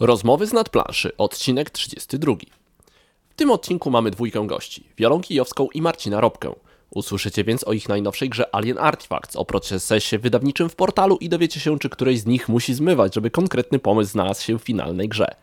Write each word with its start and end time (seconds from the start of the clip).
Rozmowy 0.00 0.46
z 0.46 0.52
nadplanszy, 0.52 1.16
odcinek 1.18 1.70
32. 1.70 2.32
W 3.30 3.34
tym 3.34 3.50
odcinku 3.50 3.90
mamy 3.90 4.10
dwójkę 4.10 4.46
gości, 4.46 4.84
Wiolą 4.98 5.20
Kijowską 5.20 5.68
i 5.74 5.82
Marcina 5.82 6.20
Robkę. 6.20 6.52
Usłyszycie 6.90 7.44
więc 7.44 7.64
o 7.64 7.72
ich 7.72 7.88
najnowszej 7.88 8.28
grze 8.28 8.54
Alien 8.54 8.78
Artifacts, 8.78 9.36
o 9.36 9.44
procesie 9.44 10.18
wydawniczym 10.18 10.68
w 10.68 10.76
portalu 10.76 11.16
i 11.16 11.28
dowiecie 11.28 11.60
się, 11.60 11.78
czy 11.78 11.88
któreś 11.88 12.20
z 12.20 12.26
nich 12.26 12.48
musi 12.48 12.74
zmywać, 12.74 13.14
żeby 13.14 13.30
konkretny 13.30 13.78
pomysł 13.78 14.12
znalazł 14.12 14.42
się 14.42 14.58
w 14.58 14.62
finalnej 14.62 15.08
grze. 15.08 15.34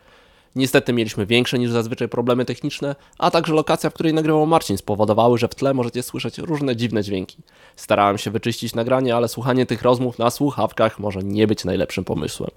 Niestety 0.55 0.93
mieliśmy 0.93 1.25
większe 1.25 1.59
niż 1.59 1.71
zazwyczaj 1.71 2.09
problemy 2.09 2.45
techniczne, 2.45 2.95
a 3.17 3.31
także 3.31 3.53
lokacja, 3.53 3.89
w 3.89 3.93
której 3.93 4.13
nagrywał 4.13 4.45
Marcin 4.45 4.77
spowodowały, 4.77 5.37
że 5.37 5.47
w 5.47 5.55
tle 5.55 5.73
możecie 5.73 6.03
słyszeć 6.03 6.37
różne 6.37 6.75
dziwne 6.75 7.03
dźwięki. 7.03 7.37
Starałem 7.75 8.17
się 8.17 8.31
wyczyścić 8.31 8.75
nagranie, 8.75 9.15
ale 9.15 9.27
słuchanie 9.27 9.65
tych 9.65 9.81
rozmów 9.81 10.19
na 10.19 10.29
słuchawkach 10.29 10.99
może 10.99 11.23
nie 11.23 11.47
być 11.47 11.65
najlepszym 11.65 12.03
pomysłem. 12.03 12.51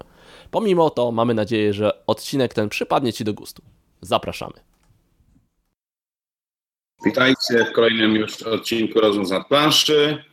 Pomimo 0.51 0.89
to 0.89 1.11
mamy 1.11 1.33
nadzieję, 1.33 1.73
że 1.73 2.05
odcinek 2.07 2.53
ten 2.53 2.69
przypadnie 2.69 3.13
Ci 3.13 3.23
do 3.23 3.33
gustu. 3.33 3.61
Zapraszamy. 4.01 4.53
Witajcie 7.05 7.65
w 7.65 7.71
kolejnym 7.71 8.15
już 8.15 8.41
odcinku 8.41 8.99
Rozmów 8.99 9.27
z 9.27 9.47
planszy. 9.47 10.23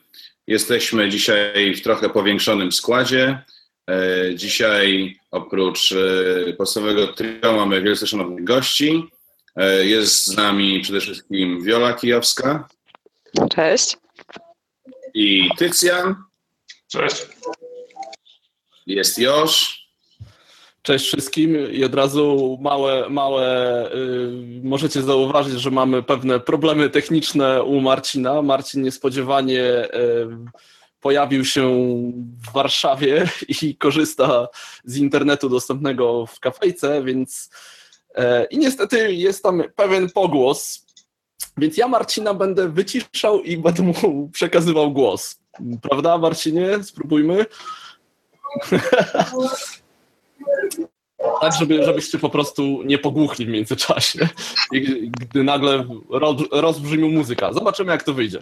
Jesteśmy 0.46 1.08
dzisiaj 1.08 1.74
w 1.74 1.82
trochę 1.82 2.10
powiększonym 2.10 2.72
składzie. 2.72 3.42
E, 3.90 4.34
dzisiaj 4.34 5.18
oprócz 5.30 5.92
e, 5.92 6.52
podstawowego 6.52 7.06
trio 7.06 7.52
mamy 7.56 7.82
wielce 7.82 8.06
szanownych 8.06 8.44
gości. 8.44 9.04
E, 9.56 9.86
jest 9.86 10.26
z 10.26 10.36
nami 10.36 10.80
przede 10.80 11.00
wszystkim 11.00 11.64
Wiola 11.64 11.92
Kijowska. 11.92 12.68
Cześć. 13.50 13.96
I 15.14 15.50
Tycjan. 15.58 16.14
Cześć. 16.88 17.26
Jest 18.86 19.18
Josz. 19.18 19.87
Cześć 20.88 21.06
wszystkim 21.06 21.72
i 21.72 21.84
od 21.84 21.94
razu 21.94 22.58
małe, 22.60 23.10
małe 23.10 23.90
yy, 23.94 24.60
możecie 24.64 25.02
zauważyć, 25.02 25.60
że 25.60 25.70
mamy 25.70 26.02
pewne 26.02 26.40
problemy 26.40 26.90
techniczne 26.90 27.62
u 27.62 27.80
Marcina. 27.80 28.42
Marcin 28.42 28.82
niespodziewanie 28.82 29.54
yy, 29.54 29.88
pojawił 31.00 31.44
się 31.44 31.62
w 32.48 32.52
Warszawie 32.52 33.28
i 33.62 33.76
korzysta 33.76 34.48
z 34.84 34.96
internetu 34.96 35.48
dostępnego 35.48 36.26
w 36.26 36.40
kafejce, 36.40 37.04
więc 37.04 37.50
yy, 38.16 38.22
i 38.50 38.58
niestety 38.58 39.14
jest 39.14 39.42
tam 39.42 39.62
pewien 39.76 40.10
pogłos, 40.10 40.86
więc 41.56 41.76
ja 41.76 41.88
Marcina 41.88 42.34
będę 42.34 42.68
wyciszał 42.68 43.42
i 43.42 43.56
będę 43.56 43.82
mu 43.82 44.28
przekazywał 44.32 44.92
głos. 44.92 45.40
Prawda 45.82 46.18
Marcinie? 46.18 46.84
Spróbujmy. 46.84 47.46
Tak, 51.40 51.52
żeby, 51.58 51.84
żebyście 51.84 52.18
po 52.18 52.28
prostu 52.28 52.82
nie 52.84 52.98
pogłuchli 52.98 53.46
w 53.46 53.48
międzyczasie, 53.48 54.28
gdy 55.20 55.44
nagle 55.44 55.84
rozbrzmił 56.50 57.08
muzyka. 57.08 57.52
Zobaczymy, 57.52 57.92
jak 57.92 58.02
to 58.02 58.14
wyjdzie. 58.14 58.38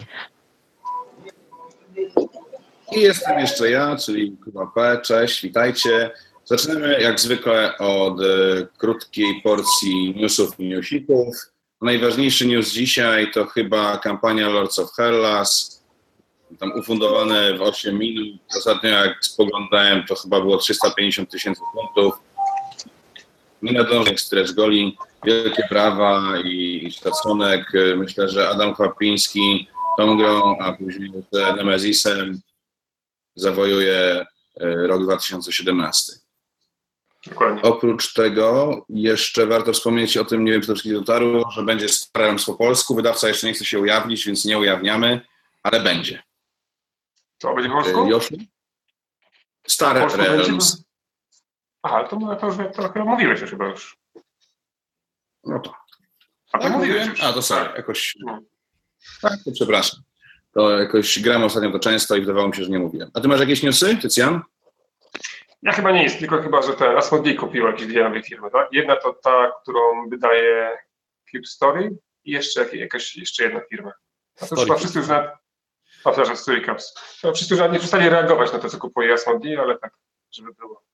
I 2.95 3.01
jestem 3.01 3.39
jeszcze 3.39 3.69
ja, 3.69 3.95
czyli 3.95 4.37
Kuba 4.43 4.71
P. 4.75 5.01
Cześć, 5.05 5.41
witajcie. 5.41 6.11
Zaczynamy 6.45 7.01
jak 7.01 7.19
zwykle 7.19 7.77
od 7.77 8.21
e, 8.21 8.25
krótkiej 8.77 9.41
porcji 9.41 10.15
newsów 10.15 10.59
i 10.59 10.67
newsików. 10.67 11.35
Najważniejszy 11.81 12.47
news 12.47 12.71
dzisiaj 12.71 13.31
to 13.31 13.45
chyba 13.45 13.97
kampania 13.97 14.49
Lords 14.49 14.79
of 14.79 14.91
Hellas, 14.93 15.77
tam 16.59 16.71
ufundowane 16.79 17.57
w 17.57 17.61
8 17.61 17.99
minut. 17.99 18.41
Ostatnio 18.57 18.89
jak 18.89 19.17
spoglądałem, 19.21 20.03
to 20.07 20.15
chyba 20.15 20.41
było 20.41 20.57
350 20.57 21.31
tysięcy 21.31 21.61
funtów 21.73 22.26
nienadążnych 23.61 24.19
stretch 24.19 24.53
goli, 24.53 24.97
wielkie 25.25 25.67
brawa 25.69 26.33
i, 26.43 26.91
szacunek. 26.91 27.71
Myślę, 27.95 28.29
że 28.29 28.49
Adam 28.49 28.73
Kwapiński 28.73 29.67
tą 29.97 30.17
grą, 30.17 30.57
a 30.59 30.73
później 30.73 31.11
Nemezisem 31.31 32.41
zawojuje 33.35 34.25
e, 34.59 34.87
rok 34.87 35.03
2017. 35.03 36.13
Dokładnie. 37.27 37.61
Oprócz 37.61 38.13
tego 38.13 38.85
jeszcze 38.89 39.47
warto 39.47 39.73
wspomnieć 39.73 40.17
o 40.17 40.25
tym, 40.25 40.45
nie 40.45 40.51
wiem 40.51 40.61
czy 40.61 40.67
to 40.67 40.73
wszystkich 40.73 40.93
dotarło, 40.93 41.51
że 41.51 41.63
będzie 41.63 41.89
Stare 41.89 42.45
po 42.45 42.53
polsku. 42.53 42.95
Wydawca 42.95 43.27
jeszcze 43.27 43.47
nie 43.47 43.53
chce 43.53 43.65
się 43.65 43.79
ujawnić, 43.79 44.25
więc 44.25 44.45
nie 44.45 44.59
ujawniamy, 44.59 45.21
ale 45.63 45.79
będzie. 45.79 46.23
Co, 47.37 47.53
będzie 47.55 47.69
po 47.69 47.75
polsku? 47.75 48.07
Joszku? 48.09 48.35
Stare 49.67 50.07
Realms. 50.17 50.86
Aha, 51.87 52.03
to, 52.03 52.35
to, 52.35 52.47
już, 52.47 52.55
to 52.75 52.89
chyba 52.89 53.05
mówiłeś 53.05 53.41
już 53.41 53.49
chyba 53.49 53.65
już. 53.65 53.97
No 55.43 55.59
to. 55.59 55.73
A 56.51 56.59
to 56.59 56.69
tak. 56.69 56.79
A, 57.23 57.33
to 57.33 57.41
sorry, 57.41 57.69
jakoś... 57.75 58.15
No. 58.19 58.39
Tak, 59.21 59.33
to 59.45 59.51
przepraszam. 59.51 59.99
To 60.53 60.79
jakoś 60.79 61.19
gram 61.19 61.43
ostatnio 61.43 61.71
to 61.71 61.79
często 61.79 62.15
i 62.15 62.19
wydawało 62.21 62.47
mi 62.47 62.55
się, 62.55 62.63
że 62.63 62.69
nie 62.69 62.79
mówiłem. 62.79 63.11
A 63.13 63.21
ty 63.21 63.27
masz 63.27 63.39
jakieś 63.39 63.63
newsy, 63.63 63.97
Tycjan? 63.97 64.41
Ja 65.61 65.71
chyba 65.71 65.91
nie 65.91 66.03
jest, 66.03 66.19
tylko 66.19 66.41
chyba, 66.41 66.61
że 66.61 66.73
ten 66.73 66.97
Asmodee 66.97 67.35
kupił 67.35 67.67
jakieś 67.67 67.87
dwie 67.87 68.03
nowe 68.03 68.23
firmy, 68.23 68.51
tak? 68.51 68.67
Jedna 68.71 68.95
to 68.95 69.13
ta, 69.13 69.51
którą 69.61 70.09
wydaje 70.09 70.77
Cube 71.31 71.45
Story 71.45 71.97
i 72.23 72.31
jeszcze 72.31 72.75
jakaś, 72.75 73.15
jeszcze 73.15 73.43
jedna 73.43 73.61
firma. 73.69 73.91
A 74.41 74.45
to 74.45 74.55
chyba 74.55 74.75
wszyscy 74.75 74.99
już 74.99 75.07
na... 75.07 75.31
O, 76.03 76.11
przepraszam, 76.11 76.37
Story 76.37 76.65
Caps. 76.65 76.93
Wszyscy 77.35 77.55
już 77.55 77.71
nie 77.71 77.79
przestali 77.79 78.09
reagować 78.09 78.53
na 78.53 78.59
to, 78.59 78.69
co 78.69 78.77
kupuje 78.77 79.13
Asmodee, 79.13 79.57
ale 79.57 79.77
tak, 79.77 79.93
żeby 80.31 80.53
było. 80.53 80.87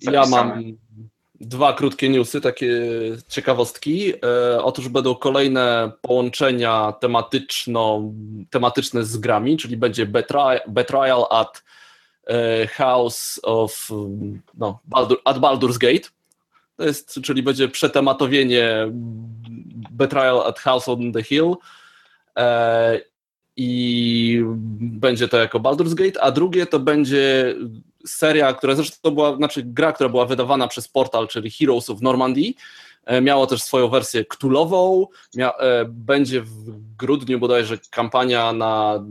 Ja 0.00 0.26
mam 0.26 0.76
dwa 1.42 1.72
krótkie 1.72 2.08
newsy, 2.08 2.40
takie 2.40 2.80
ciekawostki. 3.28 4.12
E, 4.14 4.62
otóż 4.62 4.88
będą 4.88 5.14
kolejne 5.14 5.92
połączenia 6.02 6.92
tematyczno, 7.00 8.02
tematyczne 8.50 9.04
z 9.04 9.16
grami, 9.16 9.56
czyli 9.56 9.76
będzie 9.76 10.06
Betrayal, 10.68 11.26
at 11.30 11.64
e, 12.26 12.66
House 12.66 13.40
of 13.42 13.88
no, 14.54 14.78
Baldur, 14.84 15.18
at 15.24 15.38
Baldur's 15.38 15.78
Gate. 15.78 16.08
To 16.76 16.84
jest, 16.84 17.20
czyli 17.22 17.42
będzie 17.42 17.68
przetematowienie 17.68 18.86
Betrayal 19.90 20.40
at 20.40 20.58
House 20.58 20.88
on 20.88 21.12
the 21.12 21.22
Hill. 21.22 21.54
E, 22.38 23.00
I 23.56 24.42
będzie 24.80 25.28
to 25.28 25.36
jako 25.36 25.60
Baldur's 25.60 25.94
Gate, 25.94 26.22
a 26.22 26.30
drugie 26.30 26.66
to 26.66 26.80
będzie 26.80 27.54
seria, 28.06 28.54
która 28.54 28.74
zresztą 28.74 29.10
była, 29.10 29.36
znaczy 29.36 29.62
gra, 29.64 29.92
która 29.92 30.08
była 30.08 30.26
wydawana 30.26 30.68
przez 30.68 30.88
portal, 30.88 31.28
czyli 31.28 31.50
Heroes 31.50 31.90
of 31.90 32.00
Normandy, 32.00 32.54
e, 33.04 33.20
miało 33.20 33.46
też 33.46 33.62
swoją 33.62 33.88
wersję 33.88 34.24
ktulową, 34.24 35.06
e, 35.38 35.84
będzie 35.88 36.40
w 36.40 36.70
grudniu 36.98 37.38
bodajże 37.38 37.78
kampania 37.90 38.52
na 38.52 39.04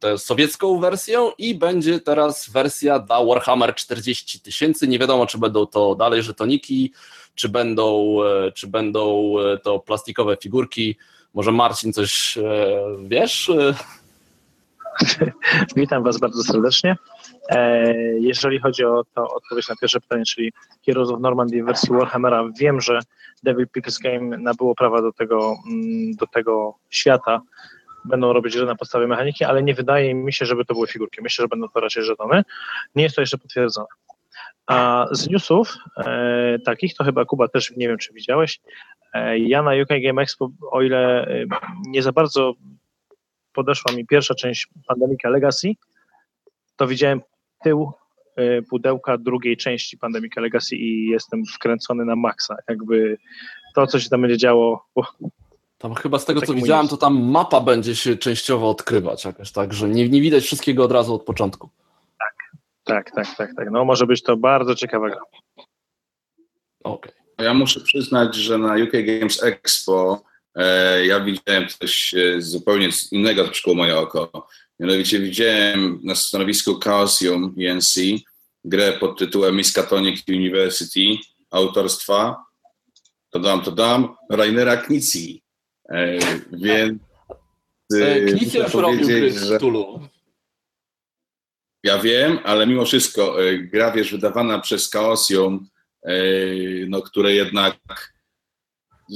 tę 0.00 0.18
sowiecką 0.18 0.80
wersję 0.80 1.30
i 1.38 1.54
będzie 1.54 2.00
teraz 2.00 2.50
wersja 2.50 2.98
dla 2.98 3.24
Warhammer 3.24 3.74
40 3.74 4.40
tysięcy, 4.40 4.88
nie 4.88 4.98
wiadomo 4.98 5.26
czy 5.26 5.38
będą 5.38 5.66
to 5.66 5.94
dalej 5.94 6.22
żetoniki, 6.22 6.92
czy 7.34 7.48
będą, 7.48 8.16
e, 8.24 8.52
czy 8.52 8.66
będą 8.66 9.34
to 9.62 9.78
plastikowe 9.78 10.36
figurki, 10.36 10.96
może 11.34 11.52
Marcin 11.52 11.92
coś 11.92 12.38
wiesz? 13.04 13.50
Witam 15.76 16.02
Was 16.02 16.18
bardzo 16.18 16.42
serdecznie. 16.42 16.96
E, 17.48 17.94
jeżeli 18.18 18.58
chodzi 18.58 18.84
o 18.84 19.04
to 19.14 19.34
odpowiedź 19.34 19.68
na 19.68 19.76
pierwsze 19.76 20.00
pytanie, 20.00 20.24
czyli 20.24 20.52
Heroes 20.86 21.10
of 21.10 21.20
Normandy 21.20 21.62
w 21.62 21.66
wersji 21.66 21.88
Warhammera, 21.92 22.44
wiem, 22.60 22.80
że 22.80 23.00
Devil 23.42 23.66
People's 23.66 24.02
Game 24.02 24.38
nabyło 24.38 24.74
prawa 24.74 25.02
do 25.02 25.12
tego, 25.12 25.56
mm, 25.66 26.12
do 26.12 26.26
tego 26.26 26.74
świata. 26.90 27.40
Będą 28.04 28.32
robić 28.32 28.56
grę 28.56 28.66
na 28.66 28.74
podstawie 28.74 29.06
mechaniki, 29.06 29.44
ale 29.44 29.62
nie 29.62 29.74
wydaje 29.74 30.14
mi 30.14 30.32
się, 30.32 30.46
żeby 30.46 30.64
to 30.64 30.74
były 30.74 30.86
figurki. 30.86 31.22
Myślę, 31.22 31.42
że 31.42 31.48
będą 31.48 31.68
to 31.68 31.80
raczej 31.80 32.02
żetony. 32.02 32.42
Nie 32.94 33.02
jest 33.02 33.16
to 33.16 33.22
jeszcze 33.22 33.38
potwierdzone. 33.38 33.86
A 34.66 35.06
z 35.10 35.28
newsów 35.28 35.74
e, 35.96 36.58
takich, 36.64 36.94
to 36.94 37.04
chyba 37.04 37.24
Kuba 37.24 37.48
też 37.48 37.76
nie 37.76 37.88
wiem, 37.88 37.98
czy 37.98 38.12
widziałeś. 38.12 38.60
E, 39.14 39.38
ja 39.38 39.62
na 39.62 39.70
UK 39.82 39.88
Game 40.02 40.22
Expo, 40.22 40.50
o 40.70 40.82
ile 40.82 41.26
e, 41.26 41.44
nie 41.86 42.02
za 42.02 42.12
bardzo 42.12 42.54
podeszła 43.52 43.92
mi 43.92 44.06
pierwsza 44.06 44.34
część 44.34 44.68
Pandemica 44.86 45.28
Legacy, 45.28 45.68
to 46.76 46.86
widziałem 46.86 47.20
tył 47.64 47.92
y, 48.38 48.62
pudełka 48.70 49.18
drugiej 49.18 49.56
części 49.56 49.98
Pandemic 49.98 50.36
Legacy 50.36 50.76
i 50.76 51.08
jestem 51.08 51.44
wkręcony 51.54 52.04
na 52.04 52.16
maksa. 52.16 52.56
Jakby 52.68 53.18
to, 53.74 53.86
co 53.86 54.00
się 54.00 54.08
tam 54.08 54.22
będzie 54.22 54.36
działo. 54.36 54.86
Tam 55.78 55.94
chyba 55.94 56.18
z 56.18 56.24
tego, 56.24 56.40
co 56.40 56.54
widziałem, 56.54 56.88
to 56.88 56.96
tam 56.96 57.22
mapa 57.22 57.60
będzie 57.60 57.96
się 57.96 58.16
częściowo 58.16 58.70
odkrywać 58.70 59.24
jakoś, 59.24 59.52
tak, 59.52 59.72
że 59.72 59.88
nie, 59.88 60.08
nie 60.08 60.20
widać 60.20 60.44
wszystkiego 60.44 60.84
od 60.84 60.92
razu 60.92 61.14
od 61.14 61.22
początku. 61.22 61.68
Tak, 62.18 62.34
tak, 62.84 63.10
tak, 63.14 63.36
tak, 63.36 63.50
tak. 63.56 63.70
No 63.70 63.84
może 63.84 64.06
być 64.06 64.22
to 64.22 64.36
bardzo 64.36 64.74
ciekawa 64.74 65.08
gra. 65.08 65.20
Okej. 66.84 67.12
Okay. 67.12 67.44
Ja 67.46 67.54
muszę 67.54 67.80
przyznać, 67.80 68.34
że 68.34 68.58
na 68.58 68.74
UK 68.74 68.92
Games 68.92 69.42
Expo 69.42 70.22
e, 70.24 70.31
ja 71.04 71.20
widziałem 71.20 71.68
coś 71.68 72.14
e, 72.14 72.42
zupełnie 72.42 72.88
innego, 73.12 73.48
przykuło 73.48 73.76
moje 73.76 73.98
oko. 73.98 74.48
Mianowicie 74.80 75.20
widziałem 75.20 76.00
na 76.02 76.14
stanowisku 76.14 76.80
Chaosium 76.80 77.54
ENC 77.60 77.94
grę 78.64 78.92
pod 78.92 79.18
tytułem 79.18 79.56
Miskatonic 79.56 80.28
University 80.28 81.00
autorstwa, 81.50 82.44
to 83.30 83.38
dam, 83.38 83.62
to 83.62 83.72
dam, 83.72 84.16
Rainera 84.30 84.76
Knici. 84.76 85.42
E, 85.88 86.18
więc 86.52 87.02
e, 87.94 88.20
Knici 88.20 88.58
już 88.58 88.74
robił 88.74 89.06
gry 89.06 89.32
że... 89.32 89.58
Ja 91.84 91.98
wiem, 91.98 92.38
ale 92.44 92.66
mimo 92.66 92.84
wszystko 92.84 93.44
e, 93.44 93.58
gra, 93.58 93.92
wiesz, 93.92 94.12
wydawana 94.12 94.58
przez 94.58 94.90
Chaosium, 94.90 95.68
no, 96.88 97.02
które 97.02 97.34
jednak 97.34 97.78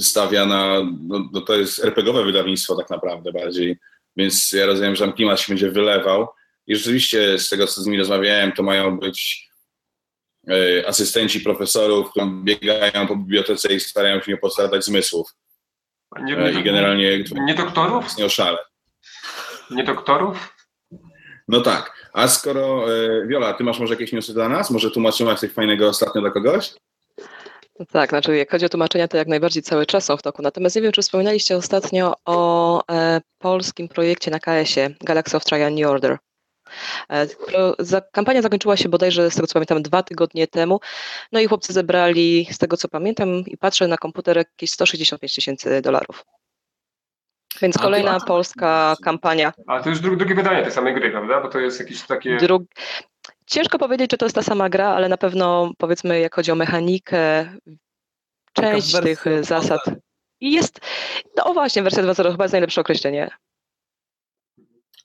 stawia 0.01 0.45
na, 0.45 0.83
no, 1.01 1.29
no 1.33 1.41
to 1.41 1.55
jest 1.55 1.83
RPGowe 1.83 2.23
wydawnictwo 2.23 2.75
tak 2.75 2.89
naprawdę 2.89 3.31
bardziej, 3.31 3.77
więc 4.17 4.51
ja 4.51 4.65
rozumiem, 4.65 4.95
że 4.95 5.05
tam 5.05 5.13
klimat 5.13 5.39
się 5.39 5.45
będzie 5.49 5.71
wylewał 5.71 6.27
i 6.67 6.75
rzeczywiście 6.75 7.39
z 7.39 7.49
tego, 7.49 7.67
co 7.67 7.81
z 7.81 7.85
nimi 7.85 7.97
rozmawiałem, 7.97 8.51
to 8.51 8.63
mają 8.63 8.99
być 8.99 9.49
e, 10.49 10.87
asystenci 10.87 11.39
profesorów, 11.39 12.11
którzy 12.11 12.27
biegają 12.43 13.07
po 13.07 13.15
bibliotece 13.15 13.73
i 13.73 13.79
starają 13.79 14.21
się 14.21 14.31
nie 14.31 14.37
postradać 14.37 14.85
zmysłów. 14.85 15.33
Nie, 16.23 16.37
e, 16.37 16.51
I 16.51 16.63
generalnie... 16.63 17.23
Nie 17.31 17.55
doktorów? 17.55 18.17
Nie 18.17 18.25
oszale. 18.25 18.57
Nie 19.71 19.83
doktorów? 19.83 20.55
No 21.47 21.61
tak. 21.61 22.09
A 22.13 22.27
skoro, 22.27 22.93
e, 22.93 23.27
Wiola, 23.27 23.53
ty 23.53 23.63
masz 23.63 23.79
może 23.79 23.93
jakieś 23.93 24.11
newsy 24.11 24.33
dla 24.33 24.49
nas? 24.49 24.71
Może 24.71 24.91
tłumaczyłaś 24.91 25.39
coś 25.39 25.51
fajnego 25.51 25.89
ostatnio 25.89 26.21
dla 26.21 26.31
kogoś? 26.31 26.73
Tak, 27.85 28.09
znaczy 28.09 28.37
jak 28.37 28.51
chodzi 28.51 28.65
o 28.65 28.69
tłumaczenia, 28.69 29.07
to 29.07 29.17
jak 29.17 29.27
najbardziej 29.27 29.63
cały 29.63 29.85
czas 29.85 30.05
są 30.05 30.17
w 30.17 30.21
toku. 30.21 30.41
Natomiast 30.41 30.75
nie 30.75 30.81
wiem, 30.81 30.91
czy 30.91 31.01
wspominaliście 31.01 31.57
ostatnio 31.57 32.15
o 32.25 32.81
e, 32.91 33.21
polskim 33.39 33.87
projekcie 33.87 34.31
na 34.31 34.39
KS-ie 34.39 34.89
Galaxy 35.01 35.37
of 35.37 35.45
Trial 35.45 35.73
New 35.73 35.89
Order. 35.89 36.17
E, 37.09 37.27
za, 37.79 38.01
kampania 38.01 38.41
zakończyła 38.41 38.77
się 38.77 38.89
bodajże, 38.89 39.31
z 39.31 39.35
tego 39.35 39.47
co 39.47 39.53
pamiętam, 39.53 39.81
dwa 39.81 40.03
tygodnie 40.03 40.47
temu. 40.47 40.79
No 41.31 41.39
i 41.39 41.47
chłopcy 41.47 41.73
zebrali, 41.73 42.47
z 42.51 42.57
tego 42.57 42.77
co 42.77 42.87
pamiętam 42.87 43.29
i 43.29 43.57
patrzę 43.57 43.87
na 43.87 43.97
komputer, 43.97 44.37
jakieś 44.37 44.71
165 44.71 45.35
tysięcy 45.35 45.81
dolarów. 45.81 46.25
Więc 47.61 47.77
kolejna 47.77 48.19
polska 48.19 48.95
kampania. 49.03 49.53
A 49.67 49.79
to 49.79 49.89
już 49.89 49.99
drugie 49.99 50.35
wydanie 50.35 50.63
tej 50.63 50.71
samej 50.71 50.95
gry, 50.95 51.11
prawda? 51.11 51.41
Bo 51.41 51.47
to 51.47 51.59
jest 51.59 51.79
jakieś 51.79 52.01
takie. 52.01 52.37
Drug... 52.37 52.63
Ciężko 53.47 53.79
powiedzieć, 53.79 54.09
czy 54.09 54.17
to 54.17 54.25
jest 54.25 54.35
ta 54.35 54.43
sama 54.43 54.69
gra, 54.69 54.87
ale 54.87 55.09
na 55.09 55.17
pewno 55.17 55.71
powiedzmy, 55.77 56.19
jak 56.19 56.35
chodzi 56.35 56.51
o 56.51 56.55
mechanikę, 56.55 57.51
część 58.53 58.99
tych 59.01 59.25
zasad. 59.41 59.81
I 60.39 60.51
jest, 60.51 60.79
no 61.37 61.53
właśnie, 61.53 61.83
wersja 61.83 62.03
2.0 62.03 62.31
chyba 62.31 62.43
jest 62.43 62.51
najlepsze 62.51 62.81
określenie. 62.81 63.29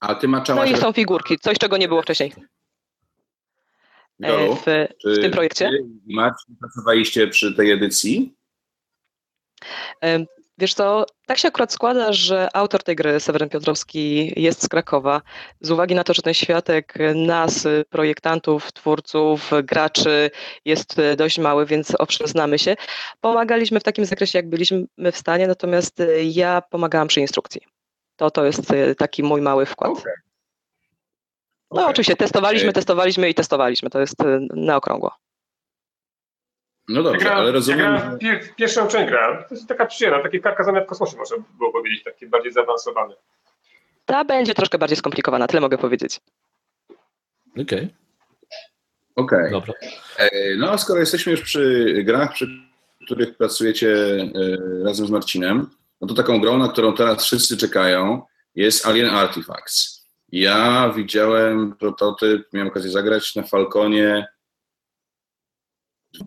A 0.00 0.14
ty 0.14 0.28
maczałaś... 0.28 0.70
No 0.70 0.76
i 0.76 0.80
są 0.80 0.92
figurki, 0.92 1.38
coś 1.38 1.58
czego 1.58 1.76
nie 1.76 1.88
było 1.88 2.02
wcześniej. 2.02 2.34
Jolu, 4.18 4.56
w, 4.56 4.64
w 5.04 5.20
tym 5.20 5.30
projekcie. 5.30 5.70
Czy 5.70 5.84
Marcin 6.06 6.56
pracowaliście 6.56 7.28
przy 7.28 7.54
tej 7.54 7.70
edycji? 7.70 8.34
Wiesz 10.58 10.74
co, 10.74 11.06
tak 11.26 11.38
się 11.38 11.48
akurat 11.48 11.72
składa, 11.72 12.12
że 12.12 12.48
autor 12.56 12.82
tej 12.82 12.96
gry, 12.96 13.20
Seweryn 13.20 13.48
Piotrowski, 13.48 14.32
jest 14.42 14.62
z 14.62 14.68
Krakowa. 14.68 15.22
Z 15.60 15.70
uwagi 15.70 15.94
na 15.94 16.04
to, 16.04 16.14
że 16.14 16.22
ten 16.22 16.34
światek 16.34 16.94
nas, 17.14 17.68
projektantów, 17.90 18.72
twórców, 18.72 19.50
graczy 19.62 20.30
jest 20.64 21.00
dość 21.16 21.38
mały, 21.38 21.66
więc 21.66 21.92
owszem, 21.98 22.26
znamy 22.26 22.58
się. 22.58 22.76
Pomagaliśmy 23.20 23.80
w 23.80 23.82
takim 23.82 24.04
zakresie, 24.04 24.38
jak 24.38 24.48
byliśmy 24.48 24.86
w 25.12 25.16
stanie, 25.16 25.46
natomiast 25.46 26.02
ja 26.24 26.62
pomagałam 26.70 27.08
przy 27.08 27.20
instrukcji. 27.20 27.60
To, 28.16 28.30
to 28.30 28.44
jest 28.44 28.72
taki 28.98 29.22
mój 29.22 29.40
mały 29.40 29.66
wkład. 29.66 29.92
Okay. 29.92 30.12
No 31.70 31.80
okay. 31.80 31.90
oczywiście, 31.90 32.16
testowaliśmy, 32.16 32.72
testowaliśmy 32.72 33.30
i 33.30 33.34
testowaliśmy. 33.34 33.90
To 33.90 34.00
jest 34.00 34.16
na 34.54 34.76
okrągło. 34.76 35.12
No 36.88 37.02
dobrze, 37.02 37.26
ja 37.26 37.34
ale 37.34 37.52
rozumiem. 37.52 37.94
Ja 37.94 38.16
pier, 38.20 38.54
pierwszą 38.56 38.88
część 38.88 39.08
grałem. 39.08 39.44
To 39.48 39.54
jest 39.54 39.68
taka 39.68 39.86
przyjemna, 39.86 40.22
takie 40.22 40.40
karka 40.40 40.64
zamiast 40.64 40.86
w 40.86 40.88
kosmosie, 40.88 41.16
można 41.16 41.36
było 41.58 41.72
powiedzieć, 41.72 42.04
takie 42.04 42.26
bardziej 42.26 42.52
zaawansowane. 42.52 43.14
Ta 44.06 44.24
będzie 44.24 44.54
troszkę 44.54 44.78
bardziej 44.78 44.96
skomplikowana, 44.96 45.46
tyle 45.46 45.60
mogę 45.60 45.78
powiedzieć. 45.78 46.20
Okej. 47.50 47.62
Okay. 47.64 47.88
Okej. 49.16 49.38
Okay. 49.38 49.50
Dobra. 49.50 49.74
E, 50.18 50.56
no 50.56 50.70
a 50.70 50.78
skoro 50.78 51.00
jesteśmy 51.00 51.32
już 51.32 51.42
przy 51.42 51.94
grach, 52.04 52.32
przy 52.32 52.46
których 53.04 53.36
pracujecie 53.36 53.94
e, 53.94 54.84
razem 54.84 55.06
z 55.06 55.10
Marcinem, 55.10 55.70
no 56.00 56.08
to 56.08 56.14
taką 56.14 56.40
grą, 56.40 56.58
na 56.58 56.68
którą 56.68 56.94
teraz 56.94 57.24
wszyscy 57.24 57.56
czekają, 57.56 58.22
jest 58.54 58.86
Alien 58.86 59.10
Artifacts. 59.10 60.02
Ja 60.32 60.92
widziałem 60.96 61.76
prototyp, 61.76 62.52
miałem 62.52 62.68
okazję 62.68 62.90
zagrać 62.90 63.34
na 63.34 63.42
Falconie 63.42 64.26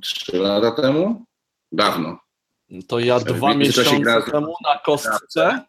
trzy 0.01 0.37
lata 0.37 0.71
temu? 0.71 1.25
Dawno. 1.71 2.19
To 2.87 2.99
ja 2.99 3.19
dwa 3.19 3.53
miesiące 3.53 3.99
gra... 3.99 4.21
temu 4.21 4.53
na 4.63 4.79
kostce 4.79 5.65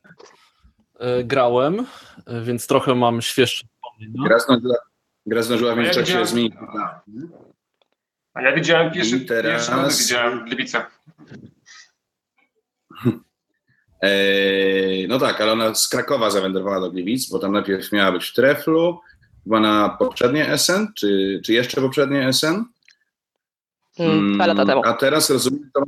e, 0.98 1.24
grałem, 1.24 1.86
e, 2.26 2.40
więc 2.40 2.66
trochę 2.66 2.94
mam 2.94 3.22
świeższe 3.22 3.66
wspomnienia. 3.66 4.28
Gra 4.28 4.38
zdążyła, 4.38 4.76
gra 5.26 5.42
zdążyła 5.42 5.74
w 5.74 5.78
międzyczasie 5.78 6.18
ja 6.18 6.24
zmienić. 6.24 6.54
A 8.34 8.42
ja 8.42 8.54
widziałem 8.54 8.92
pierwszy, 8.92 9.20
teraz... 9.20 9.70
pierwszy 9.70 10.02
widziałem 10.02 10.44
Gliwice. 10.44 10.86
Eee, 14.00 15.08
no 15.08 15.18
tak, 15.18 15.40
ale 15.40 15.52
ona 15.52 15.74
z 15.74 15.88
Krakowa 15.88 16.30
zawędrowała 16.30 16.80
do 16.80 16.90
Gliwic, 16.90 17.30
bo 17.30 17.38
tam 17.38 17.52
najpierw 17.52 17.92
miała 17.92 18.12
być 18.12 18.26
w 18.26 18.32
Treflu, 18.32 19.00
chyba 19.44 19.60
na 19.60 19.88
poprzednie 19.88 20.58
SN, 20.58 20.86
czy, 20.94 21.40
czy 21.44 21.52
jeszcze 21.52 21.80
poprzednie 21.80 22.32
SN. 22.32 22.64
Hmm, 23.96 24.34
dwa 24.34 24.46
lata 24.46 24.66
temu. 24.66 24.82
A 24.84 24.92
teraz 24.92 25.30
rozumiem, 25.30 25.70
to 25.74 25.82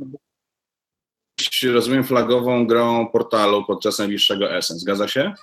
rozumiem 1.73 2.03
flagową 2.03 2.67
grą 2.67 3.07
portalu 3.07 3.65
podczas 3.65 3.99
najbliższego 3.99 4.55
Essen. 4.57 4.79
Zgadza 4.79 5.07
się? 5.07 5.33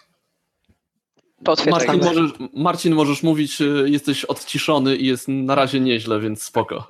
Marcin 1.70 2.00
możesz, 2.04 2.30
Marcin, 2.54 2.94
możesz 2.94 3.22
mówić, 3.22 3.60
y, 3.60 3.84
jesteś 3.86 4.24
odciszony 4.24 4.96
i 4.96 5.06
jest 5.06 5.28
na 5.28 5.54
razie 5.54 5.80
nieźle, 5.80 6.20
więc 6.20 6.42
spoko. 6.42 6.88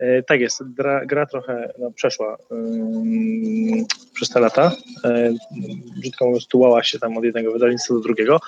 E, 0.00 0.22
tak 0.22 0.40
jest, 0.40 0.74
gra, 0.74 1.06
gra 1.06 1.26
trochę 1.26 1.72
no, 1.78 1.90
przeszła 1.90 2.36
przez 4.14 4.28
te 4.28 4.40
lata. 4.40 4.72
E, 5.04 5.32
brzydko 6.00 6.26
mówiąc, 6.26 6.46
tułała 6.46 6.82
się 6.82 6.98
tam 6.98 7.16
od 7.16 7.24
jednego 7.24 7.52
wydawnictwa 7.52 7.94
do 7.94 8.00
drugiego. 8.00 8.40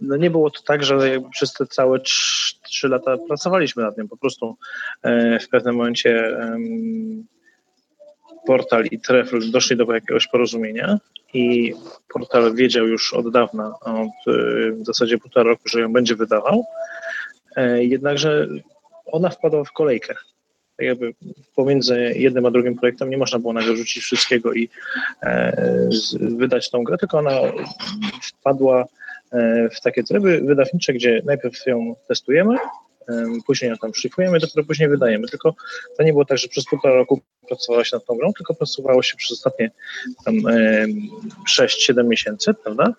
No 0.00 0.16
nie 0.16 0.30
było 0.30 0.50
to 0.50 0.62
tak, 0.62 0.84
że 0.84 0.98
przez 1.30 1.52
te 1.52 1.66
całe 1.66 2.00
trzy 2.00 2.88
lata 2.88 3.16
pracowaliśmy 3.28 3.82
nad 3.82 3.98
nim. 3.98 4.08
Po 4.08 4.16
prostu 4.16 4.56
e, 5.02 5.38
w 5.38 5.48
pewnym 5.48 5.76
momencie 5.76 6.38
portal 8.46 8.84
i 8.84 9.00
Trefl 9.00 9.50
doszli 9.50 9.76
do 9.76 9.92
jakiegoś 9.94 10.26
porozumienia 10.26 10.98
i 11.34 11.74
portal 12.12 12.54
wiedział 12.54 12.86
już 12.86 13.14
od 13.14 13.32
dawna, 13.32 13.74
od 13.80 14.34
w 14.72 14.84
zasadzie 14.86 15.18
półtora 15.18 15.50
roku, 15.50 15.62
że 15.68 15.80
ją 15.80 15.92
będzie 15.92 16.14
wydawał. 16.14 16.64
Jednakże 17.78 18.48
ona 19.06 19.30
wpadła 19.30 19.64
w 19.64 19.72
kolejkę 19.72 20.14
jakby 20.78 21.14
pomiędzy 21.56 22.14
jednym 22.16 22.46
a 22.46 22.50
drugim 22.50 22.78
projektem 22.78 23.10
nie 23.10 23.18
można 23.18 23.38
było 23.38 23.52
nagle 23.52 23.76
rzucić 23.76 24.02
wszystkiego 24.02 24.52
i 24.52 24.68
e, 25.22 25.88
wydać 26.20 26.70
tą 26.70 26.84
grę, 26.84 26.98
tylko 26.98 27.18
ona 27.18 27.40
wpadła 28.22 28.84
e, 29.32 29.68
w 29.68 29.80
takie 29.80 30.04
tryby 30.04 30.40
wydawnicze, 30.40 30.92
gdzie 30.92 31.22
najpierw 31.24 31.66
ją 31.66 31.94
testujemy, 32.08 32.56
później 33.46 33.70
ją 33.70 33.76
tam 33.76 33.94
szlifujemy, 33.94 34.38
dopiero 34.38 34.66
później 34.66 34.88
wydajemy. 34.88 35.28
Tylko 35.28 35.54
to 35.96 36.02
nie 36.02 36.12
było 36.12 36.24
tak, 36.24 36.38
że 36.38 36.48
przez 36.48 36.64
półtora 36.64 36.94
roku 36.94 37.20
pracowało 37.48 37.84
się 37.84 37.96
nad 37.96 38.04
tą 38.04 38.16
grą, 38.16 38.32
tylko 38.32 38.54
pracowało 38.54 39.02
się 39.02 39.16
przez 39.16 39.32
ostatnie 39.32 39.70
tam 40.24 40.34
6-7 41.58 42.04
miesięcy, 42.04 42.54
prawda? 42.54 42.94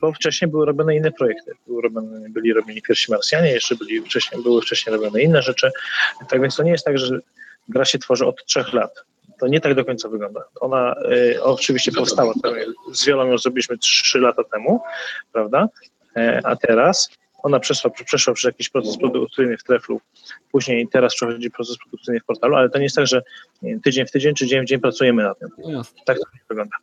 Bo 0.00 0.12
wcześniej 0.12 0.50
były 0.50 0.66
robione 0.66 0.96
inne 0.96 1.12
projekty. 1.12 1.52
Były 1.66 1.82
robione, 1.82 2.30
byli 2.30 2.52
robieni 2.52 2.82
pierwsi 2.82 3.12
Marsjanie, 3.12 3.52
jeszcze 3.52 3.76
byli 3.76 4.00
wcześniej, 4.00 4.42
były 4.42 4.62
wcześniej 4.62 4.96
robione 4.96 5.22
inne 5.22 5.42
rzeczy. 5.42 5.70
Tak 6.28 6.40
więc 6.40 6.56
to 6.56 6.62
nie 6.62 6.70
jest 6.70 6.84
tak, 6.84 6.98
że 6.98 7.18
gra 7.68 7.84
się 7.84 7.98
tworzy 7.98 8.26
od 8.26 8.44
trzech 8.44 8.72
lat. 8.72 9.04
To 9.40 9.46
nie 9.46 9.60
tak 9.60 9.74
do 9.74 9.84
końca 9.84 10.08
wygląda. 10.08 10.44
Ona 10.60 10.94
y, 11.12 11.42
oczywiście 11.42 11.92
powstała, 11.92 12.32
z 12.92 13.04
wieloma 13.04 13.30
ją 13.30 13.38
zrobiliśmy 13.38 13.78
trzy 13.78 14.18
lata 14.18 14.44
temu, 14.44 14.80
prawda? 15.32 15.68
E, 16.16 16.40
a 16.44 16.56
teraz 16.56 17.10
ona 17.42 17.60
przeszła, 17.60 17.90
przeszła 17.90 18.34
przez 18.34 18.48
jakiś 18.48 18.68
proces 18.68 18.96
produkcyjny 18.96 19.56
w 19.56 19.64
Treflu, 19.64 20.00
później 20.52 20.88
teraz 20.88 21.14
przechodzi 21.14 21.50
proces 21.50 21.76
produkcyjny 21.78 22.20
w 22.20 22.24
portalu, 22.24 22.56
ale 22.56 22.70
to 22.70 22.78
nie 22.78 22.84
jest 22.84 22.96
tak, 22.96 23.06
że 23.06 23.22
tydzień 23.84 24.06
w 24.06 24.10
tydzień 24.10 24.34
czy 24.34 24.46
dzień 24.46 24.62
w 24.62 24.68
dzień 24.68 24.80
pracujemy 24.80 25.22
nad 25.22 25.38
tym. 25.38 25.48
No 25.58 25.82
tak 26.04 26.18
to 26.18 26.24
nie 26.34 26.40
wygląda 26.48 26.76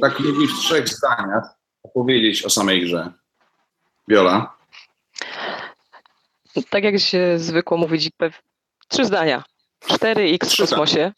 tak 0.00 0.20
mówi 0.20 0.46
w 0.46 0.58
trzech 0.58 0.88
zdaniach 0.88 1.44
opowiedzieć 1.82 2.44
o 2.44 2.50
samej 2.50 2.80
grze. 2.80 3.12
Biola? 4.08 4.54
Tak 6.70 6.84
jak 6.84 7.00
się 7.00 7.38
zwykło 7.38 7.76
mówić, 7.76 8.10
trzy 8.88 9.04
zdania. 9.04 9.44
4X 9.86 10.54
w 10.54 10.56
kosmosie, 10.56 11.12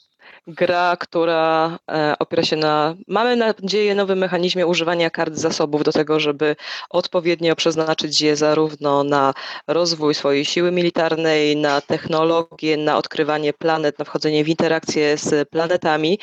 gra, 0.47 0.97
która 0.97 1.79
e, 1.91 2.15
opiera 2.19 2.43
się 2.43 2.57
na, 2.57 2.95
mamy 3.09 3.37
nadzieję, 3.37 3.95
nowym 3.95 4.19
mechanizmie 4.19 4.67
używania 4.67 5.11
kart 5.11 5.35
zasobów 5.35 5.85
do 5.85 5.93
tego, 5.93 6.21
żeby 6.21 6.57
odpowiednio 6.91 7.57
przeznaczyć 7.57 8.21
je 8.21 8.37
zarówno 8.37 9.05
na 9.05 9.35
rozwój 9.67 10.15
swojej 10.15 10.45
siły 10.45 10.73
militarnej, 10.73 11.57
na 11.57 11.81
technologię, 11.81 12.77
na 12.77 12.97
odkrywanie 12.97 13.53
planet, 13.53 13.99
na 13.99 14.05
wchodzenie 14.05 14.45
w 14.45 14.49
interakcje 14.49 15.17
z 15.17 15.49
planetami 15.49 16.19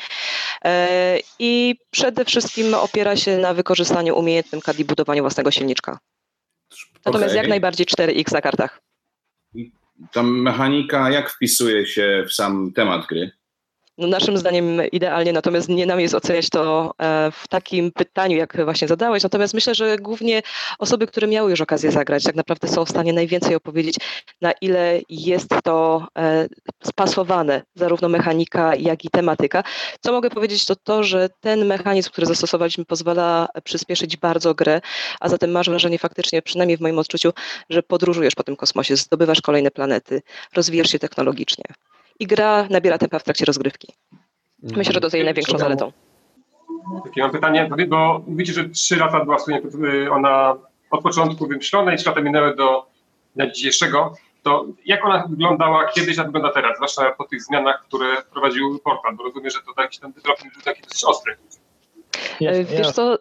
i 1.38 1.76
przede 1.90 2.24
wszystkim 2.24 2.74
opiera 2.74 3.16
się 3.16 3.38
na 3.38 3.54
wykorzystaniu 3.54 4.18
umiejętnym 4.18 4.60
kart 4.60 4.78
i 4.78 4.84
budowaniu 4.84 5.22
własnego 5.22 5.50
silniczka. 5.50 5.98
Natomiast 7.04 7.32
okay. 7.32 7.36
jak 7.36 7.48
najbardziej 7.48 7.86
4x 7.86 8.32
na 8.32 8.40
kartach. 8.40 8.80
Ta 10.12 10.22
mechanika 10.22 11.10
jak 11.10 11.30
wpisuje 11.30 11.86
się 11.86 12.24
w 12.28 12.32
sam 12.32 12.72
temat 12.72 13.06
gry? 13.06 13.30
No 13.98 14.06
naszym 14.06 14.38
zdaniem 14.38 14.82
idealnie, 14.92 15.32
natomiast 15.32 15.68
nie 15.68 15.86
nam 15.86 16.00
jest 16.00 16.14
oceniać 16.14 16.50
to 16.50 16.94
e, 16.98 17.30
w 17.30 17.48
takim 17.48 17.92
pytaniu, 17.92 18.36
jak 18.36 18.64
właśnie 18.64 18.88
zadałeś. 18.88 19.22
Natomiast 19.22 19.54
myślę, 19.54 19.74
że 19.74 19.96
głównie 19.96 20.42
osoby, 20.78 21.06
które 21.06 21.26
miały 21.26 21.50
już 21.50 21.60
okazję 21.60 21.92
zagrać, 21.92 22.24
tak 22.24 22.34
naprawdę 22.34 22.68
są 22.68 22.84
w 22.84 22.90
stanie 22.90 23.12
najwięcej 23.12 23.54
opowiedzieć, 23.54 23.96
na 24.40 24.52
ile 24.52 25.00
jest 25.08 25.48
to 25.64 26.06
e, 26.18 26.48
spasowane, 26.84 27.62
zarówno 27.74 28.08
mechanika, 28.08 28.74
jak 28.74 29.04
i 29.04 29.10
tematyka. 29.10 29.64
Co 30.00 30.12
mogę 30.12 30.30
powiedzieć, 30.30 30.64
to 30.64 30.76
to, 30.76 31.02
że 31.02 31.28
ten 31.40 31.64
mechanizm, 31.64 32.10
który 32.10 32.26
zastosowaliśmy, 32.26 32.84
pozwala 32.84 33.48
przyspieszyć 33.64 34.16
bardzo 34.16 34.54
grę, 34.54 34.80
a 35.20 35.28
zatem 35.28 35.50
masz 35.50 35.70
wrażenie 35.70 35.98
faktycznie, 35.98 36.42
przynajmniej 36.42 36.76
w 36.76 36.80
moim 36.80 36.98
odczuciu, 36.98 37.32
że 37.70 37.82
podróżujesz 37.82 38.34
po 38.34 38.42
tym 38.42 38.56
kosmosie, 38.56 38.96
zdobywasz 38.96 39.40
kolejne 39.40 39.70
planety, 39.70 40.22
rozwijasz 40.54 40.90
się 40.90 40.98
technologicznie 40.98 41.64
i 42.18 42.26
gra 42.26 42.66
nabiera 42.70 42.98
tempa 42.98 43.18
w 43.18 43.24
trakcie 43.24 43.44
rozgrywki. 43.44 43.94
Myślę, 44.62 44.92
że 44.92 45.00
to 45.00 45.06
jest 45.06 45.14
jej 45.14 45.24
największą 45.24 45.58
zaletą. 45.58 45.92
Takie 47.04 47.20
mam 47.20 47.30
pytanie, 47.30 47.70
bo 47.88 48.22
mówicie, 48.26 48.52
że 48.52 48.68
trzy 48.68 48.96
lata 48.96 49.24
była 49.24 49.36
ona 50.10 50.56
od 50.90 51.02
początku 51.02 51.46
wymyślona 51.46 51.94
i 51.94 51.96
trzy 51.96 52.08
lata 52.08 52.20
minęły 52.20 52.56
do 52.56 52.86
dnia 53.36 53.50
dzisiejszego. 53.50 54.14
To 54.42 54.66
jak 54.84 55.04
ona 55.04 55.26
wyglądała 55.30 55.84
kiedyś, 55.92 56.18
a 56.18 56.24
wygląda 56.24 56.52
teraz, 56.52 56.76
zwłaszcza 56.76 57.10
po 57.10 57.24
tych 57.24 57.42
zmianach, 57.42 57.84
które 57.88 58.22
wprowadził 58.22 58.78
portal, 58.78 59.16
bo 59.16 59.24
rozumiem, 59.24 59.50
że 59.50 59.58
to 59.76 59.82
jakiś 59.82 59.98
ten 59.98 60.12
taki 60.64 60.82
dosyć 60.82 61.04
ostry. 61.04 61.36
Jest, 62.40 62.70
Wiesz 62.70 62.90
co, 62.90 63.18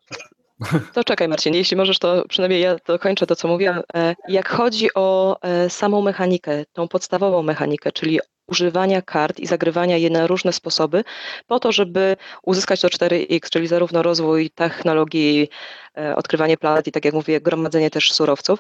to 0.94 1.04
czekaj 1.04 1.28
Marcin, 1.28 1.54
jeśli 1.54 1.78
możesz, 1.78 2.00
to 2.00 2.24
przynajmniej 2.30 2.62
ja 2.62 2.76
dokończę 2.86 3.28
to, 3.28 3.36
co 3.36 3.48
mówiłam. 3.48 3.82
E, 3.94 4.16
jak 4.28 4.50
chodzi 4.50 4.94
o 4.96 5.38
e, 5.42 5.70
samą 5.70 6.02
mechanikę, 6.02 6.66
tą 6.74 6.88
podstawową 6.88 7.44
mechanikę, 7.44 7.92
czyli 7.92 8.20
używania 8.48 9.02
kart 9.02 9.40
i 9.40 9.48
zagrywania 9.48 9.98
je 9.98 10.10
na 10.10 10.28
różne 10.28 10.54
sposoby, 10.54 11.04
po 11.48 11.60
to, 11.60 11.72
żeby 11.72 12.18
uzyskać 12.44 12.82
to 12.82 12.88
4X, 12.88 13.50
czyli 13.50 13.68
zarówno 13.68 14.04
rozwój 14.04 14.50
technologii, 14.50 15.50
e, 15.98 16.16
odkrywanie 16.16 16.58
planet 16.58 16.88
i 16.88 16.92
tak 16.92 17.06
jak 17.06 17.14
mówię, 17.14 17.42
gromadzenie 17.42 17.90
też 17.90 18.14
surowców. 18.14 18.60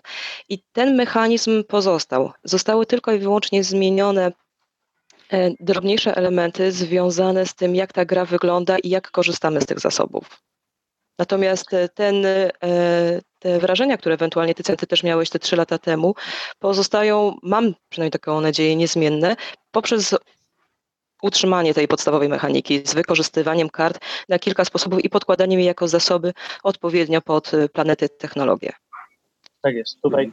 I 0.49 0.59
ten 0.73 0.95
mechanizm 0.95 1.63
pozostał. 1.63 2.31
Zostały 2.43 2.85
tylko 2.85 3.11
i 3.11 3.19
wyłącznie 3.19 3.63
zmienione 3.63 4.31
drobniejsze 5.59 6.15
elementy 6.15 6.71
związane 6.71 7.45
z 7.45 7.55
tym, 7.55 7.75
jak 7.75 7.93
ta 7.93 8.05
gra 8.05 8.25
wygląda 8.25 8.77
i 8.77 8.89
jak 8.89 9.11
korzystamy 9.11 9.61
z 9.61 9.65
tych 9.65 9.79
zasobów. 9.79 10.47
Natomiast 11.17 11.73
e, 11.73 11.89
ten, 11.89 12.25
e, 12.25 12.51
te 13.39 13.59
wrażenia, 13.59 13.97
które 13.97 14.15
ewentualnie 14.15 14.55
ty, 14.55 14.63
ty 14.63 14.87
też 14.87 15.03
miałeś 15.03 15.29
te 15.29 15.39
trzy 15.39 15.55
lata 15.55 15.77
temu, 15.77 16.15
pozostają, 16.59 17.35
mam 17.43 17.73
przynajmniej 17.89 18.11
taką 18.11 18.41
nadzieję, 18.41 18.75
niezmienne 18.75 19.35
poprzez 19.71 20.15
utrzymanie 21.23 21.73
tej 21.73 21.87
podstawowej 21.87 22.29
mechaniki 22.29 22.81
z 22.85 22.93
wykorzystywaniem 22.93 23.69
kart 23.69 23.99
na 24.29 24.39
kilka 24.39 24.65
sposobów 24.65 25.03
i 25.03 25.09
podkładaniem 25.09 25.59
jej 25.59 25.67
jako 25.67 25.87
zasoby 25.87 26.33
odpowiednio 26.63 27.21
pod 27.21 27.53
e, 27.53 27.69
planety 27.69 28.09
technologie. 28.09 28.73
Tak 29.61 29.75
jest. 29.75 30.01
Tutaj, 30.01 30.31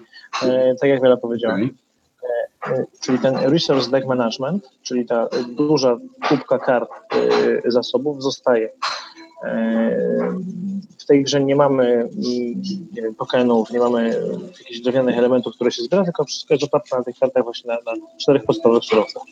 tak 0.80 0.90
jak 0.90 1.02
Wiele 1.02 1.16
powiedziałem, 1.16 1.76
e, 2.66 2.84
czyli 3.00 3.18
ten 3.18 3.36
Resource 3.36 3.90
Deck 3.90 4.06
Management, 4.06 4.68
czyli 4.82 5.06
ta 5.06 5.28
duża 5.48 5.98
kubka 6.28 6.58
kart 6.58 6.90
zasobów 7.64 8.22
zostaje 8.22 8.70
w 11.04 11.06
tej 11.06 11.24
grze 11.24 11.40
nie 11.40 11.56
mamy 11.56 12.08
wiem, 12.92 13.14
tokenów, 13.14 13.70
nie 13.70 13.78
mamy 13.78 14.20
jakichś 14.58 14.80
drewnianych 14.80 15.18
elementów, 15.18 15.54
które 15.54 15.70
się 15.70 15.82
zbiera, 15.82 16.04
tylko 16.04 16.24
wszystko 16.24 16.54
jest 16.54 16.64
oparte 16.64 16.96
na 16.96 17.04
tych 17.04 17.18
kartach 17.18 17.44
właśnie 17.44 17.68
na, 17.68 17.92
na 17.92 18.06
czterech 18.20 18.44
podstawowych 18.44 18.84
surowcach. 18.84 19.22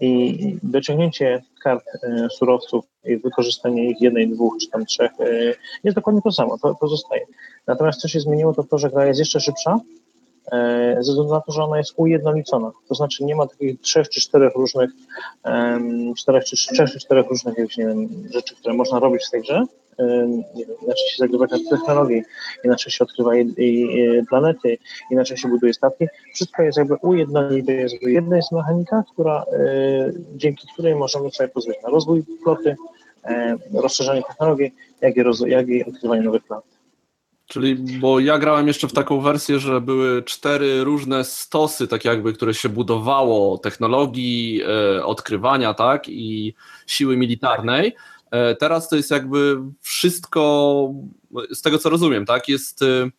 I 0.00 0.56
dociągnięcie 0.62 1.42
kart 1.62 1.84
e, 2.02 2.28
surowców 2.30 2.84
i 3.04 3.16
wykorzystanie 3.16 3.90
ich 3.90 4.00
jednej, 4.00 4.28
dwóch 4.28 4.56
czy 4.60 4.68
tam 4.68 4.86
trzech 4.86 5.12
e, 5.20 5.54
jest 5.84 5.94
dokładnie 5.94 6.22
to 6.22 6.32
samo, 6.32 6.58
to, 6.58 6.74
to 6.80 6.88
zostaje. 6.88 7.26
Natomiast 7.66 8.00
co 8.00 8.08
się 8.08 8.20
zmieniło, 8.20 8.54
to 8.54 8.64
to, 8.64 8.78
że 8.78 8.90
gra 8.90 9.06
jest 9.06 9.18
jeszcze 9.18 9.40
szybsza, 9.40 9.70
e, 9.72 10.01
ze 10.94 11.00
względu 11.00 11.34
na 11.34 11.40
to, 11.40 11.52
że 11.52 11.64
ona 11.64 11.78
jest 11.78 11.92
ujednolicona. 11.96 12.70
To 12.88 12.94
znaczy 12.94 13.24
nie 13.24 13.36
ma 13.36 13.46
takich 13.46 13.80
trzech 13.80 14.08
czy 14.08 14.20
czterech 14.20 14.54
różnych, 14.54 14.90
czterech 16.18 16.44
czy 16.44 16.56
trzech 16.56 16.90
czy 16.90 17.00
czterech 17.00 17.26
różnych 17.26 17.58
nie 17.58 17.86
wiem, 17.86 18.08
rzeczy, 18.30 18.56
które 18.56 18.74
można 18.74 18.98
robić 18.98 19.26
w 19.26 19.30
tej 19.30 19.40
grze, 19.40 19.66
inaczej 20.82 21.08
się 21.08 21.16
zagrywa 21.18 21.46
technologii, 21.70 22.22
inaczej 22.64 22.92
się 22.92 23.04
odkrywa 23.04 23.30
planety, 24.28 24.78
inaczej 25.10 25.36
się 25.36 25.48
buduje 25.48 25.74
statki. 25.74 26.06
Wszystko 26.34 26.62
jest 26.62 26.78
jakby 26.78 26.94
ujednolite. 26.94 27.72
Jest 27.72 28.02
jedna 28.02 28.36
jest 28.36 28.52
mechanika, 28.52 29.04
która, 29.12 29.44
e, 29.52 30.12
dzięki 30.36 30.66
której 30.72 30.94
możemy 30.94 31.30
sobie 31.30 31.48
pozwolić 31.48 31.82
na 31.82 31.88
rozwój 31.88 32.24
floty, 32.42 32.76
e, 33.24 33.56
rozszerzanie 33.74 34.22
technologii, 34.22 34.74
jak 35.00 35.16
i, 35.16 35.22
rozwój, 35.22 35.50
jak 35.50 35.68
i 35.68 35.84
odkrywanie 35.84 36.22
nowych 36.22 36.44
planet. 36.44 36.71
Czyli, 37.52 37.74
bo 37.74 38.20
ja 38.20 38.38
grałem 38.38 38.68
jeszcze 38.68 38.88
w 38.88 38.92
taką 38.92 39.20
wersję, 39.20 39.58
że 39.58 39.80
były 39.80 40.22
cztery 40.22 40.84
różne 40.84 41.24
stosy, 41.24 41.88
tak 41.88 42.04
jakby, 42.04 42.32
które 42.32 42.54
się 42.54 42.68
budowało 42.68 43.58
technologii, 43.58 44.62
e, 44.62 45.04
odkrywania, 45.04 45.74
tak, 45.74 46.08
i 46.08 46.54
siły 46.86 47.16
militarnej. 47.16 47.96
E, 48.30 48.56
teraz 48.56 48.88
to 48.88 48.96
jest 48.96 49.10
jakby 49.10 49.58
wszystko, 49.80 50.90
z 51.50 51.62
tego 51.62 51.78
co 51.78 51.90
rozumiem, 51.90 52.26
tak, 52.26 52.48
jest, 52.48 52.82
e, 52.82 53.10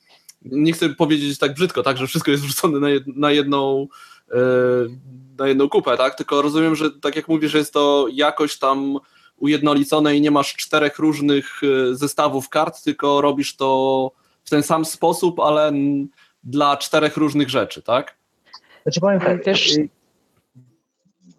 nie 0.46 0.74
chcę 0.74 0.90
powiedzieć 0.90 1.40
tak 1.40 1.54
brzydko, 1.54 1.84
tak, 1.84 1.98
że 1.98 2.08
wszystko 2.08 2.32
jest 2.32 2.44
wrzucone 2.44 2.80
na, 2.80 2.90
jed, 2.90 3.04
na 3.08 3.32
jedną 3.32 3.88
e, 4.32 4.38
na 5.38 5.48
jedną 5.48 5.70
kupę, 5.70 5.98
tak, 5.98 6.16
tylko 6.16 6.42
rozumiem, 6.42 6.76
że 6.76 6.92
tak 6.92 7.16
jak 7.16 7.28
mówisz, 7.28 7.54
jest 7.54 7.74
to 7.74 8.08
jakoś 8.14 8.60
tam 8.60 8.98
ujednolicone 9.38 10.16
i 10.16 10.22
nie 10.22 10.32
masz 10.32 10.56
czterech 10.56 11.00
różnych 11.00 11.62
zestawów 11.92 12.50
kart, 12.50 12.84
tylko 12.84 13.22
robisz 13.22 13.56
to 13.56 14.12
w 14.44 14.50
ten 14.50 14.64
sam 14.64 14.86
sposób, 14.86 15.40
ale 15.40 15.72
dla 16.44 16.78
czterech 16.78 17.18
różnych 17.18 17.50
rzeczy, 17.50 17.82
tak? 17.82 18.16
Znaczy 18.84 19.02
powiem 19.02 19.20
tak, 19.20 19.44
też 19.44 19.78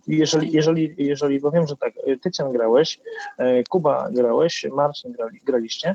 jeżeli, 0.06 0.52
jeżeli, 0.52 0.94
jeżeli, 0.98 1.40
bo 1.40 1.50
wiem, 1.50 1.66
że 1.66 1.76
tak, 1.76 1.92
Tycjan 2.22 2.52
grałeś, 2.52 3.00
e, 3.38 3.64
Kuba 3.64 4.08
grałeś, 4.10 4.66
Marcin 4.72 5.12
grali, 5.12 5.40
graliście. 5.44 5.94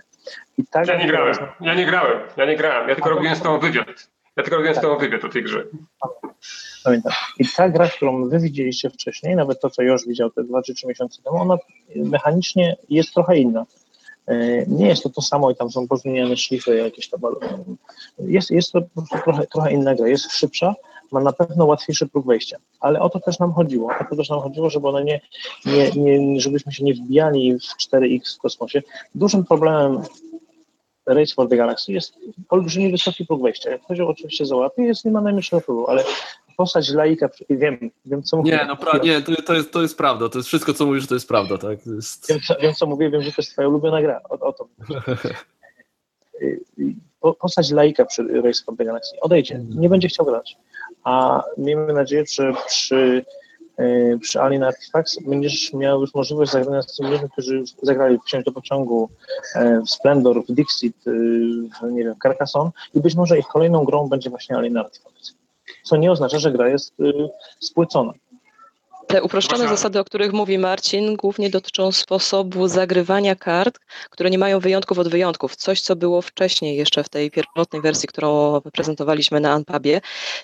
I 0.57 0.63
tak 0.65 0.87
ja 0.87 0.97
nie 0.97 1.07
grałem, 1.07 1.35
ja 1.61 1.73
nie 1.73 1.85
grałem, 1.85 2.19
ja 2.37 2.45
nie 2.45 2.55
grałem, 2.55 2.89
ja 2.89 2.95
tylko 2.95 3.09
robiłem 3.09 3.35
z 3.35 3.41
tą 3.41 3.59
wywiad. 3.59 4.09
Ja 4.35 4.43
tylko 4.43 4.55
robiłem 4.55 4.75
tak. 4.75 4.83
z 4.83 4.87
tą 4.87 4.97
wywiad 4.97 5.25
o 5.25 5.29
tej 5.29 5.43
grze. 5.43 5.65
Pamiętam. 6.83 7.13
I 7.39 7.45
ta 7.55 7.69
gra, 7.69 7.87
którą 7.87 8.29
wy 8.29 8.39
widzieliście 8.39 8.89
wcześniej, 8.89 9.35
nawet 9.35 9.61
to, 9.61 9.69
co 9.69 9.81
już 9.81 10.07
widział 10.07 10.31
te 10.31 10.43
dwa 10.43 10.61
czy 10.61 10.73
trzy 10.73 10.87
miesiące 10.87 11.21
temu, 11.21 11.37
ona 11.37 11.57
mechanicznie 11.95 12.75
jest 12.89 13.13
trochę 13.13 13.37
inna. 13.37 13.65
E, 14.29 14.65
nie 14.67 14.87
jest 14.87 15.03
to 15.03 15.09
to 15.09 15.21
samo 15.21 15.51
i 15.51 15.55
tam 15.55 15.71
są 15.71 15.87
pozmieniane 15.87 16.37
szlify 16.37 16.75
jakieś 16.75 17.09
tam. 17.09 17.21
Jest, 18.19 18.51
jest 18.51 18.71
to 18.71 18.81
trochę, 19.23 19.47
trochę 19.47 19.73
inna 19.73 19.95
gra. 19.95 20.07
Jest 20.07 20.31
szybsza, 20.31 20.75
ma 21.11 21.19
na 21.19 21.33
pewno 21.33 21.65
łatwiejszy 21.65 22.07
próg 22.07 22.25
wejścia. 22.25 22.57
Ale 22.79 23.01
o 23.01 23.09
to 23.09 23.19
też 23.19 23.39
nam 23.39 23.53
chodziło. 23.53 23.91
O 24.01 24.05
to 24.09 24.15
też 24.15 24.29
nam 24.29 24.39
chodziło, 24.39 24.69
żeby 24.69 24.87
one 24.87 25.03
nie, 25.03 25.21
nie, 25.65 26.19
nie 26.19 26.41
żebyśmy 26.41 26.71
się 26.71 26.83
nie 26.83 26.93
wbijali 26.93 27.59
w 27.59 27.87
4X 27.87 28.35
w 28.35 28.37
kosmosie. 28.37 28.81
Dużym 29.15 29.45
problemem 29.45 30.01
Race 31.05 31.33
for 31.33 31.49
the 31.49 31.57
Galaxy 31.57 31.91
jest 31.91 32.13
olbrzymi 32.49 32.91
wysoki 32.91 33.25
próg 33.25 33.41
wejścia. 33.41 33.69
Jak 33.69 33.81
ktoś 33.81 33.99
oczywiście 33.99 34.45
załapie, 34.45 34.83
jest 34.83 35.05
nie 35.05 35.11
ma 35.11 35.21
najmniejszego 35.21 35.59
wpływu, 35.59 35.87
ale 35.87 36.03
postać 36.59 36.89
laika, 36.89 37.29
wiem, 37.49 37.91
wiem 38.05 38.23
co 38.23 38.37
mówię. 38.37 38.51
Nie, 38.51 38.65
no 38.65 38.75
pra, 38.75 38.99
nie, 39.03 39.21
to, 39.21 39.41
to, 39.41 39.53
jest, 39.53 39.71
to 39.71 39.81
jest 39.81 39.97
prawda, 39.97 40.29
to 40.29 40.39
jest 40.39 40.47
wszystko, 40.47 40.73
co 40.73 40.85
mówisz, 40.85 41.07
to 41.07 41.13
jest 41.13 41.27
prawda, 41.27 41.57
tak? 41.57 41.85
Jest... 41.85 42.29
Wiem, 42.29 42.39
co, 42.47 42.55
wiem, 42.61 42.73
co 42.73 42.85
mówię, 42.85 43.09
wiem, 43.09 43.21
że 43.21 43.31
to 43.31 43.41
jest 43.41 43.51
twoja 43.51 43.67
ulubiona 43.67 44.01
gra, 44.01 44.21
o, 44.29 44.39
o 44.39 44.53
to. 44.53 44.67
postać 47.41 47.71
laika 47.71 48.05
przy 48.05 48.41
Race 48.41 48.63
for 48.65 48.77
the 48.77 48.85
Galaxy 48.85 49.19
odejdzie, 49.21 49.59
nie 49.69 49.89
będzie 49.89 50.07
chciał 50.07 50.25
grać 50.25 50.57
a 51.03 51.43
miejmy 51.57 51.93
nadzieję, 51.93 52.23
że 52.31 52.53
przy, 52.67 53.25
e, 53.77 54.17
przy 54.17 54.41
Alien 54.41 54.63
Artifacts 54.63 55.23
będziesz 55.27 55.73
miał 55.73 56.01
już 56.01 56.13
możliwość 56.13 56.51
zagrania 56.51 56.81
z 56.81 56.95
tymi 56.95 57.09
ludźmi, 57.09 57.29
którzy 57.29 57.55
już 57.55 57.69
zagrali 57.81 58.19
Wsiąść 58.25 58.45
do 58.45 58.51
pociągu, 58.51 59.09
e, 59.55 59.81
w 59.81 59.89
Splendor, 59.89 60.43
w 60.43 60.51
Dixit, 60.51 60.95
w, 61.05 61.91
nie 61.91 62.03
wiem, 62.03 62.15
Carcassonne 62.23 62.71
i 62.93 62.99
być 62.99 63.15
może 63.15 63.39
ich 63.39 63.47
kolejną 63.47 63.83
grą 63.83 64.09
będzie 64.09 64.29
właśnie 64.29 64.57
Alien 64.57 64.77
Artifacts. 64.77 65.38
Co 65.89 65.97
nie 65.97 66.11
oznacza, 66.11 66.39
że 66.39 66.51
gra 66.51 66.69
jest 66.69 66.93
spłycona. 67.59 68.13
Te 69.09 69.23
uproszczone 69.23 69.67
zasady, 69.67 69.99
o 69.99 70.03
których 70.03 70.33
mówi 70.33 70.57
Marcin, 70.57 71.15
głównie 71.15 71.49
dotyczą 71.49 71.91
sposobu 71.91 72.67
zagrywania 72.67 73.35
kart, 73.35 73.79
które 74.09 74.29
nie 74.29 74.37
mają 74.37 74.59
wyjątków 74.59 74.99
od 74.99 75.09
wyjątków. 75.09 75.55
Coś, 75.55 75.81
co 75.81 75.95
było 75.95 76.21
wcześniej 76.21 76.77
jeszcze 76.77 77.03
w 77.03 77.09
tej 77.09 77.31
pierwotnej 77.31 77.81
wersji, 77.81 78.09
którą 78.09 78.61
prezentowaliśmy 78.61 79.39
na 79.39 79.51
Anpubie. 79.51 80.01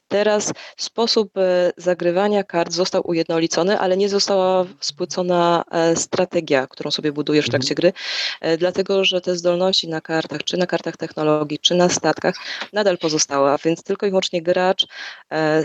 Teraz 0.07 0.53
sposób 0.77 1.37
e, 1.37 1.71
zagrywania 1.77 2.43
kart 2.43 2.73
został 2.73 3.07
ujednolicony, 3.07 3.79
ale 3.79 3.97
nie 3.97 4.09
została 4.09 4.65
spłycona 4.79 5.63
e, 5.71 5.95
strategia, 5.95 6.67
którą 6.67 6.91
sobie 6.91 7.11
budujesz 7.11 7.45
w 7.45 7.49
trakcie 7.49 7.71
mhm. 7.71 7.75
gry, 7.75 7.93
e, 8.41 8.57
dlatego 8.57 9.05
że 9.05 9.21
te 9.21 9.35
zdolności 9.35 9.87
na 9.87 10.01
kartach, 10.01 10.43
czy 10.43 10.57
na 10.57 10.67
kartach 10.67 10.97
technologii, 10.97 11.59
czy 11.59 11.75
na 11.75 11.89
statkach 11.89 12.35
nadal 12.73 12.97
pozostała, 12.97 13.57
więc 13.65 13.83
tylko 13.83 14.05
i 14.05 14.09
wyłącznie 14.09 14.41
gracz 14.41 14.87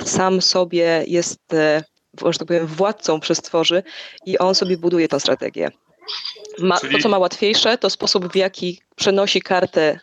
sam 0.05 0.43
sobie 0.43 1.05
jest 1.07 1.41
że 2.27 2.39
tak 2.39 2.49
powiem, 2.49 2.67
władcą 2.67 3.21
przestworzy 3.21 3.83
i 4.27 4.39
on 4.39 4.55
sobie 4.55 4.77
buduje 4.77 5.09
tę 5.09 5.21
strategię. 5.21 5.71
Ma, 6.59 6.79
to, 6.79 6.99
co 7.03 7.09
ma 7.09 7.19
łatwiejsze, 7.19 7.79
to 7.79 7.91
sposób, 7.91 8.33
w 8.33 8.37
jaki 8.37 8.81
przenosi 8.97 9.43
kartę 9.43 10.01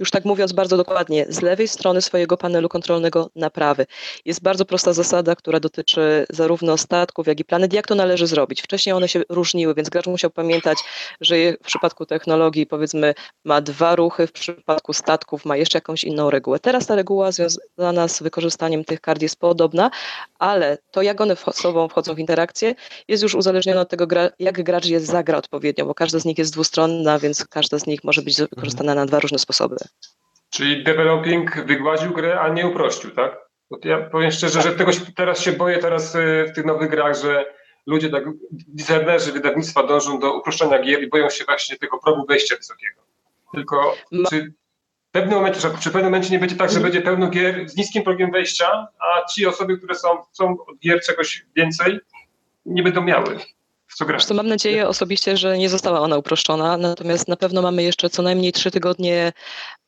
już 0.00 0.10
tak 0.10 0.24
mówiąc 0.24 0.52
bardzo 0.52 0.76
dokładnie, 0.76 1.26
z 1.28 1.42
lewej 1.42 1.68
strony 1.68 2.02
swojego 2.02 2.36
panelu 2.36 2.68
kontrolnego 2.68 3.30
na 3.36 3.50
prawy. 3.50 3.86
Jest 4.24 4.42
bardzo 4.42 4.64
prosta 4.64 4.92
zasada, 4.92 5.36
która 5.36 5.60
dotyczy 5.60 6.26
zarówno 6.30 6.76
statków, 6.76 7.26
jak 7.26 7.40
i 7.40 7.44
planet, 7.44 7.72
jak 7.72 7.86
to 7.86 7.94
należy 7.94 8.26
zrobić. 8.26 8.62
Wcześniej 8.62 8.92
one 8.92 9.08
się 9.08 9.22
różniły, 9.28 9.74
więc 9.74 9.88
gracz 9.88 10.06
musiał 10.06 10.30
pamiętać, 10.30 10.78
że 11.20 11.36
w 11.52 11.66
przypadku 11.66 12.06
technologii 12.06 12.66
powiedzmy 12.66 13.14
ma 13.44 13.60
dwa 13.60 13.96
ruchy, 13.96 14.26
w 14.26 14.32
przypadku 14.32 14.92
statków 14.92 15.44
ma 15.44 15.56
jeszcze 15.56 15.76
jakąś 15.76 16.04
inną 16.04 16.30
regułę. 16.30 16.58
Teraz 16.58 16.86
ta 16.86 16.94
reguła 16.94 17.32
związana 17.32 18.08
z 18.08 18.22
wykorzystaniem 18.22 18.84
tych 18.84 19.00
kart 19.00 19.22
jest 19.22 19.36
podobna, 19.36 19.90
ale 20.38 20.78
to 20.90 21.02
jak 21.02 21.20
one 21.20 21.36
z 21.36 21.56
sobą 21.56 21.88
wchodzą 21.88 22.14
w 22.14 22.18
interakcję 22.18 22.74
jest 23.08 23.22
już 23.22 23.34
uzależnione 23.34 23.80
od 23.80 23.88
tego, 23.88 24.06
jak 24.38 24.62
gracz 24.62 24.86
je 24.86 25.00
zagra 25.00 25.38
odpowiednio, 25.38 25.86
bo 25.86 25.94
każda 25.94 26.18
z 26.18 26.24
nich 26.24 26.38
jest 26.38 26.52
dwustronna, 26.52 27.18
więc 27.18 27.44
każda 27.44 27.78
z 27.78 27.86
nich 27.86 28.04
może 28.04 28.22
być 28.22 28.36
wykorzystana 28.36 28.94
na 28.94 29.06
dwa 29.06 29.20
różne 29.20 29.38
sposoby. 29.38 29.76
Czyli 30.50 30.84
developing 30.84 31.64
wygładził 31.66 32.12
grę, 32.12 32.40
a 32.40 32.48
nie 32.48 32.66
uprościł, 32.66 33.10
tak? 33.10 33.38
Bo 33.70 33.78
ja 33.84 34.00
powiem 34.00 34.30
szczerze, 34.30 34.62
że 34.62 34.72
tego 34.72 34.92
teraz 35.16 35.40
się 35.40 35.52
boję 35.52 35.78
teraz 35.78 36.14
y, 36.14 36.46
w 36.48 36.54
tych 36.54 36.64
nowych 36.64 36.90
grach, 36.90 37.16
że 37.16 37.54
ludzie, 37.86 38.10
tak, 38.10 38.24
designerzy 38.50 39.32
wydawnictwa 39.32 39.82
dążą 39.82 40.18
do 40.18 40.38
uproszczenia 40.38 40.82
gier 40.82 41.02
i 41.02 41.08
boją 41.08 41.30
się 41.30 41.44
właśnie 41.44 41.76
tego 41.76 41.98
progu 41.98 42.26
wejścia 42.26 42.56
wysokiego. 42.56 43.02
Tylko 43.54 43.96
czy 44.30 44.52
w 45.08 45.12
pewnym 45.12 45.34
momencie, 45.34 45.60
że 45.60 45.70
przy 45.70 45.90
pewnym 45.90 46.04
momencie 46.04 46.30
nie 46.30 46.38
będzie 46.38 46.56
tak, 46.56 46.70
że 46.70 46.80
będzie 46.80 47.02
pełno 47.02 47.28
gier 47.28 47.68
z 47.68 47.76
niskim 47.76 48.02
progiem 48.02 48.30
wejścia, 48.30 48.88
a 49.00 49.26
ci 49.26 49.46
osoby, 49.46 49.78
które 49.78 49.94
są, 49.94 50.22
chcą 50.22 50.56
od 50.66 50.78
gier 50.78 51.00
czegoś 51.00 51.46
więcej, 51.56 52.00
nie 52.66 52.82
będą 52.82 53.02
miały 53.02 53.38
w 53.90 53.94
co 53.94 54.04
grać. 54.04 54.30
Mam 54.30 54.48
nadzieję 54.48 54.88
osobiście, 54.88 55.36
że 55.36 55.58
nie 55.58 55.68
została 55.68 56.00
ona 56.00 56.16
uproszczona, 56.16 56.76
natomiast 56.76 57.28
na 57.28 57.36
pewno 57.36 57.62
mamy 57.62 57.82
jeszcze 57.82 58.10
co 58.10 58.22
najmniej 58.22 58.52
trzy 58.52 58.70
tygodnie, 58.70 59.32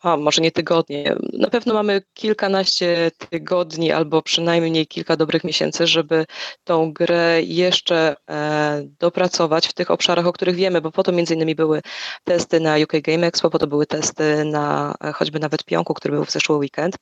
a 0.00 0.16
może 0.16 0.42
nie 0.42 0.52
tygodnie, 0.52 1.16
na 1.32 1.50
pewno 1.50 1.74
mamy 1.74 2.02
kilkanaście 2.14 3.10
tygodni 3.30 3.92
albo 3.92 4.22
przynajmniej 4.22 4.86
kilka 4.86 5.16
dobrych 5.16 5.44
miesięcy, 5.44 5.86
żeby 5.86 6.24
tą 6.64 6.92
grę 6.92 7.42
jeszcze 7.42 8.16
e, 8.30 8.82
dopracować 9.00 9.68
w 9.68 9.72
tych 9.72 9.90
obszarach, 9.90 10.26
o 10.26 10.32
których 10.32 10.56
wiemy, 10.56 10.80
bo 10.80 10.92
po 10.92 11.02
to 11.02 11.12
między 11.12 11.34
innymi 11.34 11.54
były 11.54 11.82
testy 12.24 12.60
na 12.60 12.76
UK 12.76 12.92
Game 13.02 13.26
Expo, 13.26 13.50
po 13.50 13.58
to 13.58 13.66
były 13.66 13.86
testy 13.86 14.44
na 14.44 14.94
e, 15.04 15.12
choćby 15.12 15.38
nawet 15.38 15.64
Pionku, 15.64 15.94
który 15.94 16.14
był 16.14 16.24
w 16.24 16.30
zeszły 16.30 16.56
weekend. 16.56 16.96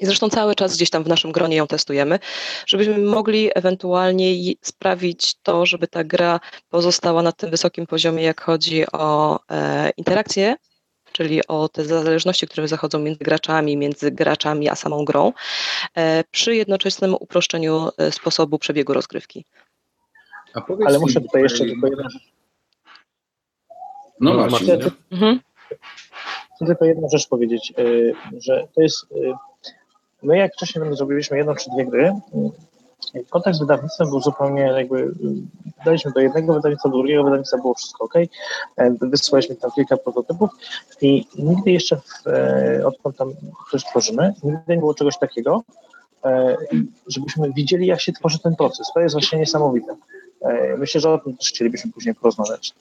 I 0.00 0.06
zresztą 0.06 0.28
cały 0.28 0.54
czas 0.54 0.76
gdzieś 0.76 0.90
tam 0.90 1.04
w 1.04 1.08
naszym 1.08 1.32
gronie 1.32 1.56
ją 1.56 1.66
testujemy, 1.66 2.18
żebyśmy 2.66 2.98
mogli 2.98 3.50
ewentualnie 3.54 4.54
sprawić 4.62 5.34
to, 5.42 5.66
żeby 5.66 5.88
ta 5.88 6.04
gra 6.04 6.40
pozostała 6.68 7.22
na 7.22 7.32
tym 7.32 7.50
wysokim 7.50 7.86
poziomie, 7.86 8.22
jak 8.22 8.40
chodzi 8.40 8.84
o 8.92 9.38
e, 9.50 9.90
interakcje, 9.96 10.56
czyli 11.12 11.46
o 11.46 11.68
te 11.68 11.84
zależności, 11.84 12.46
które 12.48 12.68
zachodzą 12.68 12.98
między 12.98 13.24
graczami, 13.24 13.76
między 13.76 14.10
graczami 14.10 14.68
a 14.68 14.74
samą 14.74 15.04
grą, 15.04 15.32
e, 15.94 16.24
przy 16.30 16.56
jednoczesnym 16.56 17.14
uproszczeniu 17.14 17.88
e, 17.98 18.12
sposobu 18.12 18.58
przebiegu 18.58 18.92
rozgrywki. 18.92 19.44
Ale 20.86 20.98
muszę 20.98 21.20
tutaj 21.20 21.42
jeszcze 21.42 21.64
tylko 21.64 21.86
jedną 21.86 22.10
rzecz. 22.10 22.22
No, 24.20 24.34
no 24.34 24.46
Marcin. 24.46 24.70
Mhm. 25.10 25.40
Chcę 26.56 26.66
tylko 26.66 26.84
jedną 26.84 27.08
rzecz 27.08 27.28
powiedzieć, 27.28 27.72
e, 27.78 27.84
że 28.40 28.68
to 28.74 28.82
jest 28.82 29.06
e, 29.12 29.38
My 30.22 30.38
jak 30.38 30.52
wcześniej 30.52 30.96
zrobiliśmy 30.96 31.36
jedną 31.36 31.54
czy 31.54 31.70
dwie 31.70 31.86
gry, 31.86 32.12
kontakt 33.30 33.56
z 33.56 33.60
wydawnictwem 33.60 34.08
był 34.08 34.20
zupełnie 34.20 34.62
jakby, 34.62 35.12
daliśmy 35.84 36.12
do 36.12 36.20
jednego 36.20 36.54
wydawnictwa, 36.54 36.88
do 36.88 36.96
drugiego 36.96 37.24
wydawnictwa, 37.24 37.58
było 37.58 37.74
wszystko 37.74 38.04
ok, 38.04 38.14
wysłaliśmy 39.00 39.56
tam 39.56 39.70
kilka 39.70 39.96
prototypów 39.96 40.50
i 41.00 41.26
nigdy 41.38 41.70
jeszcze, 41.70 41.96
w, 41.96 42.26
e, 42.26 42.86
odkąd 42.86 43.16
tam 43.16 43.32
coś 43.70 43.84
tworzymy, 43.84 44.34
nigdy 44.42 44.62
nie 44.68 44.76
było 44.76 44.94
czegoś 44.94 45.18
takiego, 45.18 45.62
e, 46.24 46.56
żebyśmy 47.06 47.52
widzieli, 47.52 47.86
jak 47.86 48.00
się 48.00 48.12
tworzy 48.12 48.38
ten 48.38 48.56
proces. 48.56 48.90
To 48.94 49.00
jest 49.00 49.14
właśnie 49.14 49.38
niesamowite. 49.38 49.96
E, 50.40 50.76
myślę, 50.76 51.00
że 51.00 51.10
o 51.10 51.18
tym 51.18 51.36
też 51.36 51.48
chcielibyśmy 51.48 51.92
później 51.92 52.14
porozmawiać. 52.14 52.74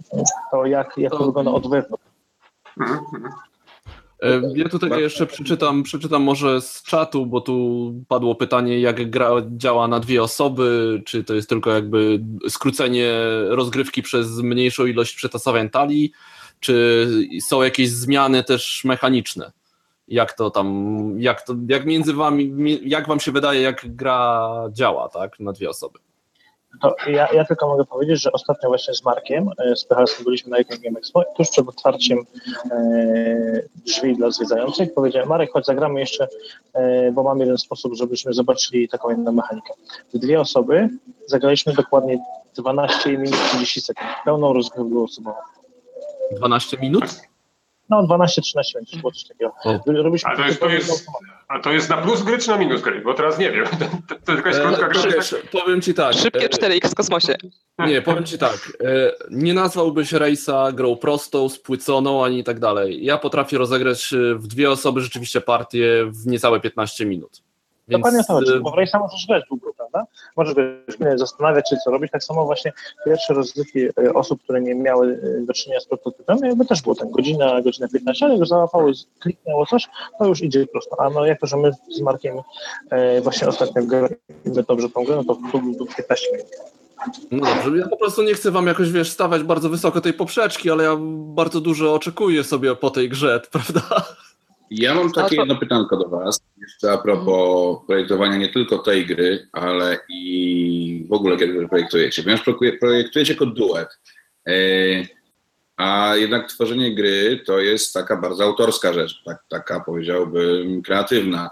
To 0.52 0.66
jak, 0.66 0.98
jak 0.98 1.12
to 1.12 1.26
wygląda 1.26 1.52
od 1.52 1.70
wewnątrz. 1.70 2.04
E, 4.22 4.42
ja 4.56 4.70
tutaj 4.70 5.02
jeszcze 5.02 5.26
przeczytam, 5.26 5.84
przeczytam 5.84 6.24
może 6.24 6.62
z 6.62 6.84
czatu, 6.84 7.26
bo 7.26 7.42
tu 7.42 7.94
padło 8.08 8.36
pytanie, 8.36 8.80
jak 8.80 9.10
gra 9.10 9.32
działa 9.58 9.88
na 9.88 10.00
dwie 10.00 10.24
osoby, 10.24 11.02
czy 11.06 11.24
to 11.24 11.34
jest 11.34 11.50
tylko 11.50 11.72
jakby 11.72 12.20
skrócenie 12.50 13.14
rozgrywki 13.48 14.04
przez 14.04 14.40
mniejszą 14.40 14.86
ilość 14.86 15.16
przetasowań 15.16 15.70
talii, 15.70 16.12
czy 16.60 17.08
są 17.48 17.62
jakieś 17.62 17.90
zmiany 17.90 18.44
też 18.44 18.82
mechaniczne? 18.86 19.52
Jak 20.08 20.34
to 20.34 20.50
tam, 20.50 20.98
jak 21.20 21.42
to, 21.42 21.56
jak 21.70 21.86
między 21.86 22.14
wami, 22.14 22.54
jak 22.84 23.08
wam 23.08 23.20
się 23.20 23.32
wydaje, 23.32 23.62
jak 23.62 23.96
gra 23.96 24.52
działa, 24.72 25.10
tak, 25.10 25.40
na 25.40 25.52
dwie 25.52 25.70
osoby? 25.70 26.00
To 26.82 26.96
ja, 27.08 27.28
ja, 27.34 27.46
tylko 27.46 27.68
mogę 27.68 27.86
powiedzieć, 27.86 28.22
że 28.22 28.32
ostatnio 28.32 28.70
właśnie 28.70 28.94
z 28.94 29.04
Markiem, 29.04 29.50
e, 29.58 29.76
z 29.76 29.86
PHS 29.86 30.24
byliśmy 30.24 30.52
na 30.52 30.60
Icon 30.60 30.78
Game 30.84 31.00
Expo, 31.00 31.24
tuż 31.38 31.50
przed 31.50 31.70
otwarciem 31.70 32.20
e, 32.72 33.62
drzwi 33.76 34.16
dla 34.16 34.32
zwiedzających 34.32 34.94
powiedziałem, 34.94 35.30
Marek, 35.30 35.52
chodź 35.52 35.66
zagramy 35.66 36.00
jeszcze, 36.00 36.28
e, 36.74 37.12
bo 37.12 37.24
mam 37.24 37.40
jeden 37.40 37.58
sposób, 37.58 37.94
żebyśmy 37.96 38.34
zobaczyli 38.34 38.90
taką 38.90 39.10
jedną 39.10 39.32
mechanikę. 39.32 39.74
W 40.14 40.18
dwie 40.18 40.40
osoby 40.40 40.90
zagraliśmy 41.28 41.74
dokładnie 41.74 42.20
12 42.56 43.18
minut 43.18 43.40
30 43.50 43.82
sekund, 43.82 44.10
pełną 44.26 44.54
rozgrywkę 44.54 45.00
osobową. 45.00 45.38
12 46.32 46.78
minut? 46.78 47.04
No 47.90 48.04
12-13 48.04 48.74
będzie 48.74 48.98
było 48.98 49.12
coś 49.12 49.24
takiego. 49.24 49.54
a, 50.24 50.36
to 50.36 50.46
jest, 50.46 50.60
to 50.60 50.70
jest, 50.70 51.08
a 51.48 51.60
to 51.60 51.72
jest 51.72 51.90
na 51.90 51.98
plus 51.98 52.24
gry 52.24 52.38
czy 52.38 52.50
na 52.50 52.58
minus 52.58 52.82
gry? 52.82 53.02
Bo 53.02 53.14
teraz 53.14 53.40
nie 53.40 53.52
wiem. 53.52 53.66
To, 54.08 54.16
to 54.26 54.36
jakaś 54.36 54.56
e, 54.56 54.60
krótka 54.60 54.88
gra. 54.88 55.02
Wiesz, 55.02 55.30
tak... 55.30 55.50
Powiem 55.62 55.82
ci 55.82 55.94
tak. 55.94 56.14
Szybkie 56.14 56.50
4x 56.50 56.86
e, 56.86 56.90
w 56.90 56.96
kosmosie. 56.96 57.36
Nie, 57.80 58.02
powiem 58.02 58.24
ci 58.24 58.38
tak. 58.38 58.78
E, 58.84 59.12
nie 59.32 59.54
nazwałbyś 59.54 60.12
rejsa 60.12 60.72
grą 60.72 60.96
prostą, 60.96 61.50
spłyconą 61.50 62.26
ani 62.26 62.44
tak 62.44 62.60
dalej. 62.60 63.06
Ja 63.06 63.18
potrafię 63.18 63.58
rozegrać 63.58 64.14
w 64.36 64.48
dwie 64.48 64.72
osoby 64.72 65.02
rzeczywiście 65.02 65.42
partię 65.42 66.06
w 66.06 66.28
niecałe 66.28 66.60
15 66.60 67.06
minut. 67.06 67.47
Więc... 67.88 68.00
Dokładnie 68.00 68.24
to 68.24 68.34
chodzi, 68.34 68.60
bo 68.60 68.72
w 68.72 68.74
rejsa 68.74 69.00
możesz 69.00 69.28
grać 69.28 69.44
długo, 69.50 69.74
prawda? 69.78 70.06
Możesz 70.38 70.56
wiesz, 71.00 71.20
zastanawiać 71.20 71.70
się, 71.70 71.78
co 71.78 71.92
robić. 71.92 72.12
Tak 72.12 72.24
samo 72.24 72.46
właśnie 72.46 72.74
pierwsze 73.06 73.34
rozgrywki 73.34 73.80
e, 73.86 74.14
osób, 74.14 74.44
które 74.44 74.62
nie 74.62 74.76
miały 74.76 75.20
e, 75.42 75.46
do 75.46 75.54
czynienia 75.54 75.80
z 75.80 75.86
prototypem, 75.86 76.38
jakby 76.44 76.66
też 76.66 76.82
było 76.82 76.96
tam 76.96 77.12
godzina, 77.12 77.62
godzina 77.62 77.88
15, 77.88 78.26
ale 78.26 78.36
już 78.36 78.48
załapało, 78.48 78.92
kliknęło 79.20 79.66
coś, 79.66 79.88
to 80.20 80.26
już 80.26 80.42
idzie 80.42 80.68
prosto. 80.68 80.96
A 81.00 81.10
no 81.10 81.26
jako, 81.26 81.48
że 81.48 81.58
my 81.58 81.72
z 81.90 82.02
Markiem 82.02 82.38
e, 82.90 83.22
właśnie 83.22 83.48
ostatnio 83.48 83.84
gramy 83.84 84.10
dobrze 84.46 84.90
tą 84.90 85.04
grę, 85.04 85.16
no 85.16 85.24
to 85.24 85.38
to 85.52 85.60
był 85.60 85.88
15 85.98 86.28
minut. 86.32 86.48
No 87.32 87.46
dobrze, 87.46 87.78
ja 87.78 87.88
po 87.88 87.98
prostu 87.98 88.24
nie 88.24 88.34
chcę 88.34 88.52
wam 88.52 88.68
jakoś, 88.68 88.92
wiesz, 88.92 89.12
stawać 89.12 89.44
bardzo 89.44 89.70
wysoko 89.70 90.02
tej 90.02 90.14
poprzeczki, 90.14 90.72
ale 90.72 90.84
ja 90.84 90.98
bardzo 91.16 91.62
dużo 91.62 91.94
oczekuję 91.94 92.44
sobie 92.44 92.76
po 92.76 92.90
tej 92.90 93.10
grze, 93.10 93.42
prawda? 93.52 93.82
Ja 94.72 94.96
mam 94.96 95.12
takie 95.12 95.36
jedno 95.36 95.56
pytanko 95.56 95.98
do 95.98 96.10
Was, 96.10 96.42
jeszcze 96.62 96.92
a 96.92 96.98
propos 96.98 97.78
projektowania 97.88 98.38
nie 98.38 98.50
tylko 98.50 98.78
tej 98.78 99.06
gry, 99.06 99.48
ale 99.52 100.00
i 100.10 101.06
w 101.10 101.14
ogóle 101.14 101.38
kiedy 101.38 101.68
projektujecie, 101.68 102.24
ponieważ 102.24 102.46
projektujecie 102.80 103.34
jako 103.34 103.46
duet, 103.46 103.88
e, 104.48 104.54
a 105.78 106.16
jednak 106.16 106.50
tworzenie 106.50 106.96
gry 106.96 107.42
to 107.46 107.60
jest 107.60 107.94
taka 107.94 108.18
bardzo 108.18 108.44
autorska 108.44 108.94
rzecz, 108.94 109.24
tak, 109.26 109.44
taka 109.50 109.80
powiedziałbym 109.80 110.82
kreatywna. 110.82 111.50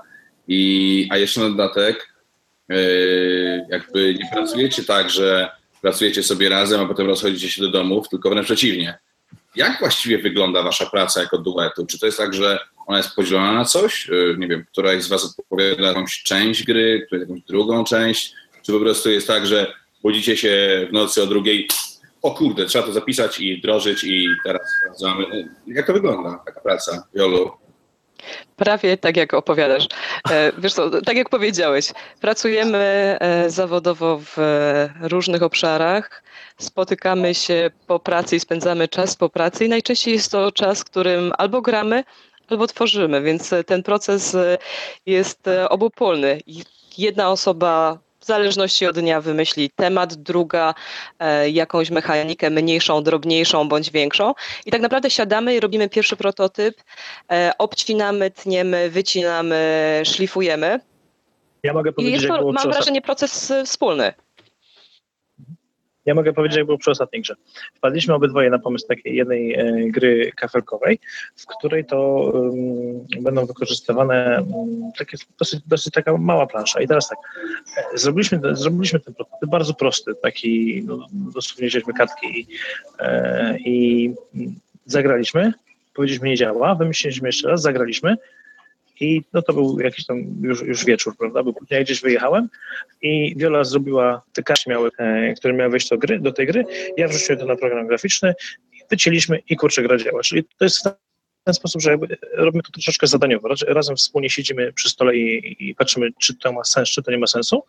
I, 0.47 1.08
a 1.12 1.17
jeszcze 1.17 1.41
na 1.41 1.49
dodatek, 1.49 2.13
e, 2.69 2.75
jakby 3.69 4.13
nie 4.13 4.30
pracujecie 4.34 4.84
tak, 4.84 5.10
że 5.10 5.51
pracujecie 5.82 6.23
sobie 6.23 6.49
razem, 6.49 6.82
a 6.82 6.86
potem 6.86 7.08
rozchodzicie 7.08 7.49
się 7.49 7.62
do 7.62 7.71
domów, 7.71 8.10
tylko 8.10 8.30
wręcz 8.30 8.45
przeciwnie. 8.45 8.97
Jak 9.56 9.80
właściwie 9.80 10.18
wygląda 10.18 10.63
wasza 10.63 10.86
praca 10.86 11.22
jako 11.22 11.38
duetu? 11.38 11.86
Czy 11.86 12.00
to 12.00 12.06
jest 12.06 12.18
tak, 12.18 12.34
że 12.34 12.60
ona 12.88 12.98
jest 12.98 13.15
podzielona 13.15 13.54
na 13.54 13.65
coś? 13.65 14.10
Y, 14.10 14.36
nie 14.39 14.48
wiem, 14.48 14.65
któraś 14.72 15.04
z 15.04 15.08
was 15.08 15.26
odpowiada 15.39 15.82
za 15.82 15.88
jakąś 15.88 16.24
część 16.24 16.63
gry, 16.63 17.04
któraś 17.08 17.22
jakąś 17.22 17.41
drugą 17.41 17.84
część? 17.84 18.34
Czy 18.62 18.72
po 18.72 18.80
prostu 18.80 19.12
jest 19.12 19.28
tak, 19.28 19.46
że 19.46 19.74
budzicie 20.04 20.38
się 20.38 20.86
w 20.89 20.94
nocy 20.94 21.24
o 21.24 21.28
drugiej, 21.28 21.68
o 22.22 22.32
kurde, 22.32 22.65
trzeba 22.65 22.86
to 22.88 22.94
zapisać 22.94 23.39
i 23.39 23.62
drożyć 23.62 24.04
i 24.04 24.28
teraz 24.44 24.62
sprawdzamy. 24.80 25.50
Jak 25.68 25.88
to 25.88 25.94
wygląda, 25.94 26.41
taka 26.46 26.62
praca, 26.62 27.08
Jolu? 27.13 27.52
Prawie 28.56 28.98
tak, 28.98 29.18
jak 29.18 29.34
opowiadasz. 29.34 29.88
E, 30.30 30.52
wiesz 30.58 30.74
co, 30.74 31.02
tak 31.02 31.18
jak 31.18 31.30
powiedziałeś, 31.30 31.92
pracujemy 32.22 32.78
e, 33.20 33.50
zawodowo 33.50 34.20
w 34.20 34.38
różnych 35.02 35.44
obszarach, 35.44 36.24
spotykamy 36.58 37.34
się 37.34 37.72
po 37.88 38.00
pracy 38.00 38.36
i 38.36 38.40
spędzamy 38.40 38.88
czas 38.88 39.16
po 39.16 39.30
pracy 39.30 39.66
i 39.66 39.70
najczęściej 39.70 40.14
jest 40.14 40.32
to 40.32 40.52
czas, 40.52 40.84
którym 40.84 41.34
albo 41.38 41.62
gramy, 41.62 42.04
albo 42.50 42.68
tworzymy, 42.68 43.22
więc 43.22 43.54
ten 43.66 43.84
proces 43.84 44.38
jest 45.06 45.50
obopólny. 45.70 46.42
Jedna 46.98 47.32
osoba 47.32 48.05
w 48.26 48.28
zależności 48.28 48.88
od 48.88 49.00
dnia 49.00 49.22
wymyśli 49.22 49.70
temat, 49.70 50.14
druga 50.14 50.74
e, 51.20 51.50
jakąś 51.50 51.90
mechanikę 51.90 52.50
mniejszą, 52.50 53.04
drobniejszą 53.04 53.68
bądź 53.68 53.92
większą. 53.92 54.34
I 54.66 54.72
tak 54.72 54.82
naprawdę 54.82 55.10
siadamy 55.10 55.56
i 55.56 55.60
robimy 55.60 55.90
pierwszy 55.90 56.16
prototyp, 56.16 56.84
e, 57.32 57.52
obcinamy, 57.58 58.32
tniemy, 58.32 58.90
wycinamy, 58.90 60.02
szlifujemy. 60.06 60.80
Ja 61.64 61.74
mogę 61.74 61.94
powiedzieć, 61.94 62.22
I 62.22 62.26
jest 62.28 62.42
to, 62.42 62.52
mam 62.52 62.72
wrażenie, 62.72 63.02
proces 63.02 63.54
wspólny. 63.66 64.14
Ja 66.06 66.15
mogę 66.15 66.34
powiedzieć, 66.34 66.58
jak 66.58 66.65
było 66.65 66.78
przy 66.78 66.91
ostatniej 66.91 67.22
grze. 67.22 67.36
Wpadliśmy 67.74 68.13
obydwoje 68.13 68.50
na 68.50 68.60
pomysł 68.60 68.88
takiej 68.88 69.15
jednej 69.15 69.54
e, 69.54 69.89
gry 69.89 70.32
kafelkowej, 70.36 71.00
w 71.36 71.46
której 71.46 71.86
to 71.86 72.32
będą 73.22 73.46
wykorzystywane 73.46 74.46
takie 74.98 75.18
dosyć, 75.39 75.62
dosyć 75.68 75.94
taka 75.94 76.18
mała 76.18 76.48
plansza. 76.48 76.82
I 76.82 76.88
teraz 76.88 77.10
tak, 77.10 77.20
e, 77.94 77.98
zrobiliśmy, 77.98 78.39
zrobiliśmy 78.52 79.00
ten 79.00 79.13
prototyp 79.13 79.50
bardzo 79.50 79.74
prosty, 79.74 80.12
taki, 80.22 80.84
no, 80.86 81.08
dosłownie 81.12 81.68
wzięliśmy 81.68 81.94
kartki 81.94 82.39
i, 82.39 82.48
e, 83.00 83.58
i 83.58 84.13
zagraliśmy, 84.86 85.54
powiedzieliśmy 85.94 86.30
nie 86.30 86.36
działa, 86.36 86.76
wymyśliliśmy 86.76 87.30
jeszcze 87.30 87.48
raz, 87.48 87.62
zagraliśmy 87.62 88.15
i 89.00 89.22
no 89.34 89.42
to 89.42 89.54
był 89.54 89.80
jakiś 89.80 90.06
tam 90.06 90.18
już, 90.42 90.62
już 90.62 90.86
wieczór, 90.86 91.18
prawda? 91.18 91.44
Bo 91.44 91.54
ja 91.70 91.84
gdzieś 91.84 92.02
wyjechałem 92.02 92.50
i 93.02 93.36
Wiola 93.38 93.64
zrobiła 93.64 94.22
te 94.34 94.44
karty, 94.44 94.72
e, 94.98 95.34
które 95.34 95.54
miały 95.54 95.72
wejść 95.72 95.90
do, 95.90 95.98
gry, 95.98 96.20
do 96.20 96.32
tej 96.32 96.48
gry. 96.48 96.66
Ja 96.98 97.08
wrzuciłem 97.08 97.40
to 97.40 97.46
na 97.46 97.56
program 97.56 97.88
graficzny, 97.88 98.34
wycięliśmy 98.90 99.40
i 99.50 99.56
kurczę, 99.56 99.84
gra 99.84 99.98
działa. 99.98 100.22
Czyli 100.22 100.44
to 100.44 100.66
jest 100.66 100.80
w 100.80 100.90
ten 101.44 101.54
sposób, 101.54 101.82
że 101.82 101.98
robimy 102.34 102.64
to 102.64 102.72
troszeczkę 102.72 103.08
zadaniowo. 103.08 103.50
Razem 103.68 103.96
wspólnie 103.96 104.30
siedzimy 104.30 104.74
przy 104.74 104.90
stole 104.90 105.18
i, 105.18 105.56
i 105.70 105.76
patrzymy, 105.76 106.10
czy 106.20 106.38
to 106.38 106.54
ma 106.54 106.64
sens, 106.64 106.90
czy 106.90 107.04
to 107.04 107.12
nie 107.12 107.18
ma 107.18 107.28
sensu. 107.28 107.64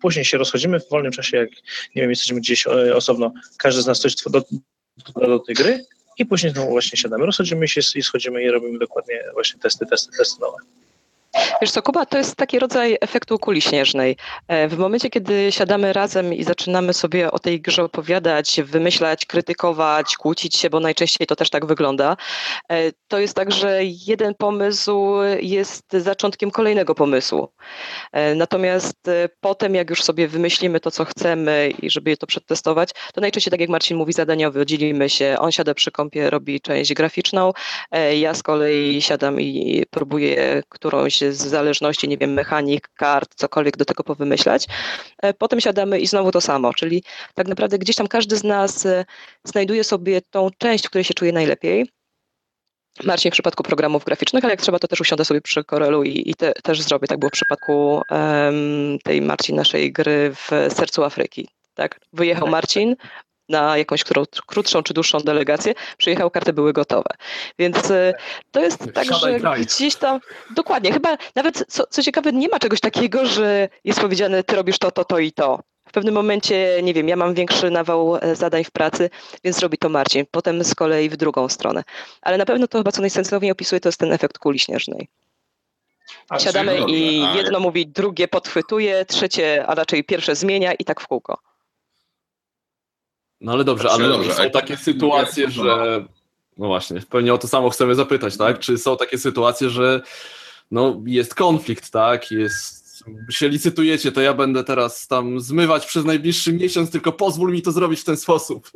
Później 0.00 0.24
się 0.24 0.38
rozchodzimy 0.38 0.80
w 0.80 0.88
wolnym 0.88 1.12
czasie, 1.12 1.36
jak 1.36 1.50
nie 1.94 2.02
wiem, 2.02 2.10
jesteśmy 2.10 2.40
gdzieś 2.40 2.66
e, 2.66 2.96
osobno, 2.96 3.32
każdy 3.58 3.82
z 3.82 3.86
nas 3.86 4.00
coś 4.00 4.14
do, 4.14 4.30
do, 4.30 4.44
do 5.26 5.38
tej 5.38 5.54
gry 5.54 5.84
i 6.18 6.26
później 6.26 6.52
znowu 6.52 6.70
właśnie 6.70 6.98
siadamy, 6.98 7.26
rozchodzimy 7.26 7.68
się 7.68 7.80
i 7.94 8.02
schodzimy 8.02 8.42
i 8.42 8.50
robimy 8.50 8.78
dokładnie 8.78 9.24
właśnie 9.34 9.60
testy, 9.60 9.86
testy, 9.86 10.16
testy 10.18 10.40
nowe. 10.40 10.56
Wiesz 11.60 11.70
co, 11.70 11.82
Kuba, 11.82 12.06
to 12.06 12.18
jest 12.18 12.36
taki 12.36 12.58
rodzaj 12.58 12.96
efektu 13.00 13.38
kuli 13.38 13.60
śnieżnej. 13.60 14.16
E, 14.48 14.68
w 14.68 14.78
momencie, 14.78 15.10
kiedy 15.10 15.52
siadamy 15.52 15.92
razem 15.92 16.34
i 16.34 16.44
zaczynamy 16.44 16.94
sobie 16.94 17.30
o 17.30 17.38
tej 17.38 17.60
grze 17.60 17.84
opowiadać, 17.84 18.60
wymyślać, 18.64 19.26
krytykować, 19.26 20.16
kłócić 20.16 20.56
się, 20.56 20.70
bo 20.70 20.80
najczęściej 20.80 21.26
to 21.26 21.36
też 21.36 21.50
tak 21.50 21.66
wygląda, 21.66 22.16
e, 22.70 22.92
to 23.08 23.18
jest 23.18 23.34
tak, 23.34 23.52
że 23.52 23.80
jeden 23.84 24.34
pomysł 24.34 25.08
jest 25.40 25.84
zaczątkiem 25.92 26.50
kolejnego 26.50 26.94
pomysłu. 26.94 27.48
E, 28.12 28.34
natomiast 28.34 28.96
potem, 29.40 29.74
jak 29.74 29.90
już 29.90 30.02
sobie 30.02 30.28
wymyślimy 30.28 30.80
to, 30.80 30.90
co 30.90 31.04
chcemy 31.04 31.72
i 31.82 31.90
żeby 31.90 32.16
to 32.16 32.26
przetestować, 32.26 32.90
to 33.14 33.20
najczęściej, 33.20 33.50
tak 33.50 33.60
jak 33.60 33.70
Marcin 33.70 33.96
mówi, 33.96 34.12
zadaniowy, 34.12 34.66
dzielimy 34.66 35.08
się. 35.08 35.36
On 35.38 35.52
siada 35.52 35.74
przy 35.74 35.90
kąpie, 35.90 36.30
robi 36.30 36.60
część 36.60 36.94
graficzną, 36.94 37.52
ja 38.16 38.34
z 38.34 38.42
kolei 38.42 39.02
siadam 39.02 39.40
i 39.40 39.84
próbuję 39.90 40.62
którąś 40.68 41.22
z 41.32 41.36
zależności, 41.36 42.08
nie 42.08 42.18
wiem, 42.18 42.32
mechanik, 42.32 42.88
kart, 42.88 43.34
cokolwiek 43.34 43.76
do 43.76 43.84
tego 43.84 44.04
powymyślać. 44.04 44.66
E, 45.22 45.34
potem 45.34 45.60
siadamy 45.60 46.00
i 46.00 46.06
znowu 46.06 46.30
to 46.30 46.40
samo, 46.40 46.74
czyli 46.74 47.02
tak 47.34 47.48
naprawdę 47.48 47.78
gdzieś 47.78 47.96
tam 47.96 48.08
każdy 48.08 48.36
z 48.36 48.44
nas 48.44 48.86
e, 48.86 49.04
znajduje 49.44 49.84
sobie 49.84 50.20
tą 50.30 50.48
część, 50.58 50.86
w 50.86 50.88
której 50.88 51.04
się 51.04 51.14
czuje 51.14 51.32
najlepiej. 51.32 51.86
Marcin 53.04 53.30
w 53.30 53.32
przypadku 53.32 53.62
programów 53.62 54.04
graficznych, 54.04 54.44
ale 54.44 54.52
jak 54.52 54.60
trzeba, 54.60 54.78
to 54.78 54.88
też 54.88 55.00
usiądę 55.00 55.24
sobie 55.24 55.40
przy 55.40 55.64
Corelu 55.64 56.02
i, 56.02 56.30
i 56.30 56.34
te, 56.34 56.52
też 56.52 56.82
zrobię. 56.82 57.06
Tak 57.08 57.18
było 57.18 57.28
w 57.28 57.32
przypadku 57.32 58.02
um, 58.10 58.98
tej 59.04 59.22
Marcin 59.22 59.56
naszej 59.56 59.92
gry 59.92 60.32
w 60.34 60.74
sercu 60.74 61.04
Afryki. 61.04 61.48
Tak? 61.74 62.00
Wyjechał 62.12 62.44
tak. 62.44 62.52
Marcin, 62.52 62.96
na 63.48 63.78
jakąś 63.78 64.04
którą, 64.04 64.24
krótszą 64.46 64.82
czy 64.82 64.94
dłuższą 64.94 65.18
delegację, 65.18 65.74
przyjechał, 65.98 66.30
karty 66.30 66.52
były 66.52 66.72
gotowe. 66.72 67.10
Więc 67.58 67.90
e, 67.90 68.14
to 68.50 68.60
jest 68.60 68.92
tak, 68.94 69.04
że 69.14 69.40
gdzieś 69.60 69.96
tam, 69.96 70.20
dokładnie, 70.56 70.92
chyba 70.92 71.16
nawet, 71.34 71.64
co, 71.68 71.86
co 71.90 72.02
ciekawe, 72.02 72.32
nie 72.32 72.48
ma 72.48 72.58
czegoś 72.58 72.80
takiego, 72.80 73.26
że 73.26 73.68
jest 73.84 74.00
powiedziane, 74.00 74.44
ty 74.44 74.56
robisz 74.56 74.78
to, 74.78 74.90
to, 74.90 75.04
to 75.04 75.18
i 75.18 75.32
to. 75.32 75.60
W 75.88 75.92
pewnym 75.92 76.14
momencie, 76.14 76.80
nie 76.82 76.94
wiem, 76.94 77.08
ja 77.08 77.16
mam 77.16 77.34
większy 77.34 77.70
nawał 77.70 78.16
e, 78.16 78.36
zadań 78.36 78.64
w 78.64 78.70
pracy, 78.70 79.10
więc 79.44 79.58
robi 79.58 79.78
to 79.78 79.88
Marcin. 79.88 80.24
Potem 80.30 80.64
z 80.64 80.74
kolei 80.74 81.08
w 81.08 81.16
drugą 81.16 81.48
stronę. 81.48 81.84
Ale 82.22 82.38
na 82.38 82.46
pewno 82.46 82.68
to 82.68 82.78
chyba, 82.78 82.92
co 82.92 83.00
najsensowniej 83.00 83.52
opisuje, 83.52 83.80
to 83.80 83.88
jest 83.88 84.00
ten 84.00 84.12
efekt 84.12 84.38
kuli 84.38 84.58
śnieżnej. 84.58 85.08
Siadamy 86.38 86.78
i 86.88 87.20
jedno 87.36 87.60
mówi, 87.60 87.86
drugie 87.86 88.28
podchwytuje, 88.28 89.04
trzecie, 89.04 89.66
a 89.66 89.74
raczej 89.74 90.04
pierwsze 90.04 90.36
zmienia 90.36 90.72
i 90.72 90.84
tak 90.84 91.00
w 91.00 91.06
kółko. 91.06 91.38
No 93.40 93.52
ale 93.52 93.64
dobrze, 93.64 93.90
ale 93.90 94.08
dobrze, 94.08 94.34
są 94.34 94.50
takie 94.50 94.76
sytuacje, 94.76 95.50
że. 95.50 96.04
No 96.58 96.66
właśnie, 96.66 97.00
pewnie 97.10 97.34
o 97.34 97.38
to 97.38 97.48
samo 97.48 97.70
chcemy 97.70 97.94
zapytać, 97.94 98.36
tak? 98.36 98.58
Czy 98.58 98.78
są 98.78 98.96
takie 98.96 99.18
sytuacje, 99.18 99.70
że 99.70 100.00
no, 100.70 101.02
jest 101.06 101.34
konflikt, 101.34 101.90
tak? 101.90 102.30
Jest. 102.30 102.88
Się 103.30 103.48
licytujecie, 103.48 104.12
to 104.12 104.20
ja 104.20 104.34
będę 104.34 104.64
teraz 104.64 105.06
tam 105.06 105.40
zmywać 105.40 105.86
przez 105.86 106.04
najbliższy 106.04 106.52
miesiąc, 106.52 106.90
tylko 106.90 107.12
pozwól 107.12 107.52
mi 107.52 107.62
to 107.62 107.72
zrobić 107.72 108.00
w 108.00 108.04
ten 108.04 108.16
sposób. 108.16 108.70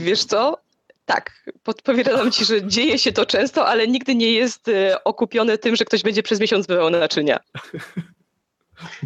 Wiesz 0.00 0.24
co? 0.24 0.58
Tak, 1.06 1.50
podpowiadam 1.62 2.32
ci, 2.32 2.44
że 2.44 2.66
dzieje 2.66 2.98
się 2.98 3.12
to 3.12 3.26
często, 3.26 3.66
ale 3.66 3.88
nigdy 3.88 4.14
nie 4.14 4.32
jest 4.32 4.68
e, 4.68 5.04
okupione 5.04 5.58
tym, 5.58 5.76
że 5.76 5.84
ktoś 5.84 6.02
będzie 6.02 6.22
przez 6.22 6.40
miesiąc 6.40 6.66
zmywał 6.66 6.90
naczynia. 6.90 7.40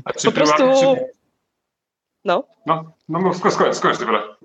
A 0.05 0.13
po 0.13 0.33
prostu. 0.33 0.57
Czy 0.57 1.20
no. 2.25 2.45
No, 2.67 2.93
no, 3.09 3.21
no 3.21 3.35
skończ, 3.35 3.75
skończ 3.75 3.99
dobra. 3.99 4.37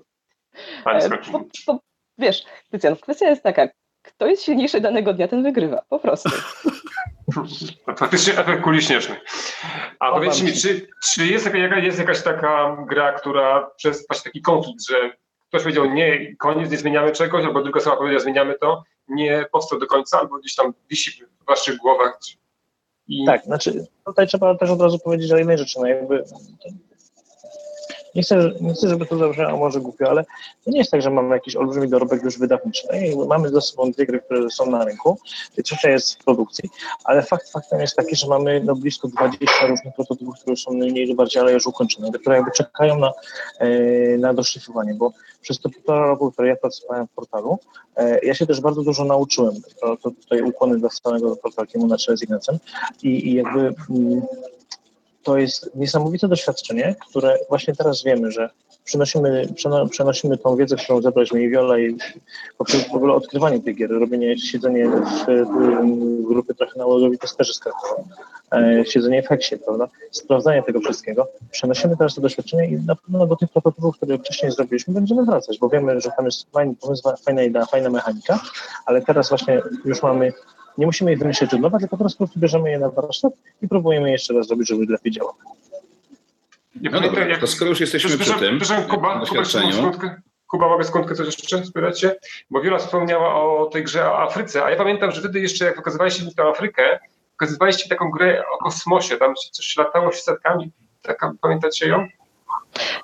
E, 0.86 1.08
wiesz, 2.18 2.44
Krystian, 2.70 2.96
kwestia 2.96 3.28
jest 3.28 3.42
taka, 3.42 3.68
kto 4.02 4.26
jest 4.26 4.42
silniejszy 4.42 4.80
danego 4.80 5.14
dnia, 5.14 5.28
ten 5.28 5.42
wygrywa, 5.42 5.82
po 5.88 5.98
prostu. 5.98 6.30
Faktycznie 7.98 8.38
efekt 8.38 8.62
kuli 8.62 8.82
śnieżnej. 8.82 9.18
A 10.00 10.12
powiedzcie 10.12 10.44
mi, 10.44 10.52
czy, 10.52 10.88
czy 11.04 11.26
jest, 11.26 11.54
jaka, 11.54 11.78
jest 11.78 11.98
jakaś 11.98 12.22
taka 12.22 12.76
gra, 12.88 13.12
która 13.12 13.70
przez 13.76 14.06
właśnie 14.08 14.30
taki 14.30 14.42
konflikt, 14.42 14.88
że 14.88 15.12
ktoś 15.48 15.62
powiedział 15.62 15.84
nie, 15.84 16.36
koniec, 16.36 16.70
nie 16.70 16.76
zmieniamy 16.76 17.12
czegoś, 17.12 17.44
albo 17.44 17.62
druga 17.62 17.80
osoba 17.80 17.96
powiedziała 17.96 18.22
zmieniamy 18.22 18.58
to, 18.58 18.84
nie 19.08 19.46
powstał 19.52 19.78
do 19.78 19.86
końca, 19.86 20.18
albo 20.20 20.38
gdzieś 20.38 20.54
tam 20.54 20.72
wisi 20.90 21.24
w 21.40 21.44
waszych 21.46 21.76
głowach. 21.76 22.18
I... 23.08 23.26
Tak, 23.26 23.44
znaczy 23.44 23.86
tutaj 24.06 24.26
trzeba 24.26 24.54
też 24.54 24.70
od 24.70 24.80
razu 24.80 24.98
powiedzieć 24.98 25.32
o 25.32 25.36
jednej 25.36 25.58
rzeczy, 25.58 25.80
no 25.80 25.86
jakby 25.86 26.24
nie 28.16 28.22
chcę, 28.22 28.50
nie 28.60 28.74
chcę, 28.74 28.88
żeby 28.88 29.06
to 29.06 29.16
zabrzmiało 29.16 29.58
może 29.58 29.80
głupio, 29.80 30.08
ale 30.10 30.24
to 30.64 30.70
nie 30.70 30.78
jest 30.78 30.90
tak, 30.90 31.02
że 31.02 31.10
mamy 31.10 31.34
jakiś 31.34 31.56
olbrzymi 31.56 31.88
dorobek 31.88 32.22
już 32.22 32.38
wydawniczy. 32.38 32.88
No 33.16 33.24
mamy 33.24 33.48
ze 33.48 33.60
sobą 33.60 33.90
dwie 33.90 34.06
gry, 34.06 34.20
które 34.20 34.50
są 34.50 34.70
na 34.70 34.84
rynku, 34.84 35.18
trzecia 35.64 35.90
jest 35.90 36.14
w 36.14 36.24
produkcji, 36.24 36.70
ale 37.04 37.22
fakt 37.22 37.50
faktem 37.50 37.80
jest 37.80 37.96
taki, 37.96 38.16
że 38.16 38.26
mamy 38.26 38.60
no, 38.64 38.76
blisko 38.76 39.08
20 39.08 39.66
różnych 39.66 39.94
prototypów, 39.94 40.34
które 40.40 40.56
są 40.56 40.72
mniej 40.72 41.06
lub 41.06 41.16
bardziej, 41.16 41.42
ale 41.42 41.52
już 41.52 41.66
ukończone, 41.66 42.10
które 42.12 42.36
jakby 42.36 42.50
czekają 42.50 42.98
na, 42.98 43.12
e, 43.58 43.68
na 44.18 44.34
doszlifowanie, 44.34 44.94
bo 44.94 45.12
przez 45.40 45.60
te 45.60 45.68
półtora 45.68 46.06
roku, 46.06 46.32
które 46.32 46.48
ja 46.48 46.56
pracowałem 46.56 47.06
w 47.06 47.10
portalu, 47.10 47.58
e, 47.96 48.18
ja 48.24 48.34
się 48.34 48.46
też 48.46 48.60
bardzo 48.60 48.82
dużo 48.82 49.04
nauczyłem. 49.04 49.54
To, 49.80 49.96
to 49.96 50.10
tutaj 50.10 50.42
ukłony 50.42 50.78
dla 50.78 50.90
samego 50.90 51.36
portalu 51.36 51.86
na 51.86 51.98
czele 51.98 52.16
z 52.16 52.22
Ignacem 52.22 52.58
i, 53.02 53.28
i 53.28 53.34
jakby... 53.34 53.74
Mm, 53.90 54.22
to 55.26 55.38
jest 55.38 55.70
niesamowite 55.74 56.28
doświadczenie, 56.28 56.94
które 57.10 57.38
właśnie 57.48 57.74
teraz 57.74 58.04
wiemy, 58.04 58.30
że 58.30 58.50
przenosimy, 58.84 59.48
przenosimy 59.90 60.38
tą 60.38 60.56
wiedzę, 60.56 60.76
którą 60.76 61.02
zebraliśmy 61.02 61.42
i 61.42 61.50
Viola 61.50 61.78
i 61.78 61.96
poprzez 62.58 62.88
w 62.88 62.94
ogóle 62.94 63.14
odkrywanie 63.14 63.60
tej 63.60 63.74
gier, 63.74 63.90
robienie, 63.90 64.38
siedzenie 64.38 64.88
w, 64.88 66.26
grupie 66.28 66.54
trochę 66.54 66.78
nałogowi 66.78 67.18
testerzy 67.18 67.54
z 67.54 67.60
siedzenie 68.92 69.22
w 69.22 69.28
Heksie, 69.28 69.56
prawda, 69.58 69.88
sprawdzanie 70.10 70.62
tego 70.62 70.80
wszystkiego. 70.80 71.28
Przenosimy 71.50 71.96
teraz 71.96 72.14
to 72.14 72.20
doświadczenie 72.20 72.68
i 72.68 72.72
na 72.72 72.96
pewno 72.96 73.26
do 73.26 73.36
tych 73.36 73.50
prototypów, 73.50 73.96
które 73.96 74.18
wcześniej 74.18 74.52
zrobiliśmy, 74.52 74.94
będziemy 74.94 75.24
wracać, 75.24 75.58
bo 75.58 75.68
wiemy, 75.68 76.00
że 76.00 76.10
tam 76.16 76.24
jest 76.24 76.50
fajny 76.50 76.74
pomysł, 76.80 77.02
fajna 77.24 77.42
idea, 77.42 77.66
fajna 77.66 77.90
mechanika, 77.90 78.40
ale 78.86 79.02
teraz 79.02 79.28
właśnie 79.28 79.62
już 79.84 80.02
mamy 80.02 80.32
nie 80.78 80.86
musimy 80.86 81.12
ich 81.12 81.18
wymyśleć 81.18 81.54
od 81.54 81.60
nowa, 81.60 81.78
tylko 81.78 81.96
po 81.96 82.04
prostu 82.04 82.28
bierzemy 82.36 82.70
je 82.70 82.78
na 82.78 82.90
warsztat 82.90 83.32
i 83.62 83.68
próbujemy 83.68 84.10
jeszcze 84.10 84.34
raz 84.34 84.46
zrobić, 84.46 84.68
żeby 84.68 84.92
lepiej 84.92 85.12
działało. 85.12 85.36
Ja 86.80 86.90
no 86.90 87.00
dobra, 87.00 87.28
jak, 87.28 87.40
to 87.40 87.46
skoro 87.46 87.68
już 87.68 87.80
jesteśmy 87.80 88.18
przy 88.18 88.34
tym 88.34 88.60
Kuba, 88.90 89.18
doświadczeniu... 89.18 89.92
Kuba, 89.92 90.16
Kuba, 90.46 90.68
mogę 90.68 90.84
skądkę 90.84 91.14
coś 91.14 91.26
jeszcze 91.26 91.64
spytać 91.64 92.00
się? 92.00 92.14
Bo 92.50 92.60
Wiola 92.60 92.78
wspomniała 92.78 93.34
o 93.34 93.66
tej 93.66 93.84
grze 93.84 94.10
o 94.10 94.22
Afryce, 94.22 94.64
a 94.64 94.70
ja 94.70 94.76
pamiętam, 94.76 95.10
że 95.10 95.20
wtedy 95.20 95.40
jeszcze 95.40 95.64
jak 95.64 95.76
pokazywaliście 95.76 96.24
mi 96.24 96.34
tę 96.34 96.42
Afrykę, 96.42 96.98
pokazywaliście 97.30 97.88
taką 97.88 98.10
grę 98.10 98.42
o 98.52 98.58
kosmosie, 98.58 99.16
tam 99.16 99.34
coś 99.52 99.76
latało 99.76 100.12
setkami, 100.12 100.72
taka, 101.02 101.32
pamiętacie 101.40 101.88
ją? 101.88 102.08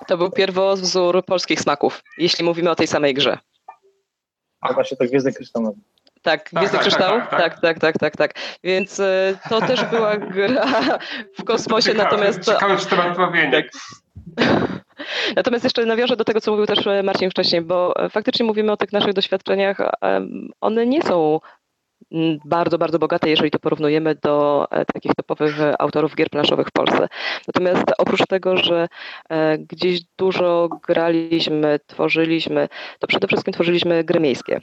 To 0.06 0.18
był 0.18 0.30
pierwowzór 0.30 1.24
polskich 1.24 1.60
smaków, 1.60 2.02
jeśli 2.18 2.44
mówimy 2.44 2.70
o 2.70 2.74
tej 2.74 2.86
samej 2.86 3.14
grze. 3.14 3.38
A 4.60 4.72
właśnie 4.72 4.96
to 4.96 5.04
Gwiezdny 5.04 5.32
Kryształ. 5.32 5.76
Tak, 6.22 6.50
tak, 6.50 6.60
Gwiezdny 6.60 6.78
tak, 6.78 6.82
Kryształ? 6.82 7.20
Tak 7.20 7.30
tak, 7.30 7.40
tak 7.40 7.60
tak, 7.60 7.78
tak, 7.78 7.98
tak, 7.98 8.16
tak, 8.16 8.34
Więc 8.64 8.98
y, 8.98 9.38
to 9.48 9.60
też 9.60 9.84
była 9.84 10.16
gra 10.16 10.66
w 11.38 11.44
kosmosie, 11.44 11.92
ciekawe, 11.92 12.04
natomiast... 12.04 12.44
Ciekawe, 12.44 12.76
temat 12.76 13.16
tak. 13.52 13.64
Natomiast 15.36 15.64
jeszcze 15.64 15.86
nawiążę 15.86 16.16
do 16.16 16.24
tego, 16.24 16.40
co 16.40 16.50
mówił 16.50 16.66
też 16.66 16.86
e, 16.86 17.02
Marcin 17.02 17.30
wcześniej, 17.30 17.60
bo 17.60 18.04
e, 18.04 18.08
faktycznie 18.08 18.46
mówimy 18.46 18.72
o 18.72 18.76
tych 18.76 18.92
naszych 18.92 19.12
doświadczeniach. 19.12 19.78
One 20.60 20.86
nie 20.86 21.02
są 21.02 21.40
bardzo, 22.44 22.78
bardzo 22.78 22.98
bogate, 22.98 23.30
jeżeli 23.30 23.50
to 23.50 23.58
porównujemy 23.58 24.14
do 24.14 24.66
takich 24.94 25.12
topowych 25.14 25.56
autorów 25.78 26.14
gier 26.14 26.30
planszowych 26.30 26.68
w 26.68 26.72
Polsce. 26.72 27.08
Natomiast 27.48 27.84
oprócz 27.98 28.26
tego, 28.26 28.56
że 28.56 28.88
gdzieś 29.58 30.00
dużo 30.18 30.68
graliśmy, 30.88 31.80
tworzyliśmy, 31.86 32.68
to 32.98 33.06
przede 33.06 33.26
wszystkim 33.26 33.52
tworzyliśmy 33.54 34.04
gry 34.04 34.20
miejskie. 34.20 34.60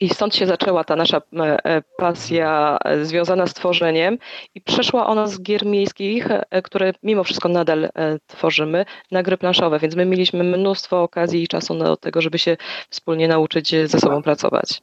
I 0.00 0.08
stąd 0.08 0.34
się 0.34 0.46
zaczęła 0.46 0.84
ta 0.84 0.96
nasza 0.96 1.16
e, 1.16 1.64
e, 1.64 1.82
pasja 1.96 2.78
e, 2.84 3.04
związana 3.04 3.46
z 3.46 3.54
tworzeniem 3.54 4.18
i 4.54 4.60
przeszła 4.60 5.06
ona 5.06 5.26
z 5.26 5.42
gier 5.42 5.66
miejskich, 5.66 6.28
które 6.64 6.92
mimo 7.02 7.24
wszystko 7.24 7.48
nadal 7.48 7.88
tworzymy, 8.26 8.84
na 9.10 9.22
gry 9.22 9.36
planszowe, 9.38 9.78
więc 9.78 9.96
my 9.96 10.06
mieliśmy 10.06 10.44
mnóstwo 10.44 11.02
okazji 11.02 11.42
i 11.42 11.48
czasu 11.48 11.74
do 11.74 11.96
tego, 11.96 12.20
żeby 12.20 12.38
się 12.38 12.56
wspólnie 12.90 13.28
nauczyć 13.28 13.74
ze 13.84 14.00
sobą 14.00 14.22
pracować. 14.22 14.82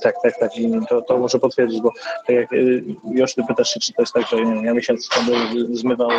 Tak, 0.00 0.14
tak, 0.22 0.38
tak. 0.40 0.52
To, 0.88 1.02
to 1.02 1.18
muszę 1.18 1.38
potwierdzić, 1.38 1.80
bo 1.80 1.92
tak 2.26 2.36
jak 2.36 2.52
y, 2.52 2.84
już 3.10 3.34
ty 3.34 3.42
pytasz 3.48 3.74
się, 3.74 3.80
czy 3.80 3.92
to 3.92 4.02
jest 4.02 4.12
tak, 4.12 4.26
że 4.26 4.36
ja 4.36 4.74
miesiąc 4.74 5.08
będę 5.16 5.76
zmywał. 5.76 6.10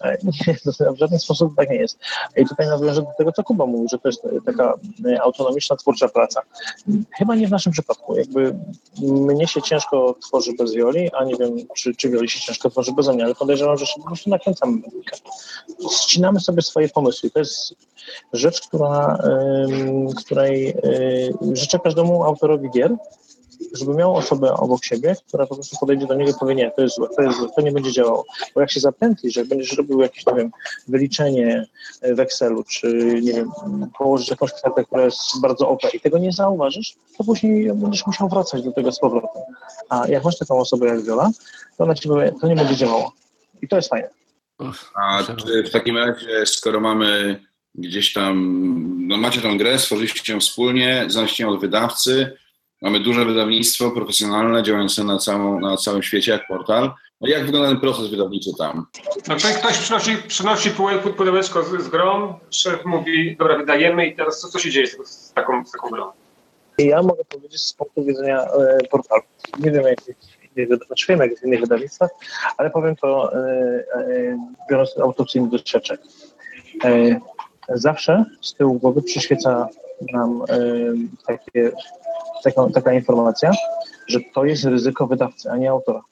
E, 0.00 0.18
nie, 0.24 0.54
w 0.94 0.98
żaden 0.98 1.18
sposób 1.18 1.56
tak 1.56 1.70
nie 1.70 1.76
jest. 1.76 1.98
I 2.36 2.46
tutaj 2.46 2.66
nawiążę 2.66 3.02
do 3.02 3.08
tego, 3.18 3.32
co 3.32 3.42
Kuba 3.42 3.66
mówił, 3.66 3.88
że 3.88 3.98
to 3.98 4.08
jest 4.08 4.22
taka 4.46 4.74
y, 5.06 5.20
autonomiczna, 5.20 5.76
twórcza 5.76 6.08
praca. 6.08 6.42
Chyba 7.18 7.34
nie 7.34 7.48
w 7.48 7.50
naszym 7.50 7.72
przypadku. 7.72 8.16
Jakby 8.16 8.54
mnie 9.02 9.48
się 9.48 9.62
ciężko 9.62 10.14
tworzy 10.26 10.52
bez 10.58 10.74
wioli, 10.74 11.10
a 11.12 11.24
nie 11.24 11.36
wiem, 11.36 11.56
czy, 11.76 11.94
czy 11.94 12.10
wioli 12.10 12.28
się 12.28 12.40
ciężko 12.40 12.70
tworzy 12.70 12.92
bez 12.92 13.08
mnie, 13.08 13.24
ale 13.24 13.34
podejrzewam, 13.34 13.78
że 13.78 13.86
po 13.96 14.06
prostu 14.06 14.30
nakręcamy. 14.30 14.78
Ścinamy 16.00 16.40
sobie 16.40 16.62
swoje 16.62 16.88
pomysły. 16.88 17.30
To 17.30 17.38
jest 17.38 17.74
rzecz, 18.32 18.60
która, 18.68 19.18
której 20.16 20.68
y, 20.68 21.34
życzę 21.52 21.78
każdemu 21.78 22.24
autorowi 22.24 22.70
gier, 22.70 22.96
żeby 23.72 23.94
miał 23.94 24.16
osobę 24.16 24.54
obok 24.54 24.84
siebie, 24.84 25.16
która 25.28 25.46
po 25.46 25.54
prostu 25.54 25.76
podejdzie 25.80 26.06
do 26.06 26.14
niego 26.14 26.30
i 26.30 26.34
powie, 26.34 26.54
nie, 26.54 26.70
to 26.70 26.82
jest 26.82 26.96
złe, 26.96 27.08
to 27.16 27.22
jest 27.22 27.38
złe, 27.38 27.48
to 27.56 27.62
nie 27.62 27.72
będzie 27.72 27.92
działało. 27.92 28.24
Bo 28.54 28.60
jak 28.60 28.70
się 28.70 28.80
zapętli, 28.80 29.30
że 29.30 29.44
będziesz 29.44 29.76
robił 29.76 30.00
jakieś, 30.00 30.26
nie 30.26 30.34
wiem, 30.34 30.50
wyliczenie 30.88 31.66
w 32.02 32.20
Excelu, 32.20 32.64
czy, 32.64 33.20
nie 33.22 33.32
wiem, 33.32 33.50
położyć 33.98 34.30
jakąś 34.30 34.52
kwotę, 34.52 34.84
która 34.84 35.04
jest 35.04 35.20
bardzo 35.42 35.68
OP 35.68 35.94
i 35.94 36.00
tego 36.00 36.18
nie 36.18 36.32
zauważysz, 36.32 36.94
to 37.18 37.24
później 37.24 37.72
będziesz 37.74 38.06
musiał 38.06 38.28
wracać 38.28 38.62
do 38.62 38.72
tego 38.72 38.92
z 38.92 39.00
powrotem. 39.00 39.42
A 39.88 40.08
jak 40.08 40.24
masz 40.24 40.38
taką 40.38 40.58
osobę 40.58 40.86
jak 40.86 41.02
Wiola, 41.02 41.30
to 41.78 41.84
ona 41.84 41.94
ci 41.94 42.08
powie, 42.08 42.34
to 42.40 42.46
nie 42.46 42.56
będzie 42.56 42.76
działało. 42.76 43.12
I 43.62 43.68
to 43.68 43.76
jest 43.76 43.88
fajne. 43.88 44.08
A 44.94 45.22
czy 45.22 45.62
w 45.62 45.70
takim 45.70 45.96
razie, 45.96 46.46
skoro 46.46 46.80
mamy 46.80 47.40
gdzieś 47.74 48.12
tam, 48.12 49.06
no 49.06 49.16
macie 49.16 49.40
tą 49.40 49.58
grę, 49.58 49.78
stworzyliście 49.78 50.32
ją 50.32 50.40
wspólnie, 50.40 51.04
znaleźliście 51.08 51.44
ją 51.44 51.50
od 51.50 51.60
wydawcy, 51.60 52.36
Mamy 52.82 53.00
duże 53.00 53.24
wydawnictwo 53.24 53.90
profesjonalne 53.90 54.62
działające 54.62 55.04
na, 55.04 55.18
całą, 55.18 55.60
na 55.60 55.76
całym 55.76 56.02
świecie 56.02 56.32
jak 56.32 56.46
portal. 56.46 56.92
No 57.20 57.28
jak 57.28 57.46
wygląda 57.46 57.68
ten 57.68 57.80
proces 57.80 58.08
wydawniczy 58.08 58.50
tam? 58.58 58.86
No 59.28 59.36
tutaj 59.36 59.54
ktoś 59.54 59.78
przynosi, 59.78 60.16
przynosi 60.28 60.70
pudełeczko 61.16 61.62
z, 61.62 61.82
z 61.82 61.88
grą, 61.88 62.38
szef 62.50 62.84
mówi, 62.84 63.36
dobra, 63.36 63.58
wydajemy 63.58 64.06
i 64.06 64.16
teraz 64.16 64.40
co, 64.40 64.48
co 64.48 64.58
się 64.58 64.70
dzieje 64.70 64.86
z, 64.86 65.08
z, 65.08 65.32
taką, 65.32 65.64
z 65.64 65.70
taką 65.70 65.88
grą? 65.88 66.10
Ja 66.78 67.02
mogę 67.02 67.24
powiedzieć 67.24 67.62
z 67.62 67.72
punktu 67.72 68.04
widzenia 68.04 68.42
e, 68.42 68.78
portalu. 68.90 69.22
Nie 69.58 69.70
wiem, 69.70 69.84
jak 69.84 69.98
znaczy 70.86 71.06
wiem, 71.08 71.20
jak 71.20 71.30
jest 71.30 71.42
w 71.42 71.46
innych 71.46 71.60
wydawnictwach, 71.60 72.10
ale 72.56 72.70
powiem 72.70 72.96
to 72.96 73.34
e, 73.34 73.38
e, 73.38 74.36
biorąc 74.70 74.98
autopsyjny 74.98 75.48
doświadczeń. 75.48 75.96
E, 76.84 77.20
zawsze 77.68 78.24
z 78.40 78.54
tyłu 78.54 78.74
głowy 78.74 79.02
przyświeca 79.02 79.68
nam 80.12 80.44
takie 81.26 81.72
taka, 82.44 82.68
taka 82.74 82.92
informacja, 82.92 83.50
że 84.06 84.18
to 84.34 84.44
jest 84.44 84.64
ryzyko 84.64 85.06
wydawcy, 85.06 85.50
a 85.50 85.56
nie 85.56 85.70
autora. 85.70 86.02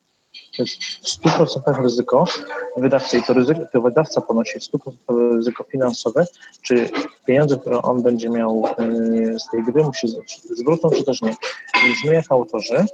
To 0.57 0.63
jest 0.63 0.83
w 0.83 1.21
100% 1.25 1.83
ryzyko 1.83 2.25
wydawcy 2.77 3.19
i 3.19 3.23
to, 3.23 3.33
ryzyko, 3.33 3.61
to 3.73 3.81
wydawca 3.81 4.21
ponosi 4.21 4.59
100% 4.59 5.37
ryzyko 5.37 5.65
finansowe, 5.65 6.27
czy 6.63 6.91
pieniądze, 7.27 7.57
które 7.57 7.83
on 7.83 8.03
będzie 8.03 8.29
miał 8.29 8.65
z 9.39 9.51
tej 9.51 9.65
gry, 9.65 9.85
mu 9.85 9.95
się 9.95 10.09
zwrócą, 10.57 10.91
czy 10.91 11.05
też 11.05 11.23
nie. 11.23 11.37
Więc 11.85 12.05
my, 12.05 12.15
jako 12.15 12.35
autorzy, 12.35 12.85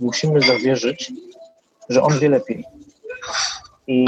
musimy 0.00 0.40
zawierzyć, 0.40 1.12
że 1.88 2.02
on 2.02 2.18
wie 2.18 2.28
lepiej. 2.28 2.64
I 3.86 4.06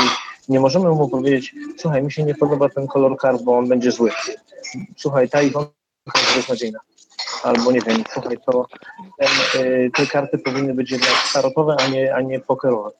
nie 0.49 0.61
możemy 0.61 0.89
mu 0.89 1.09
powiedzieć, 1.09 1.55
słuchaj, 1.77 2.03
mi 2.03 2.13
się 2.13 2.23
nie 2.23 2.35
podoba 2.35 2.69
ten 2.69 2.87
kolor 2.87 3.17
kart, 3.17 3.43
bo 3.43 3.59
on 3.59 3.69
będzie 3.69 3.91
zły. 3.91 4.11
Słuchaj, 4.97 5.29
ta 5.29 5.43
ikona 5.43 5.67
jest 6.17 6.37
beznadziejna 6.37 6.79
albo 7.43 7.73
nie 7.73 7.81
wiem, 7.81 8.05
słuchaj, 8.13 8.39
to 8.47 8.67
ten, 9.19 9.63
y, 9.63 9.91
te 9.97 10.07
karty 10.07 10.39
powinny 10.39 10.75
być 10.75 10.91
jednak 10.91 11.15
tarotowe, 11.33 11.77
a 11.81 11.89
nie, 11.89 12.15
a 12.15 12.21
nie 12.21 12.41
pokerowe. 12.41 12.91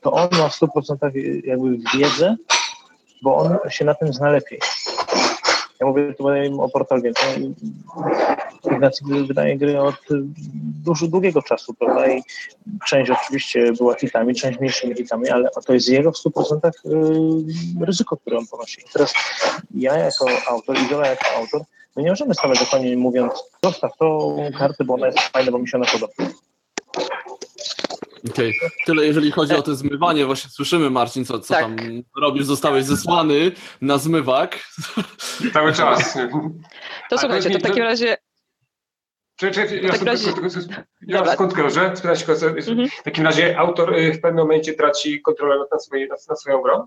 To 0.00 0.12
on 0.12 0.28
ma 0.38 0.48
w 0.48 0.60
100% 0.60 1.10
jakby 1.44 1.78
wiedzę, 1.98 2.36
bo 3.22 3.36
on 3.36 3.58
się 3.68 3.84
na 3.84 3.94
tym 3.94 4.12
zna 4.12 4.30
lepiej. 4.30 4.58
Ja 5.80 5.86
mówię 5.86 6.14
tutaj 6.14 6.52
o 6.58 6.68
portal 6.68 7.02
Games. 7.02 7.18
Ignacy 8.64 9.04
wydaje 9.26 9.56
gry 9.56 9.80
od 9.80 9.94
dużo 10.84 11.06
długiego 11.06 11.42
czasu, 11.42 11.74
prawda? 11.74 12.12
I 12.12 12.22
część 12.86 13.10
oczywiście 13.10 13.72
była 13.72 13.94
hitami, 13.94 14.34
część 14.34 14.60
mniejszymi 14.60 14.94
hitami, 14.94 15.28
ale 15.28 15.50
to 15.66 15.72
jest 15.72 15.88
jego 15.88 16.12
w 16.12 16.16
100% 16.16 16.70
y, 17.80 17.84
ryzyko, 17.84 18.16
które 18.16 18.38
on 18.38 18.46
ponosi. 18.46 18.80
I 18.80 18.92
teraz 18.92 19.14
ja 19.74 19.96
jako 19.96 20.26
autor, 20.48 20.78
Idola 20.78 21.06
jako 21.06 21.26
autor, 21.36 21.62
my 21.96 22.02
nie 22.02 22.10
możemy 22.10 22.34
stawać 22.34 22.58
dokładnie 22.58 22.96
mówiąc, 22.96 23.32
zostaw 23.64 23.96
tą 23.98 24.36
kartę, 24.58 24.84
bo 24.84 24.94
ona 24.94 25.06
jest 25.06 25.20
fajna, 25.20 25.52
bo 25.52 25.58
mi 25.58 25.68
się 25.68 25.76
ona 25.76 25.86
podoba. 25.86 26.12
Okej, 28.30 28.56
okay. 28.56 28.70
tyle 28.86 29.06
jeżeli 29.06 29.30
chodzi 29.30 29.54
o 29.54 29.62
to 29.62 29.74
zmywanie. 29.74 30.26
Właśnie 30.26 30.50
słyszymy, 30.50 30.90
Marcin, 30.90 31.24
co, 31.24 31.40
co 31.40 31.54
tak. 31.54 31.62
tam 31.62 31.76
robisz. 32.22 32.44
Zostałeś 32.44 32.84
zesłany 32.84 33.52
na 33.80 33.98
zmywak. 33.98 34.58
Cały 35.52 35.72
czas. 35.72 36.18
To 37.10 37.18
słuchajcie, 37.18 37.50
to 37.50 37.58
w 37.58 37.62
takim 37.62 37.82
razie... 37.82 38.16
Czekaj, 39.40 39.82
ja, 39.82 39.92
razie... 40.04 40.32
ja 41.00 41.32
skądkę, 41.32 41.70
że 41.70 41.94
w 43.00 43.02
takim 43.04 43.24
razie 43.24 43.58
autor 43.58 43.98
y, 43.98 44.12
w 44.12 44.20
pewnym 44.20 44.44
momencie 44.44 44.74
traci 44.74 45.22
kontrolę 45.22 45.64
nad, 45.72 45.84
swoje, 45.84 46.06
nad 46.28 46.40
swoją 46.40 46.62
grą? 46.62 46.86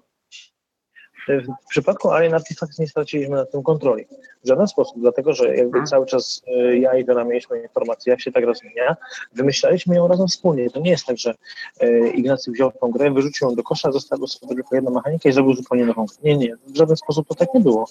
W 1.28 1.70
przypadku 1.70 2.12
Alien 2.12 2.34
Artifacts 2.34 2.80
nie 2.80 2.88
straciliśmy 2.88 3.36
nad 3.36 3.52
tym 3.52 3.64
kontroli. 3.64 4.06
W 4.44 4.48
żaden 4.48 4.68
sposób, 4.68 4.96
dlatego 5.00 5.34
że 5.34 5.56
jakby 5.56 5.72
hmm. 5.72 5.86
cały 5.86 6.06
czas 6.06 6.42
e, 6.48 6.78
ja 6.78 6.98
i 6.98 7.06
Dora 7.06 7.24
mieliśmy 7.24 7.62
informację, 7.62 8.12
jak 8.12 8.22
się 8.22 8.32
tak 8.32 8.44
rozmienia, 8.44 8.96
wymyślaliśmy 9.34 9.96
ją 9.96 10.08
razem 10.08 10.28
wspólnie. 10.28 10.70
To 10.70 10.80
nie 10.80 10.92
jest 10.92 11.06
tak, 11.06 11.18
że 11.18 11.34
Ignacy 12.14 12.52
wziął 12.52 12.72
tą 12.72 12.92
grę, 12.92 13.12
wyrzucił 13.12 13.50
ją 13.50 13.56
do 13.56 13.64
kosza, 13.64 13.92
zostawił 13.92 14.28
sobie 14.28 14.56
tylko 14.56 14.76
jedną 14.76 14.92
mechanikę 14.92 15.30
i 15.30 15.32
zrobił 15.32 15.56
zupełnie 15.56 15.86
nową. 15.86 16.06
Nie, 16.24 16.38
nie, 16.38 16.56
w 16.68 16.78
żaden 16.78 16.98
sposób 16.98 17.28
to 17.28 17.36
tak 17.36 17.54
nie 17.54 17.62
było. 17.62 17.88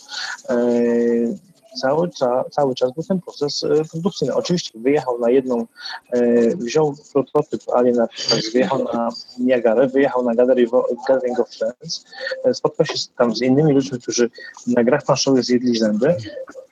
Cały, 1.81 2.11
cza, 2.11 2.45
cały 2.51 2.75
czas 2.75 2.93
był 2.93 3.05
ten 3.05 3.21
proces 3.21 3.65
e, 3.65 3.85
produkcyjny. 3.85 4.35
Oczywiście 4.35 4.79
wyjechał 4.79 5.19
na 5.19 5.31
jedną, 5.31 5.67
e, 6.13 6.57
wziął 6.57 6.95
prototyp 7.13 7.61
Alien 7.75 8.07
wyjechał 8.53 8.85
na 8.85 9.09
Niagarę, 9.39 9.87
wyjechał 9.87 10.25
na 10.25 10.35
Gathering 10.35 11.41
of 11.41 11.49
Friends, 11.51 12.05
e, 12.45 12.55
spotkał 12.55 12.87
się 12.87 12.95
tam 13.19 13.37
z 13.37 13.43
innymi 13.43 13.73
ludźmi, 13.73 14.01
którzy 14.01 14.31
na 14.67 14.85
grach 14.85 15.03
planszowych 15.05 15.45
zjedli 15.45 15.79
zęby, 15.79 16.15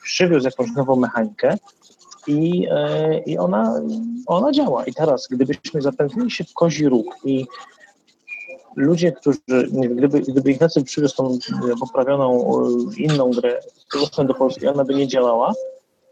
przywiózł 0.03 0.45
jakąś 0.45 0.71
nową 0.77 0.97
mechanikę, 0.97 1.57
i, 2.27 2.69
i 3.27 3.39
ona, 3.39 3.81
ona 4.27 4.53
działa. 4.53 4.85
I 4.85 4.95
teraz, 4.95 5.29
gdybyśmy 5.31 5.83
zapętlili 5.83 6.31
się 6.31 6.45
w 6.45 6.53
kozi 6.53 6.89
róg 6.89 7.17
i 7.25 7.47
ludzie, 8.77 9.13
którzy, 9.13 9.39
gdyby, 9.91 10.21
gdyby 10.21 10.51
Ignacy 10.51 10.85
przywiózł 10.85 11.17
tą 11.17 11.39
poprawioną 11.81 12.45
inną 12.97 13.31
grę 13.31 13.61
do 14.25 14.35
Polski, 14.35 14.67
ona 14.67 14.85
by 14.85 14.95
nie 14.95 15.09
działała, 15.09 15.53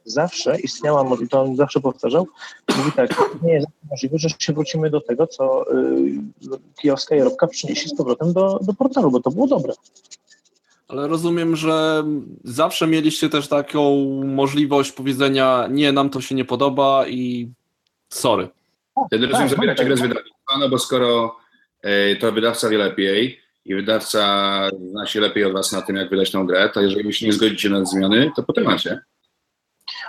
zawsze 0.05 0.61
istniała, 0.61 1.17
i 1.23 1.29
to 1.29 1.43
on 1.43 1.57
zawsze 1.57 1.81
powtarzał, 1.81 2.27
mówi 2.79 2.93
tak, 2.93 3.11
nie 3.43 3.53
jest 3.53 3.67
możliwe, 3.91 4.19
że 4.19 4.29
się 4.39 4.53
wrócimy 4.53 4.91
do 4.91 5.01
tego, 5.01 5.27
co 5.27 5.73
y, 5.73 6.13
kijowska 6.81 7.17
Jarobka 7.17 7.47
przyniesie 7.47 7.89
z 7.89 7.97
powrotem 7.97 8.33
do, 8.33 8.59
do 8.63 8.75
portalu, 8.75 9.11
bo 9.11 9.21
to 9.21 9.31
było 9.31 9.47
dobre. 9.47 9.73
Ale 10.89 11.09
rozumiem, 11.09 11.57
że 11.57 12.05
zawsze 12.45 12.87
mieliście 12.87 13.29
też 13.29 13.49
taką 13.49 14.07
możliwość 14.25 14.93
powiedzenia 14.93 15.67
nie, 15.71 15.93
nam 15.93 16.11
to 16.11 16.21
się 16.21 16.35
nie 16.35 16.45
podoba 16.45 17.09
i 17.09 17.51
sorry. 18.09 18.49
Wtedy 19.07 19.25
tak, 19.25 19.33
rozumiem, 19.33 19.49
zabieracie 19.49 19.85
grę 19.85 19.97
z 19.97 20.01
wydawnictwa, 20.01 20.59
no 20.61 20.69
bo 20.69 20.79
skoro 20.79 21.37
to 22.21 22.33
wydawca 22.33 22.69
wie 22.69 22.79
lepiej 22.79 23.41
i 23.65 23.75
wydawca 23.75 24.21
zna 24.91 25.07
się 25.07 25.21
lepiej 25.21 25.45
od 25.45 25.53
was 25.53 25.73
na 25.73 25.83
tym, 25.83 25.97
jak 25.97 26.11
wydać 26.11 26.31
tą 26.31 26.47
grę, 26.47 26.71
to 26.75 26.81
jeżeli 26.81 27.15
się 27.15 27.27
nie 27.27 27.33
zgodzicie 27.33 27.71
na 27.71 27.85
zmiany, 27.85 28.31
to 28.37 28.43
potem 28.43 28.65
macie. 28.65 29.01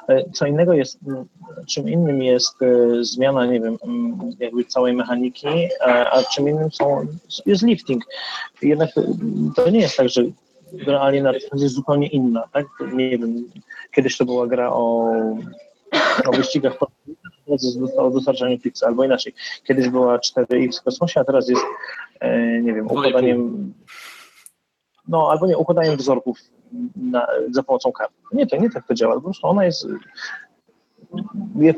E, 0.10 0.30
co 0.34 0.46
innego 0.46 0.74
jest, 0.74 1.00
czym 1.68 1.90
innym 1.90 2.22
jest 2.22 2.62
e, 2.62 3.04
zmiana, 3.04 3.46
nie 3.46 3.60
wiem, 3.60 3.78
jakby 4.40 4.66
całej 4.66 4.94
mechaniki, 4.94 5.48
a 5.86 6.24
czym 6.24 6.50
innym 6.50 6.72
są, 6.72 7.08
jest 7.46 7.64
lifting. 7.64 8.04
Jednak 8.62 8.90
to 9.56 9.70
nie 9.70 9.80
jest 9.80 9.98
tak, 9.98 10.10
że 10.10 10.24
gra 10.74 11.00
Alien 11.00 11.28
jest 11.54 11.76
zupełnie 11.76 12.08
inna, 12.08 12.44
tak? 12.54 12.66
Nie 12.94 13.18
wiem, 13.18 13.50
kiedyś 13.92 14.18
to 14.18 14.26
była 14.26 14.48
gra 14.48 14.70
o, 14.74 15.12
o 16.26 16.32
wyścigach 16.32 16.78
o 17.98 18.10
dostarczaniu 18.10 18.60
pizzy, 18.60 18.86
albo 18.86 19.04
inaczej. 19.04 19.34
Kiedyś 19.64 19.90
była 19.90 20.18
4X 20.18 20.80
w 20.80 20.84
kosmosie, 20.84 21.20
a 21.20 21.24
teraz 21.24 21.50
jest, 21.50 21.64
e, 22.20 22.62
nie 22.62 22.74
wiem, 22.74 22.88
układaniem 22.88 23.74
no 25.10 25.32
albo 25.32 25.48
nie, 25.48 25.58
układaniem 25.58 25.98
wzorków 25.98 26.40
na, 26.96 27.28
za 27.52 27.64
pomocą 27.64 27.92
kart. 27.92 28.12
Nie, 28.34 28.48
to 28.48 28.58
nie 28.58 28.70
tak 28.70 28.88
to 28.88 28.94
działa, 28.94 29.16
po 29.16 29.22
prostu 29.22 29.48
ona 29.48 29.66
jest 29.66 29.88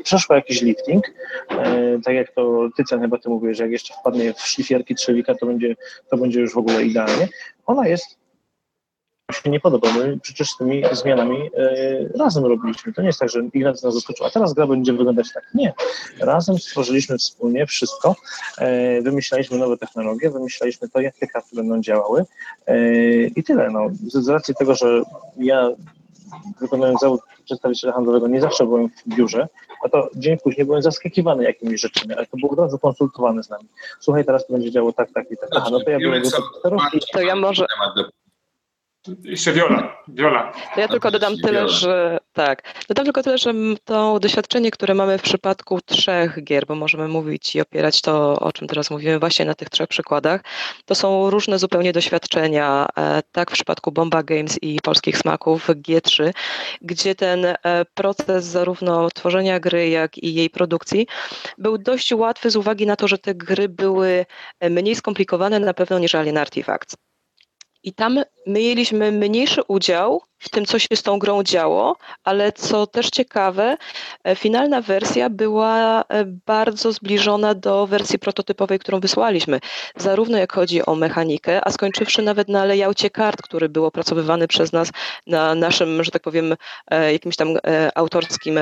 przeszła 0.04 0.36
jakiś 0.36 0.62
lifting, 0.62 1.04
e, 1.50 1.98
tak 2.04 2.14
jak 2.14 2.32
to 2.34 2.68
ty 2.76 2.84
Cen, 2.84 3.00
chyba 3.00 3.18
ty 3.18 3.28
mówisz, 3.28 3.56
że 3.56 3.62
jak 3.62 3.72
jeszcze 3.72 3.94
wpadnie 3.94 4.34
w 4.34 4.40
szlifierki 4.40 4.94
trzewika, 4.94 5.34
to 5.34 5.46
będzie, 5.46 5.76
to 6.10 6.16
będzie 6.16 6.40
już 6.40 6.54
w 6.54 6.58
ogóle 6.58 6.82
idealnie. 6.82 7.28
Ona 7.66 7.88
jest 7.88 8.18
się 9.32 9.50
nie 9.50 9.60
podoba. 9.60 9.88
My 9.92 10.18
przecież 10.22 10.50
z 10.50 10.56
tymi 10.56 10.82
zmianami 10.92 11.50
e, 11.56 12.18
razem 12.18 12.46
robiliśmy. 12.46 12.92
To 12.92 13.02
nie 13.02 13.06
jest 13.06 13.20
tak, 13.20 13.28
że 13.28 13.40
Ignacy 13.52 13.84
nas 13.84 13.94
zaskoczył, 13.94 14.26
a 14.26 14.30
teraz 14.30 14.52
gra 14.52 14.66
będzie 14.66 14.92
wyglądać 14.92 15.32
tak. 15.34 15.44
Nie. 15.54 15.72
Razem 16.20 16.58
stworzyliśmy 16.58 17.18
wspólnie 17.18 17.66
wszystko, 17.66 18.16
e, 18.58 19.02
wymyślaliśmy 19.02 19.58
nowe 19.58 19.76
technologie, 19.76 20.30
wymyślaliśmy 20.30 20.88
to, 20.88 21.00
jak 21.00 21.18
te 21.18 21.26
karty 21.26 21.56
będą 21.56 21.80
działały 21.80 22.24
e, 22.66 22.76
i 23.24 23.42
tyle. 23.42 23.70
No. 23.70 23.86
Z, 24.06 24.24
z 24.24 24.28
racji 24.28 24.54
tego, 24.54 24.74
że 24.74 25.02
ja 25.36 25.70
wykonując 26.60 27.00
zawód 27.00 27.20
przedstawiciela 27.44 27.92
handlowego 27.92 28.28
nie 28.28 28.40
zawsze 28.40 28.64
byłem 28.64 28.88
w 28.88 29.16
biurze, 29.16 29.48
a 29.84 29.88
to 29.88 30.10
dzień 30.14 30.36
później 30.44 30.66
byłem 30.66 30.82
zaskakiwany 30.82 31.44
jakimiś 31.44 31.80
rzeczami, 31.80 32.14
ale 32.14 32.26
to 32.26 32.36
było 32.36 32.52
od 32.52 32.58
razu 32.58 32.78
konsultowane 32.78 33.42
z 33.42 33.50
nami. 33.50 33.68
Słuchaj, 34.00 34.24
teraz 34.24 34.46
to 34.46 34.52
będzie 34.52 34.70
działo 34.70 34.92
tak, 34.92 35.12
tak 35.14 35.30
i 35.30 35.36
tak. 35.36 35.48
Aha, 35.56 35.68
no 35.72 35.80
to 35.80 35.90
ja 35.90 35.98
byłem 35.98 36.22
To 37.12 37.20
ja 37.20 37.36
może... 37.36 37.66
Jeszcze 39.22 39.52
Wiola. 39.52 39.96
Wiola. 40.08 40.52
To 40.74 40.80
ja 40.80 40.88
tylko 40.88 41.10
dodam 41.10 41.36
tyle, 41.36 41.68
że 41.68 42.18
tak. 42.32 42.62
Dodam 42.88 43.04
tylko 43.04 43.22
tyle, 43.22 43.38
że 43.38 43.52
to 43.84 44.20
doświadczenie, 44.20 44.70
które 44.70 44.94
mamy 44.94 45.18
w 45.18 45.22
przypadku 45.22 45.80
trzech 45.80 46.44
gier, 46.44 46.66
bo 46.66 46.74
możemy 46.74 47.08
mówić 47.08 47.56
i 47.56 47.60
opierać 47.60 48.00
to, 48.00 48.40
o 48.40 48.52
czym 48.52 48.68
teraz 48.68 48.90
mówimy, 48.90 49.18
właśnie 49.18 49.44
na 49.44 49.54
tych 49.54 49.70
trzech 49.70 49.88
przykładach, 49.88 50.40
to 50.84 50.94
są 50.94 51.30
różne 51.30 51.58
zupełnie 51.58 51.92
doświadczenia. 51.92 52.86
E, 52.98 53.22
tak 53.32 53.50
w 53.50 53.54
przypadku 53.54 53.92
Bomba 53.92 54.22
Games 54.22 54.58
i 54.62 54.80
polskich 54.80 55.18
smaków 55.18 55.68
G3, 55.68 56.32
gdzie 56.82 57.14
ten 57.14 57.44
e, 57.44 57.56
proces 57.94 58.44
zarówno 58.44 59.08
tworzenia 59.10 59.60
gry, 59.60 59.88
jak 59.88 60.18
i 60.18 60.34
jej 60.34 60.50
produkcji 60.50 61.06
był 61.58 61.78
dość 61.78 62.12
łatwy 62.12 62.50
z 62.50 62.56
uwagi 62.56 62.86
na 62.86 62.96
to, 62.96 63.08
że 63.08 63.18
te 63.18 63.34
gry 63.34 63.68
były 63.68 64.26
e, 64.60 64.70
mniej 64.70 64.96
skomplikowane 64.96 65.60
na 65.60 65.74
pewno 65.74 65.98
niż 65.98 66.14
Alien 66.14 66.38
Artifacts. 66.38 66.96
I 67.82 67.92
tam 67.92 68.14
my 68.46 68.60
mieliśmy 68.60 69.12
mniejszy 69.12 69.62
udział 69.68 70.22
w 70.38 70.48
tym, 70.48 70.66
co 70.66 70.78
się 70.78 70.96
z 70.96 71.02
tą 71.02 71.18
grą 71.18 71.42
działo, 71.42 71.96
ale 72.24 72.52
co 72.52 72.86
też 72.86 73.10
ciekawe, 73.10 73.76
e, 74.24 74.36
finalna 74.36 74.80
wersja 74.80 75.30
była 75.30 76.02
e, 76.02 76.24
bardzo 76.24 76.92
zbliżona 76.92 77.54
do 77.54 77.86
wersji 77.86 78.18
prototypowej, 78.18 78.78
którą 78.78 79.00
wysłaliśmy. 79.00 79.60
Zarówno 79.96 80.38
jak 80.38 80.52
chodzi 80.52 80.86
o 80.86 80.94
mechanikę, 80.94 81.64
a 81.64 81.70
skończywszy 81.70 82.22
nawet 82.22 82.48
na 82.48 82.64
layoutie 82.64 83.10
kart, 83.10 83.42
który 83.42 83.68
był 83.68 83.84
opracowywany 83.84 84.48
przez 84.48 84.72
nas 84.72 84.90
na 85.26 85.54
naszym, 85.54 86.04
że 86.04 86.10
tak 86.10 86.22
powiem, 86.22 86.56
e, 86.90 87.12
jakimś 87.12 87.36
tam 87.36 87.48
autorskim 87.94 88.60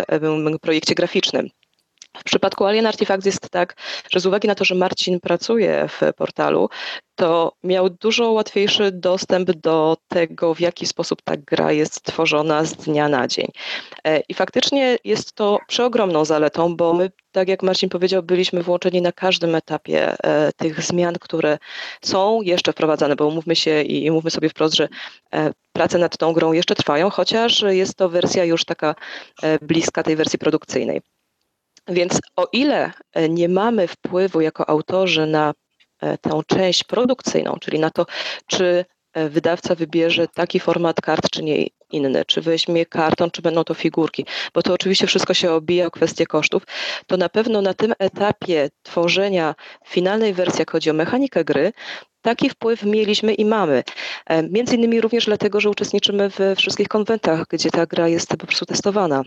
projekcie 0.61 0.95
graficznym. 0.95 1.51
W 2.19 2.25
przypadku 2.25 2.65
Alien 2.65 2.87
Artifacts 2.87 3.27
jest 3.27 3.51
tak, 3.51 3.77
że 4.11 4.21
z 4.21 4.27
uwagi 4.27 4.49
na 4.49 4.55
to, 4.55 4.65
że 4.65 4.75
Marcin 4.75 5.21
pracuje 5.21 5.89
w 5.89 6.01
portalu, 6.17 6.69
to 7.15 7.53
miał 7.65 7.91
dużo 7.91 8.31
łatwiejszy 8.31 8.93
dostęp 8.93 9.51
do 9.51 9.97
tego, 10.09 10.55
w 10.55 10.61
jaki 10.61 10.87
sposób 10.87 11.23
ta 11.23 11.37
gra 11.37 11.73
jest 11.73 12.03
tworzona 12.03 12.65
z 12.65 12.75
dnia 12.75 13.09
na 13.09 13.29
dzień. 13.29 13.47
E, 14.05 14.21
I 14.29 14.35
faktycznie 14.35 14.97
jest 15.05 15.33
to 15.33 15.59
przeogromną 15.69 16.25
zaletą, 16.25 16.77
bo 16.77 16.93
my, 16.93 17.11
tak 17.33 17.49
jak 17.49 17.63
Marcin 17.63 17.89
powiedział, 17.89 18.23
byliśmy 18.23 18.63
włączeni 18.63 19.03
na 19.03 19.13
każdym 19.13 19.55
etapie 19.55 20.17
e, 20.25 20.53
tych 20.53 20.83
zmian, 20.83 21.15
które 21.21 21.59
są 22.03 22.43
jeszcze 22.43 22.73
wprowadzane, 22.73 23.17
bo 23.17 23.27
umówmy 23.27 23.57
się 23.57 23.83
i 23.83 24.11
mówmy 24.11 24.31
sobie 24.31 24.49
wprost, 24.49 24.75
że 24.75 24.89
e, 25.35 25.53
prace 25.73 25.99
nad 25.99 26.19
tą 26.19 26.33
grą 26.33 26.53
jeszcze 26.53 26.75
trwają, 26.75 27.11
chociaż 27.11 27.65
jest 27.69 27.95
to 27.97 28.09
wersja 28.09 28.45
już 28.45 28.65
taka 28.65 28.95
bliska 29.63 30.03
tej 30.03 30.17
wersji 30.17 30.39
produkcyjnej. 30.39 31.01
Więc 31.91 32.21
o 32.37 32.49
ile 32.53 32.93
e, 33.13 33.29
nie 33.29 33.49
mamy 33.49 33.89
wpływu 33.89 34.41
jako 34.41 34.69
autorzy 34.69 35.27
na 35.27 35.55
e, 36.01 36.19
tę 36.19 36.41
część 36.47 36.85
produkcyjną, 36.85 37.57
czyli 37.61 37.79
na 37.79 37.91
to, 37.91 38.07
czy 38.47 38.85
e, 39.13 39.29
wydawca 39.29 39.75
wybierze 39.75 40.29
taki 40.29 40.61
format 40.61 41.01
kart, 41.01 41.31
czy 41.31 41.43
nie 41.43 41.67
inny, 41.93 42.25
czy 42.27 42.41
weźmie 42.41 42.87
karton, 42.87 43.31
czy 43.31 43.43
będą 43.43 43.65
to 43.65 43.75
figurki, 43.75 44.27
bo 44.55 44.63
to 44.63 44.75
oczywiście 44.75 45.07
wszystko 45.07 45.35
się 45.35 45.53
obija 45.53 45.87
o 45.87 45.91
kwestię 45.91 46.27
kosztów, 46.27 46.63
to 47.07 47.17
na 47.17 47.29
pewno 47.29 47.63
na 47.63 47.75
tym 47.75 47.95
etapie 47.99 48.69
tworzenia 48.83 49.55
finalnej 49.87 50.35
wersji, 50.35 50.59
jak 50.59 50.71
chodzi 50.71 50.91
o 50.91 50.95
mechanikę 50.95 51.45
gry, 51.45 51.73
taki 52.23 52.51
wpływ 52.51 52.83
mieliśmy 52.83 53.35
i 53.35 53.45
mamy. 53.45 53.83
Między 54.51 54.77
innymi 54.77 55.01
również 55.01 55.27
dlatego, 55.27 55.61
że 55.61 55.71
uczestniczymy 55.71 56.29
we 56.29 56.57
wszystkich 56.57 56.89
konwentach, 56.89 57.45
gdzie 57.51 57.71
ta 57.71 57.87
gra 57.87 58.09
jest 58.09 58.29
po 58.29 58.47
prostu 58.47 58.67
testowana. 58.67 59.23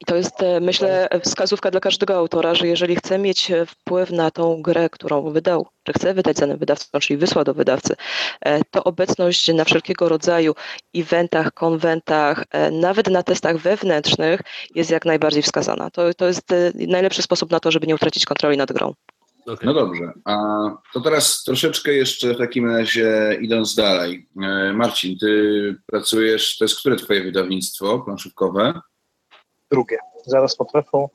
I 0.00 0.04
to 0.04 0.16
jest, 0.16 0.42
e, 0.42 0.60
myślę, 0.60 1.08
wskazówka 1.24 1.70
dla 1.70 1.80
każdego 1.80 2.16
autora, 2.16 2.54
że 2.54 2.66
jeżeli 2.66 2.96
chce 2.96 3.18
mieć 3.18 3.50
e, 3.50 3.66
wpływ 3.66 4.10
na 4.10 4.30
tą 4.30 4.62
grę, 4.62 4.90
którą 4.90 5.30
wydał, 5.30 5.66
czy 5.82 5.92
chce 5.92 6.14
wydać 6.14 6.36
danym 6.36 6.58
wydawcą, 6.58 7.00
czyli 7.00 7.16
wysłał 7.16 7.44
do 7.44 7.54
wydawcy, 7.54 7.94
e, 8.40 8.64
to 8.64 8.84
obecność 8.84 9.54
na 9.54 9.64
wszelkiego 9.64 10.08
rodzaju 10.08 10.54
eventach, 10.94 11.52
konwentach, 11.52 12.44
nawet 12.72 13.10
na 13.10 13.22
testach 13.22 13.56
wewnętrznych 13.56 14.40
jest 14.74 14.90
jak 14.90 15.04
najbardziej 15.04 15.42
wskazana. 15.42 15.90
To, 15.90 16.14
to 16.14 16.26
jest 16.26 16.48
najlepszy 16.74 17.22
sposób 17.22 17.50
na 17.50 17.60
to, 17.60 17.70
żeby 17.70 17.86
nie 17.86 17.94
utracić 17.94 18.24
kontroli 18.24 18.56
nad 18.56 18.72
grą. 18.72 18.94
Okay. 19.46 19.66
No 19.66 19.74
dobrze, 19.74 20.12
a 20.24 20.36
to 20.92 21.00
teraz 21.00 21.42
troszeczkę 21.44 21.92
jeszcze 21.92 22.34
w 22.34 22.38
takim 22.38 22.70
razie 22.70 23.38
idąc 23.40 23.74
dalej. 23.74 24.28
Marcin, 24.74 25.18
ty 25.18 25.76
pracujesz, 25.86 26.58
to 26.58 26.64
jest 26.64 26.80
które 26.80 26.96
twoje 26.96 27.22
wydawnictwo 27.22 27.98
planszówkowe? 27.98 28.80
Drugie. 29.76 29.98
Zaraz 30.26 30.56
po 30.56 30.64
trefu 30.64 31.10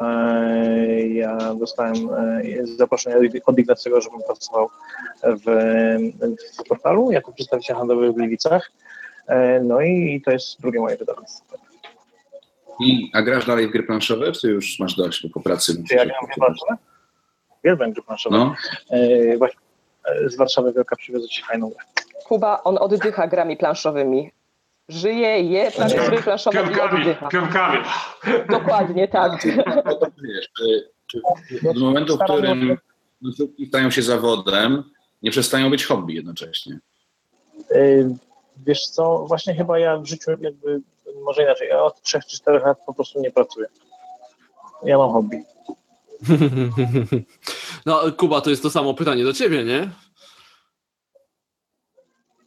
e, 0.00 1.08
ja 1.08 1.54
dostałem 1.54 1.94
e, 1.94 2.66
zaproszenie 2.76 3.16
od 3.46 3.58
Ignacego, 3.58 4.00
żebym 4.00 4.20
pracował 4.22 4.70
w, 5.22 5.44
w 6.58 6.68
portalu 6.68 7.12
jako 7.12 7.32
przedstawiciel 7.32 7.76
handlowy 7.76 8.12
w 8.12 8.14
Gliwicach. 8.14 8.70
E, 9.26 9.60
no 9.60 9.80
i 9.80 10.22
to 10.24 10.30
jest 10.30 10.60
drugie 10.60 10.80
moje 10.80 10.96
wydawnictwo. 10.96 11.56
I, 12.80 13.10
a 13.14 13.22
grasz 13.22 13.46
dalej 13.46 13.68
w 13.68 13.70
gry 13.70 13.82
planszowe, 13.82 14.32
czy 14.32 14.48
już 14.48 14.78
masz 14.78 14.96
dość 14.96 15.26
po 15.34 15.40
pracy? 15.40 15.82
Czy 15.88 15.94
ja 15.94 16.06
gram 16.06 16.16
w 16.24 16.26
gry 16.26 16.34
planszowe? 16.34 16.76
Wielbiam 17.64 17.92
gry 17.92 18.02
planszowe. 18.02 18.36
No. 18.36 18.54
właśnie 19.38 19.60
z 20.26 20.36
Warszawy 20.36 20.72
Wielka 20.72 20.96
przywiozę 20.96 21.28
Ci 21.28 21.42
fajną 21.42 21.70
grę. 21.70 21.84
Kuba, 22.24 22.62
on 22.64 22.78
oddycha 22.78 23.26
grami 23.26 23.56
planszowymi 23.56 24.30
żyje, 24.92 25.40
je 25.40 25.70
planszowe 25.70 26.72
i 26.76 26.80
oddycha. 26.80 27.28
Pionkami. 27.28 27.78
Dokładnie, 28.50 29.08
tak. 29.08 29.32
Od 31.70 31.78
momentu, 31.78 32.16
w 32.16 32.20
którym 32.20 32.78
planszówki 33.20 33.66
stają 33.66 33.90
się 33.90 34.02
zawodem, 34.02 34.84
nie 35.22 35.30
przestają 35.30 35.70
być 35.70 35.84
hobby 35.84 36.14
jednocześnie. 36.14 36.78
Y, 37.70 38.14
wiesz 38.66 38.86
co, 38.86 39.24
właśnie 39.28 39.54
chyba 39.54 39.78
ja 39.78 39.98
w 39.98 40.06
życiu 40.06 40.30
jakby, 40.30 40.80
może 41.24 41.42
inaczej, 41.42 41.68
ja 41.68 41.82
od 41.82 42.02
3 42.02 42.20
czy 42.28 42.36
4 42.36 42.58
lat 42.58 42.78
po 42.86 42.94
prostu 42.94 43.20
nie 43.20 43.30
pracuję. 43.30 43.66
Ja 44.84 44.98
mam 44.98 45.12
hobby. 45.12 45.44
No 47.86 48.12
Kuba, 48.16 48.40
to 48.40 48.50
jest 48.50 48.62
to 48.62 48.70
samo 48.70 48.94
pytanie 48.94 49.24
do 49.24 49.32
ciebie, 49.32 49.64
nie? 49.64 49.90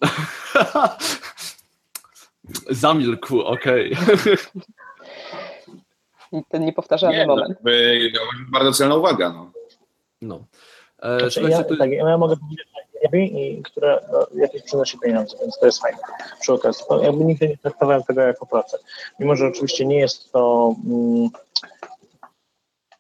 Zamilkł, 2.70 3.40
okej. 3.40 3.94
Okay. 3.94 4.38
Ten 6.50 6.66
niepowtarzalny 6.66 7.18
nie, 7.18 7.26
no, 7.26 7.36
moment. 7.36 7.58
No, 7.64 8.22
bardzo 8.52 8.72
celna 8.72 8.96
uwaga. 8.96 9.30
No. 9.30 9.52
no. 10.22 10.44
Znaczy, 11.20 11.42
ja, 11.42 11.64
tak, 11.64 11.92
ja 11.92 12.18
mogę 12.18 12.36
powiedzieć, 12.38 12.68
które 13.64 14.00
no, 14.12 14.28
jakieś 14.36 14.62
przynosi 14.64 15.00
pieniądze, 15.00 15.38
więc 15.42 15.60
to 15.60 15.66
jest 15.66 15.82
fajne 15.82 15.98
przy 16.42 16.54
okazji. 16.54 16.86
To 16.90 17.04
jakby 17.04 17.26
nigdy 17.26 17.48
nie 17.48 17.58
traktowałem 17.58 18.04
tego 18.04 18.22
jako 18.22 18.46
pracę. 18.46 18.78
Mimo, 19.20 19.36
że 19.36 19.48
oczywiście 19.48 19.86
nie 19.86 20.00
jest 20.00 20.32
to 20.32 20.76
mm, 20.86 21.30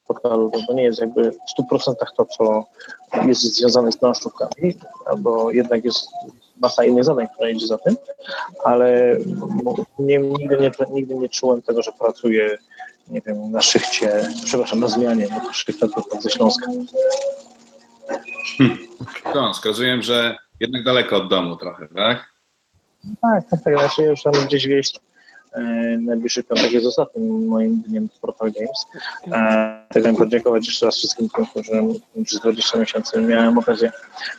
portalu, 0.07 0.51
to 0.67 0.73
nie 0.73 0.83
jest 0.83 0.99
jakby 0.99 1.31
w 1.31 1.61
100% 1.71 1.93
to, 2.17 2.25
co 2.25 2.65
jest 3.25 3.41
związane 3.41 3.91
z 3.91 3.97
planszówkami, 3.97 4.77
albo 5.05 5.51
jednak 5.51 5.85
jest 5.85 6.07
masa 6.63 6.83
innych 6.83 7.03
zadań, 7.03 7.27
które 7.35 7.51
idzie 7.51 7.67
za 7.67 7.77
tym, 7.77 7.95
ale 8.63 9.17
nie, 9.99 10.17
nigdy, 10.17 10.57
nie, 10.57 10.71
nigdy 10.91 11.15
nie 11.15 11.29
czułem 11.29 11.61
tego, 11.61 11.81
że 11.81 11.91
pracuję, 11.99 12.57
nie 13.07 13.21
wiem, 13.25 13.51
na 13.51 13.61
szychcie, 13.61 14.29
przepraszam, 14.45 14.79
na 14.79 14.87
zmianie, 14.87 15.27
bo 15.29 15.53
szychta 15.53 15.87
to 15.87 16.21
ze 16.21 16.29
Śląska. 16.29 16.65
Hmm. 18.57 18.77
Śląsk, 19.31 19.65
rozumiem, 19.65 20.01
że 20.01 20.37
jednak 20.59 20.83
daleko 20.83 21.17
od 21.17 21.29
domu 21.29 21.55
trochę, 21.55 21.87
tak? 21.95 22.33
Tak, 23.21 23.49
tak, 23.49 23.63
tak. 23.63 23.79
Znaczy 23.79 24.01
już 24.03 24.23
tam 24.23 24.33
gdzieś 24.33 24.67
wieść 24.67 24.97
e, 24.97 24.99
najbliższy 25.99 26.43
piątek 26.43 26.71
jest 26.71 26.85
ostatnim 26.85 27.47
moim 27.47 27.81
dniem 27.81 28.09
w 28.09 28.19
Portal 28.19 28.51
Games. 28.51 28.85
E, 29.31 29.87
chciałem 29.91 30.15
podziękować 30.15 30.67
jeszcze 30.67 30.85
raz 30.85 30.97
wszystkim, 30.97 31.29
którzy 31.29 31.71
przez 32.25 32.39
20 32.39 32.79
miesięcy 32.79 33.21
miałem 33.21 33.57
okazję 33.57 33.91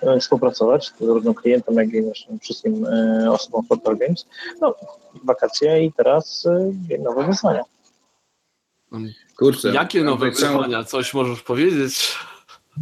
e, 0.02 0.20
współpracować, 0.20 0.92
zarówno 1.00 1.34
klientem, 1.34 1.74
jak 1.74 1.88
i 1.88 2.02
wszystkim 2.40 2.86
e, 2.86 3.30
osobom 3.30 3.64
w 3.64 3.68
Portal 3.68 3.96
Games. 3.96 4.26
No, 4.60 4.74
wakacje 5.24 5.84
i 5.84 5.92
teraz 5.92 6.46
e, 6.90 6.98
nowe 6.98 7.26
wyzwania. 7.26 7.62
Kurczę. 9.38 9.68
Jakie 9.68 10.04
nowe 10.04 10.30
wyzwania? 10.30 10.84
Coś 10.84 11.14
możesz 11.14 11.42
powiedzieć? 11.42 12.16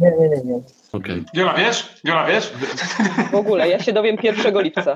Nie, 0.01 0.11
nie, 0.19 0.29
nie. 0.29 0.43
nie. 0.43 0.61
Okay. 0.91 1.25
Wiesz? 1.57 2.01
Wiola, 2.05 2.25
wiesz? 2.25 2.53
W 3.31 3.35
ogóle, 3.35 3.69
ja 3.69 3.79
się 3.79 3.93
dowiem 3.93 4.17
1 4.23 4.61
lipca. 4.61 4.93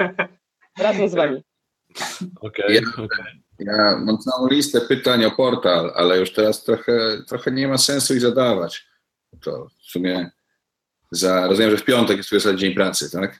Razem 0.79 1.09
z 1.09 1.15
wami. 1.15 1.43
Okej. 2.41 2.65
Okay, 2.65 2.73
ja, 2.73 2.81
okay. 3.03 3.25
ja 3.59 3.97
mam 3.97 4.17
całą 4.17 4.47
listę 4.47 4.81
pytań 4.81 5.25
o 5.25 5.31
portal, 5.31 5.91
ale 5.95 6.19
już 6.19 6.33
teraz 6.33 6.63
trochę, 6.63 7.23
trochę 7.27 7.51
nie 7.51 7.67
ma 7.67 7.77
sensu 7.77 8.13
ich 8.13 8.21
zadawać. 8.21 8.87
To 9.41 9.67
w 9.67 9.91
sumie 9.91 10.31
za, 11.11 11.47
rozumiem, 11.47 11.71
że 11.71 11.77
w 11.77 11.85
piątek 11.85 12.17
jest 12.17 12.27
twój 12.27 12.37
ostatni 12.37 12.59
dzień 12.59 12.73
pracy, 12.73 13.11
tak? 13.11 13.39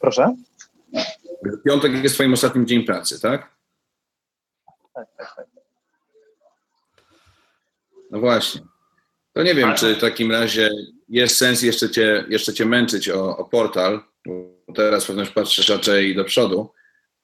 Proszę? 0.00 0.36
W 1.42 1.62
piątek 1.62 1.92
jest 1.92 2.14
twoim 2.14 2.32
ostatnim 2.32 2.66
dzień 2.66 2.84
pracy, 2.84 3.20
tak? 3.20 3.56
Tak, 4.94 5.08
tak, 5.16 5.34
tak. 5.36 5.46
No 8.10 8.20
właśnie. 8.20 8.60
To 9.32 9.42
nie 9.42 9.54
wiem, 9.54 9.74
czy 9.74 9.94
w 9.94 10.00
takim 10.00 10.32
razie 10.32 10.70
jest 11.08 11.36
sens 11.36 11.62
jeszcze 11.62 11.90
cię, 11.90 12.24
jeszcze 12.28 12.52
cię 12.52 12.66
męczyć 12.66 13.08
o, 13.08 13.36
o 13.36 13.44
portal, 13.44 14.00
bo 14.26 14.74
teraz 14.74 15.06
pewnie 15.06 15.26
patrzysz 15.26 15.68
raczej 15.68 16.14
do 16.16 16.24
przodu, 16.24 16.70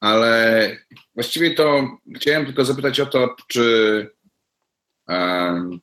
ale 0.02 0.70
właściwie 1.14 1.54
to 1.54 1.88
chciałem 2.16 2.46
tylko 2.46 2.64
zapytać 2.64 3.00
o 3.00 3.06
to, 3.06 3.36
czy 3.48 4.10
um, 5.08 5.80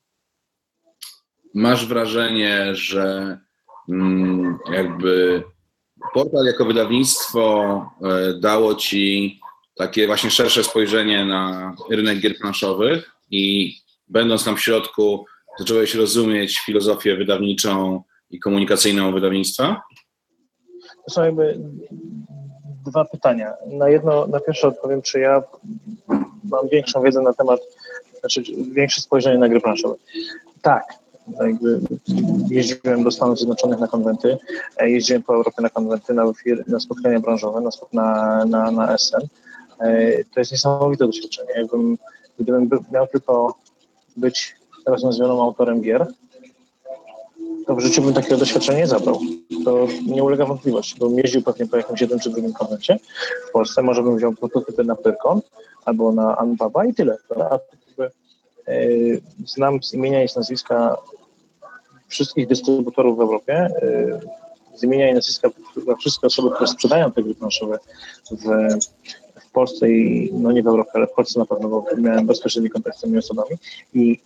masz 1.54 1.86
wrażenie, 1.88 2.76
że 2.76 3.38
um, 3.88 4.58
jakby 4.72 5.44
portal 6.14 6.46
jako 6.46 6.66
wydawnictwo 6.66 7.86
e, 8.02 8.34
dało 8.34 8.76
ci 8.76 9.40
takie 9.76 10.08
właśnie 10.08 10.32
szersze 10.32 10.64
spojrzenie 10.64 11.26
na 11.26 11.76
rynek 11.90 12.20
gier 12.20 12.38
planszowych 12.38 13.12
i 13.32 13.76
będąc 14.08 14.46
tam 14.46 14.58
w 14.58 14.62
środku 14.62 15.26
zacząłeś 15.60 15.96
rozumieć 15.96 16.60
filozofię 16.60 17.16
wydawniczą 17.16 18.04
i 18.30 18.40
komunikacyjną 18.40 19.14
wydawnictwa? 19.14 19.82
To 21.08 21.14
dwa 22.86 23.06
pytania. 23.06 23.54
Na 23.68 23.90
jedno, 23.90 24.28
na 24.28 24.40
pierwsze 24.40 24.68
odpowiem, 24.68 25.02
czy 25.02 25.20
ja 25.20 25.44
mam 26.44 26.70
większą 26.72 27.02
wiedzę 27.02 27.22
na 27.22 27.34
temat, 27.34 27.60
znaczy 28.20 28.44
większe 28.72 29.02
spojrzenie 29.02 29.38
na 29.38 29.50
gry 29.50 29.62
planszowe. 29.62 29.96
Tak, 30.62 30.94
jakby 31.42 31.80
jeździłem 32.50 33.04
do 33.04 33.12
Stanów 33.12 33.38
Zjednoczonych 33.38 33.80
na 33.80 33.88
konwenty, 33.88 34.38
e, 34.78 34.90
jeździłem 34.90 35.24
po 35.24 35.34
Europie 35.34 35.62
na 35.62 35.70
konwenty, 35.70 36.14
na, 36.14 36.24
na 36.68 36.80
spotkania 36.80 37.20
branżowe, 37.20 37.62
na, 37.62 37.70
na, 37.94 38.46
na, 38.46 38.72
na 38.72 38.98
SN. 38.98 39.28
E, 39.80 40.24
to 40.24 40.40
jest 40.40 40.52
niesamowite 40.52 41.06
doświadczenie. 41.06 41.50
Jakbym, 41.56 41.98
gdybym 42.40 42.70
miał 42.92 43.08
tylko 43.08 43.56
być 44.18 44.56
nazwaną 44.88 45.44
autorem 45.44 45.82
gier, 45.82 46.08
w 47.76 47.80
życiu 47.80 48.02
bym 48.02 48.14
takiego 48.14 48.38
doświadczenia 48.38 48.80
nie 48.80 48.88
zabrał. 48.88 49.20
To 49.66 49.88
nie 50.08 50.24
ulega 50.24 50.46
wątpliwości, 50.46 50.96
bo 51.00 51.10
jeździł 51.10 51.42
pewnie 51.42 51.68
po 51.68 51.78
jakimś 51.78 52.02
jednym 52.02 52.20
czy 52.20 52.30
drugim 52.30 52.54
konwencie 52.54 53.00
w 53.50 53.52
Polsce, 53.52 53.82
może 53.82 54.04
bym 54.04 54.18
wziął 54.18 54.34
prototypy 54.34 54.84
na 54.84 54.96
Pyrkon 54.96 55.42
albo 55.86 56.12
na 56.12 56.38
Anbaba 56.38 56.86
i 56.86 56.94
tyle. 56.94 57.18
A 57.36 57.56
e, 57.56 57.60
znam 59.46 59.84
z 59.84 59.94
imienia 59.94 60.24
i 60.24 60.30
z 60.30 60.36
nazwiska 60.36 60.98
wszystkich 62.08 62.48
dystrybutorów 62.48 63.18
w 63.18 63.22
Europie, 63.22 63.54
e, 63.54 64.20
z 64.76 64.84
imienia 64.84 65.10
i 65.10 65.14
nazwiska 65.14 65.50
wszystkie 66.00 66.28
osoby, 66.28 66.50
które 66.56 66.68
sprzedają 66.68 67.12
te 67.12 67.24
gry 67.24 67.36
planszowe 67.36 67.80
w, 68.32 68.44
w 69.42 69.52
Polsce 69.52 69.90
i 69.90 70.30
no 70.34 70.52
nie 70.52 70.64
w 70.64 70.68
Europie, 70.68 70.92
ale 70.94 71.08
w 71.08 71.12
Polsce 71.12 71.40
na 71.40 71.46
pewno, 71.46 71.70
bo 71.70 71.86
miałem 71.98 72.28
bezpośredni 72.28 72.70
kontakt 72.70 72.98
z 72.98 73.02
tymi 73.02 73.18
osobami 73.18 73.58
i 73.94 74.20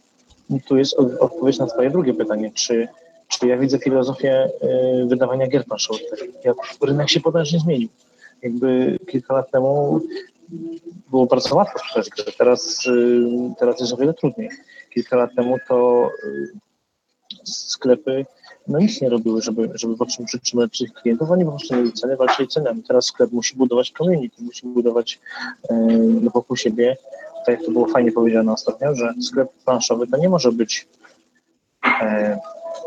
tu 0.68 0.78
jest 0.78 0.94
odpowiedź 1.20 1.60
na 1.60 1.68
Twoje 1.68 1.90
drugie 1.90 2.14
pytanie, 2.14 2.52
czy, 2.56 2.88
ja 3.42 3.58
widzę 3.58 3.80
filozofię 3.80 4.50
y, 5.04 5.06
wydawania 5.06 5.48
gier 5.48 5.66
planszowych. 5.66 6.04
Jak 6.44 6.58
rynek 6.82 7.10
się 7.10 7.20
potężnie 7.20 7.60
zmienił. 7.60 7.90
Jakby 8.42 9.00
kilka 9.08 9.34
lat 9.34 9.52
temu 9.52 10.02
było 11.10 11.26
bardzo 11.26 11.56
łatwo 11.56 11.80
sprzedać 11.80 12.10
gry, 12.10 12.34
teraz, 12.38 12.88
y, 12.88 13.54
teraz 13.60 13.80
jest 13.80 13.94
o 13.94 13.98
wiele 13.98 14.14
trudniej. 14.14 14.50
Kilka 14.94 15.18
lat 15.18 15.36
temu 15.36 15.58
to 15.68 16.10
y, 16.24 16.48
sklepy 17.44 18.26
no 18.68 18.80
nic 18.80 19.02
nie 19.02 19.10
robiły, 19.10 19.42
żeby, 19.42 19.70
żeby 19.74 19.96
przytrzymać 20.26 20.78
tych 20.78 20.94
klientów, 20.94 21.32
oni 21.32 21.46
po 21.46 21.52
prostu 21.52 21.76
mieli 21.76 21.94
ceny, 21.94 22.18
walczyli 22.18 22.48
cenami. 22.48 22.84
Teraz 22.84 23.06
sklep 23.06 23.32
musi 23.32 23.56
budować 23.56 23.92
community, 23.92 24.44
musi 24.44 24.68
budować 24.68 25.20
yy, 25.70 26.30
wokół 26.34 26.58
siebie 26.58 26.98
tak 27.46 27.56
jak 27.56 27.66
to 27.66 27.72
było 27.72 27.88
fajnie 27.88 28.12
powiedziane 28.12 28.52
ostatnio, 28.52 28.96
że 28.96 29.14
sklep 29.22 29.50
planszowy 29.66 30.08
to 30.08 30.18
nie 30.18 30.30
może 30.30 30.52
być 30.52 30.88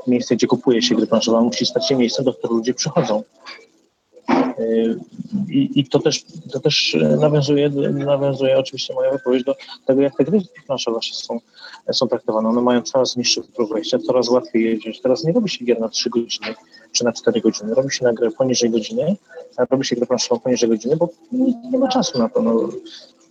miejsce, 0.07 0.37
gdzie 0.37 0.47
kupuje 0.47 0.83
się 0.83 0.95
gry 0.95 1.07
planszowe, 1.07 1.41
musi 1.41 1.67
stać 1.67 1.89
się 1.89 1.97
miejscem, 1.97 2.25
do 2.25 2.33
którego 2.33 2.55
ludzie 2.55 2.75
przychodzą. 2.75 3.23
E, 4.29 4.55
I, 5.49 5.81
I, 5.81 5.89
to 5.89 5.99
też, 5.99 6.25
to 6.53 6.61
też 6.61 6.97
nawiązuje, 7.21 7.71
nawiązuje 7.93 8.59
oczywiście 8.59 8.95
moja 8.95 9.13
wypowiedź 9.13 9.45
do 9.45 9.55
tego, 9.87 10.03
jak 10.03 10.17
te 10.17 10.25
gry 10.25 10.41
planszowe 10.67 10.99
są, 11.13 11.41
są 11.93 12.09
traktowane. 12.09 12.49
One 12.49 12.63
mają 12.63 12.83
coraz 12.83 13.17
niższy 13.17 13.43
próg 13.43 13.73
wejścia, 13.73 13.99
coraz 13.99 14.29
łatwiej 14.29 14.65
jeździć. 14.65 15.01
Teraz 15.01 15.25
nie 15.25 15.33
robi 15.33 15.49
się 15.49 15.65
gier 15.65 15.81
na 15.81 15.89
3 15.89 16.11
godziny 16.11 16.55
czy 16.93 17.05
na 17.05 17.13
4 17.13 17.41
godziny. 17.41 17.75
Robi 17.75 17.91
się 17.91 18.05
na 18.05 18.13
grę 18.13 18.31
poniżej 18.31 18.71
godziny, 18.71 19.17
a 19.57 19.65
robi 19.71 19.85
się 19.85 19.97
grę 19.97 20.07
planszową 20.07 20.41
poniżej 20.41 20.69
godziny, 20.69 20.97
bo 20.97 21.09
nie, 21.33 21.55
nie 21.71 21.79
ma 21.79 21.89
czasu 21.89 22.19
na 22.19 22.29
to. 22.29 22.43
No, 22.43 22.69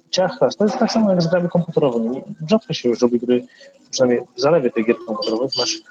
ciachas. 0.09 0.55
To 0.55 0.63
jest 0.63 0.77
tak 0.77 0.91
samo 0.91 1.09
jak 1.11 1.21
z 1.21 1.27
grami 1.27 1.49
komputerowymi. 1.49 2.21
Rzadko 2.49 2.73
się 2.73 2.89
już 2.89 3.01
robi 3.01 3.19
gry, 3.19 3.45
przynajmniej 3.91 4.21
zalewie 4.35 4.71
tych 4.71 4.85
gier 4.85 4.95
komputerowych 5.07 5.51
masz 5.57 5.81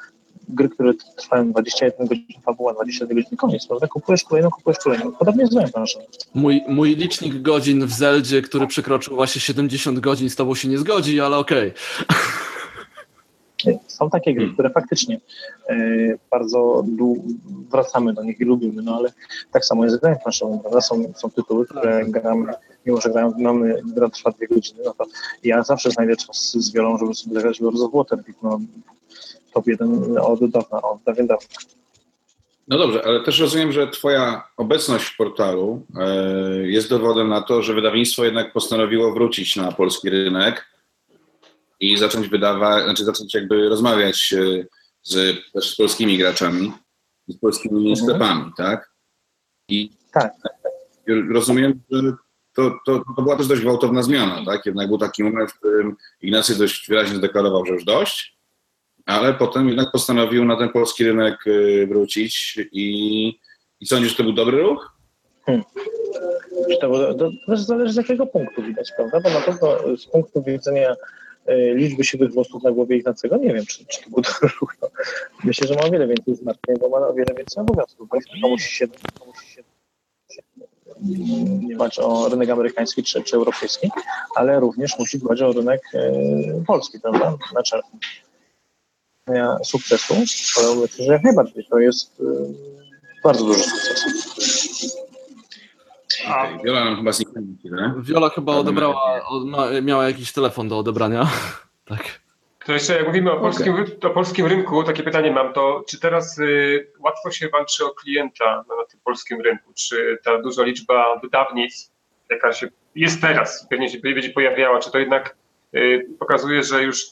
gry, 0.48 0.68
które 0.68 0.94
trwają 1.16 1.52
21 1.52 2.06
godzin, 2.06 2.26
fabuła 2.44 2.74
21 2.74 3.16
godzin, 3.16 3.36
koniec, 3.36 3.66
prawda? 3.66 3.86
Kupujesz 3.86 4.24
kolejną, 4.24 4.50
kupujesz 4.50 4.78
kolejną. 4.78 5.12
Podobnie 5.12 5.42
jest 5.42 5.52
z. 5.52 6.34
Mój, 6.34 6.62
mój 6.68 6.96
licznik 6.96 7.42
godzin 7.42 7.86
w 7.86 7.92
Zeldzie, 7.92 8.42
który 8.42 8.66
przekroczył 8.66 9.16
właśnie 9.16 9.40
70 9.40 9.98
godzin, 9.98 10.30
z 10.30 10.36
tobą 10.36 10.54
się 10.54 10.68
nie 10.68 10.78
zgodzi, 10.78 11.20
ale 11.20 11.36
okej. 11.36 11.72
Okay. 13.62 13.78
Są 13.86 14.10
takie 14.10 14.34
gry, 14.34 14.52
które 14.52 14.70
faktycznie 14.70 15.20
e, 15.68 15.76
bardzo 16.30 16.84
wracamy 17.70 18.12
do 18.12 18.24
nich 18.24 18.40
i 18.40 18.44
lubimy, 18.44 18.82
no 18.82 18.96
ale 18.96 19.12
tak 19.52 19.64
samo 19.64 19.84
jest 19.84 19.96
z 19.96 20.00
planszowym, 20.00 20.60
prawda? 20.60 20.80
Są, 20.80 21.12
są 21.16 21.30
tytuły, 21.30 21.66
które 21.66 22.04
gramy 22.06 22.52
mimo 22.86 23.00
że 23.00 23.10
grają, 23.10 23.32
mamy, 23.38 23.82
gra 23.84 24.08
trwa 24.08 24.30
dwie 24.30 24.48
godziny, 24.48 24.80
no 24.84 24.94
to 24.98 25.06
ja 25.44 25.62
zawsze 25.62 25.90
znajdę 25.90 26.16
czas 26.16 26.50
z 26.52 26.72
wielą, 26.72 26.98
żeby 26.98 27.14
sobie 27.14 27.34
zagrać 27.34 27.60
Lords 27.60 27.80
of 27.80 27.92
Waterdeep, 27.92 28.36
no 28.42 28.60
top 29.54 29.66
jeden 29.66 30.18
od 30.18 30.50
dawna, 30.50 30.82
od 30.82 31.02
dawien 31.06 31.26
dawna. 31.26 31.48
No 32.68 32.78
dobrze, 32.78 33.04
ale 33.04 33.20
też 33.20 33.40
rozumiem, 33.40 33.72
że 33.72 33.88
Twoja 33.88 34.48
obecność 34.56 35.04
w 35.04 35.16
portalu 35.16 35.86
e, 35.96 36.06
jest 36.66 36.90
dowodem 36.90 37.28
na 37.28 37.42
to, 37.42 37.62
że 37.62 37.74
wydawnictwo 37.74 38.24
jednak 38.24 38.52
postanowiło 38.52 39.12
wrócić 39.12 39.56
na 39.56 39.72
polski 39.72 40.10
rynek 40.10 40.66
i 41.80 41.96
zacząć 41.96 42.28
wydawać, 42.28 42.84
znaczy 42.84 43.04
zacząć 43.04 43.34
jakby 43.34 43.68
rozmawiać 43.68 44.34
e, 44.38 44.66
z, 45.02 45.38
z 45.54 45.76
polskimi 45.76 46.18
graczami, 46.18 46.72
z 47.28 47.36
polskimi 47.36 47.90
mhm. 47.90 47.96
sklepami, 47.96 48.52
tak? 48.56 48.90
I 49.68 49.90
tak. 50.12 50.32
rozumiem, 51.30 51.80
że 51.90 52.00
to, 52.54 52.78
to, 52.86 53.02
to 53.16 53.22
była 53.22 53.36
też 53.36 53.46
dość 53.46 53.62
gwałtowna 53.62 54.02
zmiana, 54.02 54.44
tak? 54.46 54.66
Jednak 54.66 54.88
był 54.88 54.98
taki 54.98 55.24
moment, 55.24 55.50
w 55.50 55.58
którym 55.58 55.96
Ignacy 56.22 56.58
dość 56.58 56.88
wyraźnie 56.88 57.16
zdeklarował, 57.16 57.66
że 57.66 57.72
już 57.72 57.84
dość. 57.84 58.33
Ale 59.06 59.34
potem 59.34 59.68
jednak 59.68 59.90
postanowił 59.92 60.44
na 60.44 60.56
ten 60.56 60.68
polski 60.68 61.04
rynek 61.04 61.46
y, 61.46 61.86
wrócić 61.86 62.58
i, 62.72 63.38
i 63.80 63.86
sądzisz, 63.86 64.10
że 64.10 64.16
to 64.16 64.22
był 64.22 64.32
dobry 64.32 64.62
ruch? 64.62 64.94
Hmm. 65.46 65.62
To, 66.80 67.14
to, 67.14 67.30
to 67.46 67.56
zależy 67.56 67.92
z 67.92 67.96
jakiego 67.96 68.26
punktu 68.26 68.62
widać, 68.62 68.92
prawda? 68.96 69.20
Bo 69.20 69.30
na 69.30 69.40
pewno 69.40 69.96
z 69.96 70.06
punktu 70.06 70.42
widzenia 70.42 70.94
y, 71.48 71.74
liczby 71.74 72.04
siwych 72.04 72.32
włosów 72.32 72.62
na 72.62 72.70
głowie 72.70 72.96
Ignacego, 72.96 73.36
nie 73.36 73.54
wiem, 73.54 73.66
czy, 73.66 73.86
czy 73.86 74.04
to 74.04 74.10
był 74.10 74.22
dobry 74.22 74.48
ruch. 74.60 74.76
No. 74.82 74.88
Myślę, 75.44 75.68
że 75.68 75.74
ma 75.74 75.82
o 75.82 75.90
wiele 75.90 76.06
więcej 76.06 76.36
zmartwień, 76.36 76.76
bo 76.80 76.88
ma 76.88 77.06
o 77.06 77.14
wiele 77.14 77.34
więcej 77.34 77.62
obowiązków, 77.62 78.08
bo 78.08 78.16
jeśli 78.16 78.40
musi 78.40 78.74
się, 78.74 78.86
się 79.48 79.62
nie 81.02 81.74
dbać 81.74 81.98
o 81.98 82.28
rynek 82.28 82.50
amerykański 82.50 83.02
czy, 83.02 83.22
czy 83.22 83.36
europejski, 83.36 83.90
ale 84.34 84.60
również 84.60 84.98
musi 84.98 85.18
dbać 85.18 85.42
o 85.42 85.52
rynek 85.52 85.82
e, 85.94 86.12
polski, 86.66 87.00
prawda? 87.00 87.36
Znaczy, 87.50 87.80
sukcesu, 89.64 90.14
ale 90.58 90.76
myślę, 90.76 91.04
że 91.04 91.12
jak 91.12 91.22
najbardziej 91.22 91.64
to 91.70 91.78
jest 91.78 92.20
e, 92.20 92.24
bardzo 93.24 93.44
duży 93.44 93.60
sukces. 93.60 95.04
Wiola 96.64 96.84
nam 96.84 96.96
chyba 96.96 97.12
zniknęła. 97.12 97.94
Wiola 98.02 98.28
chyba 98.28 98.56
odebrała, 98.56 99.20
miała 99.82 100.06
jakiś 100.06 100.32
telefon 100.32 100.68
do 100.68 100.78
odebrania. 100.78 101.28
tak. 101.90 102.24
To 102.66 102.72
jeszcze 102.72 102.96
jak 102.96 103.06
mówimy 103.06 103.32
o 103.32 103.40
polskim, 103.40 103.74
okay. 103.74 104.10
o 104.10 104.10
polskim 104.10 104.46
rynku, 104.46 104.84
takie 104.84 105.02
pytanie 105.02 105.30
mam, 105.30 105.52
to 105.52 105.84
czy 105.88 106.00
teraz 106.00 106.38
y, 106.38 106.92
łatwo 107.00 107.30
się 107.30 107.48
walczy 107.48 107.84
o 107.84 107.90
klienta 107.90 108.44
na, 108.44 108.76
na, 108.76 108.84
tym 108.90 109.00
polskim 109.04 109.40
rynku? 109.40 109.72
Czy 109.74 110.18
ta 110.24 110.42
duża 110.42 110.62
liczba 110.62 111.20
wydawnictw, 111.22 111.92
jaka 112.30 112.52
się 112.52 112.68
jest 112.94 113.20
teraz, 113.20 113.66
pewnie 113.70 113.88
się 113.88 113.98
będzie 113.98 114.30
pojawiała, 114.30 114.78
czy 114.80 114.90
to 114.90 114.98
jednak 114.98 115.36
y, 115.74 116.06
pokazuje, 116.18 116.62
że 116.62 116.82
już 116.82 117.06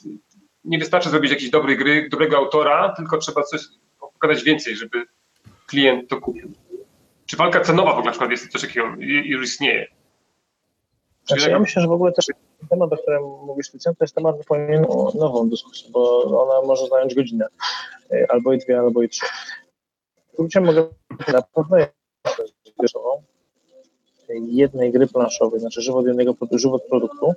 nie 0.64 0.78
wystarczy 0.78 1.10
zrobić 1.10 1.30
jakiejś 1.30 1.50
dobrej 1.50 1.78
gry, 1.78 2.08
dobrego 2.08 2.36
autora, 2.36 2.94
tylko 2.96 3.18
trzeba 3.18 3.42
coś 3.42 3.60
pokazać 4.00 4.44
więcej, 4.44 4.76
żeby 4.76 5.04
klient 5.66 6.08
to 6.08 6.20
kupił? 6.20 6.52
Czy 7.26 7.36
walka 7.36 7.60
cenowa 7.60 7.90
w 7.90 7.92
ogóle 7.92 8.04
na 8.04 8.10
przykład 8.10 8.30
jest 8.30 8.52
coś 8.52 8.60
takiego, 8.60 8.86
już 8.98 9.44
istnieje? 9.44 9.86
Znaczy, 11.26 11.50
ja 11.50 11.58
myślę, 11.58 11.82
że 11.82 11.88
w 11.88 11.92
ogóle 11.92 12.12
też 12.12 12.26
temat, 12.70 12.92
o 12.92 12.96
którym 12.96 13.22
mówisz, 13.22 13.74
Lucjan, 13.74 13.94
to 13.94 14.04
jest 14.04 14.14
temat 14.14 14.38
zupełnie 14.38 14.80
nową 15.14 15.48
dyskusję, 15.48 15.90
bo 15.90 16.22
ona 16.42 16.66
może 16.66 16.86
zająć 16.86 17.14
godzinę, 17.14 17.46
y, 18.12 18.26
albo 18.28 18.52
i 18.52 18.58
dwie, 18.58 18.78
albo 18.78 19.02
i 19.02 19.08
trzy. 19.08 19.26
Skrócie 20.32 20.60
mogę 20.60 20.88
na 21.32 21.42
pewno 21.42 21.76
jednej 24.28 24.92
gry 24.92 25.06
planszowej, 25.06 25.60
znaczy 25.60 25.82
żywot 25.82 26.06
jednego 26.06 26.34
żywot 26.52 26.82
produktu 26.82 27.32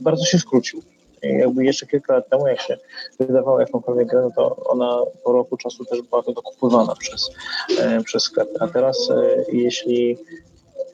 bardzo 0.00 0.24
się 0.24 0.38
skrócił. 0.38 0.82
Jakby 1.22 1.64
jeszcze 1.64 1.86
kilka 1.86 2.14
lat 2.14 2.28
temu, 2.28 2.46
jak 2.46 2.60
się 2.60 2.78
wydawała 3.20 3.60
jakąkolwiek 3.60 4.08
grę, 4.08 4.22
no 4.22 4.30
to 4.36 4.56
ona 4.56 4.98
po 5.24 5.32
roku 5.32 5.56
czasu 5.56 5.84
też 5.84 6.02
była 6.02 6.22
to 6.22 6.32
dokupywana 6.32 6.94
przez, 6.94 7.30
y, 7.70 8.04
przez 8.04 8.22
sklep. 8.22 8.48
A 8.60 8.68
teraz 8.68 9.08
jeśli 9.52 10.18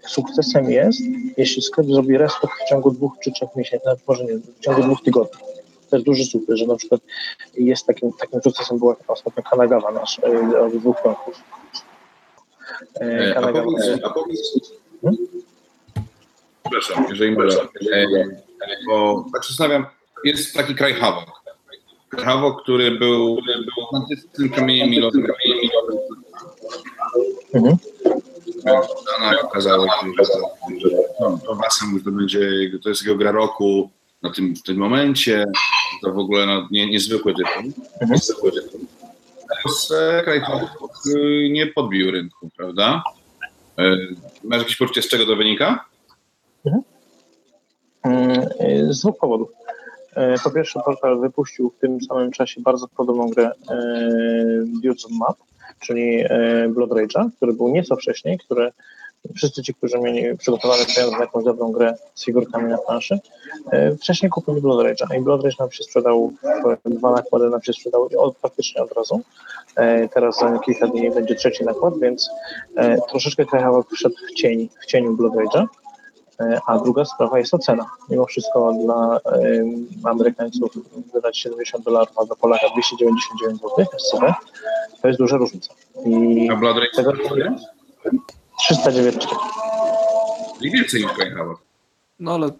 sukcesem 0.08 0.70
jest, 0.70 1.00
jeśli 1.36 1.62
sklep 1.62 1.86
zrobi 1.86 2.18
restock 2.18 2.52
w 2.64 2.68
ciągu 2.68 2.90
dwóch 2.90 3.12
czy 3.20 3.32
trzech 3.32 3.56
miesięcy, 3.56 3.86
nawet 3.86 4.08
może 4.08 4.24
nie, 4.24 4.34
w 4.34 4.60
ciągu 4.60 4.82
dwóch 4.82 5.02
tygodni. 5.02 5.40
To 5.90 5.96
jest 5.96 6.06
duży 6.06 6.24
sukces, 6.24 6.58
że 6.58 6.66
na 6.66 6.76
przykład 6.76 7.00
jest 7.54 7.86
takim, 7.86 8.12
takim 8.12 8.42
sukcesem 8.42 8.78
była 8.78 8.96
ostatnio 9.08 9.42
Kanagawa 9.42 9.92
nasz 9.92 10.18
e, 10.18 10.60
od 10.60 10.76
dwóch 10.76 11.04
roków. 11.04 11.42
E, 13.00 13.04
e, 13.04 13.34
Kanagawa. 13.34 13.66
A 14.02 14.10
powiedz, 14.10 14.60
hmm? 15.02 15.26
Przepraszam, 16.62 17.06
jeżeli 17.10 17.32
mogę, 17.32 17.48
bo 18.88 19.24
tak 19.34 19.44
się 19.44 19.48
zastanawiam, 19.48 19.86
jest 20.24 20.54
taki 20.54 20.74
kraj 20.74 20.94
Hawok. 20.94 21.42
Hawok, 22.18 22.62
który 22.62 22.90
był, 22.90 23.36
który 23.42 23.58
był 23.58 23.86
fantastycznym 23.92 24.50
kamieniem 24.50 24.90
milowym. 24.90 25.26
Mhm. 27.54 27.76
Dana 28.64 29.40
okazało 29.42 29.86
się, 29.86 30.24
że, 30.80 30.88
no, 31.20 31.38
to 31.46 31.54
Wasem 31.54 32.04
to 32.04 32.10
będzie, 32.10 32.50
to 32.82 32.88
jest 32.88 33.02
jego 33.02 33.16
gra 33.16 33.32
roku 33.32 33.90
na 34.22 34.32
tym, 34.32 34.56
w 34.56 34.62
tym 34.62 34.76
momencie. 34.76 35.44
To 36.02 36.12
w 36.12 36.18
ogóle 36.18 36.46
no, 36.46 36.68
nie, 36.70 36.90
niezwykły 36.90 37.34
tytuł. 37.34 37.72
Niezwykły 38.08 38.52
tytuł. 38.52 38.80
nie 41.50 41.66
podbił 41.66 42.10
rynku, 42.10 42.50
prawda? 42.56 43.02
E, 43.78 43.96
masz 44.44 44.58
jakieś 44.58 44.76
poczucie, 44.76 45.02
z 45.02 45.08
czego 45.08 45.26
to 45.26 45.36
wynika? 45.36 45.84
Mhm. 46.64 46.82
Z 48.92 49.00
dwóch 49.00 49.18
powodów. 49.18 49.57
E, 50.18 50.34
po 50.44 50.50
pierwsze, 50.50 50.80
portal 50.84 51.20
wypuścił 51.20 51.70
w 51.70 51.80
tym 51.80 51.98
samym 52.02 52.30
czasie 52.30 52.60
bardzo 52.60 52.88
podobną 52.96 53.28
grę 53.28 53.50
Dudes 54.82 55.04
of 55.04 55.10
Map, 55.10 55.36
czyli 55.80 56.24
e, 56.24 56.68
Blood 56.68 56.90
Rage'a, 56.90 57.30
który 57.36 57.52
był 57.52 57.68
nieco 57.68 57.96
wcześniej, 57.96 58.38
który 58.38 58.72
wszyscy 59.36 59.62
ci, 59.62 59.74
którzy 59.74 59.98
mieli 59.98 60.38
przygotowane 60.38 60.84
pieniądze 60.86 61.16
na 61.16 61.22
jakąś 61.22 61.44
dobrą 61.44 61.72
grę 61.72 61.94
z 62.14 62.24
figurkami 62.24 62.68
na 62.70 62.78
planszy, 62.78 63.18
e, 63.70 63.96
wcześniej 63.96 64.30
kupili 64.30 64.60
Blood 64.60 64.86
Rage'a 64.86 65.18
i 65.18 65.20
Blood 65.20 65.44
Rage 65.44 65.56
nam 65.58 65.70
się 65.70 65.84
sprzedał, 65.84 66.32
dwa 66.84 67.10
nakłady 67.10 67.50
nam 67.50 67.62
się 67.62 67.72
sprzedały 67.72 68.08
od, 68.18 68.36
praktycznie 68.36 68.82
od 68.82 68.92
razu. 68.92 69.20
E, 69.76 70.08
teraz 70.08 70.38
za 70.38 70.58
kilka 70.58 70.86
dni 70.86 71.10
będzie 71.10 71.34
trzeci 71.34 71.64
nakład, 71.64 71.98
więc 71.98 72.30
troszeczkę 73.08 73.44
Krajhawok 73.44 73.90
wszedł 73.92 74.16
w 74.30 74.34
cień, 74.34 74.68
w 74.82 74.86
cieniu 74.86 75.16
Blood 75.16 75.34
Rage'a. 75.34 75.66
A 76.66 76.78
druga 76.78 77.04
sprawa 77.04 77.38
jest 77.38 77.54
ocena. 77.54 77.90
Mimo 78.08 78.26
wszystko 78.26 78.72
dla 78.84 79.20
Amerykańców 80.04 80.70
wydać 81.14 81.38
70 81.38 81.84
dolarów, 81.84 82.18
a 82.18 82.24
dla 82.24 82.36
Polaka 82.36 82.66
299 82.68 83.60
zł 83.60 83.86
SCB, 83.98 84.34
to 85.02 85.08
jest 85.08 85.20
duża 85.20 85.36
różnica. 85.36 85.74
I 86.06 86.48
a 86.50 86.56
Blood 86.56 86.76
Rage 86.76 86.90
394. 88.58 89.40
I 90.60 90.70
więcej 90.70 91.02
niż 91.02 91.12
Greyhound. 91.12 91.58
No 92.20 92.34
ale... 92.34 92.50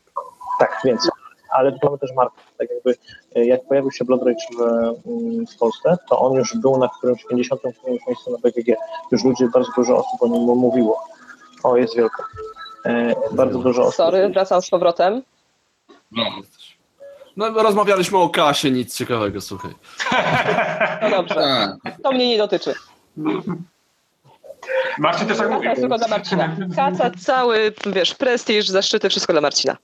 Tak, 0.58 0.80
więcej. 0.84 1.10
Ale 1.50 1.72
tu 1.72 1.78
mamy 1.82 1.98
też 1.98 2.10
markę. 2.16 2.40
Tak 2.58 2.68
jakby 2.70 2.94
e, 3.36 3.46
jak 3.46 3.64
pojawił 3.68 3.90
się 3.90 4.04
Blood 4.04 4.22
Rage 4.22 4.44
w, 4.58 4.62
mm, 5.08 5.46
w 5.46 5.56
Polsce, 5.58 5.96
to 6.08 6.20
on 6.20 6.32
już 6.32 6.56
był 6.56 6.78
na 6.78 6.88
którymś 6.98 7.24
50 7.24 7.60
którymś 7.60 8.06
miejscu 8.06 8.30
na 8.30 8.38
BGG. 8.38 8.76
Już 9.12 9.24
ludzie, 9.24 9.48
bardzo 9.48 9.70
dużo 9.76 9.96
osób 9.96 10.22
o 10.22 10.28
nim 10.28 10.42
mówiło. 10.42 11.04
O, 11.62 11.76
jest 11.76 11.96
wielka. 11.96 12.24
E, 12.88 13.14
bardzo 13.32 13.58
dużo 13.58 13.82
osób. 13.82 13.94
Sorry, 13.94 14.28
wracam 14.28 14.62
z 14.62 14.70
powrotem. 14.70 15.22
No. 16.12 16.24
No, 17.36 17.62
rozmawialiśmy 17.62 18.18
o 18.18 18.28
kasie, 18.28 18.70
nic 18.70 18.96
ciekawego, 18.96 19.40
słuchaj. 19.40 19.74
No 21.02 21.10
dobrze, 21.10 21.34
tak. 21.84 21.94
to 22.02 22.12
mnie 22.12 22.28
nie 22.28 22.38
dotyczy. 22.38 22.74
Marcin 24.98 25.28
też 25.28 25.38
tak 25.38 25.50
mówi. 25.50 25.68
Tylko 25.74 25.98
dla 25.98 26.08
Marcina. 26.08 26.56
Kaca, 26.76 27.10
cały, 27.20 27.72
wiesz, 27.86 28.14
prestiż, 28.14 28.68
zaszczyty, 28.68 29.08
wszystko 29.08 29.32
dla 29.32 29.40
Marcina. 29.42 29.76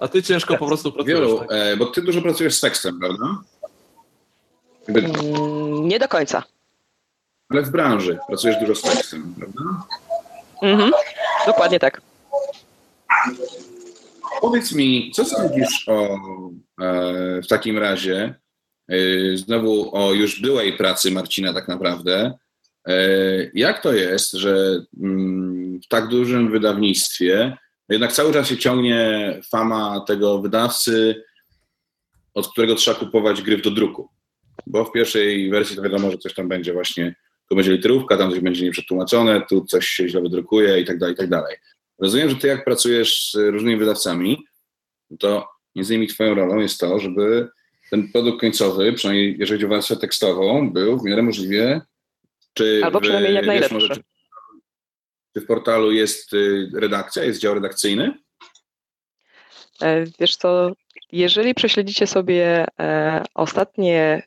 A 0.00 0.08
ty 0.08 0.22
ciężko 0.22 0.56
po 0.58 0.66
prostu 0.66 0.92
pracujesz. 0.92 1.20
Wielu, 1.20 1.38
tak? 1.38 1.48
e, 1.50 1.76
bo 1.76 1.86
ty 1.86 2.02
dużo 2.02 2.22
pracujesz 2.22 2.54
z 2.54 2.60
tekstem, 2.60 3.00
prawda? 3.00 3.24
Jakby... 4.88 5.00
Mm, 5.00 5.88
nie 5.88 5.98
do 5.98 6.08
końca. 6.08 6.42
Ale 7.50 7.62
w 7.62 7.70
branży 7.70 8.18
pracujesz 8.28 8.56
dużo 8.56 8.74
z 8.74 8.82
tekstem, 8.82 9.34
prawda? 9.38 9.60
Mhm, 10.62 10.90
dokładnie 11.46 11.78
tak. 11.78 12.00
Powiedz 14.40 14.72
mi, 14.72 15.10
co 15.14 15.24
sądzisz 15.24 15.88
o 15.88 16.18
e, 16.80 17.42
w 17.42 17.46
takim 17.46 17.78
razie, 17.78 18.34
e, 18.88 18.96
znowu 19.36 19.96
o 19.96 20.12
już 20.12 20.40
byłej 20.40 20.72
pracy 20.72 21.10
Marcina 21.10 21.54
tak 21.54 21.68
naprawdę, 21.68 22.38
e, 22.88 22.94
jak 23.54 23.82
to 23.82 23.92
jest, 23.92 24.32
że 24.32 24.82
mm, 25.02 25.80
w 25.84 25.88
tak 25.88 26.08
dużym 26.08 26.50
wydawnictwie 26.50 27.56
jednak 27.88 28.12
cały 28.12 28.32
czas 28.32 28.48
się 28.48 28.56
ciągnie 28.56 29.40
fama 29.50 30.00
tego 30.00 30.38
wydawcy, 30.38 31.24
od 32.34 32.52
którego 32.52 32.74
trzeba 32.74 32.98
kupować 32.98 33.42
gry 33.42 33.56
do 33.58 33.70
druku? 33.70 34.08
Bo 34.66 34.84
w 34.84 34.92
pierwszej 34.92 35.50
wersji 35.50 35.76
to 35.76 35.82
wiadomo, 35.82 36.10
że 36.10 36.18
coś 36.18 36.34
tam 36.34 36.48
będzie 36.48 36.72
właśnie, 36.72 37.14
tu 37.48 37.56
będzie 37.56 37.72
literówka, 37.72 38.16
tam 38.16 38.30
coś 38.30 38.40
będzie 38.40 38.64
nieprzetłumaczone, 38.64 39.42
tu 39.50 39.64
coś 39.64 39.86
się 39.86 40.08
źle 40.08 40.20
wydrukuje 40.20 40.80
i 40.80 40.84
tak 40.84 40.98
dalej, 40.98 41.14
i 41.14 41.18
tak 41.18 41.28
dalej. 41.28 41.56
Rozumiem, 41.98 42.30
że 42.30 42.36
ty 42.36 42.48
jak 42.48 42.64
pracujesz 42.64 43.30
z 43.30 43.34
różnymi 43.34 43.76
wydawcami, 43.76 44.44
to 45.18 45.48
między 45.74 45.94
innymi 45.94 46.08
twoją 46.08 46.34
rolą 46.34 46.58
jest 46.58 46.80
to, 46.80 46.98
żeby 46.98 47.48
ten 47.90 48.12
produkt 48.12 48.40
końcowy, 48.40 48.92
przynajmniej 48.92 49.36
jeżeli 49.38 49.58
chodzi 49.58 49.66
o 49.66 49.76
wersję 49.76 49.96
tekstową, 49.96 50.70
był 50.70 50.98
w 50.98 51.04
miarę 51.04 51.22
możliwie, 51.22 51.80
czy 52.54 52.80
Albo 52.84 53.00
przynajmniej 53.00 53.34
jak 53.34 53.46
najlepszy. 53.46 53.74
Może, 53.74 53.94
czy, 53.94 54.02
czy 55.34 55.40
w 55.40 55.46
portalu 55.46 55.92
jest 55.92 56.32
y, 56.32 56.70
redakcja, 56.74 57.24
jest 57.24 57.40
dział 57.40 57.54
redakcyjny? 57.54 58.18
E, 59.82 60.04
wiesz 60.20 60.36
co, 60.36 60.72
jeżeli 61.12 61.54
prześledzicie 61.54 62.06
sobie 62.06 62.66
e, 62.80 63.24
ostatnie 63.34 64.22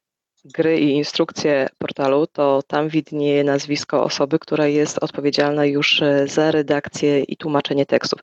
gry 0.46 0.80
i 0.80 0.92
instrukcje 0.92 1.68
portalu, 1.78 2.28
to 2.28 2.62
tam 2.68 2.90
widnieje 2.90 3.44
nazwisko 3.44 4.04
osoby, 4.04 4.40
która 4.40 4.68
jest 4.68 5.04
odpowiedzialna 5.04 5.66
już 5.66 6.02
e, 6.02 6.28
za 6.28 6.52
redakcję 6.52 7.20
i 7.20 7.38
tłumaczenie 7.38 7.86
tekstów. 7.86 8.20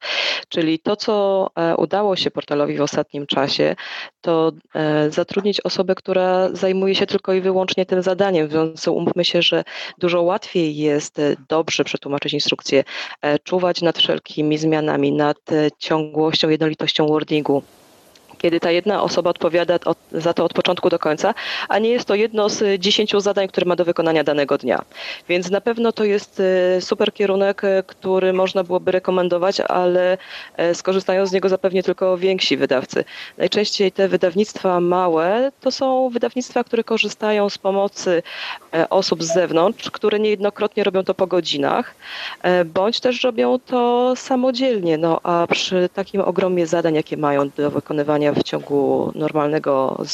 Czyli 0.49 0.79
to, 0.79 0.97
co 0.97 1.47
e, 1.57 1.77
udało 1.77 2.17
się 2.17 2.31
portalowi 2.31 2.77
w 2.77 2.83
ostatnim 2.83 3.27
czasie, 3.27 3.77
to 4.21 4.53
e, 4.75 5.11
zatrudnić 5.11 5.61
osobę, 5.61 5.95
która 5.95 6.49
zajmuje 6.53 6.95
się 6.95 7.07
tylko 7.07 7.33
i 7.33 7.41
wyłącznie 7.41 7.87
tym 7.87 8.03
zadaniem, 8.03 8.49
więc 8.49 8.89
umówmy 8.89 9.25
się, 9.25 9.43
że 9.43 9.65
dużo 9.99 10.23
łatwiej 10.23 10.77
jest 10.77 11.21
dobrze 11.49 11.85
przetłumaczyć 11.85 12.35
instrukcję, 12.35 12.85
czuwać 13.45 13.83
nad 13.83 13.99
wszelkimi 13.99 14.59
zmianami, 14.59 15.13
nad 15.13 15.39
ciągłością, 15.79 16.49
jednolitością 16.49 17.07
wordingu 17.07 17.63
kiedy 18.39 18.61
ta 18.61 18.71
jedna 18.71 19.03
osoba 19.03 19.31
odpowiada 19.31 19.75
od, 19.85 19.99
za 20.13 20.35
to 20.35 20.45
od 20.45 20.53
początku 20.53 20.89
do 20.91 20.99
końca, 20.99 21.35
a 21.69 21.79
nie 21.79 21.91
jest 21.91 22.09
to 22.09 22.15
jedno 22.15 22.49
z 22.49 22.81
dziesięciu 22.81 23.21
zadań, 23.21 23.49
które 23.49 23.67
ma 23.67 23.77
do 23.77 23.85
wykonania 23.85 24.25
danego 24.25 24.59
dnia. 24.59 24.83
Więc 25.29 25.51
na 25.51 25.61
pewno 25.61 25.93
to 25.93 26.05
jest 26.05 26.41
e, 26.41 26.81
super 26.81 27.13
kierunek, 27.13 27.65
e, 27.65 27.83
który 27.87 28.33
można 28.33 28.65
byłoby 28.65 28.93
rekomendować, 28.93 29.61
ale 29.61 30.19
e, 30.57 30.75
skorzystają 30.75 31.27
z 31.27 31.33
niego 31.33 31.49
zapewnie 31.49 31.83
tylko 31.83 32.19
więksi 32.19 32.57
wydawcy. 32.57 33.05
Najczęściej 33.39 33.93
te 33.93 34.09
wydawnictwa 34.09 34.81
małe 34.81 35.53
to 35.61 35.71
są 35.71 36.09
wydawnictwa, 36.09 36.65
które 36.65 36.85
korzystają 36.85 37.51
z 37.51 37.59
pomocy 37.59 38.23
osób 38.91 39.23
z 39.23 39.35
zewnątrz, 39.35 39.91
które 39.91 40.19
niejednokrotnie 40.19 40.85
robią 40.85 41.05
to 41.05 41.15
po 41.15 41.27
godzinach, 41.27 41.95
bądź 42.65 43.01
też 43.01 43.25
robią 43.25 43.59
to 43.59 44.13
samodzielnie. 44.17 44.99
No 44.99 45.21
a 45.23 45.47
przy 45.51 45.89
takim 45.95 46.21
ogromie 46.21 46.67
zadań, 46.67 46.95
jakie 46.95 47.17
mają 47.17 47.51
do 47.57 47.71
wykonywania 47.71 48.28
w 48.33 48.43
ciągu 48.43 49.13
normalnego 49.15 50.05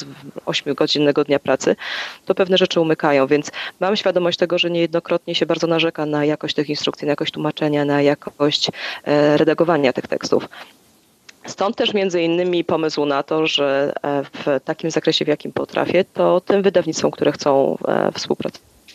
8-godzinnego 0.46 1.24
dnia 1.24 1.38
pracy, 1.38 1.76
to 2.24 2.34
pewne 2.34 2.58
rzeczy 2.58 2.80
umykają, 2.80 3.26
więc 3.26 3.50
mam 3.80 3.96
świadomość 3.96 4.38
tego, 4.38 4.58
że 4.58 4.70
niejednokrotnie 4.70 5.34
się 5.34 5.46
bardzo 5.46 5.66
narzeka 5.66 6.06
na 6.06 6.24
jakość 6.24 6.54
tych 6.54 6.68
instrukcji, 6.68 7.06
na 7.06 7.12
jakość 7.12 7.32
tłumaczenia, 7.32 7.84
na 7.84 8.02
jakość 8.02 8.70
e, 9.04 9.36
redagowania 9.36 9.92
tych 9.92 10.06
tekstów. 10.06 10.48
Stąd 11.46 11.76
też 11.76 11.94
między 11.94 12.22
innymi 12.22 12.64
pomysł 12.64 13.06
na 13.06 13.22
to, 13.22 13.46
że 13.46 13.92
e, 14.02 14.24
w 14.24 14.60
takim 14.64 14.90
zakresie, 14.90 15.24
w 15.24 15.28
jakim 15.28 15.52
potrafię, 15.52 16.04
to 16.04 16.40
tym 16.40 16.62
wydawnictwom, 16.62 17.10
które 17.10 17.32
chcą 17.32 17.78
e, 17.88 18.12